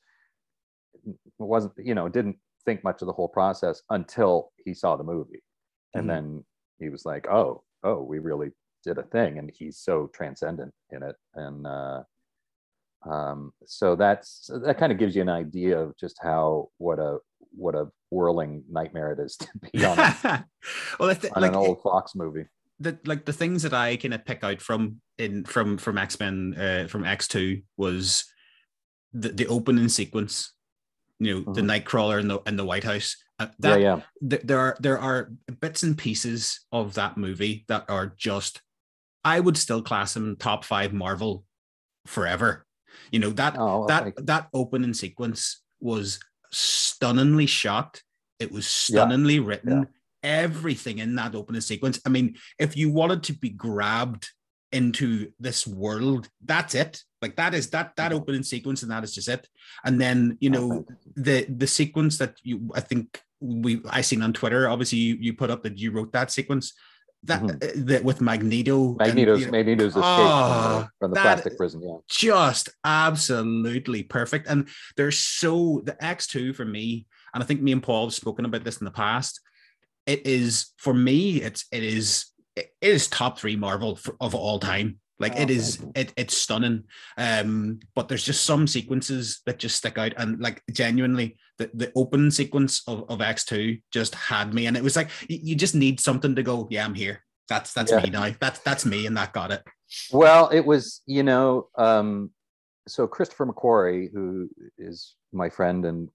wasn't 1.39 1.73
you 1.79 1.95
know 1.95 2.09
didn't 2.09 2.37
think 2.65 2.83
much 2.83 3.03
of 3.03 3.07
the 3.07 3.13
whole 3.13 3.29
process 3.29 3.83
until 3.91 4.53
he 4.65 4.75
saw 4.75 4.97
the 4.97 5.05
movie 5.05 5.43
and 5.95 6.03
mm-hmm. 6.03 6.09
then 6.09 6.45
he 6.79 6.89
was 6.89 7.05
like 7.05 7.27
oh 7.29 7.63
oh 7.85 8.03
we 8.03 8.19
really 8.19 8.51
did 8.85 8.99
a 8.99 9.03
thing 9.05 9.39
and 9.39 9.51
he's 9.57 9.79
so 9.79 10.11
transcendent 10.15 10.73
in 10.91 11.03
it 11.03 11.17
and 11.35 11.67
uh 11.67 12.03
um 13.09 13.53
so 13.65 13.95
that's 13.95 14.51
that 14.65 14.79
kind 14.79 14.91
of 14.91 14.99
gives 14.99 15.15
you 15.15 15.23
an 15.23 15.29
idea 15.29 15.79
of 15.79 15.97
just 15.97 16.19
how 16.23 16.69
what 16.79 16.99
a 16.99 17.19
what 17.57 17.75
a 17.75 17.89
whirling 18.11 18.63
nightmare 18.71 19.13
it 19.13 19.19
is 19.19 19.37
to 19.37 19.49
be 19.73 19.85
on, 19.85 19.97
well, 20.99 21.15
th- 21.15 21.33
on 21.33 21.43
like, 21.43 21.51
an 21.51 21.57
old 21.57 21.83
Fox 21.83 22.15
movie. 22.15 22.45
The 22.79 22.99
like 23.05 23.25
the 23.25 23.33
things 23.33 23.63
that 23.63 23.73
I 23.73 23.97
kind 23.97 24.15
of 24.15 24.25
pick 24.25 24.45
out 24.45 24.61
from 24.61 25.01
in 25.19 25.45
from 25.45 25.79
from 25.79 25.97
X 25.97 26.21
Men 26.21 26.55
uh, 26.59 26.87
from 26.89 27.05
X 27.05 27.27
Two 27.27 27.63
was 27.77 28.25
the 29.13 29.31
the 29.31 29.47
opening 29.47 29.89
sequence 29.89 30.53
you 31.19 31.35
know, 31.35 31.41
mm-hmm. 31.41 31.53
the 31.53 31.63
Nightcrawler 31.63 32.21
in 32.21 32.29
the 32.29 32.41
in 32.47 32.57
the 32.57 32.65
White 32.65 32.85
House. 32.85 33.17
Uh, 33.39 33.49
that, 33.59 33.81
yeah, 33.81 33.97
yeah. 33.97 34.29
Th- 34.29 34.43
there 34.43 34.59
are 34.59 34.77
there 34.81 34.99
are 34.99 35.31
bits 35.61 35.83
and 35.83 35.97
pieces 35.97 36.61
of 36.73 36.95
that 36.95 37.17
movie 37.17 37.65
that 37.69 37.85
are 37.89 38.15
just, 38.17 38.63
I 39.25 39.41
would 39.41 39.59
still 39.59 39.83
class 39.83 40.15
them 40.15 40.37
top 40.37 40.65
five 40.65 40.93
Marvel 40.93 41.45
forever. 42.07 42.65
You 43.11 43.19
know 43.19 43.31
that 43.31 43.57
oh, 43.59 43.87
that 43.89 44.15
that 44.27 44.49
opening 44.55 44.95
sequence 44.95 45.63
was 45.81 46.19
stunningly 46.51 47.47
shot. 47.47 48.03
It 48.39 48.53
was 48.53 48.67
stunningly 48.67 49.37
yeah. 49.37 49.47
written. 49.47 49.89
Everything 50.23 50.99
in 50.99 51.15
that 51.17 51.35
opening 51.35 51.61
sequence. 51.61 52.01
I 52.05 52.09
mean, 52.09 52.37
if 52.59 52.77
you 52.77 52.91
wanted 52.91 53.23
to 53.25 53.33
be 53.33 53.51
grabbed 53.51 54.29
into 54.73 55.31
this 55.39 55.67
world, 55.67 56.29
that's 56.45 56.75
it 56.75 57.03
like 57.27 57.37
that 57.37 57.55
is 57.55 57.71
that 57.71 57.95
that 57.97 58.13
opening 58.13 58.43
sequence 58.43 58.83
and 58.83 58.91
that 58.91 59.05
is 59.05 59.15
just 59.15 59.29
it 59.29 59.49
and 59.85 60.01
then 60.01 60.37
you 60.41 60.51
know 60.51 60.85
the 61.17 61.45
the 61.45 61.67
sequence 61.67 62.19
that 62.19 62.35
you 62.43 62.71
i 62.75 62.81
think 62.81 63.21
we 63.41 63.81
i 63.91 64.01
seen 64.01 64.23
on 64.23 64.33
twitter 64.33 64.69
obviously 64.69 64.99
you, 64.99 65.17
you 65.21 65.33
put 65.33 65.51
up 65.51 65.63
that 65.63 65.79
you 65.79 65.91
wrote 65.91 66.13
that 66.13 66.31
sequence 66.31 66.75
that, 67.23 67.43
mm-hmm. 67.43 67.87
that 67.87 68.05
with 68.05 68.21
Magneto. 68.21 68.95
Magneto's 68.95 69.43
and, 69.43 69.51
Magneto's 69.51 69.97
escape 69.97 70.05
oh, 70.05 70.19
from 70.21 70.83
the, 70.83 70.89
from 71.01 71.11
the 71.11 71.21
plastic 71.21 71.57
prison. 71.57 71.83
Yeah, 71.83 71.97
just 72.09 72.69
absolutely 72.85 74.05
perfect. 74.05 74.47
And 74.47 74.69
there's 74.97 75.19
so 75.19 75.83
the 75.85 75.97
X 76.05 76.29
two 76.29 76.53
for 76.53 76.65
me, 76.65 77.07
and 77.35 77.43
I 77.43 77.47
think 77.47 77.63
me 77.63 77.73
and 77.73 77.83
Paul 77.83 78.07
have 78.07 78.15
spoken 78.15 78.45
about 78.45 78.63
this 78.63 78.77
in 78.77 78.85
the 78.85 78.93
past. 78.93 79.41
It 80.07 80.25
is 80.25 80.69
for 80.77 80.95
me. 80.95 81.43
It's 81.43 81.65
it 81.73 81.83
is 81.83 82.27
it 82.57 82.73
is 82.81 83.07
top 83.09 83.39
three 83.39 83.57
Marvel 83.57 83.97
for, 83.97 84.17
of 84.21 84.35
all 84.35 84.59
time. 84.59 84.99
Like 85.19 85.35
oh, 85.37 85.43
it 85.43 85.51
is, 85.51 85.83
it, 85.95 86.13
it's 86.17 86.37
stunning. 86.37 86.85
Um, 87.17 87.81
but 87.95 88.09
there's 88.09 88.25
just 88.25 88.45
some 88.45 88.67
sequences 88.67 89.41
that 89.47 89.59
just 89.59 89.77
stick 89.77 89.97
out, 89.97 90.13
and 90.19 90.41
like 90.41 90.63
genuinely, 90.73 91.37
the, 91.59 91.71
the 91.73 91.93
open 91.95 92.31
sequence 92.31 92.83
of, 92.87 93.09
of 93.09 93.21
X2 93.21 93.81
just 93.93 94.15
had 94.15 94.53
me, 94.53 94.67
and 94.67 94.77
it 94.77 94.83
was 94.83 94.97
like 94.97 95.09
you, 95.29 95.39
you 95.43 95.55
just 95.55 95.75
need 95.75 96.01
something 96.01 96.35
to 96.35 96.43
go. 96.43 96.69
Yeah, 96.71 96.85
I'm 96.85 96.95
here. 96.95 97.23
That's 97.49 97.73
that's 97.73 97.93
yeah. 97.93 98.01
me 98.01 98.11
now. 98.11 98.31
That's 98.41 98.61
that's 98.61 98.85
me, 98.85 99.07
and 99.07 99.17
that 99.17 99.33
got 99.33 99.53
it. 99.53 99.63
Well, 100.13 100.49
it 100.51 100.67
was 100.67 101.01
you 101.07 101.23
know, 101.23 101.69
um, 101.79 102.31
so 102.87 103.07
Christopher 103.07 103.47
McQuarrie, 103.47 104.11
who 104.13 104.51
is 104.77 105.15
my 105.33 105.49
friend 105.49 105.87
and 105.87 106.11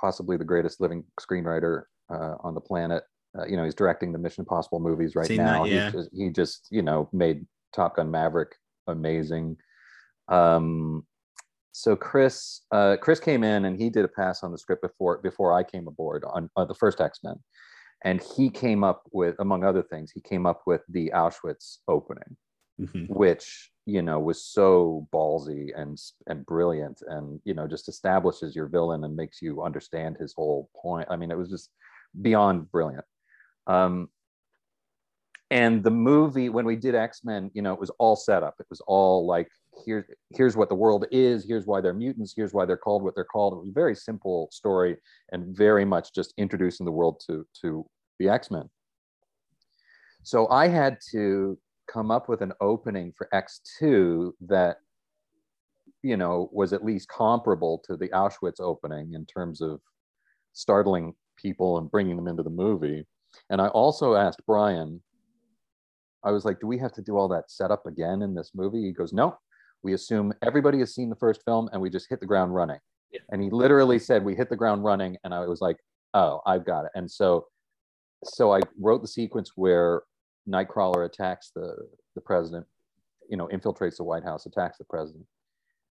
possibly 0.00 0.36
the 0.36 0.44
greatest 0.44 0.80
living 0.80 1.04
screenwriter 1.20 1.82
uh, 2.10 2.36
on 2.40 2.54
the 2.54 2.60
planet. 2.60 3.04
Uh, 3.38 3.46
you 3.46 3.56
know, 3.56 3.64
he's 3.64 3.74
directing 3.74 4.12
the 4.12 4.18
Mission 4.18 4.42
Impossible 4.42 4.80
movies 4.80 5.14
right 5.14 5.26
Seen 5.26 5.38
now. 5.38 5.64
That, 5.64 5.70
yeah. 5.70 5.86
he, 5.86 5.92
just, 5.96 6.10
he 6.12 6.30
just, 6.30 6.68
you 6.70 6.82
know, 6.82 7.08
made 7.12 7.46
Top 7.74 7.96
Gun 7.96 8.10
Maverick 8.10 8.56
amazing. 8.86 9.56
Um, 10.28 11.06
so 11.72 11.94
Chris, 11.94 12.62
uh, 12.72 12.96
Chris 13.00 13.20
came 13.20 13.44
in 13.44 13.64
and 13.64 13.80
he 13.80 13.90
did 13.90 14.04
a 14.04 14.08
pass 14.08 14.42
on 14.42 14.50
the 14.50 14.58
script 14.58 14.82
before 14.82 15.18
before 15.18 15.52
I 15.52 15.62
came 15.62 15.86
aboard 15.86 16.24
on 16.24 16.50
uh, 16.56 16.64
the 16.64 16.74
first 16.74 17.00
X 17.00 17.20
Men, 17.22 17.36
and 18.04 18.20
he 18.20 18.50
came 18.50 18.82
up 18.82 19.02
with, 19.12 19.36
among 19.38 19.62
other 19.62 19.82
things, 19.82 20.10
he 20.10 20.20
came 20.20 20.44
up 20.44 20.62
with 20.66 20.82
the 20.88 21.12
Auschwitz 21.14 21.78
opening, 21.86 22.36
mm-hmm. 22.80 23.04
which 23.04 23.70
you 23.86 24.02
know 24.02 24.18
was 24.18 24.42
so 24.42 25.06
ballsy 25.12 25.68
and 25.76 25.96
and 26.26 26.44
brilliant, 26.46 27.00
and 27.06 27.40
you 27.44 27.54
know 27.54 27.68
just 27.68 27.88
establishes 27.88 28.56
your 28.56 28.66
villain 28.66 29.04
and 29.04 29.14
makes 29.14 29.40
you 29.40 29.62
understand 29.62 30.16
his 30.18 30.34
whole 30.34 30.68
point. 30.82 31.06
I 31.10 31.16
mean, 31.16 31.30
it 31.30 31.38
was 31.38 31.50
just 31.50 31.70
beyond 32.20 32.72
brilliant. 32.72 33.04
Um, 33.68 34.08
and 35.50 35.82
the 35.82 35.90
movie 35.90 36.48
when 36.48 36.66
we 36.66 36.76
did 36.76 36.94
x-men 36.94 37.50
you 37.54 37.62
know 37.62 37.72
it 37.72 37.80
was 37.80 37.90
all 37.98 38.16
set 38.16 38.42
up. 38.42 38.54
It 38.58 38.66
was 38.68 38.80
all 38.86 39.26
like 39.26 39.48
here's 39.84 40.04
here's 40.30 40.56
what 40.56 40.68
the 40.68 40.74
world 40.74 41.06
is 41.10 41.44
here's 41.44 41.66
why 41.66 41.80
they're 41.80 41.94
mutants 41.94 42.34
here's 42.36 42.52
why 42.52 42.64
they're 42.64 42.76
called 42.76 43.02
what 43.02 43.14
they're 43.14 43.24
called. 43.24 43.54
It 43.54 43.60
was 43.60 43.68
a 43.68 43.72
very 43.72 43.94
simple 43.94 44.48
story 44.50 44.96
and 45.32 45.56
very 45.56 45.84
much 45.84 46.12
just 46.14 46.34
introducing 46.36 46.84
the 46.84 46.92
world 46.92 47.22
to 47.26 47.46
to 47.62 47.86
the 48.18 48.28
x-men. 48.28 48.68
So 50.22 50.48
i 50.48 50.68
had 50.68 50.98
to 51.12 51.58
come 51.90 52.10
up 52.10 52.28
with 52.28 52.42
an 52.42 52.52
opening 52.60 53.12
for 53.16 53.28
x2 53.32 54.32
that 54.42 54.78
you 56.02 56.16
know 56.16 56.50
was 56.52 56.72
at 56.72 56.84
least 56.84 57.08
comparable 57.08 57.82
to 57.86 57.96
the 57.96 58.08
auschwitz 58.08 58.60
opening 58.60 59.14
in 59.14 59.24
terms 59.24 59.60
of 59.62 59.80
startling 60.52 61.14
people 61.36 61.78
and 61.78 61.90
bringing 61.90 62.16
them 62.16 62.28
into 62.28 62.42
the 62.42 62.50
movie 62.50 63.06
and 63.50 63.60
i 63.60 63.68
also 63.68 64.14
asked 64.14 64.44
Bryan 64.46 65.00
I 66.24 66.30
was 66.30 66.44
like, 66.44 66.60
do 66.60 66.66
we 66.66 66.78
have 66.78 66.92
to 66.92 67.02
do 67.02 67.16
all 67.16 67.28
that 67.28 67.50
setup 67.50 67.86
again 67.86 68.22
in 68.22 68.34
this 68.34 68.50
movie? 68.54 68.82
He 68.82 68.92
goes, 68.92 69.12
no, 69.12 69.38
we 69.82 69.94
assume 69.94 70.32
everybody 70.42 70.78
has 70.80 70.94
seen 70.94 71.10
the 71.10 71.16
first 71.16 71.42
film 71.44 71.68
and 71.72 71.80
we 71.80 71.90
just 71.90 72.08
hit 72.10 72.20
the 72.20 72.26
ground 72.26 72.54
running. 72.54 72.78
Yeah. 73.12 73.20
And 73.30 73.42
he 73.42 73.50
literally 73.50 73.98
said, 73.98 74.24
we 74.24 74.34
hit 74.34 74.50
the 74.50 74.56
ground 74.56 74.84
running. 74.84 75.16
And 75.24 75.32
I 75.32 75.46
was 75.46 75.60
like, 75.60 75.76
oh, 76.14 76.40
I've 76.46 76.66
got 76.66 76.84
it. 76.84 76.90
And 76.94 77.10
so, 77.10 77.46
so 78.24 78.52
I 78.52 78.60
wrote 78.78 79.02
the 79.02 79.08
sequence 79.08 79.52
where 79.54 80.02
Nightcrawler 80.48 81.06
attacks 81.06 81.52
the, 81.54 81.74
the 82.14 82.20
president, 82.20 82.66
you 83.30 83.36
know, 83.36 83.48
infiltrates 83.48 83.96
the 83.96 84.04
White 84.04 84.24
House, 84.24 84.46
attacks 84.46 84.78
the 84.78 84.84
president. 84.84 85.24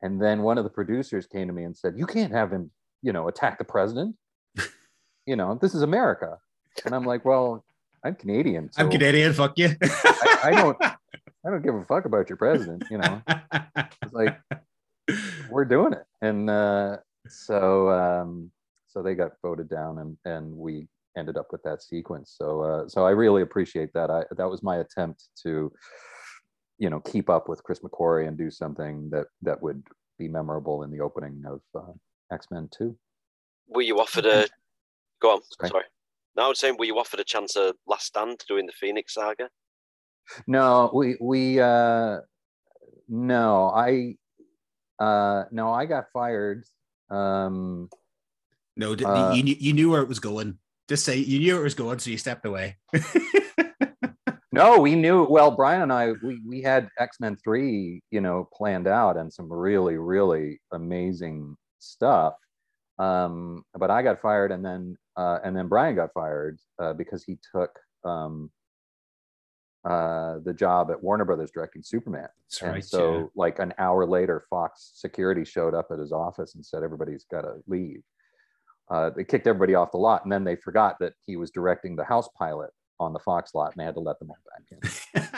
And 0.03 0.21
then 0.21 0.43
one 0.43 0.59
of 0.59 0.65
the 0.65 0.71
producers 0.71 1.27
came 1.27 1.47
to 1.47 1.53
me 1.53 1.65
and 1.65 1.77
said, 1.77 1.95
you 1.97 2.07
can't 2.07 2.33
have 2.33 2.53
him, 2.53 2.71
you 3.03 3.13
know, 3.13 3.29
attack 3.29 3.59
the 3.59 3.65
president. 3.65 4.17
you 5.27 5.37
know, 5.37 5.57
this 5.61 5.75
is 5.75 5.83
America. 5.83 6.39
And 6.85 6.95
I'm 6.95 7.05
like, 7.05 7.25
well, 7.25 7.65
I'm 8.05 8.15
Canadian. 8.15 8.71
So 8.73 8.83
I'm 8.83 8.91
Canadian. 8.91 9.33
Fuck 9.33 9.59
you. 9.59 9.71
I, 9.83 10.41
I, 10.45 10.51
don't. 10.53 10.77
I 10.83 11.51
don't 11.51 11.63
give 11.63 11.75
a 11.75 11.85
fuck 11.85 12.05
about 12.05 12.29
your 12.29 12.37
president. 12.37 12.85
You 12.91 12.99
know, 12.99 13.23
it's 13.27 14.13
like 14.13 14.39
we're 15.51 15.65
doing 15.65 15.93
it, 15.93 16.05
and 16.23 16.49
uh, 16.49 16.99
so 17.29 17.91
um, 17.91 18.51
so 18.87 19.03
they 19.03 19.15
got 19.15 19.33
voted 19.43 19.69
down, 19.69 19.99
and 19.99 20.17
and 20.25 20.57
we 20.57 20.89
ended 21.17 21.37
up 21.37 21.49
with 21.51 21.63
that 21.65 21.83
sequence. 21.83 22.35
So 22.37 22.61
uh, 22.61 22.89
so 22.89 23.05
I 23.05 23.11
really 23.11 23.43
appreciate 23.43 23.93
that. 23.95 24.11
I 24.11 24.25
that 24.37 24.49
was 24.49 24.63
my 24.63 24.77
attempt 24.77 25.25
to, 25.43 25.73
you 26.79 26.91
know, 26.91 27.01
keep 27.01 27.29
up 27.29 27.49
with 27.49 27.63
Chris 27.65 27.81
McQuarrie 27.81 28.29
and 28.29 28.39
do 28.39 28.51
something 28.51 29.11
that 29.11 29.27
that 29.43 29.61
would 29.63 29.83
be 30.19 30.29
memorable 30.29 30.83
in 30.83 30.91
the 30.91 31.01
opening 31.01 31.43
of 31.47 31.61
uh, 31.75 31.93
X 32.33 32.47
Men 32.51 32.69
Two. 32.77 32.97
Were 33.69 33.83
you 33.83 33.99
offered 33.99 34.27
a? 34.27 34.47
Go 35.21 35.33
on. 35.35 35.41
Sorry. 35.43 35.71
Sorry. 35.71 35.85
No, 36.37 36.45
I 36.45 36.49
was 36.49 36.61
saying, 36.61 36.77
were 36.79 36.85
you 36.85 36.99
offered 36.99 37.21
a 37.21 37.25
chance 37.25 37.57
of 37.57 37.77
Last 37.87 38.07
Stand 38.07 38.45
doing 38.47 38.67
the 38.67 38.73
Phoenix 38.73 39.15
Saga? 39.15 39.49
No, 40.47 40.91
we 40.93 41.17
we 41.21 41.61
uh, 41.61 42.19
no, 43.09 43.73
I 43.75 44.17
uh, 44.99 45.45
no, 45.51 45.73
I 45.73 45.87
got 45.87 46.07
fired. 46.13 46.65
Um, 47.11 47.89
no, 48.77 48.93
uh, 48.93 49.33
you 49.35 49.57
you 49.59 49.73
knew 49.73 49.91
where 49.91 50.03
it 50.03 50.09
was 50.09 50.19
going. 50.19 50.59
Just 50.89 51.05
say 51.05 51.17
you 51.17 51.39
knew 51.39 51.59
it 51.59 51.63
was 51.63 51.75
going, 51.75 51.99
so 52.01 52.11
you 52.11 52.19
stepped 52.19 52.45
away. 52.45 52.77
no, 54.53 54.81
we 54.81 54.95
knew. 54.95 55.25
Well, 55.25 55.53
Bryan 55.53 55.83
and 55.83 55.93
I, 55.93 56.13
we 56.23 56.41
we 56.47 56.61
had 56.61 56.89
X 56.99 57.19
Men 57.21 57.37
three, 57.37 58.03
you 58.11 58.21
know, 58.21 58.49
planned 58.53 58.89
out 58.89 59.17
and 59.17 59.33
some 59.33 59.51
really 59.51 59.97
really 59.97 60.61
amazing 60.73 61.57
stuff. 61.79 62.35
Um, 62.99 63.65
but 63.75 63.91
I 63.91 64.03
got 64.03 64.21
fired, 64.21 64.53
and 64.53 64.65
then 64.65 64.97
uh, 65.17 65.39
and 65.45 65.57
then 65.57 65.69
Bryan 65.69 65.97
got 65.97 66.13
fired 66.13 66.59
uh, 66.79 66.93
because 66.95 67.25
he 67.25 67.39
took 67.53 67.71
um, 68.05 68.51
uh, 69.85 70.39
the 70.45 70.53
job 70.55 70.91
at 70.91 71.03
Warner 71.03 71.25
Brothers 71.25 71.51
directing 71.53 71.83
Superman. 71.83 72.29
That's 72.51 72.63
and 72.63 72.73
right, 72.73 72.85
so, 72.85 73.19
yeah. 73.19 73.25
like 73.35 73.59
an 73.59 73.73
hour 73.79 74.07
later, 74.07 74.45
Fox 74.51 74.93
security 74.95 75.45
showed 75.45 75.75
up 75.75 75.89
at 75.93 75.99
his 75.99 76.13
office 76.13 76.55
and 76.55 76.65
said, 76.65 76.83
"Everybody's 76.83 77.25
got 77.31 77.43
to 77.43 77.57
leave." 77.67 78.03
Uh, 78.91 79.11
they 79.11 79.25
kicked 79.25 79.47
everybody 79.47 79.75
off 79.75 79.93
the 79.93 79.99
lot, 79.99 80.25
and 80.25 80.33
then 80.33 80.45
they 80.45 80.57
forgot 80.57 80.97
that 81.01 81.13
he 81.27 81.37
was 81.37 81.51
directing 81.51 81.97
the 81.97 82.05
house 82.05 82.29
pilot 82.39 82.71
on 82.99 83.13
the 83.13 83.19
Fox 83.19 83.55
lot, 83.55 83.73
and 83.73 83.81
they 83.81 83.85
had 83.85 83.95
to 83.95 84.01
let 84.01 84.19
them 84.19 84.31
all 84.31 84.39
back 84.51 85.33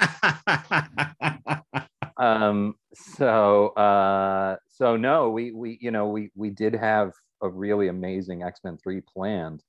in. 1.74 2.14
um, 2.24 2.74
so, 2.94 3.68
uh, 3.68 4.56
so 4.68 4.96
no, 4.96 5.30
we 5.30 5.52
we 5.52 5.78
you 5.80 5.90
know 5.90 6.08
we 6.08 6.30
we 6.34 6.50
did 6.50 6.74
have 6.74 7.12
a 7.42 7.48
really 7.48 7.88
amazing 7.88 8.42
X 8.42 8.60
Men 8.64 8.78
three 8.82 9.00
planned, 9.00 9.62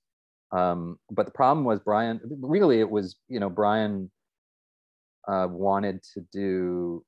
um, 0.51 0.97
but 1.11 1.25
the 1.25 1.31
problem 1.31 1.65
was 1.65 1.79
Bryan. 1.79 2.19
Really, 2.41 2.79
it 2.79 2.89
was 2.89 3.17
you 3.27 3.39
know 3.39 3.49
Bryan 3.49 4.09
uh, 5.27 5.47
wanted 5.49 6.01
to 6.13 6.21
do 6.31 7.03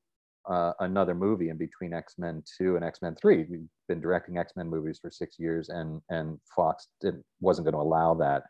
uh, 0.50 0.74
another 0.80 1.16
movie 1.16 1.50
in 1.50 1.58
between 1.58 1.94
X 1.94 2.16
Men 2.18 2.44
Two 2.58 2.76
and 2.76 2.86
X 2.86 3.02
Men 3.02 3.16
Three. 3.16 3.46
We've 3.50 3.68
been 3.88 4.02
directing 4.02 4.38
X 4.38 4.54
Men 4.56 4.68
movies 4.68 5.00
for 5.02 5.12
six 5.12 5.38
years, 5.40 5.70
and 5.70 6.02
and 6.10 6.40
Fox 6.56 6.88
didn't 7.02 7.26
wasn't 7.40 7.66
going 7.66 7.76
to 7.76 7.82
allow 7.82 8.14
that. 8.16 8.44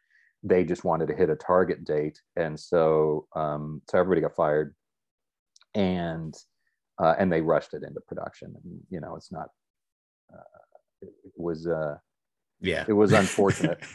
They 0.43 0.63
just 0.63 0.83
wanted 0.83 1.07
to 1.07 1.15
hit 1.15 1.29
a 1.29 1.35
target 1.35 1.85
date, 1.85 2.19
and 2.35 2.59
so 2.59 3.27
um, 3.35 3.81
so 3.89 3.97
everybody 3.97 4.21
got 4.21 4.35
fired, 4.35 4.75
and 5.75 6.33
uh, 6.99 7.15
and 7.17 7.31
they 7.31 7.41
rushed 7.41 7.73
it 7.73 7.83
into 7.83 8.01
production. 8.07 8.53
And 8.63 8.79
you 8.89 8.99
know, 8.99 9.15
it's 9.15 9.31
not. 9.31 9.47
Uh, 10.33 10.61
it 11.01 11.33
was 11.35 11.67
uh, 11.67 11.95
yeah. 12.59 12.85
it 12.87 12.93
was 12.93 13.11
unfortunate. 13.13 13.83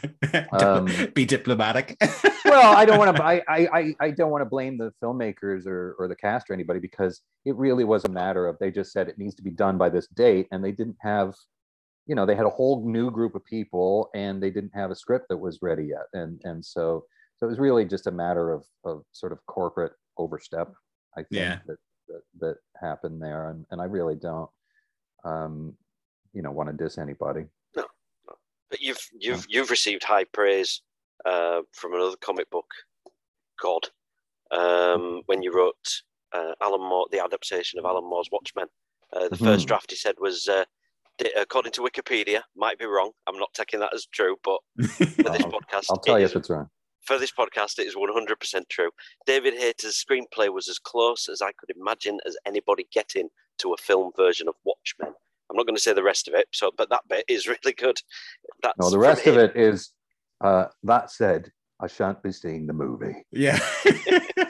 Um, 0.51 0.87
be 1.13 1.25
diplomatic. 1.25 1.95
well 2.45 2.75
i 2.75 2.85
don't 2.85 2.97
want 2.97 3.15
to 3.15 3.23
I, 3.23 3.41
I 3.49 3.95
i 3.99 4.11
don't 4.11 4.29
want 4.29 4.41
to 4.41 4.49
blame 4.49 4.77
the 4.77 4.91
filmmakers 5.01 5.65
or 5.65 5.95
or 5.99 6.07
the 6.07 6.15
cast 6.15 6.49
or 6.49 6.53
anybody 6.53 6.79
because 6.79 7.21
it 7.45 7.55
really 7.55 7.83
was 7.83 8.03
a 8.05 8.09
matter 8.09 8.45
of 8.47 8.57
they 8.59 8.71
just 8.71 8.91
said 8.91 9.07
it 9.07 9.17
needs 9.17 9.35
to 9.35 9.41
be 9.41 9.51
done 9.51 9.77
by 9.77 9.89
this 9.89 10.07
date 10.07 10.47
and 10.51 10.63
they 10.63 10.71
didn't 10.71 10.97
have 11.01 11.33
you 12.07 12.15
know 12.15 12.25
they 12.25 12.35
had 12.35 12.45
a 12.45 12.49
whole 12.49 12.89
new 12.89 13.11
group 13.11 13.35
of 13.35 13.45
people 13.45 14.09
and 14.15 14.41
they 14.41 14.49
didn't 14.49 14.71
have 14.73 14.89
a 14.89 14.95
script 14.95 15.27
that 15.29 15.37
was 15.37 15.59
ready 15.61 15.85
yet. 15.85 16.07
And 16.13 16.41
and 16.45 16.65
so 16.65 17.05
so 17.37 17.45
it 17.45 17.49
was 17.49 17.59
really 17.59 17.85
just 17.85 18.07
a 18.07 18.11
matter 18.11 18.51
of 18.51 18.65
of 18.85 19.03
sort 19.11 19.31
of 19.31 19.45
corporate 19.45 19.93
overstep 20.17 20.73
i 21.15 21.21
think 21.21 21.27
yeah. 21.31 21.59
that, 21.67 21.77
that 22.07 22.21
that 22.39 22.55
happened 22.81 23.21
there. 23.21 23.49
And 23.49 23.65
and 23.71 23.81
i 23.81 23.85
really 23.85 24.15
don't 24.15 24.49
um 25.25 25.75
you 26.37 26.43
know 26.43 26.51
want 26.51 26.69
to 26.69 26.83
diss 26.83 26.97
anybody 26.99 27.45
No, 27.75 27.85
but 28.69 28.79
you've 28.79 29.03
you've 29.19 29.45
you've 29.49 29.71
received 29.71 30.03
high 30.03 30.25
praise 30.25 30.81
uh, 31.25 31.61
from 31.73 31.93
another 31.93 32.15
comic 32.21 32.49
book, 32.49 32.69
God, 33.61 33.87
um, 34.51 35.21
when 35.25 35.41
you 35.41 35.51
wrote 35.53 36.03
uh, 36.33 36.53
Alan 36.61 36.81
Moore, 36.81 37.07
the 37.11 37.23
adaptation 37.23 37.79
of 37.79 37.85
Alan 37.85 38.07
Moore's 38.07 38.29
Watchmen. 38.31 38.67
Uh, 39.13 39.29
the 39.29 39.35
mm-hmm. 39.35 39.45
first 39.45 39.67
draft 39.67 39.89
he 39.89 39.95
said 39.95 40.15
was, 40.19 40.47
uh, 40.47 40.65
according 41.37 41.71
to 41.71 41.81
Wikipedia, 41.81 42.41
might 42.55 42.77
be 42.77 42.85
wrong. 42.85 43.11
I'm 43.25 43.39
not 43.39 43.53
taking 43.53 43.79
that 43.79 43.93
as 43.93 44.05
true, 44.05 44.35
but 44.43 44.59
for 44.85 45.23
this 45.23 45.41
podcast, 45.43 45.85
I'll 45.89 45.97
tell 45.97 46.19
you 46.19 46.25
if 46.25 46.35
it's 46.35 46.49
wrong. 46.49 46.69
for 47.01 47.17
this 47.17 47.31
podcast, 47.31 47.79
it 47.79 47.87
is 47.87 47.95
100% 47.95 48.69
true. 48.69 48.91
David 49.25 49.55
Hayter's 49.55 50.03
screenplay 50.03 50.53
was 50.53 50.67
as 50.67 50.77
close 50.77 51.29
as 51.29 51.41
I 51.41 51.51
could 51.53 51.71
imagine 51.75 52.19
as 52.25 52.37
anybody 52.45 52.85
getting 52.93 53.29
to 53.59 53.73
a 53.73 53.77
film 53.77 54.11
version 54.15 54.47
of 54.47 54.55
Watchmen. 54.65 55.13
I'm 55.49 55.57
not 55.57 55.65
going 55.65 55.75
to 55.75 55.81
say 55.81 55.93
the 55.93 56.03
rest 56.03 56.27
of 56.27 56.33
it, 56.33 56.47
so 56.53 56.71
but 56.77 56.89
that 56.89 57.07
bit 57.07 57.25
is 57.27 57.47
really 57.63 57.73
good. 57.73 57.99
That's 58.63 58.77
no, 58.79 58.89
the 58.89 58.99
rest 58.99 59.27
of 59.27 59.37
it 59.37 59.55
is. 59.55 59.91
Uh, 60.39 60.65
that 60.83 61.09
said, 61.09 61.51
I 61.79 61.87
shan't 61.87 62.21
be 62.21 62.31
seeing 62.31 62.67
the 62.67 62.73
movie. 62.73 63.25
Yeah. 63.31 63.59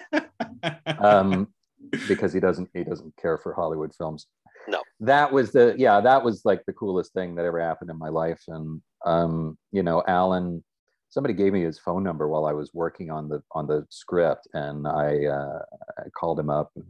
um, 0.99 1.47
because 2.07 2.33
he 2.33 2.39
doesn't 2.39 2.69
he 2.73 2.83
doesn't 2.83 3.15
care 3.17 3.37
for 3.37 3.53
Hollywood 3.53 3.93
films. 3.95 4.27
No. 4.67 4.81
That 4.99 5.31
was 5.31 5.51
the 5.51 5.75
yeah, 5.77 6.01
that 6.01 6.23
was 6.23 6.41
like 6.43 6.63
the 6.65 6.73
coolest 6.73 7.13
thing 7.13 7.35
that 7.35 7.45
ever 7.45 7.61
happened 7.61 7.89
in 7.89 7.97
my 7.97 8.09
life. 8.09 8.41
And 8.47 8.81
um, 9.05 9.57
you 9.71 9.83
know, 9.83 10.03
Alan, 10.07 10.63
somebody 11.09 11.33
gave 11.33 11.53
me 11.53 11.63
his 11.63 11.79
phone 11.79 12.03
number 12.03 12.27
while 12.27 12.45
I 12.45 12.53
was 12.53 12.73
working 12.73 13.09
on 13.11 13.29
the 13.29 13.41
on 13.51 13.67
the 13.67 13.85
script, 13.89 14.47
and 14.53 14.87
I, 14.87 15.25
uh, 15.25 15.59
I 15.99 16.09
called 16.17 16.39
him 16.39 16.49
up. 16.49 16.71
And 16.75 16.85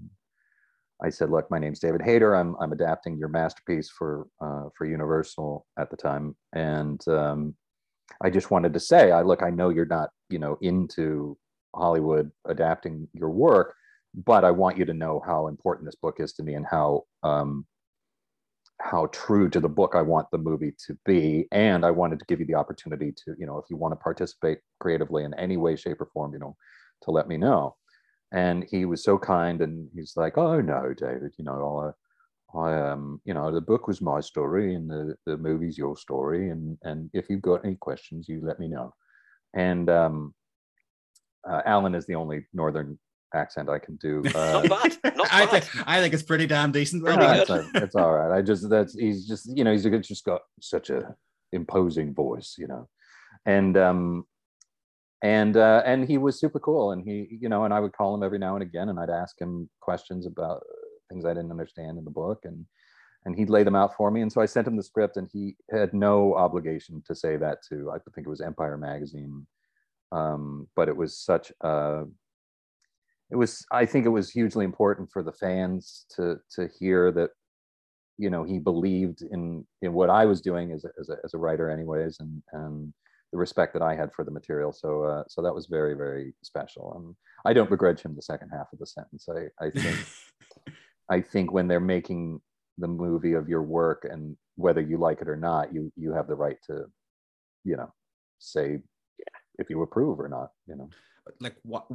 I 1.03 1.09
said, 1.09 1.29
"Look, 1.29 1.49
my 1.51 1.59
name's 1.59 1.79
David 1.79 2.01
Hayter. 2.01 2.35
I'm 2.35 2.55
I'm 2.59 2.71
adapting 2.71 3.17
your 3.17 3.29
masterpiece 3.29 3.89
for 3.89 4.27
uh, 4.41 4.69
for 4.77 4.85
Universal 4.85 5.65
at 5.79 5.89
the 5.89 5.97
time, 5.97 6.35
and 6.53 7.05
um, 7.07 7.55
I 8.21 8.29
just 8.29 8.51
wanted 8.51 8.73
to 8.73 8.79
say, 8.79 9.11
I 9.11 9.21
look, 9.21 9.43
I 9.43 9.49
know 9.49 9.69
you're 9.69 9.85
not 9.85 10.09
you 10.29 10.39
know 10.39 10.57
into 10.61 11.37
Hollywood 11.75 12.31
adapting 12.47 13.07
your 13.13 13.29
work, 13.29 13.75
but 14.25 14.43
I 14.43 14.51
want 14.51 14.77
you 14.77 14.85
to 14.85 14.93
know 14.93 15.21
how 15.25 15.47
important 15.47 15.87
this 15.87 15.95
book 15.95 16.15
is 16.19 16.33
to 16.33 16.43
me 16.43 16.55
and 16.55 16.65
how 16.65 17.03
um, 17.23 17.65
how 18.81 19.07
true 19.07 19.49
to 19.49 19.59
the 19.59 19.69
book 19.69 19.93
I 19.95 20.01
want 20.01 20.27
the 20.31 20.37
movie 20.37 20.73
to 20.87 20.97
be. 21.05 21.47
And 21.51 21.85
I 21.85 21.91
wanted 21.91 22.19
to 22.19 22.25
give 22.25 22.39
you 22.39 22.45
the 22.45 22.55
opportunity 22.55 23.11
to, 23.25 23.35
you 23.37 23.45
know, 23.45 23.57
if 23.57 23.65
you 23.69 23.77
want 23.77 23.93
to 23.93 23.97
participate 23.97 24.59
creatively 24.79 25.23
in 25.23 25.33
any 25.33 25.57
way, 25.57 25.75
shape, 25.75 25.99
or 26.01 26.09
form, 26.13 26.33
you 26.33 26.39
know, 26.39 26.55
to 27.03 27.11
let 27.11 27.27
me 27.27 27.37
know. 27.37 27.75
And 28.33 28.65
he 28.69 28.85
was 28.85 29.03
so 29.03 29.17
kind, 29.17 29.61
and 29.61 29.87
he's 29.95 30.13
like, 30.17 30.37
"Oh 30.37 30.59
no, 30.59 30.93
David, 30.93 31.33
you 31.37 31.45
know, 31.45 31.93
I, 32.53 32.59
I 32.59 32.91
um, 32.91 33.21
you 33.23 33.33
know, 33.33 33.51
the 33.51 33.61
book 33.61 33.87
was 33.87 34.01
my 34.01 34.19
story, 34.19 34.75
and 34.75 34.89
the 34.89 35.15
the 35.25 35.37
movie's 35.37 35.77
your 35.77 35.95
story, 35.95 36.49
and 36.49 36.77
and 36.83 37.09
if 37.13 37.29
you've 37.29 37.41
got 37.41 37.63
any 37.63 37.75
questions, 37.75 38.27
you 38.27 38.41
let 38.43 38.59
me 38.59 38.67
know." 38.67 38.93
And 39.53 39.89
um, 39.89 40.33
uh, 41.49 41.61
Alan 41.65 41.95
is 41.95 42.05
the 42.05 42.15
only 42.15 42.45
northern 42.53 42.99
accent 43.33 43.69
I 43.69 43.79
can 43.79 43.95
do. 43.97 44.23
Uh, 44.35 44.61
not 44.65 44.69
bad. 45.01 45.17
Not 45.17 45.27
I 45.31 45.45
bad. 45.45 45.63
think 45.63 45.87
I 45.87 46.01
think 46.01 46.13
it's 46.13 46.23
pretty 46.23 46.47
damn 46.47 46.71
decent. 46.71 47.03
Pretty 47.03 47.19
Really. 47.19 47.39
it's, 47.39 47.49
good. 47.49 47.65
it's 47.75 47.95
all 47.95 48.13
right. 48.13 48.37
I 48.37 48.41
just 48.41 48.69
that's 48.69 48.93
he's 48.93 49.27
just 49.27 49.49
you 49.55 49.63
know 49.63 49.71
he's 49.71 49.83
just 49.83 50.25
got 50.25 50.41
such 50.61 50.89
a 50.89 51.15
imposing 51.53 52.13
voice, 52.13 52.55
you 52.57 52.67
know, 52.67 52.89
and 53.45 53.77
um 53.77 54.25
and 55.21 55.57
uh, 55.57 55.81
and 55.85 56.07
he 56.07 56.17
was 56.17 56.39
super 56.39 56.59
cool, 56.59 56.91
and 56.91 57.03
he 57.03 57.27
you 57.41 57.49
know, 57.49 57.65
and 57.65 57.73
I 57.73 57.79
would 57.79 57.93
call 57.93 58.13
him 58.13 58.23
every 58.23 58.39
now 58.39 58.55
and 58.55 58.63
again, 58.63 58.89
and 58.89 58.99
I'd 58.99 59.09
ask 59.09 59.39
him 59.39 59.69
questions 59.79 60.25
about 60.25 60.63
things 61.09 61.25
I 61.25 61.33
didn't 61.33 61.51
understand 61.51 61.97
in 61.97 62.05
the 62.05 62.11
book, 62.11 62.39
and 62.43 62.65
and 63.25 63.35
he'd 63.35 63.49
lay 63.49 63.63
them 63.63 63.75
out 63.75 63.95
for 63.95 64.11
me, 64.11 64.21
and 64.21 64.31
so 64.31 64.41
I 64.41 64.45
sent 64.45 64.67
him 64.67 64.77
the 64.77 64.83
script, 64.83 65.17
and 65.17 65.27
he 65.31 65.55
had 65.71 65.93
no 65.93 66.35
obligation 66.35 67.01
to 67.07 67.15
say 67.15 67.37
that 67.37 67.59
to 67.69 67.91
I 67.91 67.97
think 68.13 68.27
it 68.27 68.29
was 68.29 68.41
Empire 68.41 68.77
magazine, 68.77 69.45
um, 70.11 70.67
but 70.75 70.87
it 70.87 70.95
was 70.95 71.17
such 71.17 71.51
a 71.61 72.05
it 73.31 73.35
was 73.35 73.65
i 73.71 73.85
think 73.85 74.05
it 74.05 74.09
was 74.09 74.29
hugely 74.29 74.65
important 74.65 75.09
for 75.11 75.23
the 75.23 75.33
fans 75.33 76.05
to 76.15 76.37
to 76.49 76.69
hear 76.79 77.11
that 77.11 77.31
you 78.17 78.29
know 78.29 78.43
he 78.43 78.59
believed 78.59 79.21
in 79.21 79.65
in 79.81 79.93
what 79.93 80.09
i 80.09 80.25
was 80.25 80.41
doing 80.41 80.71
as 80.71 80.85
a, 80.85 80.89
as 80.99 81.09
a, 81.09 81.17
as 81.23 81.33
a 81.33 81.37
writer 81.37 81.69
anyways 81.69 82.17
and 82.19 82.41
and 82.53 82.93
the 83.31 83.37
respect 83.37 83.73
that 83.73 83.81
i 83.81 83.95
had 83.95 84.11
for 84.13 84.23
the 84.23 84.31
material. 84.31 84.71
So 84.71 85.03
uh, 85.03 85.23
so 85.27 85.41
that 85.41 85.53
was 85.53 85.67
very 85.67 85.95
very 85.95 86.33
special. 86.43 86.93
And 86.97 87.15
i 87.45 87.53
don't 87.53 87.69
begrudge 87.69 88.01
him 88.01 88.15
the 88.15 88.21
second 88.21 88.49
half 88.49 88.67
of 88.73 88.79
the 88.79 88.87
sentence. 88.87 89.27
I 89.29 89.65
i 89.65 89.69
think 89.69 89.97
i 91.09 91.21
think 91.21 91.51
when 91.51 91.67
they're 91.67 91.79
making 91.79 92.41
the 92.77 92.87
movie 92.87 93.33
of 93.33 93.49
your 93.49 93.63
work 93.63 94.05
and 94.09 94.37
whether 94.55 94.81
you 94.81 94.97
like 94.97 95.21
it 95.21 95.29
or 95.29 95.35
not 95.35 95.73
you 95.73 95.91
you 95.95 96.13
have 96.13 96.27
the 96.27 96.35
right 96.35 96.57
to 96.67 96.85
you 97.63 97.75
know 97.75 97.91
say 98.39 98.79
if 99.57 99.69
you 99.69 99.81
approve 99.81 100.19
or 100.19 100.29
not 100.29 100.49
you 100.67 100.75
know 100.75 100.89
like 101.39 101.55
what 101.63 101.85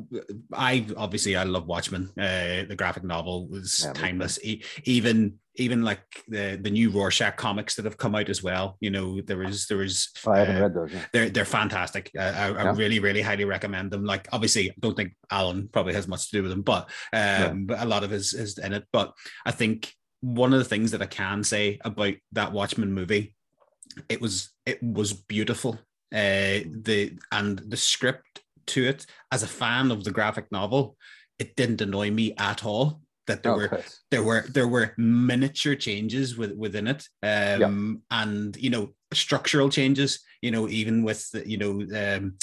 I 0.52 0.86
obviously 0.96 1.36
I 1.36 1.44
love 1.44 1.66
Watchmen. 1.66 2.10
Uh, 2.18 2.64
the 2.68 2.76
graphic 2.76 3.04
novel 3.04 3.48
was 3.48 3.82
Yeah, 3.84 3.92
timeless. 3.92 4.38
E- 4.42 4.62
even 4.84 5.38
even 5.56 5.82
like 5.82 6.00
the 6.28 6.58
the 6.60 6.70
new 6.70 6.90
Rorschach 6.90 7.36
comics 7.36 7.74
that 7.74 7.84
have 7.84 7.98
come 7.98 8.14
out 8.14 8.28
as 8.28 8.42
well. 8.42 8.76
You 8.80 8.90
know, 8.90 9.20
there 9.20 9.42
is 9.42 9.66
there 9.66 9.82
is. 9.82 10.10
was 10.24 10.34
i 10.34 10.38
haven't 10.38 10.56
uh, 10.56 10.60
read 10.62 10.74
those 10.74 10.92
yet. 10.92 11.08
they're 11.12 11.30
they're 11.30 11.44
fantastic. 11.44 12.10
Uh, 12.18 12.22
I, 12.22 12.46
I 12.52 12.70
really 12.70 13.00
really 13.00 13.22
highly 13.22 13.44
recommend 13.44 13.90
them. 13.90 14.04
Like 14.04 14.28
obviously, 14.32 14.70
I 14.70 14.74
don't 14.80 14.96
think 14.96 15.14
Alan 15.30 15.68
probably 15.68 15.94
has 15.94 16.08
much 16.08 16.30
to 16.30 16.36
do 16.36 16.42
with 16.42 16.50
them, 16.50 16.62
but 16.62 16.88
um, 17.12 17.66
but 17.66 17.80
a 17.80 17.86
lot 17.86 18.04
of 18.04 18.10
his 18.10 18.32
is 18.34 18.58
in 18.58 18.72
it. 18.72 18.84
But 18.92 19.12
I 19.44 19.50
think 19.50 19.92
one 20.20 20.52
of 20.52 20.58
the 20.58 20.64
things 20.64 20.92
that 20.92 21.02
I 21.02 21.06
can 21.06 21.42
say 21.44 21.78
about 21.84 22.14
that 22.32 22.52
Watchmen 22.52 22.92
movie, 22.92 23.34
it 24.08 24.20
was 24.20 24.50
it 24.64 24.82
was 24.82 25.12
beautiful. 25.12 25.78
Uh, 26.14 26.60
the 26.68 27.18
and 27.30 27.58
the 27.58 27.76
script 27.76 28.41
to 28.66 28.84
it 28.84 29.06
as 29.30 29.42
a 29.42 29.46
fan 29.48 29.90
of 29.90 30.04
the 30.04 30.10
graphic 30.10 30.50
novel, 30.52 30.96
it 31.38 31.56
didn't 31.56 31.80
annoy 31.80 32.10
me 32.10 32.34
at 32.38 32.64
all. 32.64 33.00
That 33.28 33.44
there 33.44 33.52
Oh, 33.52 33.56
were 33.56 33.74
there 34.10 34.22
were 34.24 34.44
there 34.48 34.66
were 34.66 34.94
miniature 34.98 35.76
changes 35.76 36.36
with, 36.36 36.52
within 36.56 36.88
it 36.88 37.06
um 37.22 38.02
and 38.10 38.56
you 38.56 38.68
know 38.68 38.94
structural 39.14 39.70
changes 39.70 40.18
you 40.40 40.50
know 40.50 40.68
even 40.68 41.04
with 41.04 41.30
the, 41.30 41.48
you 41.48 41.56
know 41.56 41.86
um 42.16 42.36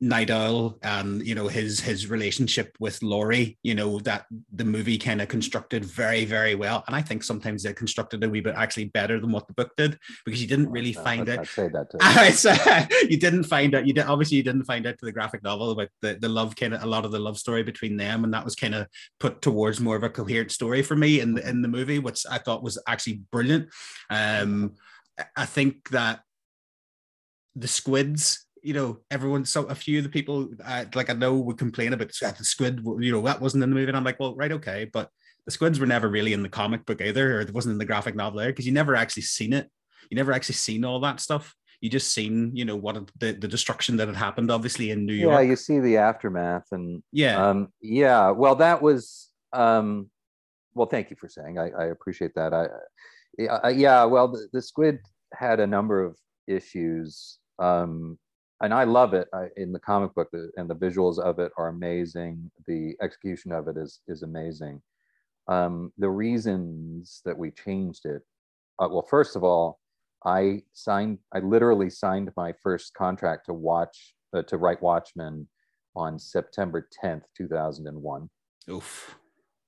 Nite 0.00 0.30
Owl 0.30 0.78
and 0.82 1.26
you 1.26 1.34
know 1.34 1.48
his 1.48 1.80
his 1.80 2.10
relationship 2.10 2.76
with 2.80 3.02
Laurie, 3.02 3.58
you 3.62 3.74
know 3.74 3.98
that 4.00 4.26
the 4.52 4.64
movie 4.64 4.98
kind 4.98 5.22
of 5.22 5.28
constructed 5.28 5.84
very 5.86 6.26
very 6.26 6.54
well, 6.54 6.84
and 6.86 6.94
I 6.94 7.00
think 7.00 7.22
sometimes 7.22 7.62
they 7.62 7.72
constructed 7.72 8.22
a 8.22 8.28
wee 8.28 8.40
bit 8.42 8.54
actually 8.56 8.86
better 8.86 9.18
than 9.18 9.32
what 9.32 9.46
the 9.48 9.54
book 9.54 9.70
did 9.78 9.98
because 10.26 10.42
you 10.42 10.46
didn't 10.48 10.70
really 10.70 10.94
Uh, 10.94 11.02
find 11.02 11.28
out 11.30 11.38
I'd 11.40 11.48
say 11.48 11.68
that. 11.68 11.86
I 12.00 12.88
you 13.08 13.16
didn't 13.16 13.44
find 13.44 13.74
out. 13.74 13.86
You 13.86 13.94
did 13.94 14.04
obviously 14.04 14.36
you 14.36 14.42
didn't 14.42 14.64
find 14.64 14.86
out 14.86 14.98
to 14.98 15.06
the 15.06 15.12
graphic 15.12 15.42
novel 15.42 15.70
about 15.70 15.88
the, 16.02 16.14
the 16.20 16.28
love 16.28 16.56
kind 16.56 16.74
of 16.74 16.82
a 16.82 16.86
lot 16.86 17.06
of 17.06 17.10
the 17.12 17.18
love 17.18 17.38
story 17.38 17.62
between 17.62 17.96
them, 17.96 18.24
and 18.24 18.34
that 18.34 18.44
was 18.44 18.54
kind 18.54 18.74
of 18.74 18.86
put 19.18 19.40
towards 19.40 19.80
more 19.80 19.96
of 19.96 20.02
a 20.02 20.10
coherent 20.10 20.52
story 20.52 20.82
for 20.82 20.94
me 20.96 21.20
in 21.20 21.32
the 21.34 21.48
in 21.48 21.62
the 21.62 21.68
movie, 21.68 21.98
which 21.98 22.26
I 22.30 22.36
thought 22.36 22.62
was 22.62 22.78
actually 22.86 23.22
brilliant. 23.32 23.70
Um, 24.10 24.74
I- 25.18 25.24
I 25.36 25.46
think 25.46 25.88
that 25.90 26.20
the 27.56 27.68
squids. 27.68 28.46
You 28.62 28.74
know, 28.74 28.98
everyone. 29.10 29.44
So 29.44 29.64
a 29.64 29.74
few 29.74 29.98
of 29.98 30.04
the 30.04 30.10
people, 30.10 30.48
uh, 30.64 30.84
like 30.94 31.10
I 31.10 31.14
know, 31.14 31.34
would 31.36 31.58
complain 31.58 31.92
about 31.92 32.12
"Ah, 32.22 32.34
the 32.36 32.44
squid. 32.44 32.80
You 32.84 33.12
know, 33.12 33.22
that 33.22 33.40
wasn't 33.40 33.62
in 33.64 33.70
the 33.70 33.74
movie, 33.76 33.88
and 33.88 33.96
I'm 33.96 34.04
like, 34.04 34.20
well, 34.20 34.34
right, 34.36 34.52
okay, 34.52 34.88
but 34.92 35.08
the 35.46 35.50
squids 35.50 35.80
were 35.80 35.86
never 35.86 36.08
really 36.08 36.32
in 36.32 36.42
the 36.42 36.48
comic 36.48 36.84
book 36.86 37.00
either, 37.00 37.38
or 37.38 37.40
it 37.40 37.54
wasn't 37.54 37.72
in 37.72 37.78
the 37.78 37.84
graphic 37.84 38.14
novel 38.14 38.40
either, 38.40 38.50
because 38.52 38.66
you 38.66 38.72
never 38.72 38.94
actually 38.94 39.22
seen 39.22 39.52
it 39.52 39.70
you 40.10 40.16
never 40.16 40.32
actually 40.32 40.56
seen 40.56 40.84
all 40.84 41.00
that 41.00 41.20
stuff. 41.20 41.54
You 41.80 41.88
just 41.88 42.12
seen, 42.12 42.54
you 42.54 42.64
know, 42.64 42.76
what 42.76 42.96
the, 43.18 43.32
the 43.32 43.48
destruction 43.48 43.96
that 43.96 44.08
had 44.08 44.16
happened, 44.16 44.50
obviously 44.50 44.90
in 44.90 45.06
New 45.06 45.14
York. 45.14 45.42
yeah 45.42 45.48
you 45.50 45.56
see 45.56 45.78
the 45.80 45.96
aftermath 45.96 46.66
and 46.72 47.02
Yeah, 47.12 47.50
um 47.50 47.68
yeah 47.80 48.30
well 48.30 48.56
that 48.56 48.82
was 48.82 49.30
um 49.52 50.10
well 50.74 50.86
thank 50.86 51.10
you 51.10 51.16
for 51.16 51.28
saying 51.28 51.58
i, 51.58 51.70
I 51.70 51.86
appreciate 51.86 52.34
that 52.34 52.52
i 52.52 52.66
yeah, 53.38 53.58
I- 53.62 53.70
yeah 53.70 54.04
well 54.04 54.28
the, 54.28 54.46
the 54.52 54.60
squid 54.62 54.98
had 55.32 55.58
a 55.58 55.66
number 55.66 56.04
of 56.04 56.16
issues 56.46 57.38
um 57.58 58.18
and 58.62 58.74
i 58.74 58.84
love 58.84 59.14
it 59.14 59.28
I, 59.34 59.48
in 59.56 59.72
the 59.72 59.78
comic 59.80 60.14
book 60.14 60.28
the, 60.32 60.50
and 60.56 60.68
the 60.68 60.74
visuals 60.76 61.18
of 61.18 61.38
it 61.38 61.52
are 61.58 61.68
amazing 61.68 62.50
the 62.66 62.96
execution 63.02 63.52
of 63.52 63.68
it 63.68 63.76
is 63.76 64.00
is 64.08 64.22
amazing 64.22 64.82
um 65.48 65.92
the 65.98 66.10
reasons 66.10 67.22
that 67.24 67.36
we 67.38 67.50
changed 67.50 68.06
it 68.06 68.22
uh, 68.80 68.88
well 68.90 69.06
first 69.08 69.36
of 69.36 69.44
all 69.44 69.80
i 70.24 70.62
signed 70.72 71.18
i 71.34 71.38
literally 71.40 71.90
signed 71.90 72.30
my 72.36 72.52
first 72.62 72.94
contract 72.94 73.46
to 73.46 73.52
watch 73.54 74.14
uh, 74.34 74.42
to 74.42 74.56
write 74.58 74.82
watchmen 74.82 75.48
on 75.96 76.18
september 76.18 76.88
10th 77.02 77.22
2001 77.36 78.28
oof. 78.70 79.18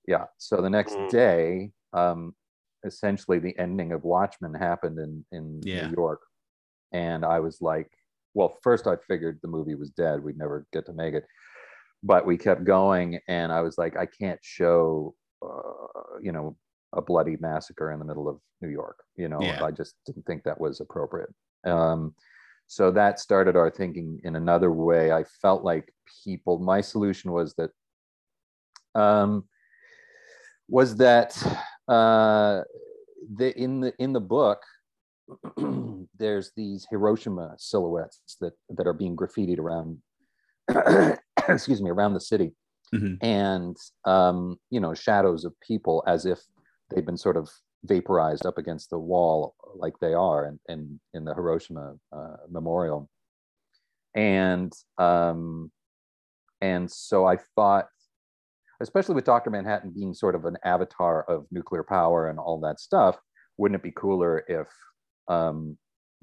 yeah 0.07 0.24
so 0.38 0.61
the 0.62 0.70
next 0.70 0.99
Mm. 0.99 1.09
day 1.11 1.70
um 1.93 2.34
essentially 2.84 3.38
the 3.38 3.59
ending 3.59 3.93
of 3.93 4.05
watchmen 4.05 4.55
happened 4.55 4.99
in 4.99 5.24
in 5.32 5.61
Yeah. 5.62 5.86
new 5.86 5.95
york 5.97 6.20
and 6.93 7.24
i 7.24 7.40
was 7.40 7.61
like 7.62 7.90
well 8.35 8.57
first 8.62 8.87
i 8.87 8.97
figured 9.09 9.39
the 9.43 9.49
movie 9.49 9.74
was 9.74 9.91
dead. 9.91 10.22
We'd 10.22 10.39
never 10.39 10.66
get 10.72 10.87
to 10.87 10.93
make 10.93 11.14
it. 11.14 11.24
But 12.03 12.26
we 12.26 12.37
kept 12.37 12.64
going 12.64 13.20
and 13.28 13.53
i 13.53 13.61
was 13.61 13.78
like 13.78 13.97
i 13.97 14.07
can't 14.07 14.41
show 14.43 15.14
uh, 15.45 16.18
you 16.20 16.33
know 16.33 16.57
a 16.95 17.01
bloody 17.01 17.37
massacre 17.41 17.93
in 17.93 17.99
the 17.99 18.05
middle 18.05 18.28
of 18.28 18.39
new 18.61 18.68
york 18.68 18.99
you 19.16 19.28
know? 19.28 19.41
Yeah. 19.41 19.64
i 19.64 19.70
just 19.70 19.95
didn't 20.07 20.26
think 20.26 20.45
that 20.45 20.61
was 20.61 20.80
appropriate. 20.80 21.33
Um 21.64 22.14
so 22.66 22.91
that 22.93 23.20
started 23.20 23.55
our 23.55 23.70
thinking 23.70 24.18
in 24.24 24.35
another 24.37 24.72
way. 24.72 25.12
I 25.12 25.24
felt 25.43 25.62
like 25.62 25.93
people 26.24 26.59
my 26.59 26.80
solution 26.80 27.30
was 27.30 27.55
that 27.55 27.70
um 28.95 29.45
was 30.68 30.97
that 30.97 31.37
uh 31.89 32.62
the 33.37 33.53
in 33.61 33.80
the 33.80 33.93
in 33.99 34.12
the 34.14 34.20
book 34.20 34.62
there's 36.23 36.53
these 36.57 36.87
hiroshima 36.91 37.55
silhouettes 37.59 38.37
that 38.41 38.55
that 38.77 38.87
are 38.87 38.93
being 39.03 39.16
graffitied 39.16 39.59
around 39.59 39.99
excuse 41.49 41.83
me, 41.83 41.91
around 41.91 42.14
the 42.14 42.20
city, 42.33 42.51
Mhm. 42.95 43.16
and 43.23 43.77
um, 44.05 44.39
you 44.70 44.81
know, 44.81 44.95
shadows 44.95 45.45
of 45.45 45.53
people 45.61 45.97
as 46.07 46.25
if 46.27 46.39
they've 46.89 47.05
been 47.11 47.16
sort 47.27 47.37
of 47.37 47.51
vaporized 47.85 48.47
up 48.47 48.59
against 48.59 48.91
the 48.91 48.99
wall, 48.99 49.55
like 49.75 49.95
they 50.01 50.14
are 50.14 50.47
in 50.47 50.57
in, 50.73 51.01
in 51.14 51.25
the 51.25 51.35
Hiroshima 51.35 51.95
uh, 52.16 52.37
memorial. 52.51 53.09
And 54.14 54.73
um, 54.99 55.73
and 56.61 56.91
so 56.91 57.27
I 57.27 57.39
thought, 57.57 57.87
especially 58.81 59.14
with 59.16 59.25
Doctor 59.25 59.51
Manhattan 59.51 59.91
being 59.91 60.14
sort 60.14 60.35
of 60.37 60.45
an 60.45 60.57
avatar 60.64 61.25
of 61.25 61.47
nuclear 61.51 61.83
power 61.83 62.29
and 62.31 62.39
all 62.39 62.61
that 62.61 62.79
stuff, 62.79 63.18
wouldn't 63.59 63.81
it 63.81 63.83
be 63.83 63.91
cooler 64.05 64.45
if 64.49 64.68
um, 65.29 65.79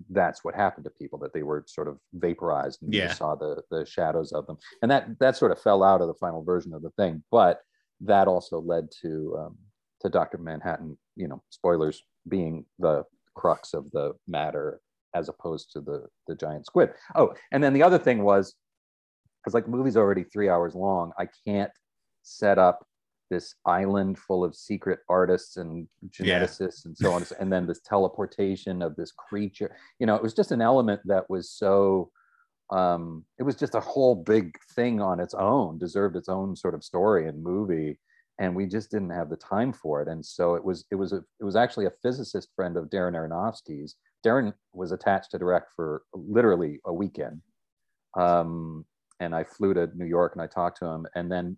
that's 0.10 0.44
what 0.44 0.56
happened 0.56 0.84
to 0.86 0.90
people 0.92 1.20
that 1.20 1.34
they 1.34 1.44
were 1.44 1.64
sort 1.68 1.88
of 1.88 1.98
vaporized 2.14 2.82
and 2.82 2.94
Yeah. 2.94 3.10
you 3.10 3.10
saw 3.14 3.36
the 3.36 3.62
the 3.70 3.86
shadows 3.86 4.32
of 4.32 4.46
them 4.48 4.58
and 4.82 4.90
that 4.92 5.20
that 5.20 5.36
sort 5.36 5.52
of 5.52 5.62
fell 5.62 5.84
out 5.84 6.02
of 6.02 6.08
the 6.08 6.14
final 6.14 6.44
version 6.44 6.74
of 6.74 6.82
the 6.82 6.92
thing 6.92 7.24
but 7.32 7.62
that 8.02 8.28
also 8.28 8.62
led 8.62 8.90
to 9.02 9.36
um, 9.40 9.58
to 10.02 10.10
dr 10.10 10.38
manhattan 10.38 10.98
you 11.16 11.28
know 11.28 11.42
spoilers 11.50 12.04
being 12.28 12.66
the 12.80 13.04
crux 13.36 13.74
of 13.74 13.90
the 13.92 14.14
matter 14.28 14.80
as 15.14 15.28
opposed 15.30 15.72
to 15.74 15.82
the 15.82 16.06
the 16.28 16.36
giant 16.36 16.66
squid 16.66 16.94
oh 17.16 17.34
and 17.52 17.64
then 17.64 17.74
the 17.74 17.84
other 17.84 17.98
thing 17.98 18.24
was 18.24 18.56
because 19.44 19.54
like 19.54 19.66
the 19.66 19.72
movie's 19.72 19.98
already 19.98 20.24
three 20.24 20.50
hours 20.50 20.76
long 20.76 21.12
i 21.20 21.28
can't 21.46 21.72
set 22.24 22.58
up 22.58 22.86
this 23.30 23.56
island 23.66 24.18
full 24.18 24.44
of 24.44 24.56
secret 24.56 25.00
artists 25.10 25.58
and 25.58 25.88
Yeah. 26.02 26.40
geneticists 26.40 26.86
and 26.86 26.98
so 26.98 27.12
on 27.12 27.24
and 27.40 27.52
then 27.52 27.66
this 27.68 27.82
teleportation 27.82 28.82
of 28.82 28.96
this 28.96 29.12
creature 29.12 29.76
you 30.00 30.06
know 30.08 30.16
it 30.16 30.24
was 30.24 30.34
just 30.34 30.52
an 30.52 30.62
element 30.62 31.02
that 31.06 31.30
was 31.30 31.50
so 31.50 32.12
um 32.72 33.26
it 33.40 33.44
was 33.44 33.56
just 33.56 33.76
a 33.76 33.80
whole 33.80 34.16
big 34.16 34.56
thing 34.76 35.02
on 35.02 35.20
its 35.20 35.34
own 35.34 35.78
deserved 35.78 36.16
its 36.16 36.30
own 36.30 36.56
sort 36.56 36.74
of 36.76 36.84
story 36.84 37.28
and 37.28 37.42
movie 37.42 38.00
and 38.40 38.56
we 38.56 38.66
just 38.66 38.90
didn't 38.90 39.10
have 39.10 39.30
the 39.30 39.36
time 39.36 39.74
for 39.74 40.02
it. 40.02 40.08
And 40.08 40.26
so 40.26 40.56
it 40.56 40.64
was 40.64 40.86
it 40.92 40.96
was 40.96 41.12
a 41.12 41.18
it 41.42 41.44
was 41.44 41.58
actually 41.58 41.88
a 41.88 41.92
physicist 42.02 42.48
friend 42.56 42.78
of 42.78 42.86
darren 42.86 43.12
aronofsky's. 43.14 43.96
Darren 44.26 44.54
was 44.74 44.94
attached 44.94 45.32
to 45.32 45.38
direct 45.38 45.74
for 45.76 46.04
literally 46.14 46.80
a 46.86 46.94
weekend. 46.94 47.42
Um 48.18 48.86
and 49.20 49.36
i 49.36 49.44
flew 49.44 49.74
to 49.74 49.90
new 49.96 50.06
york 50.06 50.32
and 50.34 50.42
i 50.42 50.48
talked 50.48 50.80
to 50.80 50.86
him 50.86 51.06
and 51.16 51.30
then 51.30 51.58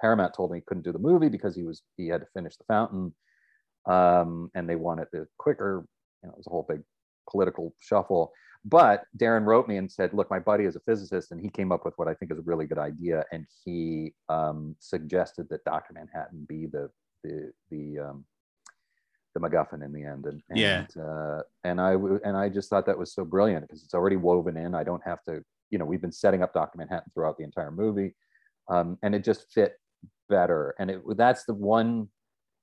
paramount 0.00 0.34
told 0.34 0.50
me 0.50 0.58
he 0.58 0.64
couldn't 0.66 0.84
do 0.84 0.92
the 0.92 0.98
movie 0.98 1.28
because 1.28 1.54
he 1.56 1.64
was 1.64 1.82
he 1.96 2.08
had 2.08 2.20
to 2.20 2.26
finish 2.34 2.56
the 2.56 2.64
fountain. 2.64 3.14
Um 3.86 4.50
and 4.54 4.68
they 4.68 4.76
wanted 4.76 5.08
it 5.12 5.28
quicker. 5.38 5.86
You 6.22 6.28
know 6.28 6.34
it 6.34 6.38
was 6.38 6.46
a 6.46 6.50
whole 6.50 6.66
big 6.68 6.82
political 7.30 7.74
shuffle. 7.80 8.32
But 8.64 9.04
darren 9.16 9.44
wrote 9.44 9.68
me 9.68 9.76
and 9.76 9.90
said 9.90 10.12
look 10.14 10.30
my 10.30 10.38
buddy 10.38 10.64
is 10.64 10.76
a 10.76 10.80
physicist 10.80 11.30
and 11.32 11.40
he 11.40 11.48
came 11.48 11.70
up 11.72 11.84
with 11.84 11.94
what 11.96 12.08
i 12.08 12.14
think 12.14 12.32
is 12.32 12.38
a 12.38 12.42
really 12.42 12.66
good 12.66 12.78
idea. 12.78 13.24
And 13.32 13.46
he 13.64 14.14
um, 14.28 14.76
suggested 14.78 15.48
that 15.50 15.64
dr 15.64 15.92
manhattan 15.92 16.44
be 16.48 16.66
the 16.66 16.90
the 17.24 17.52
the 17.70 17.98
um, 17.98 18.24
the 19.34 19.40
MacGuffin 19.40 19.84
in 19.84 19.92
the 19.92 20.04
end, 20.04 20.24
and, 20.26 20.42
and 20.48 20.58
Yeah. 20.60 20.86
uh, 21.02 21.42
and 21.64 21.80
I 21.80 21.92
w- 21.92 22.20
and 22.24 22.36
I 22.36 22.48
just 22.48 22.70
thought 22.70 22.86
that 22.86 22.98
was 22.98 23.12
so 23.12 23.24
brilliant 23.24 23.66
because 23.66 23.82
it's 23.84 23.94
already 23.94 24.16
woven 24.16 24.56
in. 24.56 24.74
I 24.74 24.84
don't 24.84 25.02
have 25.04 25.22
to, 25.24 25.42
you 25.70 25.78
know, 25.78 25.84
we've 25.84 26.00
been 26.00 26.12
setting 26.12 26.42
up 26.42 26.54
Doctor 26.54 26.78
Manhattan 26.78 27.10
throughout 27.14 27.36
the 27.36 27.44
entire 27.44 27.70
movie, 27.70 28.14
um, 28.68 28.98
and 29.02 29.14
it 29.14 29.24
just 29.24 29.50
fit 29.52 29.74
better. 30.28 30.74
And 30.78 30.90
it 30.90 31.02
that's 31.16 31.44
the 31.44 31.54
one, 31.54 32.08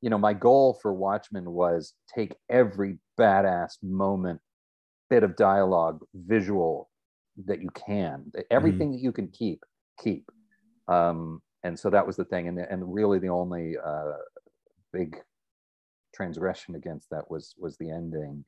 you 0.01 0.09
know, 0.09 0.17
my 0.17 0.33
goal 0.33 0.77
for 0.81 0.93
Watchmen 0.93 1.51
was 1.51 1.93
take 2.13 2.35
every 2.49 2.99
badass 3.19 3.73
moment, 3.83 4.39
bit 5.09 5.23
of 5.23 5.35
dialogue, 5.35 6.01
visual 6.13 6.89
that 7.45 7.61
you 7.61 7.69
can, 7.71 8.31
everything 8.49 8.91
that 8.91 9.01
you 9.01 9.11
can 9.11 9.27
keep, 9.27 9.63
keep. 10.01 10.29
Um, 10.87 11.41
and 11.63 11.77
so 11.77 11.89
that 11.89 12.05
was 12.05 12.15
the 12.15 12.25
thing, 12.25 12.47
and 12.47 12.59
and 12.59 12.93
really 12.93 13.19
the 13.19 13.29
only 13.29 13.75
uh, 13.83 14.13
big 14.93 15.17
transgression 16.13 16.75
against 16.75 17.09
that 17.09 17.29
was 17.29 17.55
was 17.57 17.75
the 17.77 17.89
ending. 17.89 18.45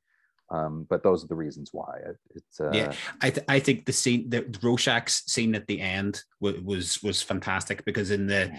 Um, 0.49 0.85
but 0.89 1.03
those 1.03 1.23
are 1.23 1.27
the 1.27 1.35
reasons 1.35 1.71
why 1.73 1.99
it, 2.05 2.15
it's 2.33 2.59
uh, 2.61 2.71
Yeah. 2.73 2.93
I, 3.21 3.29
th- 3.31 3.45
I 3.49 3.59
think 3.59 3.85
the 3.85 3.91
scene, 3.91 4.29
the 4.29 4.43
Rorschach's 4.63 5.23
scene 5.31 5.55
at 5.55 5.67
the 5.67 5.81
end 5.81 6.21
was 6.39 6.61
was, 6.61 7.03
was 7.03 7.21
fantastic 7.21 7.83
because 7.83 8.11
in 8.11 8.27
the 8.27 8.51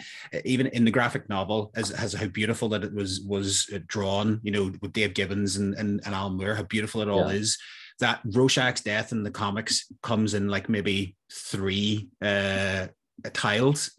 even 0.45 0.67
in 0.67 0.85
the 0.85 0.91
graphic 0.91 1.29
novel, 1.31 1.71
as, 1.75 1.91
as 1.91 2.13
how 2.13 2.27
beautiful 2.27 2.69
that 2.71 2.85
it 2.85 2.93
was 2.93 3.23
was 3.23 3.71
drawn, 3.87 4.39
you 4.43 4.51
know, 4.51 4.71
with 4.83 4.93
Dave 4.93 5.15
Gibbons 5.15 5.57
and 5.57 5.75
and, 5.75 6.01
and 6.05 6.15
Alan 6.15 6.37
Moore, 6.37 6.55
how 6.55 6.63
beautiful 6.65 7.01
it 7.01 7.09
all 7.09 7.29
Yeah. 7.31 7.39
is. 7.39 7.57
That 8.01 8.21
Rorschach's 8.27 8.83
death 8.83 9.11
in 9.13 9.23
the 9.25 9.31
comics 9.31 9.91
comes 10.03 10.35
in 10.35 10.49
like 10.49 10.69
maybe 10.69 11.17
three 11.33 12.09
uh, 12.23 12.89
tiles, 13.33 13.91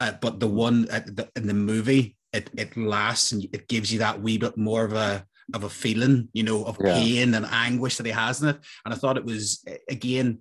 uh, 0.00 0.12
but 0.20 0.40
the 0.40 0.48
one 0.48 0.88
at 0.90 1.14
the, 1.14 1.28
in 1.36 1.46
the 1.46 1.54
movie 1.54 2.16
it 2.32 2.50
it 2.56 2.76
lasts 2.76 3.30
and 3.32 3.44
it 3.52 3.68
gives 3.68 3.92
you 3.92 3.98
that 4.00 4.20
wee 4.20 4.38
bit 4.38 4.56
more 4.56 4.84
of 4.84 4.94
a 4.94 5.24
of 5.54 5.64
a 5.64 5.68
feeling, 5.70 6.28
you 6.32 6.42
know, 6.42 6.64
of 6.64 6.78
Yeah. 6.82 6.94
pain 6.94 7.34
and 7.34 7.46
anguish 7.46 7.96
that 7.96 8.06
he 8.06 8.12
has 8.12 8.42
in 8.42 8.48
it. 8.48 8.58
And 8.84 8.92
I 8.94 8.96
thought 8.96 9.16
it 9.16 9.24
was 9.24 9.64
again, 9.88 10.40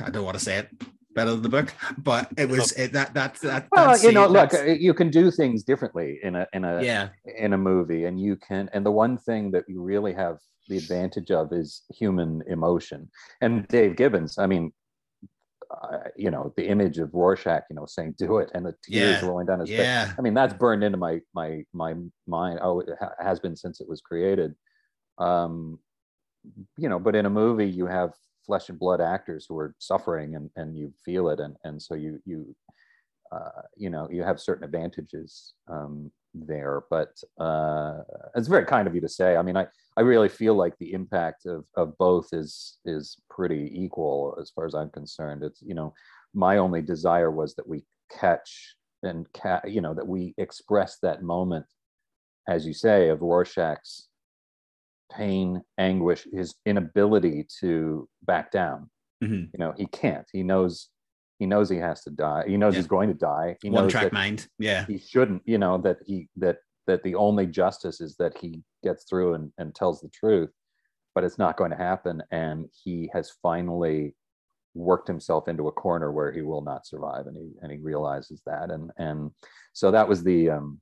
I 0.00 0.10
don't 0.10 0.24
want 0.24 0.38
to 0.38 0.44
say 0.44 0.58
it 0.58 0.68
better 1.14 1.30
than 1.30 1.42
the 1.42 1.48
book, 1.48 1.72
but 1.98 2.30
it 2.36 2.48
was 2.48 2.72
it, 2.72 2.92
that 2.92 3.14
that 3.14 3.34
that. 3.40 3.66
well, 3.72 3.92
that 3.92 4.02
you 4.02 4.12
know, 4.12 4.28
look, 4.28 4.52
you 4.78 4.94
can 4.94 5.10
do 5.10 5.30
things 5.30 5.64
differently 5.64 6.20
in 6.22 6.36
a 6.36 6.46
in 6.52 6.64
a 6.64 6.82
yeah, 6.82 7.08
in 7.38 7.54
a 7.54 7.58
movie, 7.58 8.04
and 8.04 8.20
you 8.20 8.36
can. 8.36 8.68
And 8.72 8.84
the 8.84 8.92
one 8.92 9.18
thing 9.18 9.50
that 9.52 9.64
you 9.66 9.82
really 9.82 10.12
have 10.12 10.38
the 10.68 10.76
advantage 10.76 11.30
of 11.30 11.52
is 11.52 11.82
human 11.94 12.42
emotion. 12.48 13.08
And 13.40 13.66
Dave 13.68 13.96
Gibbons, 13.96 14.38
I 14.38 14.46
mean, 14.46 14.72
uh, 15.70 15.98
you 16.16 16.30
know, 16.30 16.52
the 16.56 16.66
image 16.68 16.98
of 16.98 17.12
Rorschach, 17.14 17.64
you 17.70 17.76
know, 17.76 17.86
saying 17.86 18.14
"do 18.18 18.38
it" 18.38 18.50
and 18.54 18.64
the 18.64 18.74
tears 18.82 19.20
Yeah. 19.22 19.28
rolling 19.28 19.46
down 19.46 19.60
his 19.60 19.70
face. 19.70 19.88
I 20.18 20.22
mean, 20.22 20.34
that's 20.34 20.54
burned 20.54 20.84
into 20.84 20.98
my 20.98 21.20
my 21.34 21.64
my 21.72 21.94
mind. 22.26 22.60
Oh, 22.62 22.80
it 22.80 22.88
ha- 23.00 23.14
has 23.18 23.40
been 23.40 23.56
since 23.56 23.80
it 23.80 23.88
was 23.88 24.00
created. 24.00 24.54
Um, 25.18 25.78
you 26.78 26.88
know, 26.88 26.98
but 26.98 27.16
in 27.16 27.26
a 27.26 27.30
movie, 27.30 27.68
you 27.68 27.86
have 27.86 28.14
flesh 28.44 28.68
and 28.68 28.78
blood 28.78 29.00
actors 29.00 29.46
who 29.48 29.58
are 29.58 29.74
suffering, 29.78 30.36
and 30.36 30.50
and 30.56 30.76
you 30.76 30.92
feel 31.04 31.28
it, 31.30 31.40
and 31.40 31.56
and 31.64 31.82
so 31.82 31.94
you 31.94 32.20
you 32.24 32.54
uh, 33.32 33.62
you 33.76 33.90
know 33.90 34.08
you 34.10 34.22
have 34.22 34.40
certain 34.40 34.64
advantages 34.64 35.54
um, 35.68 36.10
there. 36.46 36.82
But 36.90 37.10
uh, 37.38 38.00
it's 38.34 38.48
very 38.48 38.64
kind 38.66 38.86
of 38.86 38.94
you 38.94 39.00
to 39.00 39.08
say. 39.08 39.36
I 39.36 39.42
mean, 39.42 39.56
I 39.56 39.66
I 39.96 40.02
really 40.02 40.28
feel 40.28 40.54
like 40.54 40.76
the 40.78 40.92
impact 40.92 41.46
of 41.46 41.64
of 41.76 41.96
both 41.98 42.28
is 42.32 42.78
is 42.84 43.16
pretty 43.30 43.70
equal 43.74 44.36
as 44.40 44.50
far 44.50 44.66
as 44.66 44.74
I'm 44.74 44.90
concerned. 44.90 45.42
It's 45.42 45.62
you 45.62 45.74
know, 45.74 45.94
my 46.34 46.58
only 46.58 46.82
desire 46.82 47.30
was 47.30 47.54
that 47.54 47.68
we 47.68 47.84
catch 48.10 48.76
and 49.02 49.26
ca- 49.32 49.62
you 49.66 49.80
know 49.80 49.94
that 49.94 50.06
we 50.06 50.34
express 50.38 50.98
that 51.02 51.22
moment, 51.22 51.66
as 52.48 52.66
you 52.66 52.72
say, 52.74 53.08
of 53.08 53.20
Rorschach's 53.22 54.08
pain, 55.12 55.62
anguish, 55.78 56.26
his 56.32 56.54
inability 56.66 57.46
to 57.60 58.08
back 58.22 58.50
down. 58.50 58.90
Mhm. 59.22 59.50
You 59.52 59.58
know, 59.58 59.72
he 59.76 59.86
can't. 59.86 60.26
He 60.32 60.42
knows 60.42 60.88
he 61.38 61.46
knows 61.46 61.68
he 61.68 61.76
has 61.76 62.02
to 62.04 62.10
die. 62.10 62.44
He 62.46 62.56
knows 62.56 62.74
Yeah. 62.74 62.80
he's 62.80 62.86
going 62.86 63.08
to 63.08 63.14
die. 63.14 63.56
He 63.62 63.70
one 63.70 63.88
track 63.88 64.12
mind. 64.12 64.48
Yeah, 64.58 64.86
he 64.86 64.98
shouldn't, 64.98 65.42
you 65.44 65.58
know, 65.58 65.78
that 65.78 65.98
he 66.06 66.28
that 66.36 66.58
that 66.86 67.02
the 67.02 67.14
only 67.14 67.46
justice 67.46 68.00
is 68.00 68.16
that 68.16 68.38
he 68.38 68.62
gets 68.84 69.04
through 69.04 69.34
and, 69.34 69.52
and 69.58 69.74
tells 69.74 70.00
the 70.00 70.08
truth, 70.10 70.50
but 71.14 71.24
it's 71.24 71.38
not 71.38 71.56
going 71.56 71.70
to 71.72 71.76
happen. 71.76 72.22
And 72.30 72.66
he 72.84 73.10
has 73.12 73.32
finally 73.42 74.14
worked 74.74 75.08
himself 75.08 75.48
into 75.48 75.68
a 75.68 75.72
corner 75.72 76.12
where 76.12 76.30
he 76.30 76.42
will 76.42 76.60
not 76.62 76.86
survive 76.86 77.26
and 77.26 77.36
he 77.36 77.50
and 77.62 77.72
he 77.72 77.78
realizes 77.78 78.42
that. 78.46 78.70
And 78.70 78.90
and 78.98 79.30
so 79.72 79.90
that 79.90 80.08
was 80.08 80.22
the 80.22 80.50
um 80.50 80.80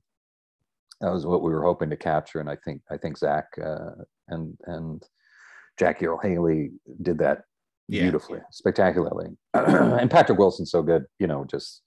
that 1.01 1.11
was 1.11 1.25
what 1.25 1.41
we 1.41 1.51
were 1.51 1.63
hoping 1.63 1.89
to 1.89 1.97
capture. 1.97 2.39
And 2.39 2.49
I 2.49 2.57
think 2.63 2.81
I 2.89 2.97
think 2.97 3.17
Zack 3.17 3.47
uh, 3.61 3.91
and 4.29 4.57
and 4.65 5.03
Jackie 5.77 6.07
Earle 6.07 6.19
Haley 6.19 6.71
did 7.01 7.17
that 7.17 7.41
Yeah. 7.87 8.03
beautifully, 8.03 8.39
spectacularly. 8.51 9.29
and 9.53 10.09
Patrick 10.09 10.39
Wilson's 10.39 10.71
so 10.71 10.81
good, 10.81 11.05
you 11.19 11.27
know, 11.27 11.45
just 11.45 11.81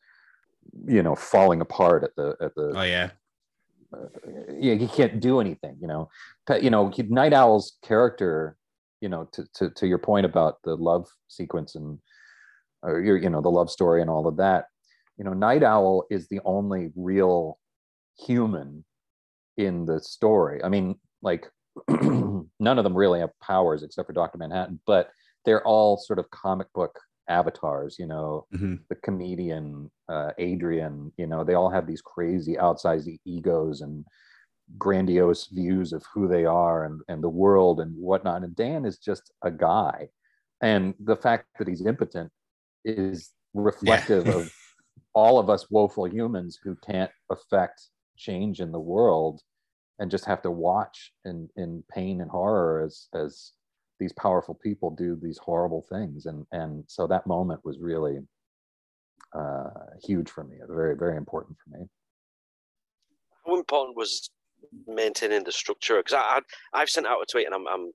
you 0.86 1.02
know, 1.02 1.14
falling 1.14 1.60
apart 1.60 2.04
at 2.04 2.14
the 2.16 2.36
at 2.40 2.54
the 2.54 2.72
oh 2.76 2.82
yeah, 2.82 3.10
uh, 3.92 4.06
yeah, 4.58 4.74
he 4.74 4.86
can't 4.86 5.20
do 5.20 5.40
anything, 5.40 5.76
you 5.80 5.88
know. 5.88 6.08
But 6.46 6.62
you 6.62 6.70
know, 6.70 6.92
Nite 6.96 7.32
Owl's 7.32 7.78
character, 7.82 8.56
you 9.00 9.08
know, 9.08 9.28
to 9.32 9.46
to 9.54 9.70
to 9.70 9.86
your 9.86 9.98
point 9.98 10.26
about 10.26 10.58
the 10.64 10.76
love 10.76 11.08
sequence 11.28 11.74
and 11.74 11.98
or 12.82 13.00
your 13.00 13.16
you 13.16 13.30
know 13.30 13.40
the 13.40 13.50
love 13.50 13.70
story 13.70 14.00
and 14.00 14.10
all 14.10 14.26
of 14.28 14.36
that, 14.36 14.66
you 15.16 15.24
know, 15.24 15.32
Nite 15.32 15.64
Owl 15.64 16.06
is 16.10 16.28
the 16.28 16.40
only 16.44 16.92
real 16.94 17.58
human 18.18 18.84
in 19.56 19.84
the 19.84 20.00
story. 20.00 20.62
I 20.62 20.68
mean, 20.68 20.96
like 21.22 21.50
none 21.88 22.48
of 22.60 22.84
them 22.84 22.96
really 22.96 23.20
have 23.20 23.38
powers 23.40 23.82
except 23.82 24.06
for 24.06 24.12
Doctor 24.12 24.38
Manhattan, 24.38 24.80
but 24.86 25.10
they're 25.44 25.66
all 25.66 25.96
sort 25.96 26.18
of 26.18 26.30
comic 26.30 26.66
book 26.74 26.98
avatars, 27.28 27.96
you 27.98 28.06
know, 28.06 28.46
Mhm. 28.52 28.80
the 28.88 28.96
comedian 28.96 29.90
uh, 30.08 30.32
Adrian, 30.38 31.12
you 31.18 31.26
know, 31.26 31.44
they 31.44 31.54
all 31.54 31.68
have 31.68 31.86
these 31.86 32.00
crazy 32.00 32.54
outsized 32.54 33.18
egos 33.26 33.82
and 33.82 34.04
grandiose 34.78 35.46
views 35.48 35.92
of 35.92 36.04
who 36.14 36.26
they 36.28 36.44
are 36.44 36.84
and, 36.84 37.00
and 37.08 37.22
the 37.22 37.28
world 37.28 37.80
and 37.80 37.94
whatnot. 37.96 38.42
And 38.42 38.54
Dan 38.56 38.84
is 38.84 38.98
just 38.98 39.32
a 39.42 39.50
guy. 39.50 40.08
And 40.62 40.94
the 40.98 41.16
fact 41.16 41.46
that 41.58 41.68
he's 41.68 41.84
impotent 41.84 42.30
is 42.84 43.32
reflective 43.54 44.26
yeah. 44.26 44.36
of 44.36 44.52
all 45.14 45.38
of 45.38 45.50
us 45.50 45.70
woeful 45.70 46.08
humans 46.08 46.58
who 46.62 46.76
can't 46.76 47.10
affect 47.30 47.80
change 48.16 48.60
in 48.60 48.72
the 48.72 48.80
world 48.80 49.40
and 49.98 50.10
just 50.10 50.24
have 50.24 50.42
to 50.42 50.50
watch 50.50 51.12
in 51.24 51.48
in 51.56 51.84
pain 51.90 52.20
and 52.20 52.30
horror 52.30 52.82
as 52.84 53.08
as 53.14 53.52
these 53.98 54.12
powerful 54.12 54.54
people 54.54 54.90
do 54.90 55.18
these 55.20 55.38
horrible 55.38 55.84
things 55.88 56.26
and 56.26 56.46
and 56.52 56.84
so 56.86 57.06
that 57.06 57.26
moment 57.26 57.60
was 57.64 57.78
really 57.78 58.18
uh, 59.34 59.70
huge 60.02 60.30
for 60.30 60.44
me 60.44 60.56
very 60.68 60.96
very 60.96 61.16
important 61.16 61.56
for 61.62 61.78
me 61.78 61.86
how 63.44 63.56
important 63.56 63.96
was 63.96 64.30
maintaining 64.86 65.44
the 65.44 65.52
structure 65.52 65.98
because 65.98 66.14
I, 66.14 66.40
I 66.72 66.80
have 66.80 66.90
sent 66.90 67.06
out 67.06 67.22
a 67.22 67.26
tweet 67.30 67.46
and 67.46 67.54
I'm, 67.54 67.66
I'm 67.66 67.92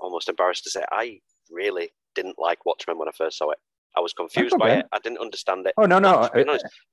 almost 0.00 0.28
embarrassed 0.28 0.64
to 0.64 0.70
say 0.70 0.84
I 0.90 1.20
really 1.50 1.90
didn't 2.14 2.36
like 2.38 2.64
Watchmen 2.66 2.98
when 2.98 3.08
I 3.08 3.12
first 3.16 3.38
saw 3.38 3.50
it 3.50 3.58
I 3.96 4.00
was 4.00 4.12
confused 4.12 4.54
okay. 4.54 4.60
by 4.60 4.70
it 4.74 4.86
I 4.92 4.98
didn't 5.00 5.18
understand 5.18 5.66
it 5.66 5.74
oh 5.76 5.86
no 5.86 5.98
no 5.98 6.28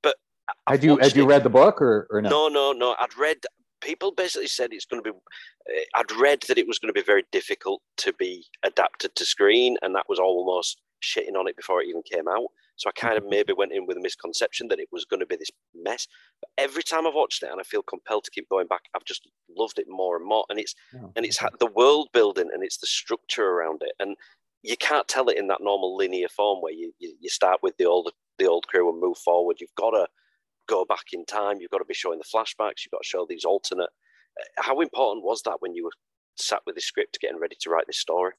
but 0.02 0.16
had 0.68 0.84
you 0.84 0.98
had 0.98 1.16
you 1.16 1.26
read 1.26 1.44
the 1.44 1.50
book 1.50 1.82
or, 1.82 2.08
or 2.10 2.22
no? 2.22 2.30
No, 2.30 2.48
no, 2.48 2.72
no. 2.72 2.96
I'd 3.00 3.18
read 3.18 3.38
people 3.86 4.12
basically 4.12 4.48
said 4.48 4.74
it's 4.74 4.86
going 4.86 5.04
to 5.04 5.12
be. 5.12 5.18
Eh, 5.70 5.84
I'd 5.96 6.12
read 6.12 6.42
that 6.48 6.58
it 6.58 6.68
was 6.68 6.80
going 6.80 6.94
to 6.94 7.00
be 7.00 7.06
very 7.06 7.24
difficult 7.32 7.82
to 7.98 8.14
be 8.14 8.46
adapted 8.64 9.16
to 9.16 9.26
screen, 9.26 9.78
and 9.82 9.96
that 9.96 10.10
was 10.10 10.20
almost 10.20 10.82
shitting 11.04 11.38
on 11.38 11.48
it 11.48 11.56
before 11.56 11.82
it 11.82 11.88
even 11.88 12.02
came 12.02 12.28
out. 12.28 12.48
So 12.78 12.90
I 12.90 13.00
kind 13.00 13.16
of 13.16 13.24
mm-hmm. 13.24 13.30
maybe 13.30 13.54
went 13.54 13.72
in 13.72 13.86
with 13.86 13.98
a 13.98 14.02
misconception 14.02 14.68
that 14.70 14.80
it 14.80 14.90
was 14.92 15.06
going 15.06 15.20
to 15.20 15.26
be 15.26 15.36
this 15.38 15.52
mess. 15.74 16.08
But 16.42 16.50
every 16.58 16.84
time 16.84 17.08
I've 17.08 17.14
watched 17.14 17.44
it, 17.44 17.50
and 17.52 17.62
I 17.62 17.64
feel 17.64 17.84
compelled 17.84 18.26
to 18.26 18.32
keep 18.32 18.50
going 18.50 18.68
back, 18.68 18.82
I've 18.96 19.06
just 19.06 19.30
loved 19.56 19.80
it 19.80 19.86
more 19.88 20.18
and 20.18 20.26
more. 20.26 20.46
And 20.50 20.60
it's 20.60 20.76
oh, 20.96 21.12
and 21.16 21.26
it's 21.26 21.40
the 21.60 21.72
world 21.76 22.10
building 22.12 22.50
and 22.52 22.64
it's 22.64 22.78
the 22.78 22.88
structure 22.88 23.48
around 23.48 23.82
it, 23.82 23.94
and 24.00 24.18
you 24.64 24.76
can't 24.78 25.08
tell 25.08 25.30
it 25.30 25.38
in 25.38 25.48
that 25.48 25.62
normal 25.62 25.96
linear 25.96 26.28
form 26.30 26.62
where 26.62 26.74
you 26.74 26.92
you, 27.00 27.16
you 27.20 27.30
start 27.30 27.60
with 27.62 27.78
the 27.78 27.86
old 27.86 28.12
the 28.40 28.48
old 28.48 28.68
crew 28.68 28.90
and 28.90 29.00
move 29.00 29.18
forward. 29.18 29.58
You've 29.62 29.76
got 29.76 29.92
to 29.92 30.08
go 30.68 30.86
back 30.86 31.14
in 31.14 31.26
time. 31.26 31.58
You've 31.60 31.72
got 31.72 31.80
to 31.80 31.86
be 31.86 31.94
showing 31.94 32.20
the 32.20 32.26
flashbacks. 32.26 32.86
You've 32.86 32.92
got 32.92 33.04
to 33.04 33.08
show 33.08 33.26
these 33.28 33.46
alternate. 33.46 33.90
Uh, 34.40 34.64
how 34.64 34.80
important 34.82 35.24
was 35.24 35.42
that 35.44 35.58
when 35.60 35.74
you 35.76 35.86
were 35.86 35.92
sat 36.36 36.62
with 36.66 36.76
the 36.76 36.82
script 36.82 37.20
getting 37.22 37.40
ready 37.40 37.56
to 37.62 37.70
write 37.70 37.88
this 37.88 38.00
story? 38.00 38.34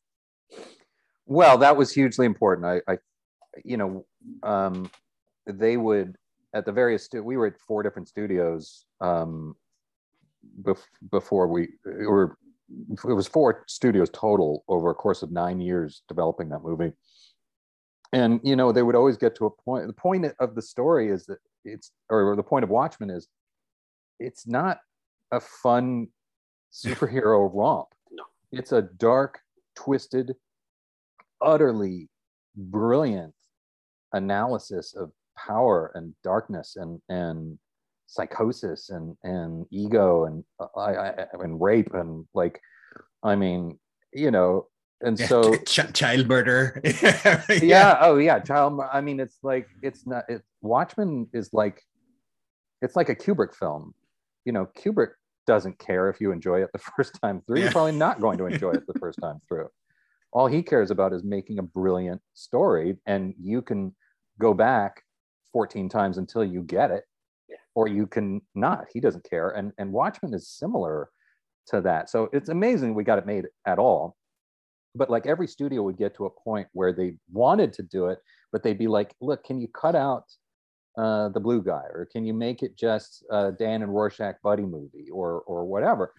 Well, 1.26 1.58
that 1.58 1.76
was 1.76 1.92
hugely 1.92 2.26
important. 2.26 2.66
I, 2.66 2.92
I 2.92 2.98
you 3.64 3.76
know, 3.76 4.06
um, 4.42 4.90
they 5.46 5.76
would 5.76 6.16
at 6.54 6.64
the 6.64 6.72
various 6.72 7.04
stu- 7.04 7.22
we 7.22 7.36
were 7.36 7.46
at 7.46 7.58
four 7.58 7.82
different 7.82 8.08
studios 8.08 8.86
um, 9.00 9.54
bef- 10.62 10.86
before 11.10 11.48
we 11.48 11.68
were 11.84 12.36
it 13.08 13.12
was 13.12 13.28
four 13.28 13.64
studios 13.68 14.10
total 14.12 14.64
over 14.68 14.90
a 14.90 14.94
course 14.94 15.22
of 15.22 15.30
nine 15.30 15.60
years 15.60 16.02
developing 16.08 16.48
that 16.48 16.62
movie 16.62 16.92
and 18.12 18.40
you 18.42 18.56
know 18.56 18.72
they 18.72 18.82
would 18.82 18.96
always 18.96 19.16
get 19.16 19.36
to 19.36 19.46
a 19.46 19.50
point 19.50 19.86
the 19.86 19.92
point 19.92 20.26
of 20.40 20.54
the 20.54 20.62
story 20.62 21.08
is 21.08 21.26
that 21.26 21.38
it's 21.66 21.92
or 22.08 22.36
the 22.36 22.42
point 22.42 22.64
of 22.64 22.70
Watchmen 22.70 23.10
is 23.10 23.28
it's 24.18 24.46
not 24.46 24.78
a 25.32 25.40
fun 25.40 26.08
superhero 26.72 27.50
romp. 27.52 27.88
No. 28.10 28.24
It's 28.52 28.72
a 28.72 28.82
dark, 28.82 29.40
twisted, 29.74 30.34
utterly 31.40 32.08
brilliant 32.56 33.34
analysis 34.12 34.94
of 34.94 35.10
power 35.36 35.92
and 35.94 36.14
darkness 36.24 36.76
and 36.76 37.00
and 37.08 37.58
psychosis 38.06 38.90
and 38.90 39.16
and 39.24 39.66
ego 39.70 40.24
and 40.24 40.44
uh, 40.60 40.66
I, 40.78 41.08
I 41.08 41.26
and 41.40 41.60
rape 41.60 41.92
and 41.92 42.24
like 42.34 42.60
I 43.22 43.34
mean 43.36 43.78
you 44.12 44.30
know 44.30 44.68
and 45.02 45.18
so 45.18 45.54
Ch- 45.66 45.92
child 45.92 46.28
murder 46.28 46.80
yeah. 47.02 47.42
yeah. 47.62 47.98
oh 48.00 48.16
yeah 48.16 48.38
child 48.38 48.80
i 48.92 49.00
mean 49.00 49.20
it's 49.20 49.38
like 49.42 49.68
it's 49.82 50.06
not 50.06 50.24
it 50.28 50.42
watchmen 50.62 51.28
is 51.32 51.50
like 51.52 51.82
it's 52.82 52.96
like 52.96 53.08
a 53.08 53.14
kubrick 53.14 53.54
film 53.54 53.94
you 54.44 54.52
know 54.52 54.66
kubrick 54.76 55.10
doesn't 55.46 55.78
care 55.78 56.08
if 56.08 56.20
you 56.20 56.32
enjoy 56.32 56.62
it 56.62 56.70
the 56.72 56.78
first 56.96 57.18
time 57.22 57.42
through 57.46 57.58
yeah. 57.58 57.64
you're 57.64 57.72
probably 57.72 57.92
not 57.92 58.20
going 58.20 58.38
to 58.38 58.46
enjoy 58.46 58.72
it 58.72 58.86
the 58.86 58.98
first 58.98 59.18
time 59.20 59.38
through 59.46 59.68
all 60.32 60.46
he 60.46 60.62
cares 60.62 60.90
about 60.90 61.12
is 61.12 61.24
making 61.24 61.58
a 61.58 61.62
brilliant 61.62 62.20
story 62.34 62.96
and 63.06 63.34
you 63.40 63.62
can 63.62 63.94
go 64.40 64.52
back 64.52 65.02
14 65.52 65.88
times 65.88 66.18
until 66.18 66.44
you 66.44 66.62
get 66.62 66.90
it 66.90 67.04
yeah. 67.48 67.56
or 67.74 67.88
you 67.88 68.06
can 68.06 68.40
not 68.54 68.86
he 68.92 69.00
doesn't 69.00 69.28
care 69.28 69.50
and 69.50 69.72
and 69.78 69.92
watchmen 69.92 70.34
is 70.34 70.48
similar 70.48 71.10
to 71.66 71.80
that 71.80 72.08
so 72.10 72.28
it's 72.32 72.48
amazing 72.48 72.94
we 72.94 73.04
got 73.04 73.18
it 73.18 73.26
made 73.26 73.46
at 73.66 73.78
all 73.78 74.16
but 74.96 75.10
like 75.10 75.26
every 75.26 75.46
studio 75.46 75.82
would 75.82 75.98
get 75.98 76.14
to 76.16 76.26
a 76.26 76.30
point 76.30 76.68
where 76.72 76.92
they 76.92 77.16
wanted 77.30 77.72
to 77.74 77.82
do 77.82 78.06
it, 78.06 78.18
but 78.52 78.62
they'd 78.62 78.78
be 78.78 78.88
like, 78.88 79.14
look, 79.20 79.44
can 79.44 79.60
you 79.60 79.68
cut 79.68 79.94
out 79.94 80.24
uh, 80.96 81.28
the 81.28 81.40
blue 81.40 81.62
guy, 81.62 81.84
or 81.92 82.08
can 82.10 82.24
you 82.24 82.32
make 82.32 82.62
it 82.62 82.76
just 82.76 83.24
Dan 83.58 83.82
and 83.82 83.94
Rorschach 83.94 84.36
buddy 84.42 84.64
movie, 84.64 85.08
or 85.12 85.42
or 85.42 85.66
whatever? 85.66 86.12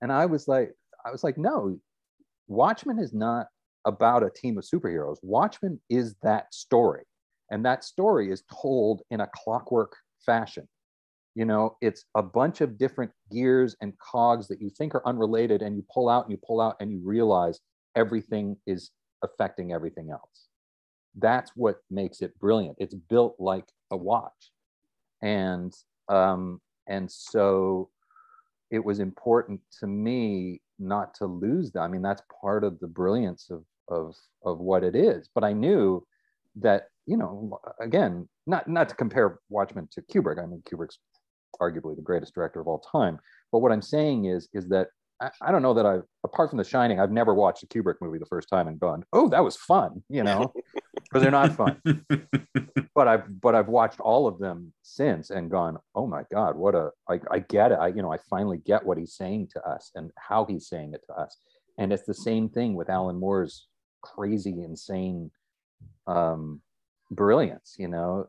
And 0.00 0.12
I 0.12 0.26
was 0.26 0.46
like, 0.46 0.72
I 1.04 1.10
was 1.10 1.24
like, 1.24 1.36
no, 1.38 1.78
Watchmen 2.46 2.98
is 2.98 3.12
not 3.12 3.46
about 3.84 4.22
a 4.22 4.30
team 4.30 4.58
of 4.58 4.64
superheroes. 4.64 5.16
Watchmen 5.22 5.80
is 5.90 6.14
that 6.22 6.54
story, 6.54 7.02
and 7.50 7.64
that 7.64 7.82
story 7.82 8.30
is 8.30 8.44
told 8.62 9.02
in 9.10 9.20
a 9.20 9.28
clockwork 9.34 9.96
fashion. 10.24 10.68
You 11.34 11.46
know, 11.46 11.76
it's 11.80 12.04
a 12.14 12.22
bunch 12.22 12.60
of 12.60 12.78
different 12.78 13.10
gears 13.32 13.74
and 13.80 13.92
cogs 13.98 14.46
that 14.48 14.60
you 14.60 14.70
think 14.70 14.94
are 14.94 15.06
unrelated, 15.06 15.62
and 15.62 15.74
you 15.76 15.84
pull 15.92 16.08
out 16.08 16.26
and 16.26 16.30
you 16.30 16.38
pull 16.46 16.60
out, 16.60 16.76
and 16.78 16.92
you 16.92 17.00
realize 17.02 17.58
everything 17.96 18.56
is 18.66 18.90
affecting 19.22 19.72
everything 19.72 20.10
else. 20.10 20.48
That's 21.16 21.52
what 21.54 21.76
makes 21.90 22.22
it 22.22 22.38
brilliant. 22.38 22.76
It's 22.78 22.94
built 22.94 23.36
like 23.38 23.66
a 23.90 23.96
watch. 23.96 24.52
And 25.22 25.72
um, 26.08 26.60
and 26.88 27.10
so 27.10 27.90
it 28.70 28.84
was 28.84 28.98
important 28.98 29.60
to 29.80 29.86
me 29.86 30.60
not 30.78 31.14
to 31.14 31.26
lose 31.26 31.70
that. 31.72 31.80
I 31.80 31.88
mean, 31.88 32.02
that's 32.02 32.22
part 32.40 32.64
of 32.64 32.78
the 32.80 32.88
brilliance 32.88 33.50
of 33.50 33.64
of 33.88 34.16
of 34.44 34.58
what 34.58 34.82
it 34.82 34.96
is. 34.96 35.28
But 35.34 35.44
I 35.44 35.52
knew 35.52 36.04
that, 36.56 36.88
you 37.06 37.16
know, 37.16 37.60
again, 37.80 38.28
not 38.46 38.68
not 38.68 38.88
to 38.88 38.94
compare 38.94 39.38
Watchmen 39.48 39.88
to 39.92 40.02
Kubrick. 40.02 40.42
I 40.42 40.46
mean, 40.46 40.62
Kubrick's 40.70 40.98
arguably 41.60 41.94
the 41.94 42.02
greatest 42.02 42.34
director 42.34 42.60
of 42.60 42.66
all 42.66 42.80
time. 42.80 43.18
But 43.52 43.58
what 43.58 43.72
I'm 43.72 43.82
saying 43.82 44.24
is, 44.24 44.48
is 44.54 44.68
that 44.68 44.88
I, 45.22 45.30
I 45.40 45.52
don't 45.52 45.62
know 45.62 45.74
that 45.74 45.86
I've, 45.86 46.02
apart 46.24 46.50
from 46.50 46.58
The 46.58 46.64
Shining, 46.64 46.98
I've 46.98 47.12
never 47.12 47.32
watched 47.32 47.62
a 47.62 47.66
Kubrick 47.66 47.96
movie 48.00 48.18
the 48.18 48.26
first 48.26 48.48
time 48.48 48.66
and 48.66 48.78
gone, 48.78 49.04
oh, 49.12 49.28
that 49.28 49.44
was 49.44 49.56
fun, 49.56 50.02
you 50.08 50.24
know, 50.24 50.52
because 50.94 51.22
they're 51.22 51.30
not 51.30 51.52
fun. 51.52 51.80
but 52.94 53.08
I've, 53.08 53.40
but 53.40 53.54
I've 53.54 53.68
watched 53.68 54.00
all 54.00 54.26
of 54.26 54.38
them 54.38 54.72
since 54.82 55.30
and 55.30 55.50
gone, 55.50 55.78
oh 55.94 56.06
my 56.06 56.24
God, 56.32 56.56
what 56.56 56.74
a, 56.74 56.90
I, 57.08 57.20
I 57.30 57.38
get 57.38 57.70
it. 57.70 57.78
I, 57.80 57.88
you 57.88 58.02
know, 58.02 58.12
I 58.12 58.18
finally 58.28 58.58
get 58.58 58.84
what 58.84 58.98
he's 58.98 59.14
saying 59.14 59.50
to 59.52 59.62
us 59.62 59.92
and 59.94 60.10
how 60.16 60.44
he's 60.44 60.68
saying 60.68 60.94
it 60.94 61.04
to 61.06 61.14
us. 61.14 61.36
And 61.78 61.92
it's 61.92 62.04
the 62.04 62.14
same 62.14 62.48
thing 62.48 62.74
with 62.74 62.90
Alan 62.90 63.18
Moore's 63.18 63.68
crazy, 64.02 64.62
insane 64.62 65.30
um, 66.08 66.60
brilliance, 67.12 67.76
you 67.78 67.88
know. 67.88 68.26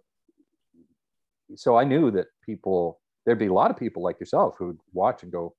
So 1.55 1.75
I 1.75 1.85
knew 1.85 2.11
that 2.11 2.27
people, 2.45 2.99
there'd 3.25 3.39
be 3.39 3.47
a 3.47 3.53
lot 3.53 3.71
of 3.71 3.77
people 3.77 4.03
like 4.03 4.19
yourself 4.19 4.55
who'd 4.59 4.79
watch 4.93 5.23
and 5.23 5.31
go, 5.31 5.55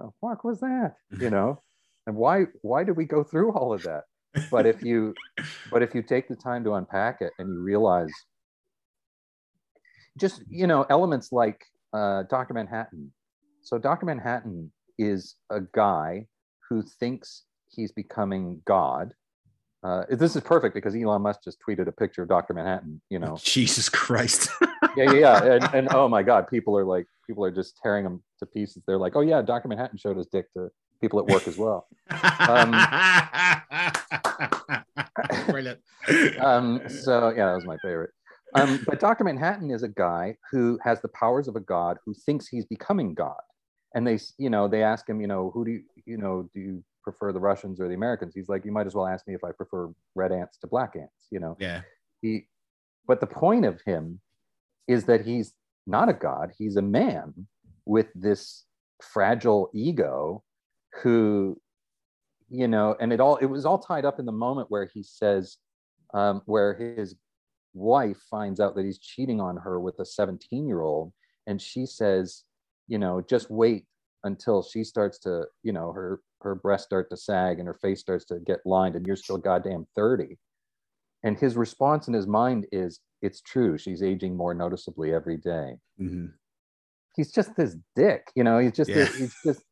the 0.00 0.10
fuck 0.20 0.44
was 0.44 0.60
that? 0.60 0.94
You 1.20 1.30
know, 1.30 1.62
and 2.06 2.16
why 2.16 2.46
why 2.62 2.84
did 2.84 2.96
we 2.96 3.04
go 3.04 3.22
through 3.24 3.52
all 3.52 3.72
of 3.72 3.82
that? 3.82 4.04
But 4.50 4.66
if 4.66 4.82
you 4.82 5.14
but 5.70 5.82
if 5.82 5.94
you 5.94 6.02
take 6.02 6.28
the 6.28 6.36
time 6.36 6.64
to 6.64 6.74
unpack 6.74 7.20
it 7.20 7.32
and 7.38 7.48
you 7.48 7.60
realize 7.60 8.10
just 10.18 10.42
you 10.48 10.66
know 10.66 10.86
elements 10.88 11.32
like 11.32 11.64
uh, 11.92 12.24
Dr. 12.24 12.54
Manhattan. 12.54 13.12
So 13.62 13.78
Dr. 13.78 14.06
Manhattan 14.06 14.70
is 14.98 15.36
a 15.50 15.60
guy 15.60 16.26
who 16.68 16.82
thinks 16.82 17.44
he's 17.68 17.92
becoming 17.92 18.60
God. 18.64 19.12
Uh, 19.82 20.04
this 20.10 20.34
is 20.34 20.42
perfect 20.42 20.74
because 20.74 20.96
Elon 20.96 21.22
Musk 21.22 21.40
just 21.44 21.58
tweeted 21.66 21.86
a 21.86 21.92
picture 21.92 22.22
of 22.22 22.28
Dr. 22.28 22.54
Manhattan. 22.54 23.00
You 23.08 23.18
know, 23.18 23.38
Jesus 23.42 23.88
Christ. 23.88 24.50
yeah, 24.96 25.12
yeah, 25.12 25.14
yeah. 25.14 25.44
And, 25.44 25.74
and 25.74 25.88
oh 25.92 26.08
my 26.08 26.22
God, 26.22 26.48
people 26.48 26.76
are 26.76 26.84
like, 26.84 27.06
people 27.26 27.44
are 27.44 27.50
just 27.50 27.78
tearing 27.82 28.04
him 28.04 28.22
to 28.38 28.46
pieces. 28.46 28.82
They're 28.86 28.98
like, 28.98 29.16
oh 29.16 29.20
yeah, 29.20 29.42
Dr. 29.42 29.68
Manhattan 29.68 29.98
showed 29.98 30.16
his 30.16 30.26
dick 30.26 30.52
to 30.54 30.70
people 31.00 31.18
at 31.18 31.26
work 31.26 31.46
as 31.46 31.58
well. 31.58 31.86
Um, 32.48 32.72
Brilliant. 35.48 35.80
um, 36.40 36.80
so 36.88 37.30
yeah, 37.30 37.46
that 37.46 37.54
was 37.54 37.64
my 37.64 37.76
favorite. 37.78 38.10
Um, 38.54 38.82
but 38.86 39.00
Dr. 39.00 39.24
Manhattan 39.24 39.70
is 39.70 39.82
a 39.82 39.88
guy 39.88 40.36
who 40.50 40.78
has 40.82 41.00
the 41.02 41.08
powers 41.08 41.48
of 41.48 41.56
a 41.56 41.60
god 41.60 41.98
who 42.04 42.14
thinks 42.14 42.46
he's 42.46 42.64
becoming 42.64 43.14
God. 43.14 43.34
And 43.94 44.06
they, 44.06 44.18
you 44.38 44.50
know, 44.50 44.68
they 44.68 44.82
ask 44.82 45.08
him, 45.08 45.20
you 45.20 45.26
know, 45.26 45.50
who 45.52 45.64
do 45.64 45.70
you, 45.72 45.82
you 46.04 46.16
know, 46.16 46.48
do 46.54 46.60
you 46.60 46.84
prefer 47.02 47.32
the 47.32 47.40
Russians 47.40 47.80
or 47.80 47.88
the 47.88 47.94
Americans? 47.94 48.34
He's 48.34 48.48
like, 48.48 48.64
you 48.64 48.72
might 48.72 48.86
as 48.86 48.94
well 48.94 49.06
ask 49.06 49.26
me 49.26 49.34
if 49.34 49.44
I 49.44 49.52
prefer 49.52 49.90
red 50.14 50.32
ants 50.32 50.58
to 50.58 50.66
black 50.66 50.94
ants, 50.96 51.26
you 51.30 51.40
know? 51.40 51.56
Yeah. 51.58 51.82
He, 52.22 52.46
but 53.06 53.20
the 53.20 53.26
point 53.26 53.64
of 53.64 53.80
him 53.82 54.20
is 54.88 55.04
that 55.04 55.24
he's 55.24 55.54
not 55.86 56.08
a 56.08 56.14
god, 56.14 56.52
he's 56.58 56.76
a 56.76 56.82
man 56.82 57.32
with 57.84 58.08
this 58.14 58.64
fragile 59.02 59.70
ego 59.74 60.42
who, 61.02 61.60
you 62.48 62.68
know, 62.68 62.96
and 63.00 63.12
it 63.12 63.20
all, 63.20 63.36
it 63.36 63.46
was 63.46 63.64
all 63.64 63.78
tied 63.78 64.04
up 64.04 64.18
in 64.18 64.26
the 64.26 64.32
moment 64.32 64.70
where 64.70 64.88
he 64.92 65.02
says, 65.02 65.58
um, 66.14 66.42
where 66.46 66.74
his 66.74 67.14
wife 67.76 68.16
finds 68.30 68.58
out 68.58 68.74
that 68.74 68.84
he's 68.84 68.98
cheating 68.98 69.40
on 69.40 69.56
her 69.56 69.78
with 69.78 69.98
a 70.00 70.04
17 70.04 70.66
year 70.66 70.80
old 70.80 71.12
and 71.46 71.60
she 71.60 71.84
says 71.84 72.44
you 72.88 72.98
know 72.98 73.22
just 73.28 73.50
wait 73.50 73.84
until 74.24 74.62
she 74.62 74.82
starts 74.82 75.18
to 75.18 75.44
you 75.62 75.72
know 75.72 75.92
her 75.92 76.20
her 76.40 76.54
breasts 76.54 76.86
start 76.86 77.10
to 77.10 77.16
sag 77.16 77.58
and 77.58 77.66
her 77.66 77.74
face 77.74 78.00
starts 78.00 78.24
to 78.24 78.38
get 78.40 78.60
lined 78.64 78.96
and 78.96 79.06
you're 79.06 79.14
still 79.14 79.36
goddamn 79.36 79.86
30 79.94 80.38
and 81.22 81.38
his 81.38 81.56
response 81.56 82.08
in 82.08 82.14
his 82.14 82.26
mind 82.26 82.66
is 82.72 83.00
it's 83.22 83.40
true 83.40 83.78
she's 83.78 84.02
aging 84.02 84.36
more 84.36 84.54
noticeably 84.54 85.12
every 85.14 85.36
day. 85.36 85.78
Mhm. 86.00 86.32
he's 87.16 87.32
just 87.32 87.56
this 87.56 87.76
dick 87.94 88.30
you 88.34 88.44
know 88.44 88.58
he's 88.58 88.72
just 88.72 88.90
Yeah. 88.90 89.06
he's 89.06 89.34
just 89.44 89.62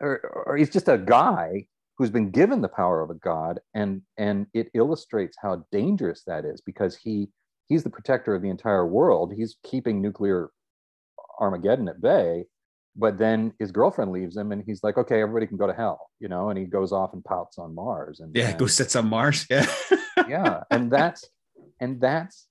or, 0.00 0.20
or 0.46 0.56
he's 0.56 0.68
just 0.70 0.88
a 0.88 0.98
guy 0.98 1.66
who's 1.96 2.10
been 2.10 2.30
given 2.30 2.60
the 2.60 2.68
power 2.68 3.00
of 3.02 3.08
a 3.10 3.14
god 3.14 3.60
and 3.74 4.02
and 4.18 4.46
it 4.52 4.68
illustrates 4.74 5.36
how 5.40 5.64
dangerous 5.72 6.22
that 6.26 6.44
is 6.44 6.60
because 6.60 6.96
he 6.96 7.28
he's 7.68 7.82
the 7.82 7.90
protector 7.90 8.34
of 8.34 8.42
the 8.42 8.50
entire 8.50 8.86
world 8.86 9.32
he's 9.34 9.56
keeping 9.64 10.02
nuclear 10.02 10.50
armageddon 11.40 11.88
at 11.88 12.00
bay 12.00 12.44
but 12.98 13.18
then 13.18 13.52
his 13.58 13.72
girlfriend 13.72 14.10
leaves 14.12 14.36
him 14.36 14.52
and 14.52 14.62
he's 14.66 14.82
like 14.82 14.96
okay 14.98 15.20
everybody 15.22 15.46
can 15.46 15.56
go 15.56 15.66
to 15.66 15.72
hell 15.74 16.10
you 16.20 16.28
know 16.28 16.50
and 16.50 16.58
he 16.58 16.64
goes 16.66 16.92
off 16.92 17.12
and 17.14 17.24
pouts 17.24 17.58
on 17.58 17.74
mars 17.74 18.20
and 18.20 18.34
Yeah, 18.36 18.50
and- 18.50 18.58
go 18.58 18.66
sits 18.66 18.94
on 18.96 19.08
Mars. 19.08 19.46
Yeah. 19.50 19.66
yeah 20.28 20.62
and 20.70 20.90
that's 20.90 21.24
and 21.80 22.00
that's 22.00 22.46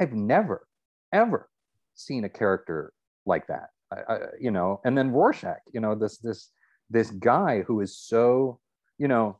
i've 0.00 0.12
never 0.12 0.66
ever 1.12 1.48
seen 1.94 2.24
a 2.24 2.28
character 2.28 2.92
like 3.26 3.46
that 3.46 3.68
I, 3.92 4.12
I, 4.12 4.18
you 4.40 4.50
know 4.50 4.80
and 4.84 4.96
then 4.96 5.10
rorschach 5.10 5.60
you 5.72 5.80
know 5.80 5.94
this 5.94 6.18
this 6.18 6.50
this 6.88 7.10
guy 7.10 7.62
who 7.66 7.80
is 7.80 7.96
so 7.96 8.58
you 8.98 9.08
know 9.08 9.38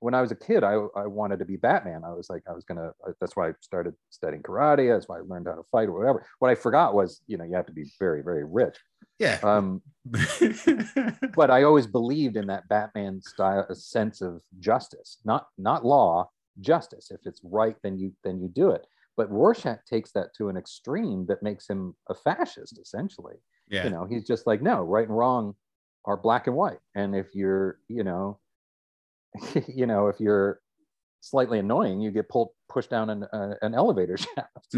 when 0.00 0.14
i 0.14 0.20
was 0.20 0.32
a 0.32 0.36
kid 0.36 0.64
i 0.64 0.74
i 0.96 1.06
wanted 1.06 1.38
to 1.38 1.44
be 1.44 1.56
batman 1.56 2.02
i 2.04 2.12
was 2.12 2.28
like 2.28 2.42
i 2.48 2.52
was 2.52 2.64
gonna 2.64 2.90
that's 3.20 3.36
why 3.36 3.48
i 3.48 3.52
started 3.60 3.94
studying 4.10 4.42
karate 4.42 4.92
that's 4.92 5.08
why 5.08 5.18
i 5.18 5.20
learned 5.20 5.46
how 5.46 5.54
to 5.54 5.62
fight 5.70 5.88
or 5.88 5.98
whatever 5.98 6.26
what 6.40 6.50
i 6.50 6.54
forgot 6.54 6.94
was 6.94 7.20
you 7.26 7.36
know 7.36 7.44
you 7.44 7.54
have 7.54 7.66
to 7.66 7.72
be 7.72 7.90
very 7.98 8.22
very 8.22 8.44
rich 8.44 8.76
yeah. 9.22 9.38
um 9.44 9.82
but 11.36 11.50
I 11.50 11.62
always 11.62 11.86
believed 11.86 12.36
in 12.36 12.48
that 12.48 12.68
Batman 12.68 13.20
style 13.22 13.64
a 13.68 13.74
sense 13.74 14.20
of 14.20 14.42
justice, 14.58 15.18
not 15.24 15.46
not 15.58 15.84
law, 15.84 16.28
justice. 16.60 17.10
If 17.10 17.20
it's 17.24 17.40
right, 17.44 17.76
then 17.82 17.98
you 17.98 18.12
then 18.24 18.40
you 18.40 18.48
do 18.48 18.70
it. 18.70 18.84
But 19.16 19.30
Rorschach 19.30 19.84
takes 19.86 20.12
that 20.12 20.34
to 20.38 20.48
an 20.48 20.56
extreme 20.56 21.26
that 21.26 21.42
makes 21.42 21.68
him 21.68 21.94
a 22.08 22.14
fascist, 22.14 22.78
essentially. 22.78 23.36
yeah. 23.68 23.84
You 23.84 23.90
know, 23.90 24.06
he's 24.06 24.26
just 24.26 24.46
like, 24.46 24.62
no, 24.62 24.82
right 24.82 25.06
and 25.06 25.16
wrong 25.16 25.54
are 26.04 26.16
black 26.16 26.46
and 26.46 26.56
white. 26.56 26.80
And 26.94 27.14
if 27.14 27.34
you're, 27.34 27.78
you 27.88 28.04
know, 28.04 28.38
you 29.68 29.86
know, 29.86 30.08
if 30.08 30.18
you're 30.18 30.60
slightly 31.20 31.58
annoying, 31.58 32.00
you 32.00 32.10
get 32.10 32.28
pulled 32.28 32.50
pushed 32.72 32.90
down 32.90 33.10
an, 33.10 33.24
uh, 33.24 33.54
an 33.62 33.74
elevator 33.74 34.16
shaft 34.34 34.74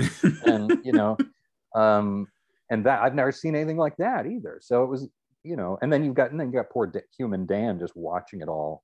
and 0.47 0.81
you 0.85 0.93
know 0.93 1.17
um 1.75 2.27
and 2.71 2.85
that 2.85 3.01
i've 3.03 3.15
never 3.15 3.33
seen 3.33 3.55
anything 3.55 3.77
like 3.77 3.97
that 3.97 4.27
either 4.27 4.59
so 4.61 4.83
it 4.83 4.89
was 4.89 5.09
you 5.45 5.57
know 5.57 5.79
and 5.81 5.93
then 5.93 6.05
you've 6.05 6.15
got 6.15 6.31
and 6.31 6.41
then 6.41 6.49
you 6.49 6.53
got 6.53 6.71
poor 6.71 6.87
D- 6.87 7.01
human 7.17 7.47
dan 7.47 7.79
just 7.79 7.97
watching 7.97 8.41
it 8.41 8.49
all 8.49 8.83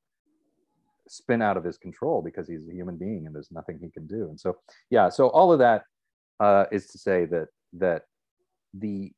spin 1.10 1.42
out 1.42 1.56
of 1.56 1.64
his 1.64 1.76
control 1.76 2.22
because 2.22 2.48
he's 2.48 2.68
a 2.68 2.72
human 2.72 2.96
being 2.96 3.26
and 3.26 3.34
there's 3.34 3.50
nothing 3.50 3.78
he 3.82 3.90
can 3.90 4.06
do. 4.06 4.28
And 4.28 4.38
so 4.38 4.56
yeah 4.90 5.08
so 5.08 5.28
all 5.28 5.52
of 5.52 5.58
that 5.58 5.82
uh, 6.38 6.64
is 6.72 6.86
to 6.88 6.98
say 6.98 7.26
that 7.26 7.48
that 7.74 8.02
the 8.74 9.12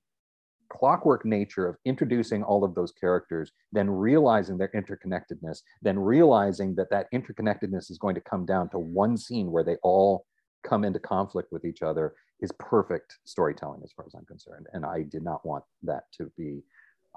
clockwork 0.69 1.27
nature 1.27 1.69
of 1.69 1.77
introducing 1.85 2.43
all 2.43 2.65
of 2.65 2.75
those 2.75 2.93
characters 2.93 3.53
then 3.73 3.91
realizing 3.91 4.57
their 4.57 4.71
interconnectedness 4.75 5.61
then 5.83 5.99
realizing 5.99 6.75
that 6.75 6.89
that 6.91 7.09
interconnectedness 7.13 7.91
is 7.91 7.99
going 7.99 8.15
to 8.15 8.23
come 8.23 8.47
down 8.47 8.71
to 8.71 8.79
one 8.79 9.17
scene 9.17 9.51
where 9.51 9.65
they 9.65 9.77
all 9.83 10.25
come 10.65 10.83
into 10.85 10.99
conflict 10.99 11.53
with 11.53 11.67
each 11.67 11.83
other 11.83 12.15
is 12.41 12.51
perfect 12.59 13.19
storytelling 13.25 13.83
as 13.85 13.93
far 13.93 14.07
as 14.07 14.15
i'm 14.15 14.25
concerned. 14.25 14.67
And 14.73 14.87
i 14.87 15.03
did 15.03 15.23
not 15.23 15.45
want 15.45 15.65
that 15.83 16.05
to 16.17 16.33
be 16.39 16.63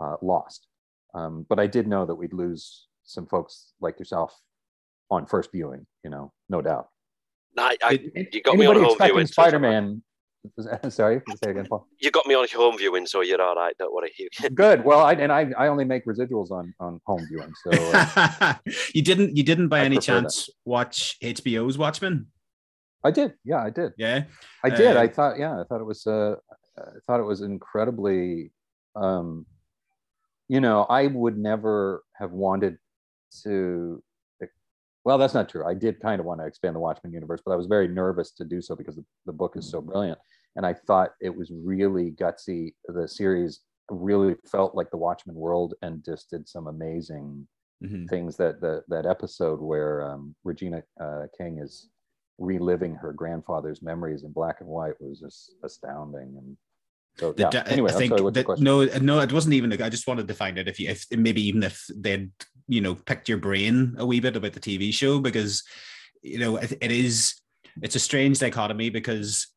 uh, 0.01 0.17
lost. 0.21 0.67
Um, 1.13 1.45
but 1.47 1.59
i 1.59 1.67
did 1.67 1.87
know 1.87 2.05
that 2.05 2.15
we'd 2.15 2.33
lose 2.33 2.87
some 3.05 3.25
folks 3.25 3.71
like 3.79 3.97
yourself 3.99 4.37
on 5.11 5.25
first 5.25 5.51
viewing 5.51 5.85
you 6.03 6.09
know 6.09 6.31
no 6.49 6.61
doubt 6.61 6.87
Nah, 7.55 7.71
I, 7.83 7.99
It- 8.13 8.33
you 8.35 8.41
got 8.41 8.57
me 8.57 8.65
on 8.65 8.75
anybody 8.75 8.79
home 8.81 8.91
expecting 8.91 9.13
viewing. 9.15 9.27
so- 9.27 9.31
spider-man 9.33 10.03
sorry 10.89 11.21
say 11.41 11.49
again 11.51 11.65
paul 11.67 11.87
You 11.99 12.11
got 12.11 12.27
me 12.27 12.35
on 12.35 12.45
home 12.53 12.77
viewing, 12.77 13.07
so 13.07 13.21
you're 13.21 13.41
all 13.41 13.55
right. 13.55 13.73
Don't 13.79 13.91
worry. 13.91 14.11
good 14.53 14.85
well 14.85 14.99
i 14.99 15.13
and 15.13 15.31
i, 15.31 15.49
I 15.57 15.67
only 15.69 15.85
make 15.85 16.05
residuals 16.05 16.51
on 16.51 16.71
on 16.79 16.99
home 17.05 17.25
viewing 17.29 17.51
so 17.63 17.71
uh, 17.71 18.53
you 18.93 19.01
didn't 19.01 19.35
you 19.37 19.41
didn't 19.43 19.69
by 19.69 19.79
I 19.79 19.85
any 19.85 19.95
prefer 19.95 20.15
that. 20.15 20.21
chance 20.21 20.49
watch 20.65 21.17
HBO's 21.23 21.77
Watchmen? 21.79 22.27
i 23.03 23.09
did 23.11 23.33
yeah 23.43 23.61
i 23.63 23.69
did 23.71 23.93
Yeah. 23.97 24.25
I 24.63 24.69
did. 24.69 24.97
Uh, 24.97 25.01
I 25.01 25.07
thought, 25.07 25.39
yeah, 25.39 25.59
I 25.61 25.63
thought 25.67 25.79
it 25.81 25.85
was, 25.85 26.05
uh, 26.07 26.35
I 26.77 26.99
thought 27.05 27.19
it 27.19 27.23
was 27.33 27.41
incredibly, 27.41 28.51
um, 28.95 29.45
you 30.47 30.59
know, 30.59 30.83
I 30.89 31.07
would 31.07 31.37
never 31.37 32.03
have 32.19 32.31
wanted 32.31 32.77
to. 33.43 34.01
Well, 35.05 35.17
that's 35.19 35.35
not 35.35 35.47
true. 35.47 35.65
I 35.65 35.75
did 35.75 35.99
kind 35.99 36.19
of 36.19 36.25
want 36.25 36.41
to 36.41 36.47
expand 36.47 36.75
the 36.75 36.79
Watchmen 36.79 37.13
universe, 37.13 37.41
but 37.45 37.51
I 37.51 37.55
was 37.55 37.67
very 37.67 37.87
nervous 37.87 38.31
to 38.31 38.43
do 38.43 38.59
so 38.61 38.75
because 38.75 38.95
the, 38.95 39.05
the 39.27 39.33
book 39.33 39.55
is 39.55 39.69
so 39.69 39.79
brilliant, 39.79 40.17
and 40.55 40.65
I 40.65 40.73
thought 40.73 41.11
it 41.21 41.35
was 41.35 41.51
really 41.53 42.11
gutsy. 42.11 42.73
The 42.87 43.07
series 43.07 43.61
really 43.89 44.35
felt 44.45 44.73
like 44.73 44.89
the 44.89 44.97
Watchmen 44.97 45.35
world, 45.35 45.75
and 45.83 46.03
just 46.03 46.29
did 46.31 46.47
some 46.49 46.67
amazing 46.67 47.47
Mhm. 47.83 48.07
things 48.09 48.37
that 48.37 48.61
that 48.61 48.85
that 48.87 49.05
episode 49.05 49.59
where 49.61 50.01
um, 50.09 50.35
Regina 50.43 50.81
uh, 50.99 51.27
King 51.37 51.59
is 51.59 51.89
reliving 52.37 52.95
her 52.95 53.13
grandfather's 53.13 53.81
memories 53.81 54.23
in 54.23 54.31
black 54.31 54.61
and 54.61 54.69
white 54.69 54.99
was 54.99 55.19
just 55.19 55.55
astounding. 55.63 56.35
And 56.37 56.57
so, 57.17 57.31
The 57.31 57.49
yeah. 57.51 57.63
Anyway, 57.67 57.91
I 57.91 57.93
think 57.93 58.17
sorry. 58.17 58.31
The 58.31 58.55
no, 58.59 58.83
no, 58.99 59.19
it 59.19 59.31
wasn't 59.31 59.53
even. 59.53 59.71
I 59.81 59.89
just 59.89 60.07
wanted 60.07 60.27
to 60.27 60.33
find 60.33 60.59
out 60.59 60.67
if 60.67 60.79
you, 60.79 60.89
if 60.89 61.05
maybe 61.11 61.41
even 61.47 61.63
if 61.63 61.85
they'd, 61.95 62.29
you 62.67 62.81
know, 62.81 62.95
picked 62.95 63.29
your 63.29 63.37
brain 63.37 63.95
a 63.97 64.05
wee 64.05 64.19
bit 64.19 64.35
about 64.35 64.53
the 64.53 64.59
TV 64.59 64.93
show 64.93 65.19
because, 65.19 65.63
you 66.21 66.39
know, 66.39 66.57
it, 66.57 66.73
it 66.81 66.91
is, 66.91 67.35
it's 67.81 67.95
a 67.95 67.99
strange 67.99 68.39
dichotomy 68.39 68.89
because 68.89 69.47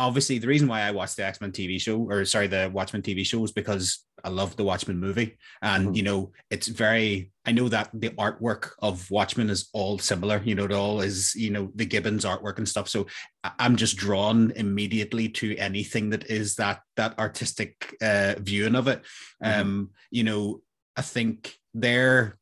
obviously 0.00 0.38
the 0.38 0.46
reason 0.48 0.66
why 0.66 0.80
I 0.80 0.90
watched 0.90 1.16
the 1.16 1.24
X 1.26 1.40
Men 1.42 1.52
TV 1.52 1.78
show 1.78 1.98
or 2.10 2.24
sorry 2.24 2.46
the 2.46 2.70
Watchmen 2.72 3.02
TV 3.02 3.24
show 3.24 3.38
was 3.38 3.52
because 3.52 4.04
I 4.24 4.30
love 4.30 4.56
the 4.56 4.64
Watchmen 4.64 4.98
movie 4.98 5.36
and 5.62 5.88
Mhm. 5.88 5.96
you 5.96 6.02
know 6.02 6.32
it's 6.50 6.68
very 6.68 7.30
I 7.44 7.52
know 7.52 7.68
that 7.68 7.90
the 7.92 8.10
artwork 8.10 8.70
of 8.80 9.10
Watchmen 9.10 9.50
is 9.50 9.68
all 9.74 9.98
similar 9.98 10.40
you 10.42 10.54
know 10.54 10.64
it 10.64 10.72
all 10.72 11.02
is 11.02 11.34
you 11.36 11.50
know 11.50 11.70
the 11.74 11.84
Gibbons 11.84 12.24
artwork 12.24 12.56
and 12.58 12.68
stuff 12.68 12.88
so 12.88 13.06
I'm 13.44 13.76
just 13.76 13.96
drawn 13.96 14.52
immediately 14.56 15.28
to 15.40 15.54
anything 15.56 16.10
that 16.10 16.24
is 16.30 16.56
that 16.56 16.80
that 16.96 17.18
artistic 17.18 17.94
uh, 18.02 18.34
viewing 18.38 18.74
of 18.76 18.88
it 18.88 19.02
Mhm. 19.44 19.60
um 19.60 19.90
you 20.10 20.24
know 20.24 20.62
I 20.96 21.02
think 21.02 21.54
their 21.74 22.36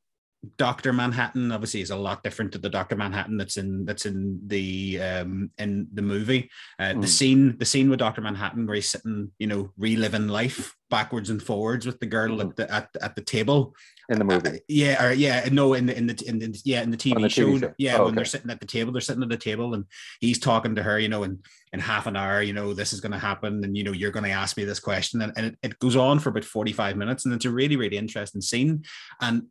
Doctor 0.57 0.93
Manhattan 0.93 1.51
obviously 1.51 1.80
is 1.80 1.91
a 1.91 1.97
lot 1.97 2.22
different 2.22 2.53
to 2.53 2.59
the 2.59 2.70
Doctor 2.70 2.95
Manhattan 2.95 3.36
that's 3.36 3.57
in 3.57 3.84
that's 3.84 4.07
in 4.07 4.39
the 4.47 5.01
um 5.03 5.51
in 5.59 5.89
the 5.93 6.03
movie. 6.03 6.49
Uh, 6.78 6.93
Mm. 6.95 7.03
The 7.03 7.09
scene 7.09 7.59
the 7.59 7.64
scene 7.64 7.91
with 7.91 7.99
Doctor 7.99 8.20
Manhattan 8.20 8.64
where 8.66 8.76
he's 8.76 8.89
sitting, 8.89 9.32
you 9.41 9.49
know, 9.49 9.72
reliving 9.76 10.28
life 10.28 10.76
backwards 10.91 11.28
and 11.28 11.43
forwards 11.43 11.86
with 11.86 11.99
the 11.99 12.07
girl 12.07 12.36
Mhm. 12.39 12.51
at 12.51 12.57
the 12.57 12.72
at, 12.72 12.89
at 13.03 13.16
the 13.16 13.20
table. 13.22 13.74
in 14.11 14.18
the 14.20 14.24
Uh, 14.24 14.41
movie. 14.43 14.61
yeah, 14.68 15.05
or 15.05 15.12
yeah, 15.12 15.47
no, 15.53 15.74
in 15.74 15.86
the 15.86 15.95
in 15.99 16.07
the 16.07 16.24
in 16.26 16.39
the 16.39 16.59
yeah 16.64 16.82
in 16.82 16.91
the 16.91 16.97
TV, 16.97 17.20
the 17.20 17.28
show, 17.28 17.47
TV 17.49 17.61
show. 17.61 17.74
yeah, 17.76 17.99
Oh, 17.99 18.05
when 18.07 18.14
they're 18.14 18.24
sitting 18.24 18.51
at 18.51 18.59
the 18.61 18.66
table, 18.66 18.91
they're 18.93 19.03
sitting 19.03 19.22
at 19.24 19.28
the 19.28 19.36
table, 19.36 19.74
and 19.74 19.84
he's 20.20 20.39
talking 20.39 20.76
to 20.76 20.82
her, 20.82 20.99
you 20.99 21.09
know, 21.09 21.24
and 21.24 21.45
in 21.74 21.80
half 21.80 22.07
an 22.07 22.16
hour, 22.16 22.41
you 22.41 22.55
know, 22.55 22.72
this 22.72 22.93
is 22.95 23.01
going 23.01 23.12
to 23.12 23.18
happen, 23.18 23.62
and 23.64 23.76
you 23.76 23.84
know, 23.84 23.93
you're 23.93 24.11
going 24.12 24.24
to 24.24 24.30
ask 24.30 24.57
me 24.57 24.64
this 24.64 24.80
question, 24.80 25.20
and, 25.20 25.32
and 25.36 25.47
it, 25.47 25.59
it 25.62 25.78
goes 25.80 25.95
on 25.97 26.20
for 26.20 26.30
about 26.30 26.45
forty 26.47 26.72
five 26.72 26.97
minutes, 26.97 27.26
and 27.26 27.34
it's 27.34 27.45
a 27.45 27.51
really 27.51 27.76
really 27.76 27.99
interesting 27.99 28.41
scene, 28.41 28.84
and 29.20 29.43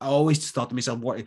I 0.00 0.06
always 0.06 0.38
just 0.38 0.54
thought 0.54 0.68
to 0.70 0.74
myself, 0.74 0.98
what 1.00 1.24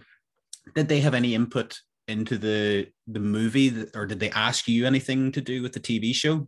did 0.76 0.88
they 0.88 1.02
have 1.02 1.14
any 1.14 1.36
input 1.36 1.80
into 2.08 2.38
the 2.38 2.88
the 3.08 3.20
movie, 3.20 3.70
that- 3.70 3.96
or 3.96 4.06
did 4.06 4.20
they 4.20 4.30
ask 4.32 4.68
you 4.68 4.86
anything 4.86 5.32
to 5.34 5.42
do 5.42 5.62
with 5.62 5.74
the 5.74 5.80
TV 5.80 6.14
show? 6.14 6.48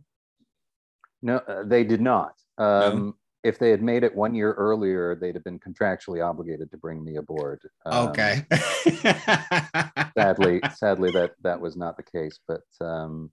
No, 1.22 1.36
uh, 1.38 1.62
they 1.64 1.84
did 1.84 2.00
not. 2.00 2.34
Um, 2.58 3.14
If 3.42 3.58
they 3.60 3.70
had 3.70 3.80
made 3.80 4.02
it 4.02 4.14
one 4.14 4.34
year 4.34 4.52
earlier, 4.54 5.14
they'd 5.14 5.36
have 5.36 5.44
been 5.44 5.60
contractually 5.60 6.24
obligated 6.24 6.68
to 6.72 6.76
bring 6.76 7.04
me 7.04 7.16
aboard. 7.16 7.60
Um, 7.84 8.08
okay. 8.08 8.44
sadly, 10.18 10.60
sadly, 10.74 11.10
that 11.12 11.32
that 11.42 11.60
was 11.60 11.76
not 11.76 11.96
the 11.96 12.02
case. 12.02 12.40
But 12.48 12.64
um, 12.84 13.30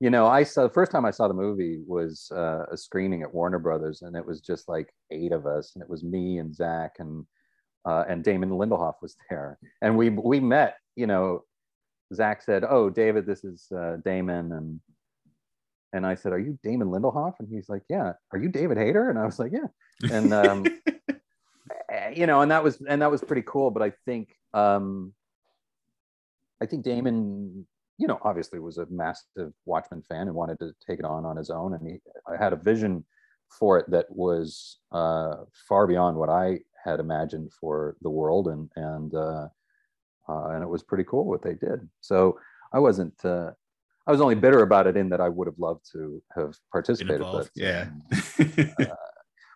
you 0.00 0.10
know, 0.10 0.26
I 0.26 0.42
saw 0.42 0.62
the 0.62 0.70
first 0.70 0.90
time 0.90 1.04
I 1.04 1.10
saw 1.10 1.28
the 1.28 1.34
movie 1.34 1.82
was 1.86 2.30
uh, 2.34 2.64
a 2.72 2.76
screening 2.76 3.22
at 3.22 3.32
Warner 3.34 3.58
Brothers, 3.58 4.02
and 4.02 4.16
it 4.16 4.24
was 4.26 4.40
just 4.40 4.68
like 4.68 4.92
eight 5.10 5.32
of 5.32 5.46
us, 5.46 5.72
and 5.74 5.82
it 5.82 5.90
was 5.90 6.02
me 6.02 6.38
and 6.38 6.54
Zack 6.54 6.96
and 6.98 7.26
uh, 7.84 8.04
and 8.08 8.22
Damon 8.22 8.50
Lindelof 8.50 8.94
was 9.02 9.16
there, 9.28 9.58
and 9.80 9.96
we 9.96 10.10
we 10.10 10.40
met. 10.40 10.76
You 10.96 11.06
know, 11.06 11.44
Zack 12.14 12.42
said, 12.42 12.64
"Oh, 12.68 12.90
David, 12.90 13.26
this 13.26 13.44
is 13.44 13.70
uh, 13.72 13.96
Damon," 14.04 14.52
and 14.52 14.80
and 15.92 16.06
I 16.06 16.14
said, 16.14 16.32
"Are 16.32 16.38
you 16.38 16.58
Damon 16.62 16.88
Lindelof?" 16.88 17.34
And 17.38 17.48
he's 17.48 17.68
like, 17.68 17.82
"Yeah." 17.88 18.12
"Are 18.32 18.38
you 18.38 18.48
David 18.48 18.78
Hayter?" 18.78 19.10
And 19.10 19.18
I 19.18 19.24
was 19.24 19.38
like, 19.38 19.52
"Yeah." 19.52 20.10
And 20.10 20.32
um, 20.32 20.66
eh, 21.90 22.12
you 22.14 22.26
know, 22.26 22.40
and 22.40 22.50
that 22.50 22.62
was 22.62 22.80
and 22.88 23.02
that 23.02 23.10
was 23.10 23.22
pretty 23.22 23.42
cool. 23.46 23.70
But 23.70 23.82
I 23.82 23.92
think 24.04 24.34
um, 24.54 25.12
I 26.60 26.66
think 26.66 26.84
Damon, 26.84 27.66
you 27.98 28.06
know, 28.06 28.18
obviously 28.22 28.58
was 28.60 28.78
a 28.78 28.86
massive 28.90 29.52
Watchmen 29.64 30.02
fan 30.02 30.28
and 30.28 30.34
wanted 30.34 30.58
to 30.60 30.72
take 30.86 30.98
it 30.98 31.04
on 31.04 31.24
on 31.24 31.36
his 31.36 31.50
own. 31.50 31.74
And 31.74 31.86
he 31.86 32.00
I 32.26 32.36
had 32.42 32.52
a 32.52 32.56
vision 32.56 33.04
for 33.58 33.78
it 33.78 33.90
that 33.90 34.06
was 34.10 34.78
uh, 34.92 35.36
far 35.68 35.86
beyond 35.86 36.16
what 36.16 36.28
I 36.28 36.60
had 36.84 37.00
imagined 37.00 37.52
for 37.60 37.96
the 38.02 38.10
world, 38.10 38.48
and 38.48 38.70
and 38.76 39.14
uh, 39.14 39.48
uh, 40.28 40.48
and 40.50 40.62
it 40.62 40.68
was 40.68 40.82
pretty 40.82 41.04
cool 41.04 41.24
what 41.24 41.42
they 41.42 41.54
did. 41.54 41.88
So 42.00 42.38
I 42.72 42.78
wasn't. 42.78 43.14
Uh, 43.24 43.52
I 44.06 44.10
was 44.10 44.20
only 44.20 44.34
bitter 44.34 44.62
about 44.62 44.86
it 44.86 44.96
in 44.96 45.08
that 45.10 45.20
I 45.20 45.28
would 45.28 45.46
have 45.46 45.58
loved 45.58 45.88
to 45.92 46.20
have 46.34 46.54
participated. 46.72 47.20
But, 47.20 47.50
yeah. 47.54 47.88
uh, 48.80 48.96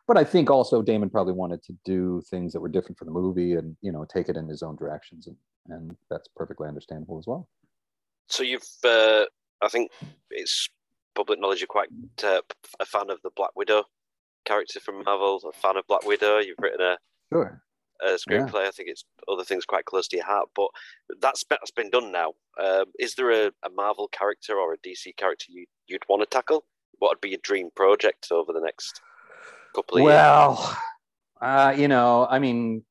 but 0.07 0.16
I 0.16 0.22
think 0.22 0.51
also 0.51 0.83
Damon 0.83 1.11
probably 1.11 1.33
wanted 1.33 1.64
to 1.64 1.74
do 1.85 2.22
things 2.31 2.53
that 2.53 2.61
were 2.61 2.68
different 2.68 2.97
for 2.97 3.07
the 3.07 3.11
movie 3.11 3.55
and 3.55 3.77
you 3.83 3.91
know 3.91 4.05
take 4.05 4.29
it 4.29 4.37
in 4.37 4.49
his 4.49 4.62
own 4.62 4.77
directions, 4.77 5.27
and 5.27 5.37
and 5.68 5.97
that's 6.11 6.29
perfectly 6.37 6.68
understandable 6.68 7.18
as 7.18 7.27
well. 7.27 7.49
So 8.29 8.43
you've, 8.43 8.66
uh, 8.85 9.24
I 9.62 9.68
think 9.68 9.91
it's 10.31 10.68
public 11.14 11.41
knowledge 11.41 11.61
you're 11.61 11.66
quite 11.66 11.89
uh, 12.22 12.41
a 12.81 12.87
fan 12.87 13.11
of 13.11 13.20
the 13.22 13.31
Black 13.35 13.51
Widow 13.57 13.85
character 14.45 14.81
from 14.81 15.03
Marvel, 15.05 15.41
a 15.49 15.53
fan 15.53 15.77
of 15.77 15.87
Black 15.87 16.07
Widow. 16.07 16.39
You've 16.39 16.59
written 16.61 16.81
a 16.81 16.99
sure 17.33 17.62
a 18.03 18.14
screenplay. 18.14 18.62
Yeah. 18.62 18.68
I 18.68 18.70
think 18.70 18.89
it's 18.89 19.05
other 19.29 19.45
things 19.45 19.64
quite 19.64 19.85
close 19.85 20.09
to 20.09 20.16
your 20.16 20.27
heart, 20.27 20.49
but 20.55 20.68
that's 21.20 21.45
that's 21.49 21.70
been 21.70 21.91
done 21.91 22.12
now. 22.12 22.35
Um, 22.62 22.87
is 22.99 23.14
there 23.14 23.31
a, 23.31 23.47
a, 23.64 23.70
Marvel 23.74 24.09
character 24.09 24.59
or 24.59 24.72
a 24.72 24.79
DC 24.79 25.16
character 25.16 25.47
you, 25.49 25.66
you'd 25.87 26.03
want 26.09 26.22
to 26.22 26.27
tackle? 26.27 26.64
What 26.99 27.11
would 27.11 27.20
be 27.20 27.31
your 27.31 27.41
dream 27.43 27.70
project 27.74 28.29
over 28.31 28.53
the 28.53 28.61
next 28.61 29.01
couple 29.74 29.99
of 29.99 30.05
well, 30.05 30.51
years? 30.51 30.77
Well, 31.41 31.68
uh, 31.68 31.74
you 31.77 31.89
know, 31.89 32.27
I 32.31 32.39
mean, 32.39 32.83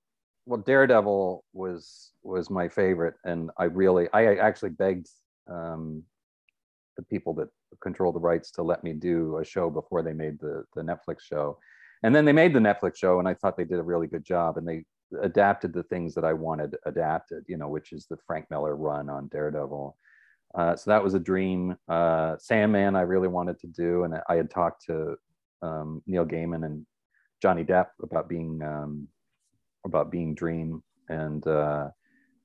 well, 0.46 0.60
Daredevil 0.60 1.44
was 1.54 2.12
was 2.24 2.50
my 2.50 2.68
favorite, 2.68 3.16
and 3.24 3.52
I 3.58 3.66
really, 3.66 4.08
I 4.14 4.36
actually 4.36 4.72
begged 4.72 5.10
um, 5.48 6.04
the 6.98 7.04
people 7.04 7.34
that 7.36 7.50
control 7.82 8.12
the 8.12 8.20
rights 8.20 8.52
to 8.52 8.64
let 8.64 8.84
me 8.84 8.94
do 8.94 9.38
a 9.38 9.46
show 9.46 9.70
before 9.70 10.04
they 10.04 10.14
made 10.14 10.40
the 10.40 10.64
the 10.76 10.82
Netflix 10.82 11.22
show. 11.22 11.58
And 12.06 12.14
then 12.14 12.24
they 12.24 12.34
made 12.34 12.54
the 12.54 12.60
Netflix 12.60 12.98
show, 12.98 13.18
and 13.18 13.28
I 13.28 13.34
thought 13.34 13.58
they 13.58 13.66
did 13.66 13.80
a 13.80 13.84
really 13.84 14.06
good 14.06 14.24
job. 14.24 14.58
And 14.58 14.68
they 14.68 14.86
adapted 15.24 15.74
the 15.74 15.82
things 15.82 16.14
that 16.14 16.24
I 16.24 16.34
wanted 16.34 16.76
adapted, 16.86 17.46
you 17.48 17.58
know, 17.58 17.68
which 17.68 17.94
is 17.94 18.06
the 18.06 18.18
Frank 18.28 18.46
Miller 18.52 18.76
run 18.76 19.10
on 19.10 19.28
Daredevil. 19.30 19.98
Uh, 20.54 20.76
so 20.76 20.92
that 20.92 21.04
was 21.04 21.16
a 21.16 21.20
dream. 21.20 21.76
Uh, 21.90 22.36
Sandman, 22.38 22.96
I 22.96 23.02
really 23.02 23.28
wanted 23.28 23.60
to 23.62 23.68
do, 23.68 24.04
and 24.04 24.14
I 24.30 24.36
had 24.36 24.52
talked 24.52 24.86
to 24.86 25.16
um, 25.64 26.04
Neil 26.06 26.28
Gaiman 26.28 26.64
and 26.64 26.86
Johnny 27.42 27.64
Depp 27.64 27.88
about 28.04 28.30
being 28.30 28.62
um, 28.62 29.08
about 29.84 30.12
being 30.12 30.36
Dream, 30.36 30.84
and 31.10 31.46
uh, 31.48 31.88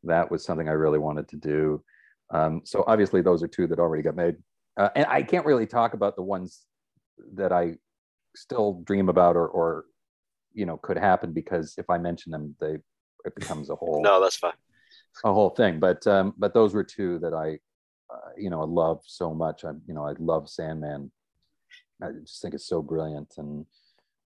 that 0.05 0.31
was 0.31 0.43
something 0.43 0.71
I 0.71 0.73
really 0.73 0.99
wanted 0.99 1.29
to 1.29 1.37
do. 1.37 1.85
Um, 2.31 2.63
so 2.65 2.83
obviously, 2.87 3.21
those 3.21 3.43
are 3.43 3.49
two 3.49 3.67
that 3.67 3.79
already 3.79 4.03
got 4.03 4.17
made, 4.17 4.37
uh, 4.79 4.89
and 4.97 5.05
I 5.05 5.23
can't 5.23 5.45
really 5.45 5.67
talk 5.67 5.93
about 5.93 6.17
the 6.17 6.23
ones 6.23 6.65
that 7.35 7.53
I 7.53 7.77
still 8.35 8.83
dream 8.85 9.09
about 9.09 9.37
or, 9.37 9.49
or 9.49 9.85
you 10.53 10.67
know 10.67 10.77
could 10.77 10.97
happen 10.97 11.33
because 11.33 11.75
if 11.79 11.89
I 11.91 11.99
mention 11.99 12.33
them, 12.33 12.55
they 12.61 12.79
it 13.25 13.35
becomes 13.35 13.71
a 13.71 13.77
whole 13.77 14.03
no, 14.03 14.21
that's 14.21 14.37
fine, 14.37 14.53
a 15.25 15.33
whole 15.33 15.51
thing. 15.51 15.81
But 15.81 16.07
um, 16.07 16.35
but 16.39 16.55
those 16.55 16.75
were 16.75 16.85
two 16.85 17.19
that 17.21 17.35
I 17.35 17.59
uh, 18.13 18.31
you 18.37 18.51
know 18.51 18.61
I 18.61 18.67
love 18.67 19.01
so 19.07 19.35
much. 19.35 19.65
I 19.65 19.73
you 19.87 19.95
know 19.95 20.07
I 20.07 20.15
love 20.19 20.49
Sandman. 20.49 21.11
I 22.03 22.13
just 22.13 22.41
think 22.41 22.55
it's 22.55 22.69
so 22.69 22.83
brilliant 22.83 23.35
and. 23.39 23.67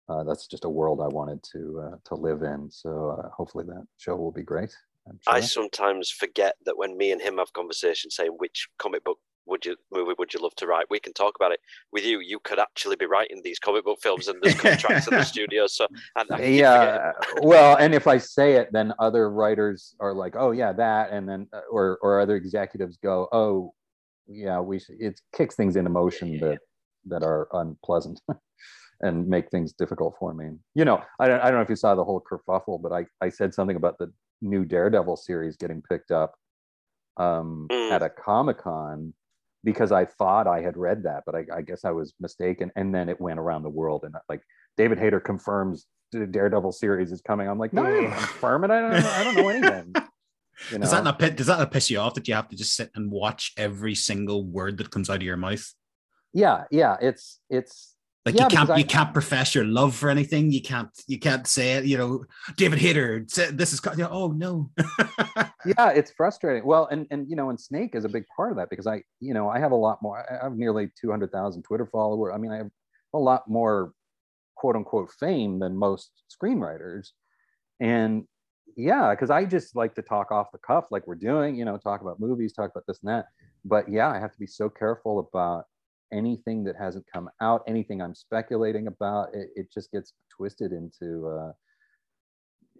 Uh, 0.06 0.22
that's 0.22 0.46
just 0.46 0.66
a 0.66 0.68
world 0.68 1.00
I 1.00 1.08
wanted 1.08 1.42
to 1.54 1.82
uh, 1.82 1.96
to 2.04 2.14
live 2.14 2.42
in. 2.42 2.70
So 2.70 3.18
uh, 3.18 3.30
hopefully 3.30 3.64
that 3.68 3.86
show 3.96 4.14
will 4.14 4.32
be 4.32 4.42
great. 4.42 4.76
Sure. 5.06 5.34
I 5.34 5.40
sometimes 5.40 6.10
forget 6.10 6.56
that 6.64 6.76
when 6.76 6.96
me 6.96 7.12
and 7.12 7.20
him 7.20 7.38
have 7.38 7.52
conversations 7.52 8.16
saying 8.16 8.32
which 8.38 8.68
comic 8.78 9.04
book 9.04 9.18
would 9.46 9.64
you 9.64 9.76
movie 9.92 10.14
would 10.18 10.32
you 10.32 10.40
love 10.40 10.54
to 10.56 10.66
write? 10.66 10.86
We 10.90 11.00
can 11.00 11.12
talk 11.12 11.34
about 11.36 11.52
it 11.52 11.60
with 11.92 12.04
you. 12.04 12.20
You 12.20 12.38
could 12.40 12.58
actually 12.58 12.96
be 12.96 13.06
writing 13.06 13.40
these 13.42 13.58
comic 13.58 13.84
book 13.84 13.98
films, 14.02 14.28
and 14.28 14.40
there's 14.42 14.54
contracts 14.54 15.06
in 15.08 15.14
the 15.14 15.24
studio. 15.34 15.66
So, 15.66 15.86
and 16.16 16.54
yeah, 16.54 17.12
well, 17.42 17.76
and 17.76 17.94
if 17.94 18.06
I 18.06 18.18
say 18.18 18.54
it, 18.54 18.70
then 18.72 18.92
other 18.98 19.30
writers 19.30 19.94
are 20.00 20.14
like, 20.14 20.34
"Oh 20.36 20.52
yeah, 20.52 20.72
that," 20.72 21.10
and 21.10 21.28
then 21.28 21.48
uh, 21.52 21.60
or 21.70 21.98
or 22.02 22.20
other 22.20 22.36
executives 22.36 22.98
go, 23.02 23.28
"Oh, 23.32 23.74
yeah, 24.26 24.60
we 24.60 24.78
should." 24.78 24.96
It 25.00 25.20
kicks 25.34 25.54
things 25.54 25.76
into 25.76 25.90
motion 25.90 26.32
yeah. 26.32 26.40
that 26.40 26.58
that 27.06 27.22
are 27.22 27.48
unpleasant. 27.52 28.20
and 29.00 29.28
make 29.28 29.50
things 29.50 29.72
difficult 29.72 30.14
for 30.18 30.32
me. 30.32 30.52
You 30.74 30.84
know, 30.84 31.02
I 31.18 31.26
don't, 31.26 31.40
I 31.40 31.46
don't 31.46 31.54
know 31.56 31.62
if 31.62 31.68
you 31.68 31.76
saw 31.76 31.94
the 31.94 32.04
whole 32.04 32.22
kerfuffle, 32.22 32.80
but 32.80 32.92
I, 32.92 33.04
I 33.20 33.28
said 33.28 33.52
something 33.52 33.76
about 33.76 33.98
the 33.98 34.10
new 34.40 34.64
Daredevil 34.64 35.16
series 35.16 35.56
getting 35.56 35.82
picked 35.82 36.12
up 36.12 36.34
um, 37.16 37.66
mm. 37.70 37.90
at 37.90 38.02
a 38.02 38.08
Comic 38.08 38.58
Con 38.58 39.12
because 39.64 39.90
I 39.90 40.04
thought 40.04 40.46
I 40.46 40.60
had 40.60 40.76
read 40.76 41.04
that, 41.04 41.22
but 41.26 41.34
I, 41.34 41.46
I, 41.52 41.62
guess 41.62 41.84
I 41.84 41.90
was 41.90 42.14
mistaken. 42.20 42.70
And 42.76 42.94
then 42.94 43.08
it 43.08 43.20
went 43.20 43.40
around 43.40 43.62
the 43.62 43.70
world, 43.70 44.04
and 44.04 44.14
uh, 44.14 44.20
like 44.28 44.42
David 44.76 44.98
Hayter 44.98 45.20
confirms 45.20 45.86
the 46.12 46.26
Daredevil 46.26 46.72
series 46.72 47.10
is 47.10 47.20
coming. 47.20 47.48
I'm 47.48 47.58
like, 47.58 47.72
no, 47.72 47.84
I 47.84 48.04
confirm 48.04 48.64
it. 48.64 48.70
I 48.70 48.80
don't, 48.80 49.04
I 49.04 49.24
don't 49.24 49.36
know 49.36 49.48
anything. 49.48 49.94
You 50.70 50.78
know? 50.78 50.82
Does 50.82 50.92
that 50.92 51.02
not 51.02 51.18
does 51.18 51.48
that 51.48 51.58
not 51.58 51.72
piss 51.72 51.90
you 51.90 51.98
off 51.98 52.14
that 52.14 52.28
you 52.28 52.34
have 52.34 52.48
to 52.48 52.56
just 52.56 52.76
sit 52.76 52.88
and 52.94 53.10
watch 53.10 53.52
every 53.56 53.96
single 53.96 54.44
word 54.44 54.78
that 54.78 54.88
comes 54.88 55.10
out 55.10 55.16
of 55.16 55.22
your 55.22 55.36
mouth? 55.36 55.68
Yeah, 56.32 56.64
yeah, 56.70 56.96
it's 57.00 57.40
it's 57.50 57.96
like 58.24 58.36
yeah, 58.36 58.44
you 58.44 58.50
can't 58.50 58.70
I, 58.70 58.76
you 58.76 58.84
can't 58.84 59.12
profess 59.12 59.54
your 59.54 59.64
love 59.64 59.94
for 59.94 60.10
anything. 60.10 60.52
You 60.52 60.62
can't 60.62 60.90
you 61.08 61.18
can't 61.18 61.46
say 61.46 61.72
it. 61.72 61.86
You 61.86 61.98
know, 61.98 62.24
David 62.56 62.78
Hayter 62.78 63.24
said 63.26 63.58
this 63.58 63.72
is. 63.72 63.80
You 63.96 64.04
know, 64.04 64.10
oh 64.10 64.28
no. 64.28 64.70
yeah, 65.66 65.90
it's 65.90 66.10
frustrating. 66.10 66.64
Well, 66.64 66.86
and 66.90 67.06
and 67.10 67.28
you 67.28 67.36
know, 67.36 67.50
and 67.50 67.60
Snake 67.60 67.94
is 67.94 68.04
a 68.04 68.08
big 68.08 68.24
part 68.34 68.50
of 68.50 68.56
that 68.58 68.70
because 68.70 68.86
I 68.86 69.02
you 69.20 69.34
know 69.34 69.48
I 69.48 69.58
have 69.58 69.72
a 69.72 69.76
lot 69.76 70.02
more. 70.02 70.24
I 70.30 70.44
have 70.44 70.56
nearly 70.56 70.90
two 71.00 71.10
hundred 71.10 71.32
thousand 71.32 71.62
Twitter 71.62 71.86
followers. 71.86 72.32
I 72.34 72.38
mean, 72.38 72.52
I 72.52 72.56
have 72.58 72.70
a 73.14 73.18
lot 73.18 73.48
more 73.48 73.92
quote 74.56 74.76
unquote 74.76 75.10
fame 75.10 75.58
than 75.58 75.76
most 75.76 76.10
screenwriters, 76.30 77.10
and 77.80 78.24
yeah, 78.76 79.10
because 79.10 79.30
I 79.30 79.44
just 79.44 79.76
like 79.76 79.94
to 79.94 80.02
talk 80.02 80.30
off 80.30 80.52
the 80.52 80.58
cuff 80.58 80.86
like 80.90 81.06
we're 81.06 81.14
doing. 81.14 81.56
You 81.56 81.64
know, 81.64 81.78
talk 81.78 82.00
about 82.00 82.20
movies, 82.20 82.52
talk 82.52 82.70
about 82.70 82.84
this 82.86 83.00
and 83.02 83.10
that. 83.10 83.26
But 83.64 83.88
yeah, 83.90 84.10
I 84.10 84.18
have 84.18 84.32
to 84.32 84.38
be 84.38 84.46
so 84.46 84.68
careful 84.68 85.18
about 85.20 85.64
anything 86.12 86.64
that 86.64 86.76
hasn't 86.76 87.04
come 87.12 87.28
out, 87.40 87.62
anything 87.66 88.00
I'm 88.00 88.14
speculating 88.14 88.86
about, 88.86 89.34
it, 89.34 89.48
it 89.56 89.72
just 89.72 89.90
gets 89.90 90.12
twisted 90.34 90.72
into 90.72 91.26
uh, 91.28 91.52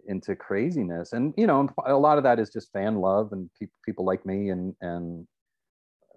into 0.07 0.35
craziness. 0.35 1.13
And 1.13 1.33
you 1.37 1.47
know, 1.47 1.69
a 1.85 1.93
lot 1.93 2.17
of 2.17 2.23
that 2.23 2.39
is 2.39 2.49
just 2.49 2.71
fan 2.71 2.95
love 2.95 3.31
and 3.31 3.49
pe- 3.59 3.67
people 3.85 4.05
like 4.05 4.25
me 4.25 4.49
and 4.49 4.75
and 4.81 5.27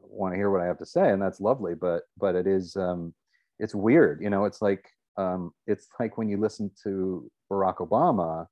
want 0.03 0.35
to 0.35 0.39
hear 0.39 0.51
what 0.51 0.61
I 0.61 0.67
have 0.67 0.79
to 0.79 0.87
say, 0.87 1.11
and 1.11 1.21
that's 1.21 1.41
lovely. 1.41 1.75
But 1.75 2.03
but 2.17 2.35
it 2.35 2.47
is 2.47 2.77
um, 2.77 3.15
it's 3.59 3.75
weird, 3.75 4.23
you 4.23 4.31
know. 4.31 4.45
It's 4.45 4.63
like 4.63 4.85
um, 5.17 5.53
it's 5.67 5.89
like 5.99 6.19
when 6.19 6.29
you 6.29 6.39
listen 6.39 6.71
to 6.85 7.31
Barack 7.51 7.77
Obama, 7.77 8.47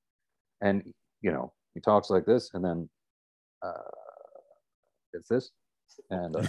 and 0.61 0.83
you 1.23 1.33
know 1.33 1.53
he 1.75 1.81
talks 1.81 2.11
like 2.11 2.27
this, 2.27 2.51
and 2.55 2.65
then 2.65 2.89
uh, 3.63 3.91
it's 5.13 5.29
this, 5.29 5.51
and 6.11 6.37
uh, 6.37 6.43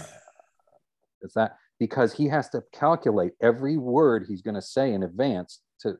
it's 1.22 1.34
that 1.34 1.56
because 1.78 2.12
he 2.12 2.26
has 2.26 2.48
to 2.50 2.62
calculate 2.72 3.32
every 3.40 3.76
word 3.76 4.26
he's 4.28 4.42
going 4.42 4.54
to 4.54 4.62
say 4.62 4.92
in 4.92 5.02
advance 5.02 5.60
to 5.80 5.96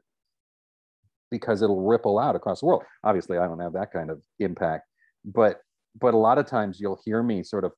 because 1.30 1.62
it'll 1.62 1.84
ripple 1.84 2.18
out 2.18 2.36
across 2.36 2.60
the 2.60 2.66
world 2.66 2.82
obviously 3.04 3.38
i 3.38 3.46
don't 3.46 3.60
have 3.60 3.72
that 3.72 3.92
kind 3.92 4.10
of 4.10 4.20
impact 4.38 4.86
but 5.24 5.60
but 5.98 6.14
a 6.14 6.16
lot 6.18 6.38
of 6.38 6.46
times 6.46 6.78
you'll 6.80 7.00
hear 7.04 7.22
me 7.22 7.42
sort 7.42 7.64
of 7.64 7.72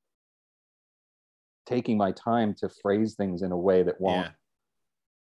taking 1.67 1.97
my 1.97 2.13
time 2.13 2.55
to 2.55 2.69
phrase 2.83 3.15
things 3.15 3.43
in 3.43 3.53
a 3.53 3.57
way 3.57 3.83
that 3.83 4.01
won't 4.01 4.27
yeah. 4.27 4.33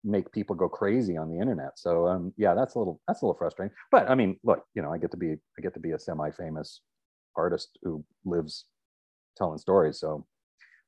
make 0.04 0.32
people 0.32 0.56
go 0.56 0.68
crazy 0.68 1.18
on 1.18 1.30
the 1.30 1.40
internet 1.40 1.78
so 1.78 2.08
um 2.08 2.34
yeah 2.38 2.54
that's 2.54 2.76
a 2.76 2.80
little 2.80 3.00
that's 3.08 3.22
a 3.22 3.26
little 3.26 3.38
frustrating 3.38 3.74
but 3.92 4.10
i 4.10 4.16
mean 4.16 4.38
look 4.44 4.64
you 4.74 4.82
know 4.82 4.92
i 4.92 4.98
get 4.98 5.12
to 5.12 5.18
be 5.18 5.32
i 5.58 5.62
get 5.62 5.74
to 5.74 5.80
be 5.80 5.92
a 5.92 6.00
semi-famous 6.00 6.82
artist 7.36 7.78
who 7.84 8.04
lives 8.26 8.66
telling 9.38 9.58
stories 9.58 10.00
so 10.00 10.26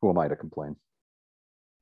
who 0.01 0.09
am 0.09 0.17
i 0.17 0.27
to 0.27 0.35
complain 0.35 0.75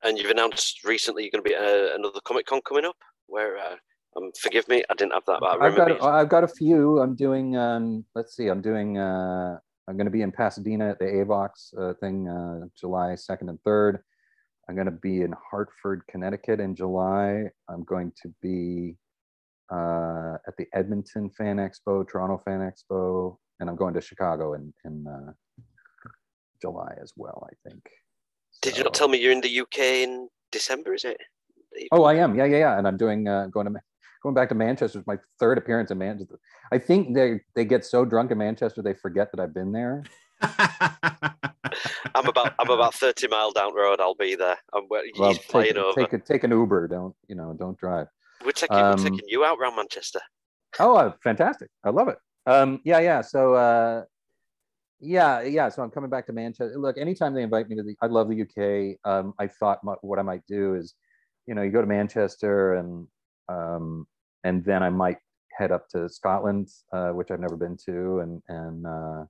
and 0.04 0.18
you've 0.18 0.32
announced 0.32 0.84
recently 0.84 1.24
you're 1.24 1.32
going 1.32 1.44
to 1.44 1.50
be 1.50 1.56
uh, 1.56 1.96
another 1.96 2.20
Comic 2.24 2.46
Con 2.46 2.62
coming 2.66 2.86
up. 2.86 2.96
Where, 3.28 3.58
uh, 3.58 3.76
um, 4.20 4.32
forgive 4.40 4.68
me, 4.68 4.84
I 4.90 4.94
didn't 4.96 5.14
have 5.14 5.26
that. 5.26 5.42
I 5.44 5.66
have 5.66 5.76
got, 5.76 6.02
I've 6.02 6.30
got 6.30 6.44
a 6.44 6.48
few. 6.48 7.00
I'm 7.00 7.16
doing. 7.16 7.56
Um, 7.56 8.06
let's 8.16 8.36
see. 8.36 8.48
I'm 8.48 8.62
doing. 8.62 8.98
Uh, 8.98 9.58
I'm 9.88 9.98
going 9.98 10.06
to 10.06 10.12
be 10.12 10.22
in 10.22 10.32
Pasadena 10.32 10.90
at 10.92 11.00
the 11.00 11.06
Avox 11.06 11.74
uh, 11.80 11.94
thing, 11.96 12.28
uh, 12.28 12.68
July 12.80 13.16
second 13.16 13.50
and 13.50 13.60
third. 13.64 14.00
I'm 14.68 14.76
going 14.76 14.86
to 14.86 14.92
be 14.92 15.22
in 15.22 15.34
Hartford, 15.50 16.04
Connecticut 16.08 16.60
in 16.60 16.76
July. 16.76 17.46
I'm 17.68 17.84
going 17.86 18.12
to 18.22 18.32
be 18.42 18.96
uh, 19.72 20.36
at 20.48 20.56
the 20.58 20.68
Edmonton 20.74 21.32
Fan 21.32 21.58
Expo, 21.58 22.08
Toronto 22.08 22.42
Fan 22.46 22.60
Expo, 22.60 23.38
and 23.60 23.70
I'm 23.70 23.76
going 23.76 23.96
to 23.96 24.02
Chicago 24.02 24.54
in 24.54 24.74
in 24.86 25.06
uh, 25.08 25.32
July 26.62 26.94
as 27.02 27.14
well. 27.16 27.48
I 27.50 27.70
think. 27.70 27.82
Did 28.62 28.78
you 28.78 28.84
not 28.84 28.94
tell 28.94 29.08
me 29.08 29.20
you're 29.20 29.32
in 29.32 29.42
the 29.42 29.62
UK 29.62 29.80
in 29.80 30.28
December? 30.52 30.94
Is 30.94 31.06
it? 31.06 31.18
Oh, 31.92 32.04
I 32.04 32.16
am. 32.16 32.36
Yeah, 32.36 32.46
yeah, 32.46 32.58
yeah. 32.58 32.78
And 32.78 32.88
I'm 32.88 32.98
doing 32.98 33.28
uh, 33.28 33.48
going 33.48 33.66
to 33.66 33.72
going 34.22 34.36
back 34.36 34.50
to 34.50 34.56
Manchester. 34.56 35.00
It's 35.00 35.08
my 35.08 35.18
third 35.40 35.58
appearance 35.58 35.92
in 35.92 35.98
Manchester. 35.98 36.40
I 36.72 36.78
think 36.78 37.16
they 37.16 37.42
they 37.56 37.66
get 37.66 37.86
so 37.86 38.06
drunk 38.06 38.32
in 38.32 38.38
Manchester 38.38 38.82
they 38.82 38.94
forget 38.94 39.32
that 39.32 39.40
I've 39.40 39.54
been 39.54 39.72
there. 39.72 40.04
I'm 40.42 42.28
about 42.28 42.54
I'm 42.60 42.70
about 42.70 42.94
30 42.94 43.28
mile 43.28 43.52
down 43.52 43.74
the 43.74 43.80
road. 43.80 44.00
I'll 44.00 44.16
be 44.16 44.36
there. 44.36 44.58
I'm 44.74 44.88
Well, 44.90 45.34
take, 45.34 45.76
over. 45.76 46.00
take, 46.00 46.14
a, 46.14 46.20
take 46.20 46.44
an 46.44 46.52
Uber. 46.52 46.88
Don't 46.88 47.16
you 47.28 47.36
know? 47.36 47.56
Don't 47.58 47.78
drive. 47.78 48.08
we're 48.44 48.52
taking 48.52 48.78
um, 48.78 48.98
we're 48.98 49.10
taking 49.10 49.28
you 49.28 49.46
out 49.46 49.58
around 49.60 49.76
Manchester. 49.76 50.22
Oh, 50.80 50.96
uh, 50.96 51.14
fantastic! 51.24 51.70
I 51.84 51.90
love 51.90 52.08
it. 52.08 52.18
Um, 52.46 52.82
yeah, 52.84 53.00
yeah. 53.00 53.22
So, 53.22 53.54
uh, 53.54 54.04
yeah, 55.00 55.42
yeah. 55.42 55.70
So 55.70 55.84
I'm 55.84 55.92
coming 55.92 56.10
back 56.10 56.26
to 56.28 56.34
Manchester. 56.34 56.78
Look, 56.78 56.98
anytime 56.98 57.34
they 57.34 57.44
invite 57.44 57.70
me 57.70 57.76
to 57.76 57.84
the, 57.84 57.96
I 58.02 58.08
love 58.08 58.30
the 58.30 58.42
UK. 58.42 58.98
Um, 59.10 59.34
I 59.40 59.48
thought 59.48 59.84
my, 59.84 59.94
what 60.02 60.20
I 60.20 60.24
might 60.24 60.46
do 60.48 60.76
is, 60.76 60.96
you 61.48 61.56
know, 61.56 61.62
you 61.62 61.72
go 61.72 61.82
to 61.82 61.88
Manchester 61.88 62.76
and 62.76 63.08
um, 63.50 64.08
and 64.44 64.64
then 64.64 64.84
I 64.84 64.90
might 64.90 65.18
head 65.58 65.72
up 65.72 65.90
to 65.90 66.08
Scotland, 66.08 66.70
uh, 66.94 67.10
which 67.10 67.32
I've 67.32 67.40
never 67.40 67.58
been 67.58 67.78
to, 67.86 68.20
and 68.20 68.42
and 68.48 68.86
uh, 68.86 69.26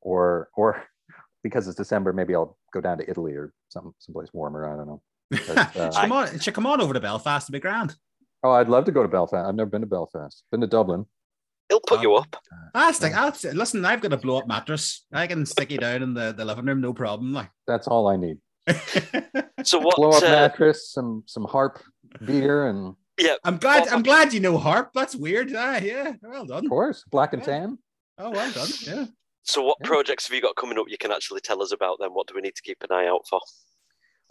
or 0.00 0.48
or 0.56 0.82
because 1.42 1.66
it's 1.66 1.76
December, 1.76 2.12
maybe 2.12 2.34
I'll 2.34 2.56
go 2.72 2.80
down 2.80 2.98
to 2.98 3.10
Italy 3.10 3.34
or 3.34 3.52
some 3.68 3.94
someplace 3.98 4.32
warmer. 4.32 4.72
I 4.72 4.76
don't 4.76 4.86
know. 4.86 5.02
But, 5.30 5.76
uh, 5.76 5.90
come 5.92 6.12
on, 6.12 6.38
should 6.38 6.54
come 6.54 6.66
on 6.66 6.80
over 6.80 6.94
to 6.94 7.00
Belfast 7.00 7.46
to 7.46 7.52
be 7.52 7.60
grand. 7.60 7.96
Oh, 8.42 8.52
I'd 8.52 8.68
love 8.68 8.84
to 8.84 8.92
go 8.92 9.02
to 9.02 9.08
Belfast. 9.08 9.46
I've 9.48 9.54
never 9.54 9.70
been 9.70 9.80
to 9.80 9.86
Belfast. 9.86 10.44
Been 10.50 10.60
to 10.60 10.66
Dublin. 10.66 11.06
He'll 11.70 11.80
put 11.80 12.02
you 12.02 12.14
um, 12.14 12.22
up. 12.22 12.42
I 12.74 12.92
stick. 12.92 13.14
I'll, 13.14 13.32
listen, 13.54 13.84
I've 13.86 14.02
got 14.02 14.12
a 14.12 14.18
blow 14.18 14.36
up 14.36 14.46
mattress. 14.46 15.06
I 15.12 15.26
can 15.26 15.46
stick 15.46 15.72
you 15.72 15.78
down 15.78 16.02
in 16.02 16.12
the, 16.12 16.32
the 16.32 16.44
living 16.44 16.66
room, 16.66 16.82
no 16.82 16.92
problem. 16.92 17.32
Like, 17.32 17.48
That's 17.66 17.88
all 17.88 18.06
I 18.06 18.16
need. 18.16 18.36
So 19.64 19.78
what? 19.78 19.96
Blow 19.96 20.10
up 20.10 20.22
uh, 20.22 20.28
mattress, 20.28 20.90
some 20.92 21.22
some 21.26 21.44
harp 21.44 21.82
beer, 22.24 22.68
and 22.68 22.94
yeah, 23.18 23.34
I'm 23.44 23.58
glad. 23.58 23.88
I'm 23.88 24.02
glad 24.02 24.32
you 24.32 24.40
know 24.40 24.58
harp. 24.58 24.90
That's 24.94 25.14
weird. 25.14 25.52
Ah, 25.56 25.78
yeah. 25.78 26.14
Well 26.22 26.46
done. 26.46 26.64
of 26.64 26.70
course, 26.70 27.04
black 27.10 27.32
and 27.32 27.42
Yeah. 27.42 27.46
tan. 27.60 27.78
Oh, 28.18 28.30
well 28.30 28.52
done. 28.52 28.68
Yeah. 28.82 29.06
So 29.42 29.62
what 29.62 29.76
Yeah. 29.80 29.88
projects 29.88 30.26
have 30.28 30.34
you 30.34 30.40
got 30.42 30.56
coming 30.56 30.78
up? 30.78 30.86
You 30.88 30.98
can 30.98 31.12
actually 31.12 31.40
tell 31.40 31.62
us 31.62 31.72
about 31.72 31.98
them. 31.98 32.12
What 32.12 32.26
do 32.26 32.34
we 32.34 32.40
need 32.40 32.54
to 32.54 32.62
keep 32.62 32.82
an 32.82 32.92
eye 32.92 33.06
out 33.06 33.26
for? 33.28 33.40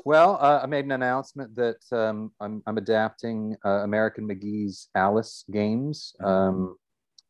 Well, 0.06 0.38
uh, 0.42 0.60
I 0.64 0.66
made 0.66 0.86
an 0.86 0.92
announcement 0.92 1.56
that 1.56 1.78
um, 1.92 2.32
I'm, 2.40 2.64
I'm 2.66 2.78
adapting 2.78 3.56
uh, 3.64 3.84
American 3.84 4.28
McGee's 4.28 4.90
Alice 4.96 5.46
games 5.52 6.14
um, 6.24 6.76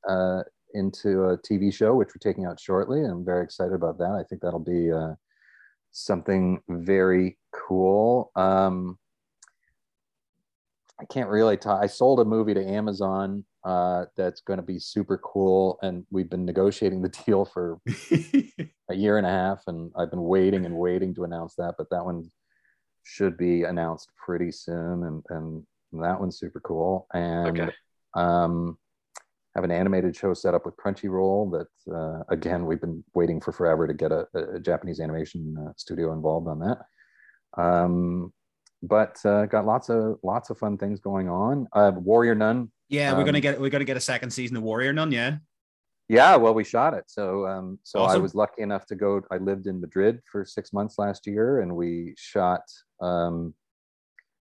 uh, 0.08 0.44
into 0.74 1.26
a 1.26 1.38
TV 1.40 1.74
show, 1.74 1.94
which 1.94 2.10
we're 2.10 2.32
taking 2.32 2.46
out 2.46 2.60
shortly. 2.60 3.04
I'm 3.04 3.26
very 3.26 3.44
excited 3.44 3.74
about 3.74 3.98
that. 4.00 4.12
I 4.18 4.24
think 4.30 4.42
that'll 4.42 4.60
be 4.60 4.92
uh, 4.92 5.14
something 5.92 6.62
very 6.70 7.38
cool. 7.54 8.32
Um, 8.36 8.98
I 11.04 11.14
can't 11.14 11.30
really 11.30 11.58
talk. 11.58 11.84
I 11.84 11.88
sold 11.88 12.20
a 12.22 12.26
movie 12.26 12.54
to 12.54 12.66
Amazon 12.66 13.44
uh, 13.66 14.06
that's 14.16 14.42
going 14.42 14.58
to 14.58 14.64
be 14.66 14.80
super 14.80 15.18
cool, 15.18 15.78
and 15.82 16.06
we've 16.12 16.30
been 16.30 16.46
negotiating 16.46 17.02
the 17.02 17.10
deal 17.26 17.46
for 17.46 17.80
a 18.90 18.96
year 18.96 19.18
and 19.18 19.28
a 19.28 19.30
half, 19.30 19.64
and 19.68 19.92
I've 19.98 20.10
been 20.10 20.24
waiting 20.24 20.66
and 20.66 20.76
waiting 20.76 21.14
to 21.16 21.24
announce 21.26 21.56
that, 21.56 21.76
but 21.78 21.90
that 21.92 22.06
one 22.06 22.30
should 23.04 23.38
be 23.38 23.64
announced 23.64 24.10
pretty 24.26 24.52
soon, 24.52 25.04
and 25.04 25.24
and 25.30 25.64
that 26.04 26.20
one's 26.20 26.40
super 26.40 26.62
cool. 26.62 27.08
And 27.14 27.60
Okay. 27.60 27.72
um, 28.16 28.78
have 29.56 29.64
an 29.64 29.72
animated 29.72 30.16
show 30.16 30.34
set 30.34 30.54
up 30.54 30.66
with 30.66 30.76
Crunchyroll 30.78 31.52
that 31.52 31.94
uh, 31.94 32.24
again 32.30 32.66
we've 32.66 32.82
been 32.82 33.04
waiting 33.14 33.40
for 33.42 33.52
forever 33.52 33.88
to 33.88 33.94
get 33.94 34.12
a, 34.12 34.26
a 34.56 34.60
Japanese 34.60 35.00
animation 35.00 35.56
uh, 35.60 35.74
studio 35.78 36.14
involved 36.14 36.48
on 36.48 36.60
that. 36.60 36.80
Um, 37.62 38.34
but 38.84 39.18
uh, 39.26 39.48
got 39.48 39.66
lots 39.66 39.90
of 39.90 40.20
lots 40.24 40.52
of 40.52 40.60
fun 40.60 40.78
things 40.78 41.00
going 41.00 41.30
on. 41.30 41.68
Uh, 41.74 41.92
Warrior 41.96 42.36
Nun 42.36 42.70
yeah, 42.94 43.12
we're 43.14 43.22
Um, 43.22 43.26
gonna 43.26 43.40
get 43.42 43.60
we're 43.60 43.72
gonna 43.72 43.86
get 43.86 43.98
a 43.98 44.02
second 44.02 44.30
season 44.30 44.56
of 44.56 44.64
Warrior 44.64 44.94
Nun. 44.94 45.12
Yeah. 45.12 45.38
Yeah, 46.10 46.36
well, 46.36 46.54
we 46.54 46.66
shot 46.66 46.94
it. 46.94 47.06
So, 47.08 47.48
um, 47.48 47.80
so 47.82 48.04
I 48.04 48.18
was 48.18 48.36
lucky 48.36 48.62
enough 48.62 48.86
to 48.88 48.96
go. 48.96 49.22
I 49.32 49.38
lived 49.38 49.68
in 49.68 49.80
Madrid 49.80 50.20
for 50.30 50.44
six 50.46 50.74
months 50.74 51.00
last 51.00 51.26
year, 51.26 51.62
and 51.62 51.76
we 51.76 52.14
shot 52.18 52.62
um, 53.02 53.56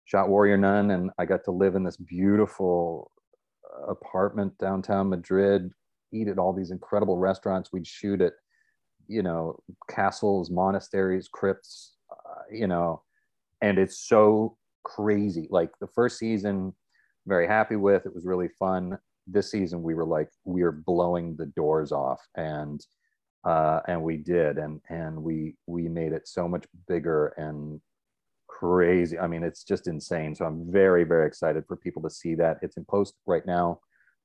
shot 0.05 0.27
Warrior 0.27 0.57
Nun, 0.57 0.91
and 0.91 1.11
I 1.17 1.25
got 1.25 1.43
to 1.45 1.51
live 1.51 1.75
in 1.75 1.83
this 1.83 1.97
beautiful 1.97 3.11
apartment 3.87 4.57
downtown 4.57 5.09
Madrid. 5.09 5.71
Eat 6.11 6.27
at 6.27 6.39
all 6.39 6.51
these 6.51 6.71
incredible 6.71 7.17
restaurants. 7.17 7.71
We'd 7.71 7.87
shoot 7.87 8.21
at, 8.21 8.33
you 9.07 9.23
know, 9.23 9.59
castles, 9.87 10.49
monasteries, 10.49 11.29
crypts, 11.31 11.95
uh, 12.11 12.41
you 12.51 12.67
know, 12.67 13.03
and 13.61 13.77
it's 13.77 14.07
so 14.07 14.57
crazy. 14.83 15.47
Like 15.49 15.71
the 15.79 15.87
first 15.87 16.17
season, 16.17 16.73
very 17.27 17.47
happy 17.47 17.75
with. 17.75 18.05
It 18.05 18.13
was 18.13 18.25
really 18.25 18.49
fun. 18.59 18.97
This 19.27 19.51
season 19.51 19.83
we 19.83 19.93
were 19.93 20.05
like 20.05 20.29
we 20.45 20.63
are 20.63 20.71
blowing 20.71 21.35
the 21.37 21.45
doors 21.45 21.91
off 21.91 22.19
and 22.35 22.83
uh 23.43 23.79
and 23.87 24.01
we 24.01 24.17
did 24.17 24.57
and 24.57 24.81
and 24.89 25.21
we 25.21 25.55
we 25.67 25.87
made 25.87 26.11
it 26.11 26.27
so 26.27 26.47
much 26.47 26.65
bigger 26.87 27.27
and 27.37 27.79
crazy. 28.47 29.19
I 29.19 29.27
mean 29.27 29.43
it's 29.43 29.63
just 29.63 29.87
insane. 29.87 30.35
So 30.35 30.45
i'm 30.45 30.71
very 30.71 31.03
very 31.03 31.27
excited 31.27 31.65
for 31.67 31.77
people 31.77 32.01
to 32.01 32.09
see 32.09 32.35
that. 32.35 32.57
It's 32.61 32.77
in 32.77 32.85
post 32.85 33.13
right 33.27 33.45
now. 33.45 33.79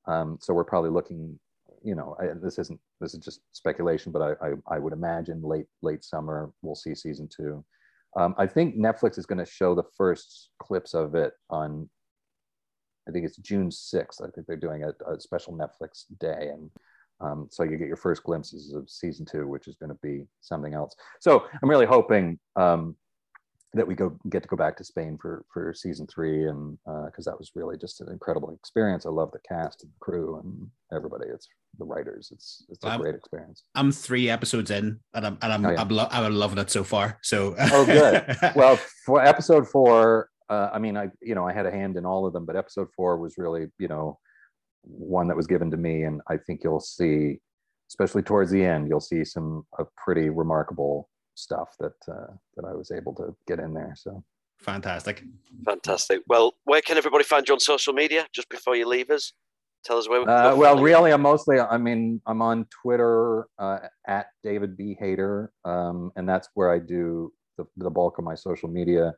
Um 0.07 0.39
so 0.41 0.55
we're 0.55 0.65
probably 0.65 0.91
looking 0.91 1.39
you 1.83 1.95
know 1.95 2.17
I, 2.19 2.29
this 2.43 2.59
isn't 2.59 2.81
this 3.01 3.15
is 3.15 3.21
just 3.21 3.41
speculation 3.53 4.11
but 4.11 4.23
I, 4.23 4.47
I 4.47 4.77
i 4.77 4.79
would 4.79 4.93
imagine 4.93 5.43
late 5.43 5.67
late 5.83 6.03
summer 6.05 6.51
we'll 6.63 6.75
see 6.75 6.95
season 6.95 7.29
two 7.35 7.65
um, 8.17 8.35
I 8.39 8.47
think 8.47 8.77
Netflix 8.77 9.19
is 9.19 9.27
going 9.27 9.45
to 9.45 9.51
show 9.51 9.75
the 9.75 9.85
first 9.97 10.51
clips 10.59 10.95
of 10.95 11.15
it 11.15 11.33
on 11.51 11.89
I 13.09 13.13
think 13.13 13.25
it's 13.25 13.37
June 13.37 13.71
6th. 13.71 14.23
I 14.23 14.31
think 14.31 14.47
they're 14.47 14.57
doing 14.57 14.83
a, 14.85 14.89
a 15.11 15.21
special 15.21 15.57
Netflix 15.57 16.05
day. 16.19 16.51
And 16.53 16.71
um, 17.21 17.49
so 17.51 17.63
you 17.63 17.77
get 17.77 17.89
your 17.89 17.97
first 17.97 18.23
glimpses 18.25 18.75
of 18.75 18.91
season 18.91 19.25
two, 19.25 19.47
which 19.47 19.69
is 19.69 19.77
going 19.77 19.91
to 19.91 19.99
be 20.03 20.25
something 20.41 20.75
else. 20.75 20.95
So 21.21 21.45
I'm 21.63 21.71
really 21.71 21.87
hoping 21.87 22.39
um, 22.57 22.97
that 23.77 23.87
we 23.87 23.95
go 23.95 24.19
get 24.31 24.43
to 24.43 24.49
go 24.49 24.57
back 24.57 24.77
to 24.79 24.85
Spain 24.85 25.19
for, 25.21 25.45
for 25.53 25.73
season 25.75 26.07
three. 26.07 26.49
And 26.49 26.79
because 27.07 27.25
that 27.27 27.39
was 27.39 27.53
really 27.55 27.77
just 27.77 28.01
an 28.01 28.09
incredible 28.11 28.51
experience. 28.53 29.07
I 29.07 29.11
love 29.11 29.31
the 29.33 29.39
cast 29.49 29.83
and 29.83 29.91
the 29.93 29.99
crew 30.01 30.41
and 30.43 30.69
everybody. 30.97 31.27
It's 31.29 31.49
the 31.79 31.85
writers. 31.85 32.31
It's, 32.33 32.65
it's 32.69 32.83
a 32.85 32.89
Um, 32.89 33.01
great 33.01 33.15
experience. 33.15 33.65
I'm 33.75 33.93
three 33.93 34.29
episodes 34.31 34.71
in, 34.71 34.99
and 35.15 35.27
I'm 35.27 35.39
and 35.43 35.53
I'm 35.53 35.67
Oh, 35.67 35.71
yeah. 35.71 35.81
I'm, 35.81 35.89
lo- 35.89 36.09
I'm 36.11 36.35
loving 36.35 36.59
it 36.59 36.71
so 36.71 36.83
far. 36.85 37.19
So 37.23 37.55
Oh, 37.59 37.85
good. 37.87 38.37
well, 38.57 38.77
for 39.05 39.23
episode 39.23 39.69
four, 39.69 40.31
uh, 40.49 40.71
I 40.73 40.79
mean, 40.79 40.97
I 40.97 41.11
you 41.21 41.35
know 41.35 41.47
I 41.47 41.53
had 41.53 41.67
a 41.67 41.71
hand 41.71 41.97
in 41.97 42.07
all 42.07 42.27
of 42.27 42.33
them, 42.33 42.47
but 42.47 42.57
episode 42.57 42.89
four 42.97 43.19
was 43.19 43.37
really 43.37 43.67
you 43.79 43.89
know 43.89 44.19
one 44.83 45.27
that 45.29 45.37
was 45.37 45.47
given 45.49 45.71
to 45.73 45.77
me, 45.77 46.05
and 46.05 46.21
I 46.29 46.37
think 46.39 46.61
you'll 46.63 46.81
see, 46.81 47.41
especially 47.91 48.23
towards 48.23 48.51
the 48.53 48.65
end, 48.65 48.89
you'll 48.89 49.01
see 49.01 49.25
some 49.25 49.67
a 49.79 49.85
pretty 50.03 50.31
remarkable 50.31 51.09
stuff 51.37 51.77
that 51.79 51.95
uh, 52.09 52.33
that 52.57 52.65
I 52.65 52.75
was 52.75 52.91
able 52.91 53.15
to 53.15 53.35
get 53.47 53.61
in 53.61 53.73
there. 53.73 53.95
So 53.97 54.25
fantastic. 54.59 55.23
Fantastic. 55.65 56.23
Well, 56.27 56.55
where 56.65 56.81
can 56.81 56.97
everybody 56.97 57.25
find 57.25 57.47
you 57.47 57.55
on 57.55 57.61
social 57.61 57.93
media? 57.93 58.27
Just 58.35 58.49
before 58.49 58.75
you 58.75 58.89
leave 58.89 59.11
us, 59.11 59.33
tell 59.85 59.99
us 59.99 60.09
where 60.09 60.21
we 60.21 60.27
Uh, 60.27 60.57
well, 60.57 60.77
you. 60.79 60.85
really, 60.85 61.13
I'm 61.13 61.23
mostly. 61.23 61.61
I 61.61 61.79
mean, 61.79 62.21
I'm 62.27 62.43
on 62.43 62.67
Twitter 62.83 63.47
uh, 63.59 63.79
at 64.09 64.27
David 64.43 64.77
B 64.77 64.97
Hayter, 64.99 65.53
um, 65.65 66.11
and 66.17 66.29
that's 66.29 66.49
where 66.55 66.73
I 66.73 66.79
do 66.79 67.33
the, 67.59 67.65
the 67.77 67.91
bulk 67.91 68.19
of 68.19 68.25
my 68.25 68.35
social 68.35 68.69
media. 68.69 69.13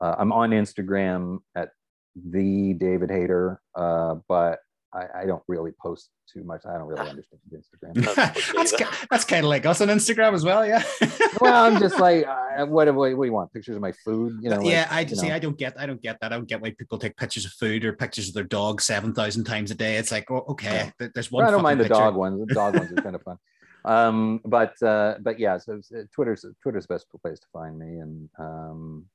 Uh, 0.00 0.14
I'm 0.18 0.32
on 0.32 0.50
Instagram 0.50 1.38
at 1.56 1.70
the 2.14 2.74
David 2.74 3.10
Hayter, 3.10 3.60
uh, 3.74 4.16
but 4.28 4.58
I, 4.94 5.22
I 5.22 5.26
don't 5.26 5.42
really 5.48 5.72
post 5.80 6.10
too 6.30 6.44
much. 6.44 6.62
I 6.66 6.74
don't 6.76 6.86
really 6.86 7.08
understand 7.08 7.40
Instagram. 7.50 8.14
that's 8.54 9.06
that's 9.10 9.24
kind 9.24 9.44
of 9.44 9.50
like 9.50 9.64
us 9.64 9.80
on 9.80 9.88
Instagram 9.88 10.34
as 10.34 10.44
well. 10.44 10.66
Yeah. 10.66 10.82
well, 11.40 11.64
I'm 11.64 11.80
just 11.80 11.98
like, 11.98 12.26
uh, 12.26 12.66
what, 12.66 12.84
do- 12.84 12.92
what, 12.92 13.08
do 13.08 13.24
you 13.24 13.32
want? 13.32 13.52
Pictures 13.52 13.76
of 13.76 13.82
my 13.82 13.92
food? 14.04 14.38
You 14.42 14.50
know? 14.50 14.56
like, 14.56 14.66
yeah, 14.66 14.86
I 14.90 15.00
you 15.00 15.16
see. 15.16 15.28
know. 15.28 15.34
I 15.34 15.38
don't 15.38 15.56
get. 15.56 15.78
I 15.78 15.86
don't 15.86 16.02
get 16.02 16.18
that. 16.20 16.32
I 16.32 16.36
don't 16.36 16.48
get 16.48 16.60
why 16.60 16.72
people 16.72 16.98
take 16.98 17.16
pictures 17.16 17.46
of 17.46 17.52
food 17.52 17.84
or 17.84 17.94
pictures 17.94 18.28
of 18.28 18.34
their 18.34 18.44
dog 18.44 18.82
seven 18.82 19.14
thousand 19.14 19.44
times 19.44 19.70
a 19.70 19.74
day. 19.74 19.96
It's 19.96 20.12
like, 20.12 20.30
oh, 20.30 20.44
okay, 20.48 20.90
Yeah. 21.00 21.08
there's 21.14 21.32
one. 21.32 21.46
I 21.46 21.50
don't 21.50 21.62
mind 21.62 21.80
the 21.80 21.84
picture. 21.84 21.94
dog 22.00 22.14
ones. 22.16 22.46
The 22.46 22.54
dog 22.54 22.76
ones 22.76 22.92
are 22.92 23.02
kind 23.02 23.16
of 23.16 23.22
fun. 23.22 23.36
Um, 23.84 24.40
but 24.44 24.80
uh, 24.80 25.16
but 25.20 25.40
yeah, 25.40 25.58
so 25.58 25.80
uh, 25.92 26.02
Twitter's 26.14 26.44
Twitter's 26.62 26.86
the 26.86 26.94
best 26.94 27.06
place 27.20 27.40
to 27.40 27.46
find 27.52 27.76
me, 27.76 27.98
and 27.98 28.28
um, 28.38 29.06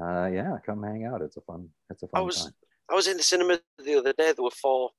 uh, 0.00 0.26
yeah, 0.32 0.58
come 0.64 0.84
hang 0.84 1.06
out. 1.06 1.22
It's 1.22 1.36
a 1.38 1.40
fun. 1.40 1.68
It's 1.90 2.04
a 2.04 2.06
fun 2.06 2.24
was 2.24 2.44
time. 2.44 2.52
I 2.90 2.94
was 2.94 3.06
in 3.06 3.16
the 3.16 3.22
cinema 3.22 3.60
the 3.84 3.96
other 3.98 4.12
day. 4.12 4.32
There 4.32 4.44
were 4.44 4.50
four 4.50 4.90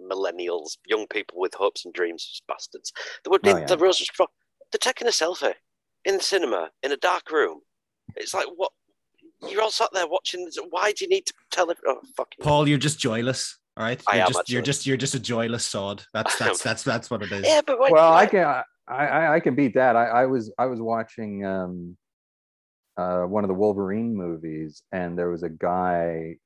millennials, 0.00 0.76
young 0.86 1.06
people 1.06 1.40
with 1.40 1.54
hopes 1.54 1.84
and 1.84 1.94
dreams, 1.94 2.42
bastards. 2.48 2.92
They 3.24 3.30
were 3.30 3.40
Oh, 3.44 3.50
in 3.50 3.58
yeah. 3.58 3.64
the 3.66 3.78
roses. 3.78 4.08
They're 4.18 4.78
taking 4.80 5.06
a 5.06 5.10
selfie 5.10 5.54
in 6.04 6.16
the 6.16 6.22
cinema 6.22 6.70
in 6.82 6.92
a 6.92 6.96
dark 6.96 7.30
room. 7.30 7.60
It's 8.16 8.34
like 8.34 8.46
what 8.56 8.72
you're 9.48 9.62
all 9.62 9.70
sat 9.70 9.90
there 9.92 10.06
watching. 10.06 10.48
Why 10.70 10.92
do 10.92 11.04
you 11.04 11.08
need 11.08 11.26
to 11.26 11.34
tell 11.50 11.70
it? 11.70 11.78
Oh, 11.86 12.00
fucking 12.16 12.42
Paul, 12.42 12.68
you're 12.68 12.78
just 12.78 12.98
joyless. 12.98 13.58
All 13.76 13.84
right. 13.84 14.02
You're 14.12 14.22
am, 14.22 14.32
just 14.32 14.50
you're 14.50 14.62
just 14.62 14.86
you're 14.86 14.96
just 14.96 15.14
a 15.14 15.20
joyless 15.20 15.64
sod. 15.64 16.02
That's 16.12 16.40
I 16.40 16.46
that's 16.46 16.62
that's 16.62 16.82
that's 16.82 17.10
what 17.10 17.22
it 17.22 17.30
is. 17.32 17.44
yeah, 17.46 17.60
but 17.66 17.78
wait, 17.78 17.92
Well, 17.92 18.12
I 18.12 18.26
can 18.26 18.44
I, 18.44 18.62
I 18.88 19.34
I 19.34 19.40
can 19.40 19.54
beat 19.54 19.74
that. 19.74 19.96
I, 19.96 20.06
I 20.06 20.26
was 20.26 20.52
I 20.58 20.66
was 20.66 20.80
watching 20.80 21.44
um, 21.44 21.96
uh, 22.96 23.22
one 23.22 23.44
of 23.44 23.48
the 23.48 23.54
Wolverine 23.54 24.14
movies, 24.16 24.82
and 24.92 25.18
there 25.18 25.30
was 25.30 25.42
a 25.42 25.50
guy. 25.50 26.36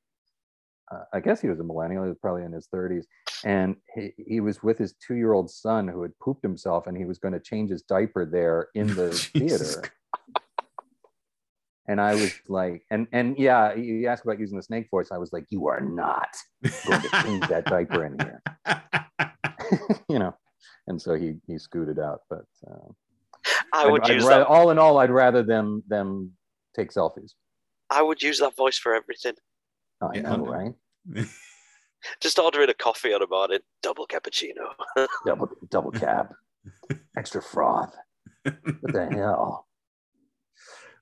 Uh, 0.91 1.03
I 1.13 1.19
guess 1.19 1.41
he 1.41 1.47
was 1.47 1.59
a 1.59 1.63
millennial. 1.63 2.03
He 2.03 2.09
was 2.09 2.17
probably 2.17 2.43
in 2.43 2.51
his 2.51 2.67
30s, 2.73 3.05
and 3.43 3.75
he, 3.95 4.13
he 4.17 4.39
was 4.39 4.61
with 4.61 4.77
his 4.77 4.93
two-year-old 5.05 5.49
son 5.49 5.87
who 5.87 6.01
had 6.01 6.17
pooped 6.19 6.43
himself, 6.43 6.87
and 6.87 6.97
he 6.97 7.05
was 7.05 7.19
going 7.19 7.33
to 7.33 7.39
change 7.39 7.69
his 7.69 7.81
diaper 7.83 8.25
there 8.25 8.67
in 8.75 8.87
the 8.87 9.11
theater. 9.33 9.83
And 11.87 11.99
I 11.99 12.13
was 12.13 12.33
like, 12.47 12.83
and 12.91 13.07
and 13.11 13.37
yeah, 13.37 13.73
you 13.73 14.07
asked 14.07 14.23
about 14.23 14.39
using 14.39 14.55
the 14.55 14.63
snake 14.63 14.89
voice. 14.89 15.09
I 15.11 15.17
was 15.17 15.33
like, 15.33 15.45
you 15.49 15.67
are 15.67 15.81
not 15.81 16.29
going 16.87 17.01
to 17.01 17.09
change 17.23 17.47
that 17.47 17.65
diaper 17.65 18.05
in 18.05 18.17
here, 18.19 18.41
you 20.09 20.19
know. 20.19 20.35
And 20.87 21.01
so 21.01 21.15
he 21.15 21.35
he 21.47 21.57
scooted 21.57 21.99
out. 21.99 22.21
But 22.29 22.45
uh, 22.67 22.91
I 23.73 23.87
would 23.87 24.03
I'd, 24.03 24.13
use 24.13 24.25
I'd 24.25 24.29
that. 24.29 24.37
ra- 24.41 24.43
all 24.45 24.69
in 24.69 24.77
all, 24.77 24.99
I'd 24.99 25.09
rather 25.09 25.43
them 25.43 25.83
them 25.87 26.31
take 26.75 26.91
selfies. 26.91 27.31
I 27.89 28.01
would 28.01 28.21
use 28.21 28.39
that 28.39 28.55
voice 28.55 28.77
for 28.77 28.95
everything. 28.95 29.33
I 30.01 30.15
Yeah. 30.15 30.21
know, 30.21 30.45
right? 30.45 30.73
Just 32.19 32.39
ordering 32.39 32.69
a 32.69 32.73
coffee 32.73 33.13
on 33.13 33.21
a 33.21 33.27
morning, 33.27 33.59
double 33.83 34.07
cappuccino. 34.07 34.73
Double 35.25 35.49
double 35.69 35.91
cap. 35.91 36.33
extra 37.17 37.41
froth. 37.41 37.95
What 38.43 38.93
the 38.93 39.05
hell? 39.05 39.67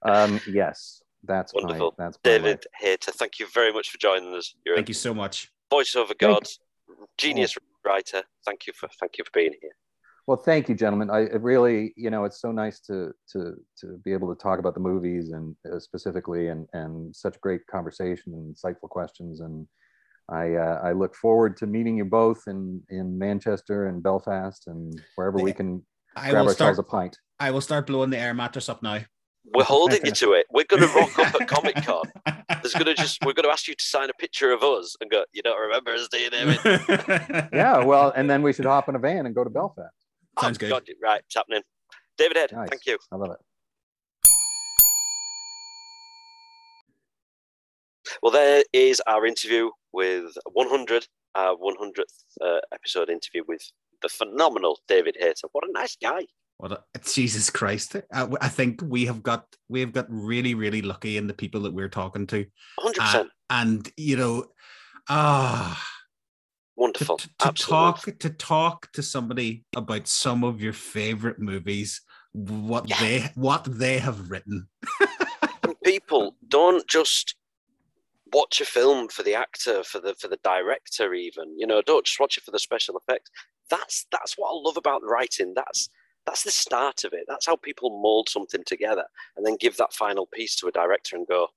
Um, 0.02 0.42
yes, 0.48 1.02
that's 1.24 1.54
Wonderful. 1.54 1.94
my 1.98 2.04
that's 2.06 2.18
my 2.18 2.32
David 2.32 2.66
Hayter, 2.80 3.12
thank 3.12 3.40
you 3.40 3.48
very 3.54 3.72
much 3.72 3.90
for 3.90 3.98
joining 3.98 4.34
us. 4.36 4.54
You're 4.66 4.76
Thank 4.76 4.90
you 4.90 4.94
so 4.94 5.14
much. 5.14 5.52
voiceover 5.72 6.18
god, 6.18 6.48
genius 7.18 7.58
writer. 7.86 8.24
Thank 8.46 8.68
you 8.68 8.74
for 8.74 8.90
thank 9.00 9.18
you 9.18 9.24
for 9.24 9.32
being 9.34 9.54
here. 9.62 9.72
Well, 10.30 10.38
thank 10.38 10.70
you, 10.70 10.76
gentlemen. 10.76 11.10
I 11.10 11.22
really, 11.38 11.92
you 11.98 12.12
know, 12.12 12.24
it's 12.24 12.40
so 12.40 12.52
nice 12.52 12.80
to 12.82 13.12
to 13.32 13.56
to 13.80 13.98
be 14.06 14.14
able 14.14 14.32
to 14.32 14.40
talk 14.40 14.60
about 14.60 14.76
the 14.76 14.80
movies 14.80 15.32
and 15.32 15.56
uh, 15.66 15.80
specifically, 15.80 16.50
and 16.50 16.68
and 16.74 17.16
such 17.16 17.42
great 17.42 17.66
conversation 17.66 18.36
and 18.36 18.56
insightful 18.56 18.90
questions. 18.90 19.40
And 19.40 19.66
I 20.30 20.54
uh, 20.54 20.82
I 20.84 20.92
look 20.92 21.16
forward 21.16 21.58
to 21.58 21.66
meeting 21.66 21.98
you 21.98 22.06
both 22.06 22.44
in 22.46 22.80
in 22.90 23.18
Manchester 23.18 23.88
and 23.88 24.04
Belfast 24.04 24.68
and 24.68 25.02
wherever 25.16 25.40
we 25.40 25.52
can 25.52 25.84
I 26.16 26.30
grab 26.30 26.44
will 26.44 26.50
ourselves 26.50 26.76
start. 26.76 26.78
a 26.78 26.84
pint. 26.84 27.18
I 27.40 27.50
will 27.50 27.62
start 27.62 27.88
blowing 27.88 28.12
the 28.12 28.20
air 28.20 28.36
mattress 28.36 28.70
up 28.70 28.84
now. 28.84 29.00
We're 29.52 29.64
holding 29.64 30.06
you 30.06 30.12
to 30.12 30.34
it. 30.34 30.46
We're 30.52 30.66
going 30.66 30.84
to 30.88 30.94
rock 30.96 31.18
up 31.18 31.42
at 31.42 31.48
Comic 31.48 31.78
Con. 31.78 32.04
There's 32.62 32.74
going 32.74 32.86
to 32.86 32.94
just 32.94 33.18
we're 33.26 33.34
going 33.34 33.46
to 33.46 33.52
ask 33.52 33.68
you 33.68 33.74
to 33.74 33.84
sign 33.84 34.12
a 34.12 34.14
picture 34.14 34.52
of 34.52 34.62
us 34.62 34.96
and 35.02 35.10
go. 35.10 35.24
You 35.34 35.42
don't 35.42 35.60
remember 35.60 35.92
us, 35.96 36.08
do 36.08 36.20
you, 36.20 36.30
David? 36.30 36.60
Yeah, 37.52 37.84
well, 37.84 38.14
and 38.16 38.30
then 38.30 38.44
we 38.44 38.54
should 38.54 38.66
hop 38.66 38.90
in 38.90 38.96
a 38.96 39.00
van 39.00 39.26
and 39.26 39.34
go 39.34 39.44
to 39.44 39.50
Belfast. 39.50 39.99
Sounds 40.42 40.58
Oh, 40.58 40.60
good. 40.60 40.70
God, 40.70 40.84
right, 41.02 41.22
it's 41.26 41.36
happening. 41.36 41.62
David 42.18 42.38
Head, 42.38 42.52
Nice. 42.52 42.70
thank 42.70 42.86
you. 42.86 42.98
I 43.12 43.16
love 43.16 43.32
it. 43.32 43.38
Well, 48.24 48.32
there 48.32 48.64
is 48.74 49.02
our 49.08 49.26
interview 49.26 49.70
with 49.94 50.36
100, 50.52 51.08
our 51.36 51.56
100th 51.56 52.02
uh, 52.42 52.60
episode 52.74 53.10
interview 53.10 53.44
with 53.48 53.62
the 54.02 54.10
phenomenal 54.10 54.80
David 54.88 55.16
Hayter. 55.20 55.48
What 55.52 55.64
a 55.68 55.72
nice 55.72 55.96
guy. 56.02 56.22
What 56.58 56.72
a, 56.74 56.84
Jesus 57.06 57.50
Christ! 57.50 57.96
I, 58.12 58.28
I 58.42 58.50
think 58.50 58.82
we 58.84 59.06
have 59.06 59.24
got 59.24 59.46
we 59.70 59.80
have 59.80 59.94
got 59.94 60.08
really 60.10 60.56
really 60.56 60.82
lucky 60.82 61.16
in 61.16 61.28
the 61.28 61.34
people 61.34 61.62
that 61.62 61.74
we're 61.74 61.88
talking 61.88 62.28
to, 62.28 62.46
100%. 62.82 62.98
Uh, 63.00 63.24
and 63.50 63.90
you 63.96 64.18
know, 64.18 64.46
ah, 65.08 65.82
to, 65.82 65.99
Wonderful. 66.80 67.18
to- 67.18 67.28
to 67.28 67.34
Absolutely. 67.48 68.14
talk 68.14 68.20
to 68.20 68.30
talk 68.30 68.92
to 68.94 69.04
somebody 69.04 69.64
about 69.76 70.08
some 70.08 70.44
of 70.44 70.62
your 70.62 70.74
favorite 70.74 71.38
movies, 71.40 72.02
what 72.32 72.88
Yeah. 72.90 73.00
they 73.02 73.20
what 73.36 73.66
they 73.66 74.00
have 74.00 74.30
written. 74.32 74.70
People 75.84 76.36
don't 76.48 76.88
just 76.88 77.36
watch 78.32 78.62
a 78.62 78.66
film 78.66 79.08
for 79.10 79.24
the 79.24 79.36
actor, 79.36 79.84
for 79.84 80.00
the 80.00 80.14
for 80.16 80.28
the 80.28 80.40
director, 80.44 81.14
even. 81.14 81.58
You 81.58 81.68
know, 81.68 81.82
don't 81.82 82.06
just 82.06 82.20
watch 82.20 82.38
it 82.38 82.44
for 82.44 82.52
the 82.52 82.60
special 82.60 82.98
effects. 82.98 83.30
That's 83.70 84.06
that's 84.12 84.36
what 84.38 84.50
I 84.50 84.54
love 84.56 84.78
about 84.78 85.02
writing. 85.04 85.54
That's 85.56 85.90
that's 86.26 86.44
the 86.44 86.52
start 86.52 87.04
of 87.04 87.14
it. 87.14 87.26
That's 87.28 87.46
how 87.46 87.56
people 87.56 88.02
mold 88.02 88.30
something 88.30 88.64
together 88.66 89.06
and 89.36 89.46
then 89.46 89.58
give 89.60 89.78
that 89.78 89.94
final 89.94 90.28
piece 90.28 90.56
to 90.58 90.68
a 90.68 90.72
director 90.72 91.16
and 91.16 91.26
go, 91.28 91.48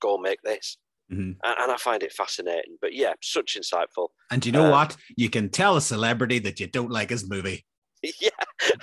go 0.00 0.18
make 0.18 0.42
this. 0.42 0.76
Mhm. 1.12 1.36
And, 1.42 1.56
and 1.58 1.72
I 1.72 1.76
find 1.78 2.02
it 2.02 2.12
fascinating. 2.12 2.76
But 2.80 2.92
yeah, 2.94 3.14
such 3.22 3.56
insightful. 3.58 4.08
And 4.30 4.44
you 4.44 4.52
know 4.52 4.66
Um, 4.66 4.70
what? 4.72 4.96
You 5.16 5.30
can 5.30 5.48
tell 5.48 5.76
a 5.76 5.80
celebrity 5.80 6.38
that 6.40 6.60
you 6.60 6.66
don't 6.66 6.90
like 6.90 7.10
his 7.10 7.28
movie. 7.28 7.64
yeah, 8.20 8.30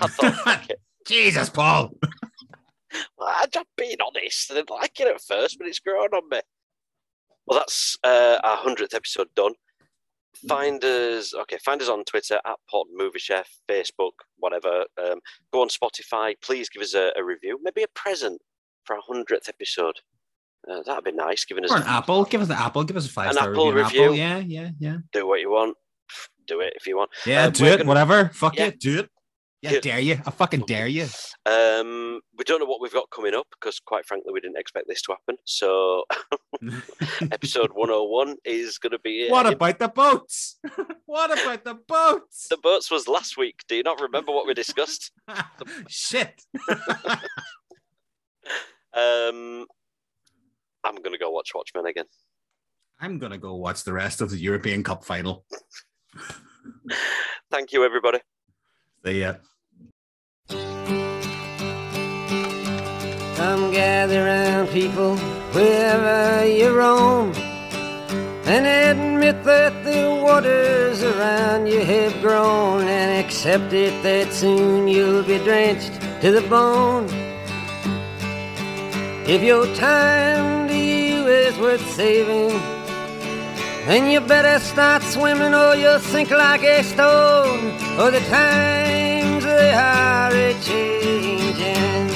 I 0.01 0.07
thought. 0.07 0.71
Jesus, 1.07 1.49
Paul. 1.49 1.91
I'm 3.21 3.49
just 3.51 3.67
being 3.77 3.97
honest. 4.05 4.51
I 4.51 4.55
didn't 4.55 4.69
like 4.71 4.99
it 4.99 5.07
at 5.07 5.21
first, 5.21 5.57
but 5.59 5.67
it's 5.67 5.79
grown 5.79 6.09
on 6.13 6.29
me. 6.29 6.39
Well, 7.45 7.59
that's 7.59 7.97
uh, 8.03 8.39
our 8.43 8.57
hundredth 8.57 8.93
episode 8.95 9.27
done. 9.35 9.53
Find 10.47 10.83
us, 10.83 11.33
okay. 11.33 11.57
Find 11.63 11.81
us 11.81 11.89
on 11.89 12.03
Twitter 12.05 12.39
at 12.45 12.55
Pod 12.69 12.87
Movie 12.93 13.19
Chef, 13.19 13.49
Facebook, 13.69 14.11
whatever. 14.37 14.85
Um, 15.01 15.19
go 15.53 15.61
on 15.61 15.69
Spotify. 15.69 16.35
Please 16.41 16.69
give 16.69 16.81
us 16.81 16.93
a, 16.93 17.11
a 17.15 17.23
review, 17.23 17.59
maybe 17.61 17.83
a 17.83 17.87
present 17.95 18.41
for 18.83 18.95
our 18.95 19.01
hundredth 19.05 19.47
episode. 19.47 19.95
Uh, 20.69 20.81
that'd 20.83 21.03
be 21.03 21.11
nice. 21.11 21.45
Giving 21.45 21.63
us 21.65 21.71
Or 21.71 21.77
an 21.77 21.83
apple. 21.83 22.25
Give 22.25 22.41
us 22.41 22.49
an 22.49 22.55
apple. 22.57 22.83
Give 22.83 22.97
us 22.97 23.05
a 23.05 23.09
five 23.11 23.27
An 23.27 23.33
star 23.33 23.51
Apple 23.51 23.71
review. 23.71 23.83
review. 23.83 24.03
Apple. 24.03 24.15
Yeah, 24.15 24.37
yeah, 24.39 24.69
yeah. 24.79 24.97
do 25.11 25.27
what 25.27 25.39
you 25.39 25.49
want. 25.51 25.77
Do 26.47 26.61
it 26.61 26.73
if 26.75 26.85
you 26.87 26.97
want. 26.97 27.09
Yeah, 27.25 27.45
Uh, 27.45 27.49
do 27.49 27.65
it. 27.65 27.77
gonna- 27.77 27.87
Whatever. 27.87 28.29
Fuck 28.33 28.57
Yeah. 28.57 28.67
it. 28.67 28.79
Do 28.79 28.99
it. 28.99 29.09
Yeah, 29.61 29.71
Yeah. 29.71 29.79
dare 29.79 29.99
you. 29.99 30.21
I 30.25 30.29
fucking 30.29 30.61
dare 30.67 30.85
you. 30.85 31.07
Um, 31.47 32.21
we 32.37 32.43
don't 32.43 32.59
know 32.59 32.65
what 32.67 32.81
we've 32.81 32.93
got 32.93 33.09
coming 33.09 33.33
up 33.33 33.47
because, 33.49 33.79
quite 33.79 34.05
frankly, 34.05 34.31
we 34.31 34.39
didn't 34.39 34.57
expect 34.59 34.87
this 34.87 35.01
to 35.03 35.13
happen. 35.13 35.37
So, 35.45 36.03
episode 37.31 37.71
101 37.73 38.35
is 38.45 38.77
going 38.77 38.91
to 38.91 38.99
be. 38.99 39.27
uh, 39.27 39.31
what 39.31 39.47
about 39.47 39.79
the 39.79 39.87
boats? 39.87 40.59
what 41.07 41.31
about 41.31 41.63
the 41.63 41.73
boats? 41.87 42.47
the 42.49 42.57
boats 42.57 42.91
was 42.91 43.07
last 43.07 43.37
week. 43.37 43.61
Do 43.67 43.75
you 43.75 43.81
not 43.83 43.99
remember 43.99 44.31
what 44.31 44.45
we 44.45 44.53
discussed? 44.53 45.11
Shit. 45.87 46.43
Um, 48.93 49.65
I'm 50.85 50.95
going 50.95 51.11
to 51.11 51.17
go 51.17 51.31
watch 51.31 51.51
Watchmen 51.53 51.87
again. 51.87 52.05
I'm 52.99 53.19
gonna 53.19 53.37
go 53.37 53.55
watch 53.55 53.83
the 53.83 53.93
rest 53.93 54.21
of 54.21 54.29
the 54.29 54.37
European 54.37 54.83
Cup 54.83 55.03
final. 55.03 55.45
Thank 57.51 57.73
you, 57.73 57.83
everybody. 57.83 58.19
See 59.05 59.19
ya. 59.21 59.33
Come 63.35 63.71
gather 63.71 64.23
round, 64.23 64.69
people, 64.69 65.17
wherever 65.51 66.47
you 66.47 66.75
roam, 66.75 67.33
and 68.45 68.65
admit 68.65 69.43
that 69.43 69.83
the 69.83 70.21
waters 70.23 71.03
around 71.03 71.67
you 71.67 71.81
have 71.81 72.13
grown, 72.21 72.87
and 72.87 73.25
accept 73.25 73.73
it 73.73 74.01
that 74.03 74.31
soon 74.33 74.87
you'll 74.87 75.23
be 75.23 75.37
drenched 75.39 75.99
to 76.21 76.31
the 76.31 76.47
bone. 76.47 77.09
If 79.27 79.43
your 79.43 79.65
time 79.75 80.64
is 81.45 81.59
worth 81.59 81.85
saving, 81.91 82.49
then 83.85 84.09
you 84.09 84.19
better 84.19 84.59
start 84.59 85.03
swimming 85.03 85.53
or 85.53 85.75
you'll 85.75 85.99
sink 85.99 86.31
like 86.31 86.63
a 86.63 86.81
stone. 86.83 87.59
Or 87.99 88.09
the 88.09 88.19
times 88.21 89.43
they 89.43 89.71
are 89.71 90.31
a 90.33 90.53
changing. 90.61 92.09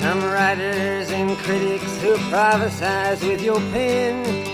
Some 0.00 0.22
writers 0.22 1.10
and 1.10 1.30
critics 1.38 2.02
who 2.02 2.16
prophesize 2.30 3.26
with 3.26 3.40
your 3.40 3.60
pen. 3.72 4.53